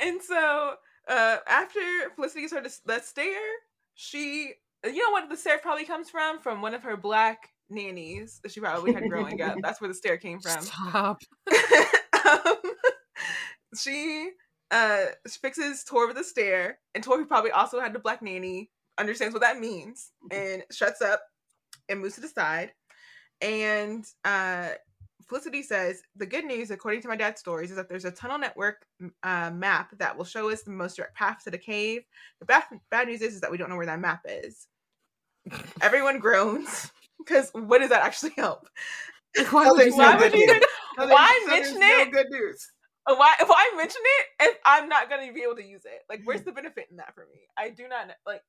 And 0.00 0.22
so 0.22 0.74
uh, 1.08 1.36
after 1.46 1.80
Felicity 2.14 2.48
started 2.48 2.72
the 2.84 3.00
stair, 3.00 3.40
she, 3.94 4.54
you 4.84 4.98
know 4.98 5.12
what 5.12 5.28
the 5.28 5.36
stair 5.36 5.58
probably 5.58 5.84
comes 5.84 6.10
from? 6.10 6.40
From 6.40 6.62
one 6.62 6.74
of 6.74 6.82
her 6.82 6.96
black 6.96 7.50
nannies 7.70 8.40
that 8.42 8.52
she 8.52 8.60
probably 8.60 8.92
had 8.92 9.08
growing 9.08 9.40
up. 9.40 9.56
That's 9.62 9.80
where 9.80 9.88
the 9.88 9.94
stair 9.94 10.16
came 10.16 10.40
from. 10.40 10.62
Stop. 10.62 11.22
um, 12.24 12.56
she 13.78 14.30
uh 14.70 15.06
fixes 15.28 15.84
Tor 15.84 16.06
with 16.06 16.16
the 16.16 16.24
stair, 16.24 16.78
and 16.94 17.02
Tor 17.02 17.18
who 17.18 17.26
probably 17.26 17.50
also 17.50 17.80
had 17.80 17.92
the 17.92 17.98
black 17.98 18.22
nanny, 18.22 18.70
understands 18.98 19.32
what 19.34 19.42
that 19.42 19.58
means, 19.58 20.12
and 20.30 20.62
shuts 20.70 21.02
up 21.02 21.22
and 21.88 22.00
moves 22.00 22.14
to 22.16 22.20
the 22.20 22.28
side. 22.28 22.72
And 23.40 24.04
uh 24.24 24.70
Felicity 25.28 25.62
says 25.62 26.02
the 26.14 26.26
good 26.26 26.44
news, 26.44 26.70
according 26.70 27.00
to 27.02 27.08
my 27.08 27.16
dad's 27.16 27.40
stories, 27.40 27.70
is 27.70 27.76
that 27.76 27.88
there's 27.88 28.04
a 28.04 28.10
tunnel 28.10 28.38
network 28.38 28.84
uh, 29.22 29.50
map 29.50 29.96
that 29.98 30.16
will 30.16 30.24
show 30.24 30.50
us 30.50 30.62
the 30.62 30.70
most 30.70 30.96
direct 30.96 31.16
path 31.16 31.42
to 31.44 31.50
the 31.50 31.58
cave. 31.58 32.02
The 32.40 32.46
bad, 32.46 32.64
bad 32.90 33.08
news 33.08 33.22
is, 33.22 33.34
is 33.34 33.40
that 33.40 33.50
we 33.50 33.56
don't 33.56 33.70
know 33.70 33.76
where 33.76 33.86
that 33.86 34.00
map 34.00 34.20
is. 34.26 34.66
Everyone 35.80 36.18
groans 36.18 36.90
because 37.18 37.50
what 37.52 37.78
does 37.78 37.90
that 37.90 38.02
actually 38.02 38.32
help? 38.36 38.68
Why 39.50 39.70
would 39.70 39.86
you, 39.86 39.96
why 39.96 40.16
would 40.16 40.32
you 40.32 40.42
even, 40.42 40.60
why 40.96 41.44
mention 41.48 41.78
it? 41.82 42.08
No 42.08 42.10
good 42.22 42.30
news. 42.30 42.70
Uh, 43.06 43.14
Why 43.16 43.34
why 43.46 43.70
mention 43.76 44.00
it 44.02 44.26
if 44.40 44.58
I'm 44.64 44.88
not 44.88 45.10
gonna 45.10 45.30
be 45.32 45.42
able 45.42 45.56
to 45.56 45.64
use 45.64 45.84
it? 45.84 46.00
Like, 46.08 46.22
where's 46.24 46.42
the 46.42 46.52
benefit 46.52 46.86
in 46.90 46.96
that 46.96 47.14
for 47.14 47.26
me? 47.30 47.40
I 47.56 47.68
do 47.68 47.86
not 47.88 48.08
know, 48.08 48.14
like. 48.26 48.42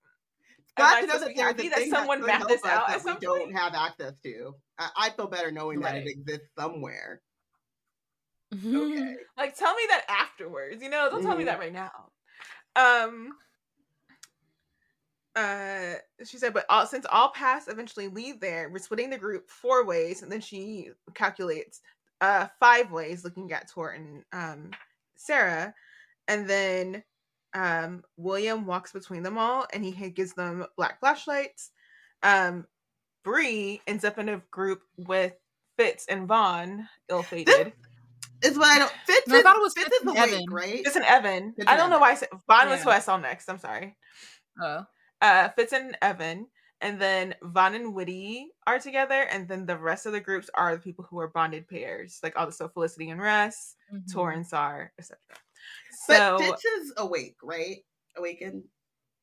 I 0.78 1.02
to 1.02 1.08
know 1.08 1.20
that 1.20 1.30
be 1.30 1.34
there's 1.36 1.48
happy 1.48 1.68
a 1.68 1.70
that 1.72 1.90
someone 1.90 2.20
could 2.20 2.28
mapped 2.28 2.48
this 2.48 2.64
out 2.66 2.88
that 2.88 3.04
we 3.06 3.16
don't 3.20 3.54
have 3.54 3.74
access 3.74 4.14
to. 4.24 4.56
I, 4.78 4.90
I 4.98 5.10
feel 5.10 5.28
better 5.28 5.52
knowing 5.52 5.80
that 5.82 5.96
it 5.96 6.08
exists 6.08 6.48
somewhere. 6.58 7.22
Mm-hmm. 8.54 8.76
Okay. 8.76 9.16
Like, 9.38 9.58
tell 9.58 9.74
me 9.76 9.84
that 9.90 10.06
afterwards. 10.08 10.82
You 10.82 10.90
know, 10.90 11.10
don't 11.10 11.22
tell 11.22 11.36
me 11.36 11.44
Mhm. 11.44 11.48
that 11.48 11.60
right 11.60 11.74
now. 11.74 11.92
Um. 12.78 13.34
Uh, 15.36 15.96
she 16.24 16.38
said, 16.38 16.54
but 16.54 16.66
all, 16.70 16.88
since 16.88 17.06
all 17.12 17.30
paths 17.30 17.68
eventually 17.68 18.08
lead 18.08 18.40
there, 18.40 18.70
we're 18.70 18.80
splitting 18.80 19.10
the 19.10 19.18
group 19.18 19.50
four 19.50 19.86
ways, 19.86 20.22
and 20.22 20.32
then 20.32 20.42
she 20.42 20.90
calculates 21.14 21.82
uh 22.22 22.48
five 22.60 22.92
ways, 22.92 23.26
looking 23.26 23.52
at 23.52 23.70
Tor 23.70 23.92
and 23.92 24.24
um 24.32 24.72
Sarah, 25.18 25.74
and 26.30 26.50
then 26.50 27.04
um 27.54 28.04
William 28.16 28.66
walks 28.66 28.94
between 28.94 29.24
them 29.24 29.38
all, 29.38 29.66
and 29.74 29.84
he 29.84 30.10
gives 30.10 30.34
them 30.34 30.66
black 30.78 31.00
flashlights. 31.02 31.72
Um, 32.24 32.66
Bree 33.24 33.82
ends 33.88 34.06
up 34.06 34.18
in 34.18 34.30
a 34.30 34.42
group 34.52 34.82
with 34.98 35.34
Fitz 35.78 36.06
and 36.08 36.28
Vaughn, 36.28 36.88
ill-fated. 37.10 37.74
Is 38.42 38.58
what 38.58 38.68
I 38.68 38.80
don't. 38.80 38.94
Fitz, 39.06 39.28
No, 39.28 39.40
I 39.40 39.42
thought 39.42 39.56
it 39.56 39.62
was 39.62 39.74
Fitz 39.74 39.88
Fitz 39.88 39.98
is 39.98 40.08
and 40.08 40.18
awake, 40.18 40.34
Evan. 40.34 40.46
right? 40.52 40.84
Fitz 40.84 40.96
and 40.96 41.06
Evan. 41.06 41.54
Fitz 41.54 41.70
I 41.70 41.76
don't 41.76 41.90
know 41.90 42.00
why 42.00 42.12
I 42.12 42.16
said 42.16 42.30
Vaughn 42.48 42.70
was 42.70 42.84
who 42.84 42.90
I 42.90 43.00
saw 43.00 43.18
next. 43.18 43.50
I'm 43.50 43.58
sorry. 43.60 43.98
Oh. 44.62 44.86
Uh, 45.26 45.50
Fitz 45.56 45.74
and 45.74 45.98
Evan, 46.04 46.46
and 46.82 47.02
then 47.02 47.34
Vaughn 47.42 47.74
and 47.74 47.96
Whitty 47.96 48.50
are 48.68 48.78
together, 48.78 49.22
and 49.32 49.48
then 49.48 49.66
the 49.66 49.76
rest 49.78 50.06
of 50.06 50.12
the 50.12 50.20
groups 50.20 50.52
are 50.54 50.76
the 50.76 50.82
people 50.82 51.04
who 51.10 51.18
are 51.20 51.30
bonded 51.30 51.68
pairs, 51.68 52.20
like 52.22 52.38
all 52.38 52.46
the 52.46 52.52
so 52.52 52.68
Felicity 52.68 53.10
and 53.10 53.20
Russ, 53.20 53.76
Tor 54.14 54.32
Mhm. 54.32 54.36
and 54.36 54.48
Sar, 54.48 54.94
etc. 55.00 55.18
But 56.08 56.18
So 56.18 56.38
Fitz 56.38 56.64
is 56.66 56.94
awake, 56.98 57.38
right? 57.42 57.78
Awakened. 58.18 58.66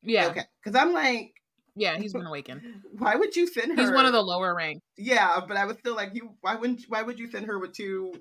Yeah. 0.02 0.26
Okay. 0.26 0.42
Because 0.62 0.74
I'm 0.80 0.92
like, 0.92 1.34
Yeah, 1.76 1.96
he's 1.98 2.12
been 2.12 2.26
awakened. 2.32 2.62
why 2.98 3.14
would 3.14 3.36
you 3.36 3.46
send 3.46 3.76
her? 3.78 3.80
He's 3.80 3.92
one 3.92 4.06
of 4.06 4.12
the 4.12 4.22
lower 4.22 4.56
rank. 4.56 4.82
Yeah, 4.96 5.38
but 5.46 5.56
I 5.56 5.64
was 5.66 5.76
still 5.78 5.94
like, 5.94 6.14
you. 6.14 6.34
Why 6.40 6.56
wouldn't? 6.56 6.82
Why 6.88 7.02
would 7.02 7.18
you 7.20 7.30
send 7.30 7.46
her 7.46 7.60
with 7.60 7.74
two? 7.74 8.12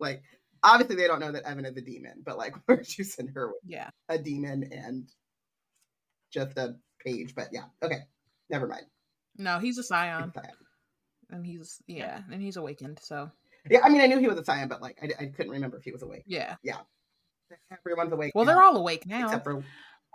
Like, 0.00 0.22
obviously 0.62 0.96
they 0.96 1.06
don't 1.06 1.20
know 1.20 1.32
that 1.32 1.42
Evan 1.44 1.66
is 1.66 1.76
a 1.76 1.82
demon, 1.82 2.22
but 2.24 2.38
like, 2.38 2.54
why 2.66 2.76
would 2.76 2.96
you 2.98 3.04
send 3.04 3.28
her 3.34 3.48
with 3.48 3.60
Yeah. 3.66 3.90
a 4.08 4.16
demon 4.16 4.64
and 4.72 5.06
just 6.30 6.56
a 6.58 6.76
page? 7.04 7.34
But 7.34 7.48
yeah, 7.52 7.64
okay, 7.82 8.00
never 8.50 8.66
mind. 8.66 8.86
No, 9.36 9.58
he's 9.58 9.78
a 9.78 9.82
scion. 9.82 10.24
It's 10.24 10.34
fine. 10.34 10.52
And 11.30 11.44
he's 11.44 11.82
yeah, 11.86 12.20
and 12.32 12.40
he's 12.42 12.56
awakened, 12.56 12.98
so 13.02 13.30
Yeah, 13.70 13.80
I 13.84 13.88
mean, 13.88 14.00
I 14.00 14.06
knew 14.06 14.18
he 14.18 14.28
was 14.28 14.38
a 14.38 14.44
scion, 14.44 14.68
but 14.68 14.80
like, 14.82 14.98
I, 15.02 15.24
I 15.24 15.26
couldn't 15.26 15.52
remember 15.52 15.76
if 15.76 15.84
he 15.84 15.92
was 15.92 16.02
awake. 16.02 16.24
yeah. 16.26 16.56
Yeah. 16.62 16.78
Everyone's 17.70 18.12
awake. 18.12 18.32
Well, 18.34 18.44
now, 18.44 18.52
they're 18.52 18.62
all 18.62 18.76
awake 18.76 19.06
now. 19.06 19.24
except 19.26 19.44
for 19.44 19.52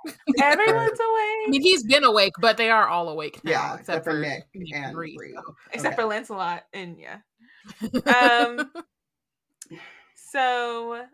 everyone's 0.42 1.00
I 1.02 1.40
awake 1.46 1.52
mean, 1.52 1.62
he's 1.62 1.84
been 1.84 2.04
awake, 2.04 2.34
but 2.42 2.58
they 2.58 2.70
are 2.70 2.88
all 2.88 3.10
awake 3.10 3.44
now, 3.44 3.52
Yeah, 3.52 3.76
except, 3.80 4.04
for 4.04 4.20
Nick 4.20 4.46
and 4.74 4.94
Bree, 4.94 5.16
Bree. 5.16 5.34
so. 5.36 5.56
except 5.72 5.96
for 5.96 6.06
Lancelot 6.06 6.64
and 6.74 6.98
yeah. 7.00 7.18
Um, 8.06 8.60
Um, 8.70 8.72
So 10.16 11.06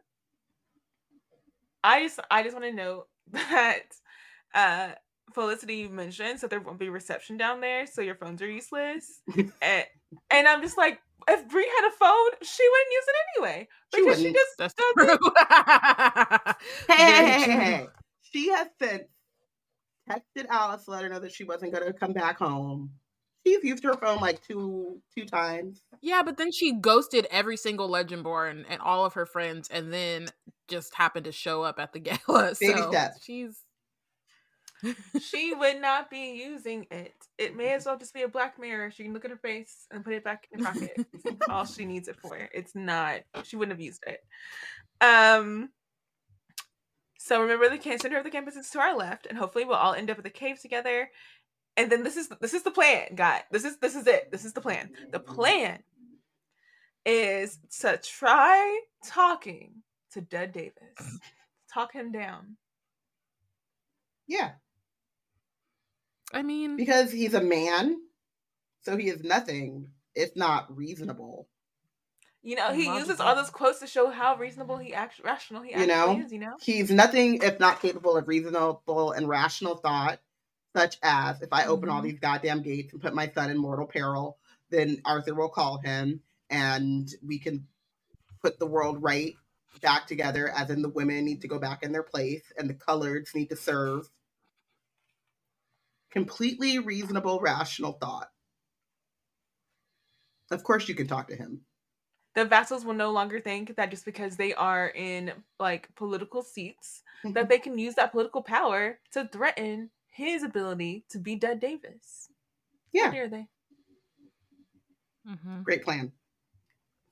I 1.84 2.04
just 2.04 2.20
I 2.32 2.44
just 2.44 2.54
want 2.56 2.66
to 2.66 2.74
note 2.74 3.08
that 3.32 3.84
uh 4.54 4.90
Felicity 5.34 5.88
mentioned, 5.88 6.40
that 6.40 6.50
there 6.50 6.60
won't 6.60 6.80
be 6.80 6.90
reception 6.90 7.38
down 7.38 7.62
there, 7.62 7.86
so 7.86 8.02
your 8.02 8.16
phones 8.16 8.42
are 8.42 8.50
useless. 8.50 9.22
and, 9.62 9.86
and 10.32 10.48
I'm 10.48 10.62
just 10.62 10.78
like, 10.78 11.00
if 11.28 11.48
Bree 11.48 11.70
had 11.80 11.88
a 11.88 11.92
phone, 11.92 12.32
she 12.42 12.64
wouldn't 12.68 12.92
use 12.92 13.06
it 13.08 13.16
anyway. 13.38 13.68
She 13.94 14.02
Because 14.02 14.18
she, 14.22 14.28
wouldn't. 14.32 14.36
just 14.38 14.58
That's 14.58 14.74
doesn't 14.74 15.20
true. 15.20 15.32
Hey, 16.88 16.96
hey, 16.96 17.42
hey, 17.42 17.52
hey, 17.52 17.88
She 18.22 18.50
has 18.50 18.68
since 18.82 19.04
texted 20.10 20.48
Alice 20.50 20.86
to 20.86 20.92
let 20.92 21.04
her 21.04 21.10
know 21.10 21.20
that 21.20 21.32
she 21.32 21.44
wasn't 21.44 21.74
going 21.74 21.86
to 21.86 21.94
come 21.94 22.14
back 22.14 22.40
home. 22.40 22.92
She's 23.46 23.64
used 23.64 23.84
her 23.84 23.94
phone 23.94 24.20
like 24.20 24.46
two 24.46 25.02
two 25.16 25.26
times. 25.26 25.82
Yeah, 26.02 26.24
but 26.24 26.38
then 26.38 26.52
she 26.52 26.74
ghosted 26.74 27.26
every 27.32 27.56
single 27.56 27.90
Legendborn 27.90 28.66
and 28.70 28.82
all 28.82 29.06
of 29.06 29.14
her 29.14 29.26
friends, 29.26 29.70
and 29.70 29.94
then 29.94 30.28
just 30.68 30.94
happened 30.96 31.26
to 31.26 31.32
show 31.32 31.64
up 31.64 31.80
at 31.80 31.94
the 31.94 32.00
gala. 32.00 32.54
Baby 32.60 32.74
so 32.82 32.90
steps. 32.92 33.24
she's 33.24 33.64
she 35.22 35.54
would 35.54 35.82
not 35.82 36.10
be 36.10 36.32
using 36.44 36.86
it. 36.92 37.14
It 37.38 37.56
may 37.56 37.74
as 37.74 37.86
well 37.88 37.98
just 37.98 38.14
be 38.14 38.24
a 38.24 38.28
black 38.28 38.60
mirror. 38.60 38.92
She 38.92 39.04
can 39.04 39.14
look 39.14 39.26
at 39.26 39.32
her 39.32 39.38
face 39.38 39.88
and 39.92 40.04
put 40.04 40.14
it 40.14 40.24
back 40.24 40.48
in 40.52 40.64
her 40.64 40.74
pocket. 40.74 41.06
All 41.50 41.66
she 41.66 41.86
needs 41.86 42.08
it 42.08 42.18
for. 42.22 42.38
It's 42.54 42.76
not. 42.76 43.22
She 43.44 43.56
wouldn't 43.56 43.78
have 43.78 43.86
used 43.86 44.04
it. 44.08 44.22
Um. 45.02 45.70
So 47.18 47.42
remember 47.42 47.70
the 47.70 47.98
center 47.98 48.18
of 48.18 48.24
the 48.24 48.32
campus 48.32 48.56
is 48.56 48.70
to 48.72 48.80
our 48.80 48.96
left, 48.96 49.28
and 49.28 49.38
hopefully 49.38 49.66
we'll 49.66 49.76
all 49.76 49.94
end 49.94 50.10
up 50.10 50.18
at 50.18 50.24
the 50.24 50.30
cave 50.30 50.60
together. 50.60 51.12
And 51.78 51.92
then 51.92 52.04
this 52.04 52.18
is 52.18 52.30
this 52.42 52.54
is 52.54 52.64
the 52.64 52.72
plan, 52.72 53.14
guy. 53.16 53.44
This 53.52 53.66
is 53.66 53.78
this 53.78 53.96
is 53.96 54.08
it. 54.08 54.32
This 54.32 54.46
is 54.46 54.54
the 54.54 54.62
plan. 54.62 54.90
The 55.12 55.20
plan 55.20 55.80
is 57.06 57.60
to 57.82 58.00
try 58.04 58.80
talking 59.06 59.84
to 60.14 60.22
Dead 60.22 60.52
Davis. 60.54 61.20
Talk 61.74 61.94
him 61.94 62.12
down. 62.12 62.58
Yeah, 64.28 64.52
I 66.34 66.44
mean, 66.44 66.78
because 66.78 67.12
he's 67.12 67.34
a 67.34 67.42
man, 67.42 67.98
so 68.82 68.98
he 68.98 69.10
is 69.10 69.24
nothing 69.24 69.90
if 70.16 70.36
not 70.36 70.76
reasonable. 70.76 71.48
You 72.42 72.56
know, 72.56 72.72
he 72.72 72.86
Logical. 72.86 73.00
uses 73.00 73.20
all 73.20 73.36
those 73.36 73.50
quotes 73.50 73.80
to 73.80 73.88
show 73.88 74.10
how 74.10 74.38
reasonable 74.38 74.78
he 74.78 74.94
actually 74.94 75.26
rational 75.26 75.62
he 75.62 75.72
You 75.78 75.88
know? 75.88 76.22
is. 76.22 76.32
You 76.32 76.40
know, 76.40 76.56
He's 76.62 76.90
nothing 76.90 77.42
if 77.44 77.60
not 77.60 77.82
capable 77.82 78.16
of 78.18 78.28
reasonable 78.28 79.12
and 79.12 79.28
rational 79.28 79.76
thought, 79.76 80.20
such 80.76 80.98
as 81.04 81.42
if 81.42 81.50
I 81.52 81.66
open 81.66 81.90
all 81.90 82.00
Mhm. 82.00 82.04
these 82.04 82.20
goddamn 82.20 82.62
gates 82.62 82.94
and 82.94 83.02
put 83.02 83.14
my 83.14 83.30
son 83.30 83.50
in 83.50 83.58
mortal 83.58 83.88
peril, 83.88 84.38
then 84.70 85.02
Arthur 85.06 85.36
will 85.36 85.50
call 85.50 85.80
him 85.80 86.22
and 86.50 87.14
we 87.26 87.40
can 87.40 87.68
put 88.42 88.58
the 88.60 88.66
world 88.66 89.02
right 89.04 89.36
back 89.82 90.08
together, 90.08 90.50
as 90.50 90.70
in 90.70 90.82
the 90.82 90.90
women 90.90 91.26
need 91.26 91.42
to 91.42 91.48
go 91.48 91.60
back 91.60 91.84
in 91.84 91.92
their 91.92 92.04
place 92.04 92.44
and 92.58 92.70
the 92.70 92.74
coloreds 92.74 93.36
need 93.36 93.50
to 93.50 93.56
serve. 93.56 94.10
Completely 96.12 96.78
reasonable, 96.78 97.40
rational 97.40 97.94
thought. 97.94 98.32
Of 100.52 100.64
course, 100.64 100.88
you 100.88 100.94
can 100.96 101.08
talk 101.08 101.28
to 101.30 101.36
him. 101.36 101.66
the 102.36 102.46
vassals 102.46 102.86
will 102.86 102.94
no 102.94 103.12
longer 103.12 103.40
think 103.40 103.76
that 103.76 103.90
just 103.92 104.06
because 104.06 104.38
they 104.38 104.54
are 104.54 104.90
in 104.90 105.44
like 105.60 105.94
political 105.96 106.42
seats 106.42 107.04
that 107.34 107.50
they 107.50 107.60
can 107.60 107.78
use 107.78 107.96
that 107.96 108.12
political 108.12 108.42
power 108.42 109.00
to 109.12 109.28
threaten 109.28 109.92
his 110.10 110.44
ability 110.44 111.06
to 111.10 111.20
be 111.20 111.36
Dead 111.36 111.60
Davis. 111.60 112.30
How 112.98 113.06
Yeah, 113.06 113.12
dare 113.12 113.28
they? 113.30 113.48
mhm. 115.26 115.64
great 115.64 115.84
plan. 115.84 116.12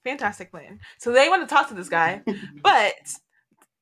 Fantastic 0.03 0.51
plan. 0.51 0.79
So 0.99 1.11
they 1.11 1.27
want 1.29 1.47
to 1.47 1.53
talk 1.53 1.67
to 1.67 1.73
this 1.73 1.89
guy, 1.89 2.23
but 2.63 2.93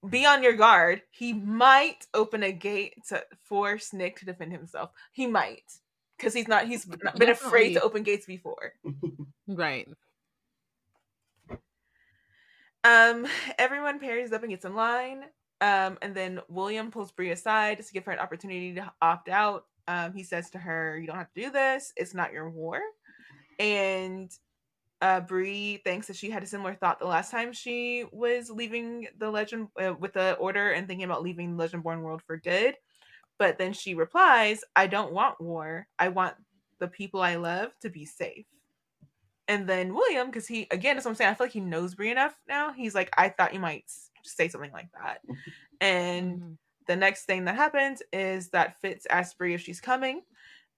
be 0.10 0.26
on 0.26 0.44
your 0.44 0.54
guard. 0.54 1.02
He 1.12 1.34
might 1.34 2.08
open 2.14 2.44
a 2.44 2.52
gate 2.52 2.96
to 3.10 3.24
force 3.44 3.94
Nick 3.94 4.20
to 4.20 4.26
defend 4.26 4.52
himself. 4.52 4.92
He 5.12 5.28
might. 5.28 5.72
Because 6.18 6.34
he's 6.34 6.48
not 6.48 6.68
he's 6.68 6.88
not 7.04 7.18
been 7.20 7.30
afraid 7.30 7.74
to 7.74 7.82
open 7.82 8.04
gates 8.04 8.26
before. 8.26 8.74
right. 9.48 9.88
Um, 12.86 13.28
everyone 13.58 14.00
pairs 14.00 14.32
up 14.32 14.44
and 14.44 14.52
gets 14.52 14.64
in 14.64 14.76
line. 14.76 15.24
Um, 15.62 15.98
and 16.02 16.14
then 16.14 16.42
William 16.48 16.92
pulls 16.92 17.12
Bree 17.12 17.32
aside 17.32 17.80
to 17.80 17.94
give 17.94 18.06
her 18.06 18.12
an 18.12 18.20
opportunity 18.20 18.76
to 18.76 18.92
opt 19.02 19.30
out. 19.30 19.66
Um, 19.88 20.14
he 20.14 20.24
says 20.24 20.50
to 20.52 20.60
her, 20.60 20.98
"You 20.98 21.08
don't 21.08 21.18
have 21.18 21.34
to 21.34 21.42
do 21.42 21.52
this. 21.52 21.94
It's 21.96 22.14
not 22.14 22.34
your 22.34 22.50
war." 22.50 22.80
And 23.60 24.32
uh, 25.02 25.22
Bree 25.22 25.78
thinks 25.84 26.08
that 26.08 26.16
she 26.16 26.30
had 26.30 26.44
a 26.44 26.48
similar 26.48 26.76
thought 26.76 27.00
the 27.00 27.06
last 27.06 27.32
time 27.32 27.54
she 27.54 28.06
was 28.12 28.50
leaving 28.50 29.08
the 29.18 29.30
legend 29.30 29.70
uh, 29.82 29.94
with 30.00 30.14
the 30.14 30.34
order 30.36 30.72
and 30.72 30.88
thinking 30.88 31.06
about 31.06 31.24
leaving 31.24 31.56
the 31.56 31.64
Legendborn 31.64 32.02
world 32.02 32.22
for 32.26 32.38
good. 32.38 32.76
But 33.40 33.58
then 33.58 33.74
she 33.74 33.96
replies, 33.96 34.64
"I 34.76 34.88
don't 34.88 35.14
want 35.14 35.42
war. 35.42 35.88
I 36.00 36.10
want 36.10 36.36
the 36.80 36.88
people 36.88 37.22
I 37.22 37.36
love 37.36 37.72
to 37.82 37.90
be 37.90 38.06
safe." 38.06 38.46
And 39.48 39.70
then 39.70 39.94
William, 39.94 40.28
because 40.28 40.48
he 40.48 40.68
again, 40.72 40.96
that's 40.96 41.06
what 41.06 41.12
I'm 41.12 41.16
saying. 41.16 41.32
I 41.32 41.34
feel 41.36 41.46
like 41.46 41.54
he 41.54 41.60
knows 41.60 41.96
Bree 41.96 42.12
enough 42.12 42.36
now. 42.48 42.72
He's 42.74 42.96
like, 42.96 43.12
I 43.18 43.30
thought 43.30 43.54
you 43.54 43.60
might 43.60 43.86
say 44.24 44.48
something 44.48 44.72
like 44.72 44.90
that. 44.94 45.22
And 45.82 46.42
Mhm. 46.42 46.58
the 46.88 46.96
next 46.96 47.26
thing 47.26 47.46
that 47.46 47.56
happens 47.56 48.02
is 48.14 48.50
that 48.52 48.80
Fitz 48.82 49.06
asks 49.08 49.34
Bree 49.36 49.54
if 49.54 49.62
she's 49.62 49.82
coming. 49.82 50.22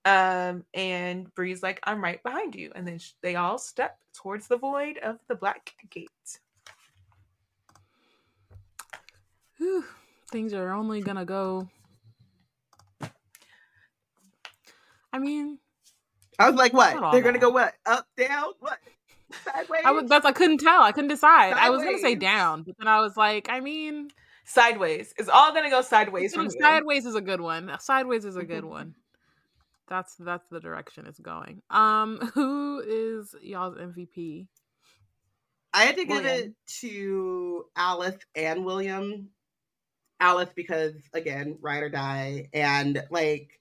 Um, 0.07 0.63
and 0.73 1.33
Brie's 1.35 1.61
like, 1.61 1.81
I'm 1.83 2.01
right 2.01 2.23
behind 2.23 2.55
you. 2.55 2.71
And 2.73 2.87
then 2.87 2.97
sh- 2.97 3.11
they 3.21 3.35
all 3.35 3.57
step 3.57 3.97
towards 4.15 4.47
the 4.47 4.55
void 4.55 4.97
of 4.99 5.19
the 5.27 5.35
black 5.35 5.73
gate. 5.89 6.09
Whew. 9.57 9.83
Things 10.31 10.53
are 10.53 10.71
only 10.71 11.01
gonna 11.01 11.25
go. 11.25 11.67
I 15.11 15.19
mean, 15.19 15.57
I 16.39 16.49
was 16.49 16.57
like, 16.57 16.71
what? 16.71 17.11
They're 17.11 17.21
gonna 17.21 17.37
go 17.37 17.49
what? 17.49 17.73
Up, 17.85 18.07
down? 18.15 18.53
What? 18.61 18.77
Sideways. 19.43 19.81
I 19.83 19.91
was, 19.91 20.09
that's 20.09 20.25
I 20.25 20.31
couldn't 20.31 20.59
tell. 20.59 20.83
I 20.83 20.93
couldn't 20.93 21.09
decide. 21.09 21.51
Sideways. 21.51 21.65
I 21.65 21.69
was 21.69 21.83
gonna 21.83 21.99
say 21.99 22.15
down, 22.15 22.63
but 22.63 22.75
then 22.79 22.87
I 22.87 23.01
was 23.01 23.17
like, 23.17 23.49
I 23.49 23.59
mean, 23.59 24.11
sideways. 24.45 25.13
It's 25.17 25.27
all 25.27 25.53
gonna 25.53 25.69
go 25.69 25.81
sideways. 25.81 26.33
From 26.33 26.49
sideways 26.49 27.05
is 27.05 27.15
a 27.15 27.21
good 27.21 27.41
one. 27.41 27.73
Sideways 27.81 28.23
is 28.23 28.37
a 28.37 28.45
good 28.45 28.63
one. 28.63 28.95
That's 29.87 30.15
that's 30.15 30.47
the 30.49 30.59
direction 30.59 31.05
it's 31.07 31.19
going. 31.19 31.61
Um, 31.69 32.17
who 32.33 32.81
is 32.85 33.33
y'all's 33.41 33.77
MVP? 33.77 34.47
I 35.73 35.83
had 35.83 35.95
to 35.97 36.05
William. 36.05 36.23
give 36.23 36.45
it 36.45 36.53
to 36.81 37.65
Alice 37.75 38.17
and 38.35 38.65
William. 38.65 39.29
Alice 40.19 40.49
because 40.55 40.93
again, 41.13 41.57
ride 41.61 41.83
or 41.83 41.89
die, 41.89 42.49
and 42.53 43.03
like 43.11 43.59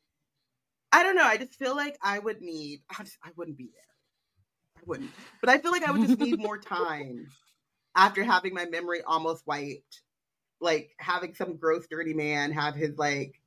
I 0.93 1.03
don't 1.03 1.17
know. 1.17 1.25
I 1.25 1.37
just 1.37 1.55
feel 1.57 1.77
like 1.77 1.99
I 2.03 2.19
would 2.19 2.41
need. 2.41 2.81
I, 2.99 3.03
just, 3.03 3.19
I 3.23 3.31
wouldn't 3.37 3.59
be 3.59 3.71
there. 3.73 4.79
I 4.79 4.81
wouldn't. 4.87 5.11
But 5.41 5.51
I 5.51 5.59
feel 5.59 5.73
like 5.73 5.87
I 5.87 5.91
would 5.91 6.07
just 6.07 6.19
need 6.19 6.39
more 6.39 6.59
time 6.59 7.27
after 7.97 8.25
having 8.25 8.55
my 8.55 8.65
memory 8.67 9.03
almost 9.07 9.47
wiped. 9.47 10.03
Like 10.59 10.93
having 10.99 11.35
some 11.35 11.59
gross, 11.59 11.87
dirty 11.87 12.15
man 12.15 12.51
have 12.53 12.75
his 12.75 12.97
like 12.97 13.43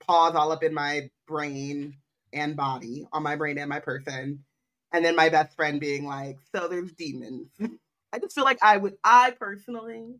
paws 0.00 0.34
all 0.34 0.50
up 0.50 0.64
in 0.64 0.74
my 0.74 1.10
brain 1.28 1.96
and 2.32 2.56
body, 2.56 3.06
on 3.12 3.22
my 3.22 3.36
brain 3.36 3.58
and 3.58 3.68
my 3.68 3.80
person, 3.80 4.44
and 4.92 5.04
then 5.04 5.14
my 5.14 5.28
best 5.28 5.54
friend 5.54 5.80
being 5.80 6.06
like, 6.06 6.38
"So 6.52 6.66
there's 6.68 6.92
demons." 6.92 7.48
I 8.12 8.18
just 8.18 8.34
feel 8.34 8.44
like 8.44 8.58
I 8.62 8.76
would. 8.76 8.96
I 9.04 9.32
personally 9.38 10.16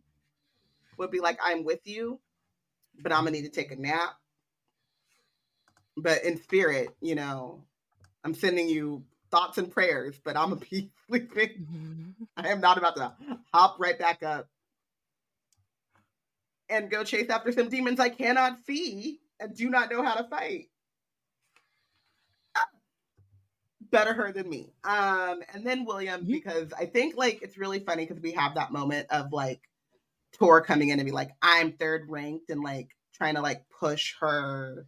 would 0.98 1.10
be 1.10 1.20
like, 1.20 1.39
"I'm 1.43 1.64
with 1.64 1.80
you, 1.86 2.20
but 3.02 3.12
I'm 3.12 3.24
gonna 3.24 3.32
need 3.32 3.43
to 3.43 3.51
take 3.51 3.72
a 3.72 3.76
nap." 3.76 4.14
but 5.98 6.24
in 6.24 6.40
spirit, 6.40 6.94
you 7.01 7.14
know, 7.14 7.64
I'm 8.24 8.35
sending 8.35 8.68
you 8.68 9.05
thoughts 9.30 9.59
and 9.59 9.70
prayers, 9.70 10.18
but 10.24 10.36
I'm 10.36 10.52
a 10.52 10.56
be 10.56 10.90
sleeping. 11.06 11.66
Mm-hmm. 11.70 12.24
I 12.36 12.48
am 12.48 12.60
not 12.60 12.78
about 12.78 12.97
to 12.97 13.12
hop 13.52 13.76
right 13.78 13.98
back 13.98 14.22
up 14.22 14.48
and 16.70 16.90
go 16.90 17.05
chase 17.05 17.28
after 17.30 17.52
some 17.52 17.68
demons 17.68 18.01
I 18.01 18.09
cannot 18.09 18.59
see 18.66 19.20
and 19.40 19.55
do 19.55 19.68
not 19.68 19.90
know 19.90 20.02
how 20.02 20.14
to 20.14 20.24
fight. 20.28 20.68
Better 23.90 24.12
her 24.12 24.32
than 24.32 24.48
me. 24.48 24.73
Um, 24.85 25.43
and 25.52 25.66
then 25.66 25.85
William, 25.85 26.24
because 26.24 26.73
I 26.73 26.86
think 26.86 27.16
like 27.16 27.43
it's 27.43 27.56
really 27.56 27.81
funny 27.81 28.06
because 28.06 28.23
we 28.23 28.32
have 28.32 28.55
that 28.55 28.73
moment 28.73 29.06
of 29.10 29.32
like 29.32 29.60
Tor 30.35 30.60
coming 30.62 30.90
in 30.90 30.98
and 30.98 31.06
be 31.06 31.12
like, 31.12 31.31
I'm 31.40 31.73
third 31.73 32.06
ranked 32.09 32.51
and 32.51 32.62
like 32.62 32.90
trying 33.15 33.35
to 33.35 33.40
like 33.40 33.65
push 33.81 34.15
her 34.20 34.86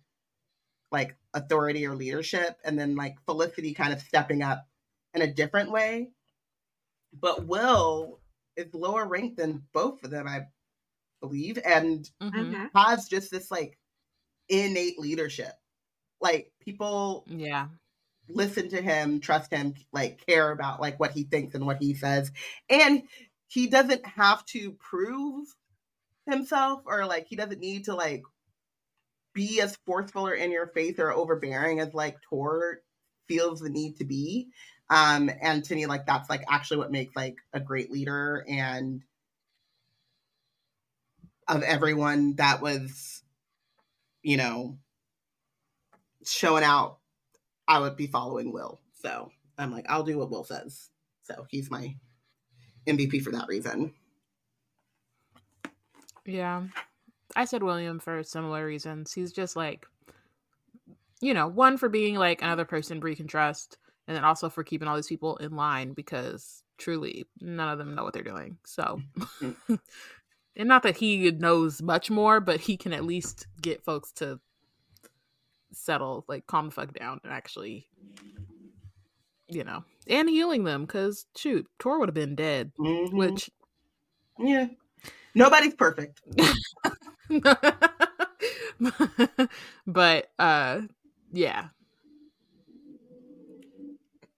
like 0.93 1.17
authority 1.35 1.87
or 1.87 1.95
leadership 1.95 2.59
and 2.65 2.79
then 2.79 2.97
like 2.97 3.17
felicity 3.27 3.75
kind 3.75 3.93
of 3.93 4.01
stepping 4.01 4.43
up 4.43 4.67
in 5.15 5.23
a 5.23 5.33
different 5.33 5.71
way 5.71 6.11
but 7.19 7.47
will 7.47 8.21
is 8.57 8.73
lower 8.75 9.07
ranked 9.07 9.37
than 9.37 9.63
both 9.73 10.03
of 10.05 10.11
them 10.11 10.27
i 10.27 10.41
believe 11.21 11.59
and 11.65 12.11
mm-hmm. 12.23 12.65
has 12.77 13.09
just 13.09 13.31
this 13.31 13.51
like 13.51 13.79
innate 14.49 14.99
leadership 14.99 15.53
like 16.21 16.53
people 16.61 17.25
yeah 17.29 17.67
listen 18.35 18.69
to 18.69 18.81
him 18.81 19.21
trust 19.21 19.53
him 19.53 19.75
like 19.93 20.25
care 20.27 20.51
about 20.51 20.81
like 20.81 20.99
what 21.01 21.13
he 21.13 21.25
thinks 21.25 21.55
and 21.55 21.67
what 21.67 21.79
he 21.79 21.95
says 21.95 22.31
and 22.69 23.03
he 23.49 23.67
doesn't 23.67 24.05
have 24.07 24.45
to 24.47 24.73
prove 24.73 25.47
himself 26.29 26.83
or 26.87 27.07
like 27.07 27.27
he 27.27 27.37
doesn't 27.37 27.61
need 27.61 27.85
to 27.85 27.95
like 27.95 28.23
be 29.35 29.61
as 29.61 29.77
forceful 29.87 30.27
or 30.27 30.35
in 30.35 30.51
your 30.51 30.67
face 30.69 30.99
or 30.99 31.13
overbearing 31.13 31.81
as 31.81 31.95
like 31.95 32.17
Tor 32.23 32.81
feels 33.29 33.61
the 33.61 33.71
need 33.71 33.97
to 33.97 34.05
be. 34.05 34.49
Um, 34.89 35.31
and 35.41 35.65
to 35.65 35.75
me, 35.75 35.87
like 35.87 36.07
that's 36.07 36.29
like 36.29 36.43
actually 36.49 36.79
what 36.79 36.91
makes 36.91 37.15
like 37.15 37.37
a 37.53 37.61
great 37.61 37.91
leader 37.91 38.45
and 38.49 39.03
of 41.47 41.63
everyone 41.63 42.35
that 42.37 42.61
was, 42.61 43.23
you 44.23 44.37
know, 44.37 44.79
showing 46.25 46.65
out, 46.65 46.99
I 47.71 47.79
would 47.79 47.97
be 47.97 48.09
following 48.09 48.53
Will. 48.53 48.81
So 49.01 49.31
I'm 49.57 49.71
like, 49.71 49.87
I'll 49.89 50.03
do 50.03 50.19
what 50.19 50.29
Will 50.29 50.43
says. 50.43 50.91
So 51.23 51.47
he's 51.49 51.71
my 51.71 51.95
MVP 52.89 53.23
for 53.23 53.31
that 53.31 53.47
reason. 53.47 53.95
Yeah. 56.27 56.65
I 57.37 57.45
said 57.45 57.63
William 57.63 58.01
for 58.01 58.25
similar 58.25 58.67
reasons. 58.67 59.13
He's 59.13 59.31
just 59.31 59.55
like, 59.55 59.87
you 61.21 61.33
know, 61.33 61.47
one 61.47 61.79
for 61.79 61.89
being 61.89 62.17
like 62.17 62.43
another 62.43 62.65
person 62.65 62.99
Bree 62.99 63.15
can 63.15 63.29
trust, 63.29 63.79
and 64.09 64.17
then 64.17 64.25
also 64.25 64.49
for 64.49 64.65
keeping 64.65 64.89
all 64.89 64.97
these 64.97 65.07
people 65.07 65.37
in 65.37 65.55
line 65.55 65.93
because 65.93 66.65
truly 66.77 67.25
none 67.41 67.69
of 67.69 67.79
them 67.79 67.95
know 67.95 68.03
what 68.03 68.15
they're 68.15 68.25
doing. 68.25 68.57
So, 68.65 69.01
mm-hmm. 69.41 69.75
and 70.57 70.69
not 70.69 70.83
that 70.83 70.97
he 70.97 71.31
knows 71.31 71.81
much 71.81 72.11
more, 72.11 72.41
but 72.41 72.59
he 72.59 72.77
can 72.77 72.93
at 72.93 73.05
least 73.05 73.47
get 73.63 73.85
folks 73.85 74.11
to 74.15 74.41
settle, 75.73 76.25
like 76.29 76.47
calm 76.47 76.67
the 76.67 76.73
fuck 76.73 76.93
down, 76.93 77.21
and 77.25 77.33
actually, 77.33 77.87
you 79.49 79.65
know, 79.65 79.85
and 80.07 80.29
healing 80.29 80.65
them 80.65 80.85
because 80.85 81.27
shoot, 81.37 81.67
Tor 81.79 81.99
would 81.99 82.09
have 82.09 82.15
been 82.15 82.35
dead, 82.35 82.73
mm-hmm. 82.79 83.17
which, 83.17 83.51
yeah, 84.39 84.67
nobody's 85.35 85.75
perfect. 85.75 86.21
but 89.87 90.31
uh 90.39 90.81
yeah. 91.33 91.69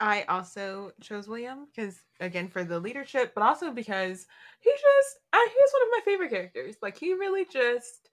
I 0.00 0.24
also 0.24 0.90
chose 1.00 1.28
William 1.28 1.68
because 1.74 2.00
again 2.18 2.48
for 2.48 2.64
the 2.64 2.80
leadership, 2.80 3.32
but 3.34 3.44
also 3.44 3.70
because 3.70 4.26
he 4.60 4.70
just 4.70 5.18
uh, 5.32 5.38
he's 5.38 5.72
one 5.72 5.82
of 5.82 5.88
my 5.92 6.00
favorite 6.04 6.30
characters. 6.30 6.74
Like 6.82 6.98
he 6.98 7.14
really 7.14 7.44
just 7.44 8.10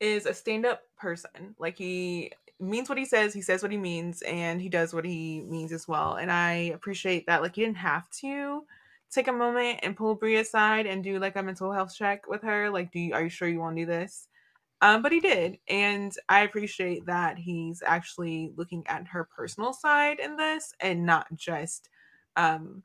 is 0.00 0.26
a 0.26 0.34
stand-up 0.34 0.82
person. 0.98 1.54
Like 1.60 1.78
he 1.78 2.32
means 2.62 2.88
what 2.88 2.98
he 2.98 3.04
says, 3.04 3.34
he 3.34 3.42
says 3.42 3.62
what 3.62 3.72
he 3.72 3.78
means, 3.78 4.22
and 4.22 4.60
he 4.60 4.68
does 4.68 4.94
what 4.94 5.04
he 5.04 5.42
means 5.42 5.72
as 5.72 5.88
well. 5.88 6.14
And 6.14 6.30
I 6.30 6.52
appreciate 6.74 7.26
that. 7.26 7.42
Like 7.42 7.56
he 7.56 7.62
didn't 7.62 7.78
have 7.78 8.08
to 8.20 8.64
take 9.10 9.28
a 9.28 9.32
moment 9.32 9.80
and 9.82 9.96
pull 9.96 10.14
Bree 10.14 10.36
aside 10.36 10.86
and 10.86 11.04
do 11.04 11.18
like 11.18 11.36
a 11.36 11.42
mental 11.42 11.72
health 11.72 11.94
check 11.94 12.26
with 12.28 12.42
her. 12.42 12.70
Like, 12.70 12.92
do 12.92 12.98
you 13.00 13.14
are 13.14 13.22
you 13.22 13.28
sure 13.28 13.48
you 13.48 13.60
want 13.60 13.76
to 13.76 13.82
do 13.82 13.86
this? 13.86 14.28
Um, 14.80 15.00
but 15.00 15.12
he 15.12 15.20
did, 15.20 15.58
and 15.68 16.12
I 16.28 16.40
appreciate 16.40 17.06
that 17.06 17.38
he's 17.38 17.82
actually 17.86 18.52
looking 18.56 18.82
at 18.88 19.06
her 19.08 19.28
personal 19.36 19.72
side 19.72 20.18
in 20.18 20.36
this 20.36 20.72
and 20.80 21.06
not 21.06 21.28
just, 21.36 21.88
um, 22.36 22.82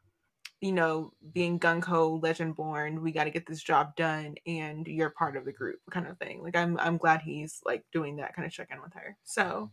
you 0.61 0.71
know, 0.71 1.13
being 1.33 1.59
gung 1.59 1.83
ho, 1.83 2.19
legend 2.21 2.55
born. 2.55 3.03
We 3.03 3.11
got 3.11 3.25
to 3.25 3.29
get 3.29 3.45
this 3.45 3.61
job 3.61 3.95
done, 3.95 4.35
and 4.45 4.87
you're 4.87 5.11
part 5.11 5.37
of 5.37 5.45
the 5.45 5.51
group, 5.51 5.79
kind 5.91 6.07
of 6.07 6.17
thing. 6.17 6.41
Like, 6.41 6.55
I'm 6.55 6.79
I'm 6.79 6.97
glad 6.97 7.21
he's 7.21 7.61
like 7.65 7.83
doing 7.91 8.17
that 8.17 8.35
kind 8.35 8.45
of 8.45 8.51
check 8.51 8.69
in 8.71 8.81
with 8.81 8.93
her. 8.93 9.17
So, 9.23 9.71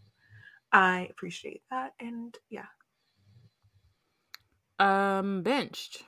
I 0.72 1.08
appreciate 1.10 1.62
that, 1.70 1.92
and 2.00 2.36
yeah. 2.50 2.66
Um, 4.78 5.42
benched. 5.42 6.02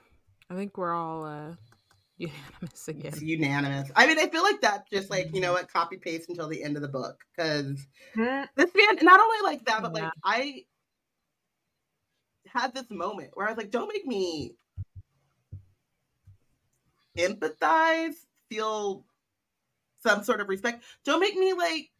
I 0.49 0.55
think 0.55 0.77
we're 0.77 0.93
all 0.93 1.25
uh 1.25 1.53
unanimous 2.17 2.87
again. 2.87 3.05
It's 3.05 3.21
unanimous. 3.21 3.91
I 3.95 4.07
mean, 4.07 4.19
I 4.19 4.27
feel 4.27 4.43
like 4.43 4.61
that 4.61 4.89
just 4.91 5.09
like 5.09 5.33
you 5.33 5.41
know 5.41 5.53
what, 5.53 5.71
copy 5.71 5.97
paste 5.97 6.29
until 6.29 6.47
the 6.47 6.63
end 6.63 6.75
of 6.75 6.81
the 6.83 6.87
book 6.87 7.23
because 7.35 7.85
mm-hmm. 8.15 8.43
this 8.55 8.71
man 8.75 9.05
not 9.05 9.19
only 9.19 9.37
like 9.43 9.65
that, 9.65 9.81
but 9.81 9.95
yeah. 9.95 10.03
like 10.03 10.13
I 10.23 10.63
had 12.47 12.73
this 12.73 12.89
moment 12.89 13.31
where 13.33 13.47
I 13.47 13.51
was 13.51 13.57
like, 13.57 13.71
don't 13.71 13.91
make 13.91 14.05
me 14.05 14.55
empathize, 17.17 18.13
feel 18.49 19.05
some 20.01 20.23
sort 20.23 20.41
of 20.41 20.49
respect. 20.49 20.83
Don't 21.03 21.19
make 21.19 21.35
me 21.35 21.53
like 21.53 21.91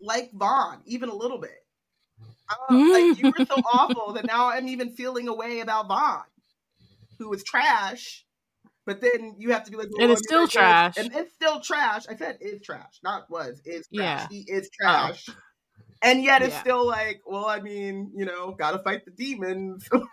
like 0.00 0.30
Vaughn 0.32 0.80
even 0.86 1.08
a 1.08 1.14
little 1.14 1.38
bit. 1.38 1.64
Uh, 2.48 2.74
like 2.74 3.18
you 3.22 3.32
were 3.36 3.46
so 3.46 3.56
awful 3.72 4.12
that 4.14 4.26
now 4.26 4.48
I'm 4.48 4.68
even 4.68 4.90
feeling 4.90 5.28
a 5.28 5.34
way 5.34 5.60
about 5.60 5.88
Vaughn 5.88 6.24
who 7.18 7.28
was 7.28 7.42
trash, 7.44 8.24
but 8.84 9.00
then 9.00 9.36
you 9.38 9.52
have 9.52 9.64
to 9.64 9.70
be 9.70 9.76
like, 9.76 9.88
well, 9.90 10.02
and 10.02 10.12
it's 10.12 10.22
still 10.26 10.46
trash, 10.46 10.96
and 10.96 11.12
it's 11.14 11.34
still 11.34 11.60
trash. 11.60 12.04
I 12.08 12.16
said 12.16 12.38
is 12.40 12.60
trash, 12.60 13.00
not 13.02 13.30
was 13.30 13.60
is 13.64 13.88
trash. 13.92 13.92
Yeah. 13.92 14.28
He 14.30 14.40
is 14.40 14.68
oh. 14.72 14.76
trash. 14.80 15.26
Oh. 15.28 15.34
And 16.04 16.22
yet 16.22 16.42
it's 16.42 16.52
yeah. 16.52 16.60
still 16.60 16.86
like, 16.86 17.22
well, 17.26 17.46
I 17.46 17.60
mean, 17.60 18.12
you 18.14 18.26
know, 18.26 18.52
gotta 18.52 18.78
fight 18.78 19.06
the 19.06 19.10
demons. 19.10 19.88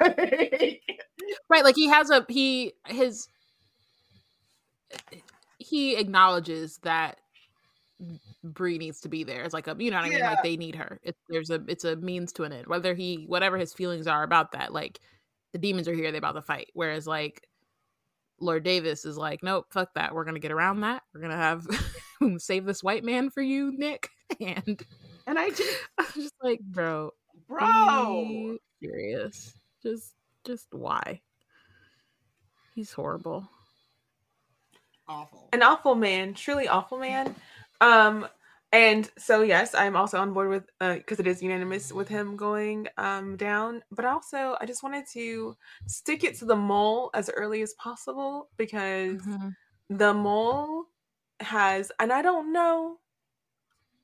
right, 1.49 1.63
like 1.63 1.75
he 1.75 1.89
has 1.89 2.09
a 2.09 2.25
he 2.29 2.73
his 2.87 3.27
he 5.57 5.97
acknowledges 5.97 6.79
that 6.83 7.19
Bree 8.43 8.77
needs 8.77 9.01
to 9.01 9.09
be 9.09 9.23
there. 9.23 9.43
It's 9.43 9.53
like 9.53 9.67
a 9.67 9.75
you 9.77 9.91
know 9.91 9.97
what 9.97 10.05
I 10.05 10.09
mean? 10.09 10.21
Like 10.21 10.43
they 10.43 10.57
need 10.57 10.75
her. 10.75 10.99
It's 11.03 11.19
there's 11.29 11.49
a 11.49 11.61
it's 11.67 11.83
a 11.83 11.97
means 11.97 12.31
to 12.33 12.43
an 12.43 12.53
end. 12.53 12.67
Whether 12.67 12.93
he 12.93 13.25
whatever 13.27 13.57
his 13.57 13.73
feelings 13.73 14.07
are 14.07 14.23
about 14.23 14.53
that, 14.53 14.73
like 14.73 14.99
the 15.51 15.59
demons 15.59 15.87
are 15.87 15.93
here, 15.93 16.11
they 16.11 16.17
about 16.17 16.33
to 16.33 16.41
fight. 16.41 16.69
Whereas 16.73 17.05
like 17.05 17.45
Lord 18.39 18.63
Davis 18.63 19.05
is 19.05 19.17
like, 19.17 19.43
nope, 19.43 19.67
fuck 19.69 19.93
that. 19.95 20.15
We're 20.15 20.25
gonna 20.25 20.39
get 20.39 20.51
around 20.51 20.81
that. 20.81 21.03
We're 21.13 21.21
gonna 21.21 21.35
have 21.35 21.67
save 22.37 22.65
this 22.65 22.83
white 22.83 23.03
man 23.03 23.29
for 23.29 23.41
you, 23.41 23.71
Nick. 23.77 24.09
And 24.39 24.81
and 25.27 25.37
I 25.37 25.49
just 25.49 25.77
I 25.97 26.03
was 26.03 26.25
just 26.25 26.35
like, 26.43 26.59
bro, 26.61 27.11
bro, 27.47 28.57
serious. 28.81 29.53
Just 29.83 30.13
Just 30.43 30.67
why? 30.71 31.21
He's 32.75 32.91
horrible. 32.91 33.47
Awful. 35.07 35.49
An 35.51 35.61
awful 35.61 35.95
man, 35.95 36.33
truly 36.33 36.67
awful 36.67 36.97
man. 36.97 37.35
Um, 37.81 38.27
and 38.71 39.09
so 39.17 39.41
yes, 39.41 39.75
I'm 39.75 39.97
also 39.97 40.17
on 40.19 40.33
board 40.33 40.49
with 40.49 40.63
uh 40.79 40.95
because 40.95 41.19
uh, 41.19 41.23
it 41.23 41.27
is 41.27 41.43
unanimous 41.43 41.91
with 41.91 42.07
him 42.07 42.37
going 42.37 42.87
um 42.97 43.35
down. 43.35 43.83
But 43.91 44.05
also, 44.05 44.55
I 44.61 44.65
just 44.65 44.83
wanted 44.83 45.05
to 45.13 45.57
stick 45.87 46.23
it 46.23 46.37
to 46.39 46.45
the 46.45 46.55
mole 46.55 47.09
as 47.13 47.29
early 47.35 47.61
as 47.61 47.73
possible 47.73 48.49
because 48.57 49.21
mm-hmm. 49.21 49.49
the 49.89 50.13
mole 50.13 50.85
has, 51.41 51.91
and 51.99 52.13
I 52.13 52.21
don't 52.21 52.53
know 52.53 52.99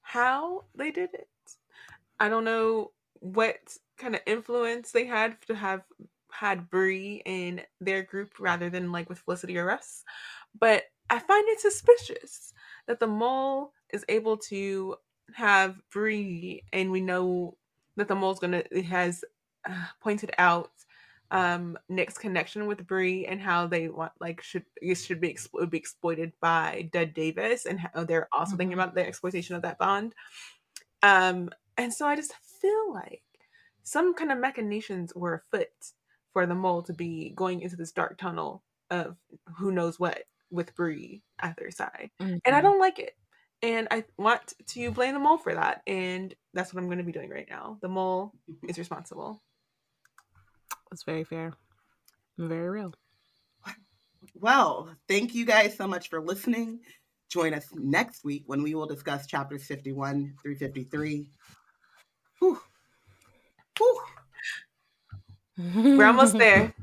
how 0.08 0.64
they 0.74 0.90
did 0.90 1.10
it. 1.14 1.28
I 2.18 2.30
don't 2.30 2.46
know 2.46 2.92
what 3.20 3.58
kind 3.98 4.16
of 4.16 4.22
influence 4.26 4.92
they 4.92 5.06
had 5.06 5.36
to 5.48 5.56
have 5.56 5.82
had 6.32 6.70
Bree 6.70 7.22
in 7.26 7.62
their 7.82 8.04
group 8.04 8.40
rather 8.40 8.70
than 8.70 8.94
like 8.94 9.10
with 9.10 9.20
Felicity 9.20 9.58
or 9.58 9.66
Russ. 9.66 10.06
But 10.58 10.84
I 11.10 11.20
find 11.20 11.46
it 11.50 11.60
suspicious 11.60 12.54
that 12.88 13.02
the 13.02 13.08
mole 13.08 13.74
is 13.92 14.06
able 14.08 14.38
to 14.38 14.96
have 15.34 15.82
Bree, 15.92 16.64
and 16.72 16.90
we 16.90 17.02
know 17.02 17.58
that 17.98 18.08
the 18.08 18.16
mole's 18.16 18.40
gonna 18.40 18.64
it 18.72 18.86
has 18.86 19.26
uh, 19.70 19.88
pointed 20.02 20.32
out 20.38 20.72
um 21.32 21.78
Nick's 21.90 22.18
connection 22.18 22.68
with 22.68 22.88
Bree 22.88 23.26
and 23.26 23.42
how 23.42 23.68
they 23.68 23.90
want 23.90 24.14
like 24.20 24.42
should 24.42 24.64
it 24.82 24.96
should 24.96 25.20
be, 25.20 25.38
would 25.54 25.70
be 25.70 25.78
exploited 25.78 26.32
by 26.42 26.90
Dud 26.94 27.14
Davis 27.14 27.66
and 27.66 27.80
how 27.80 28.04
they're 28.04 28.30
also 28.32 28.52
mm-hmm. 28.52 28.58
thinking 28.58 28.74
about 28.74 28.96
the 28.96 29.06
exploitation 29.06 29.56
of 29.56 29.62
that 29.64 29.78
bond. 29.78 30.14
Um 31.04 31.50
and 31.78 31.94
so 31.94 32.08
I 32.08 32.16
just 32.16 32.34
feel 32.62 32.94
like 32.94 33.24
some 33.84 34.14
kind 34.14 34.32
of 34.32 34.40
machinations 34.40 35.14
were 35.16 35.44
afoot 35.54 35.68
for 36.34 36.46
the 36.46 36.56
mole 36.56 36.82
to 36.84 36.94
be 36.94 37.32
going 37.36 37.62
into 37.62 37.76
this 37.76 37.92
dark 37.92 38.18
tunnel 38.18 38.64
of 38.90 39.18
who 39.58 39.72
knows 39.72 40.00
what 40.00 40.24
with 40.52 40.76
Bree 40.76 41.24
at 41.40 41.58
their 41.58 41.72
side. 41.72 42.10
Mm-hmm. 42.22 42.38
And 42.46 42.56
I 42.56 42.60
mm-hmm. 42.60 42.68
don't 42.68 42.80
like 42.80 43.00
it. 43.00 43.16
And 43.64 43.88
I 43.90 44.04
want 44.18 44.54
to 44.68 44.92
blame 44.92 45.14
the 45.14 45.20
mole 45.20 45.38
for 45.38 45.54
that. 45.56 45.82
And 45.88 46.34
that's 46.54 46.74
what 46.74 46.82
I'm 46.82 46.88
going 46.88 47.00
to 47.00 47.04
be 47.04 47.12
doing 47.12 47.30
right 47.30 47.48
now. 47.50 47.78
The 47.82 47.88
mole 47.88 48.34
is 48.68 48.78
responsible. 48.78 49.42
That's 50.90 51.04
very 51.04 51.24
fair. 51.24 51.54
Very 52.38 52.70
real. 52.70 52.94
Well, 54.40 54.90
thank 55.08 55.34
you 55.34 55.46
guys 55.46 55.76
so 55.76 55.88
much 55.88 56.10
for 56.10 56.22
listening. 56.22 56.80
Join 57.30 57.54
us 57.54 57.66
next 57.74 58.24
week 58.24 58.44
when 58.46 58.62
we 58.62 58.76
will 58.76 58.86
discuss 58.86 59.26
chapters 59.26 59.66
51 59.66 60.36
through 60.42 60.56
53. 60.56 61.30
Whew. 62.40 62.60
Whew. 63.78 64.00
We're 65.98 66.06
almost 66.06 66.38
there. 66.38 66.74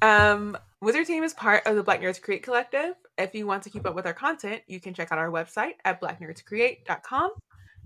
Um, 0.00 0.56
Wizard 0.80 1.06
Team 1.06 1.22
is 1.22 1.34
part 1.34 1.66
of 1.66 1.76
the 1.76 1.82
Black 1.82 2.00
Nerds 2.00 2.20
Create 2.20 2.42
Collective. 2.42 2.94
If 3.16 3.34
you 3.34 3.46
want 3.46 3.62
to 3.64 3.70
keep 3.70 3.86
up 3.86 3.94
with 3.94 4.06
our 4.06 4.14
content, 4.14 4.62
you 4.66 4.80
can 4.80 4.94
check 4.94 5.12
out 5.12 5.18
our 5.18 5.30
website 5.30 5.74
at 5.84 6.00
blacknerdscreate.com 6.00 7.30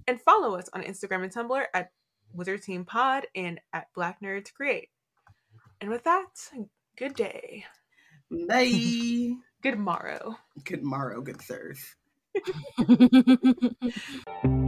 and 0.06 0.20
follow 0.22 0.56
us 0.56 0.70
on 0.72 0.82
Instagram 0.82 1.24
and 1.24 1.32
Tumblr 1.32 1.64
at 1.74 1.90
Wizard 2.32 2.62
Team 2.62 2.84
Pod 2.84 3.26
and 3.34 3.60
at 3.72 3.88
Black 3.94 4.20
Nerds 4.22 4.52
Create. 4.52 4.88
And 5.80 5.90
with 5.90 6.04
that, 6.04 6.50
good 6.96 7.14
day. 7.14 7.64
Bye. 8.30 9.34
good 9.62 9.78
morrow. 9.78 10.36
Good 10.64 10.82
morrow, 10.82 11.20
good 11.20 11.40
sirs. 11.40 11.94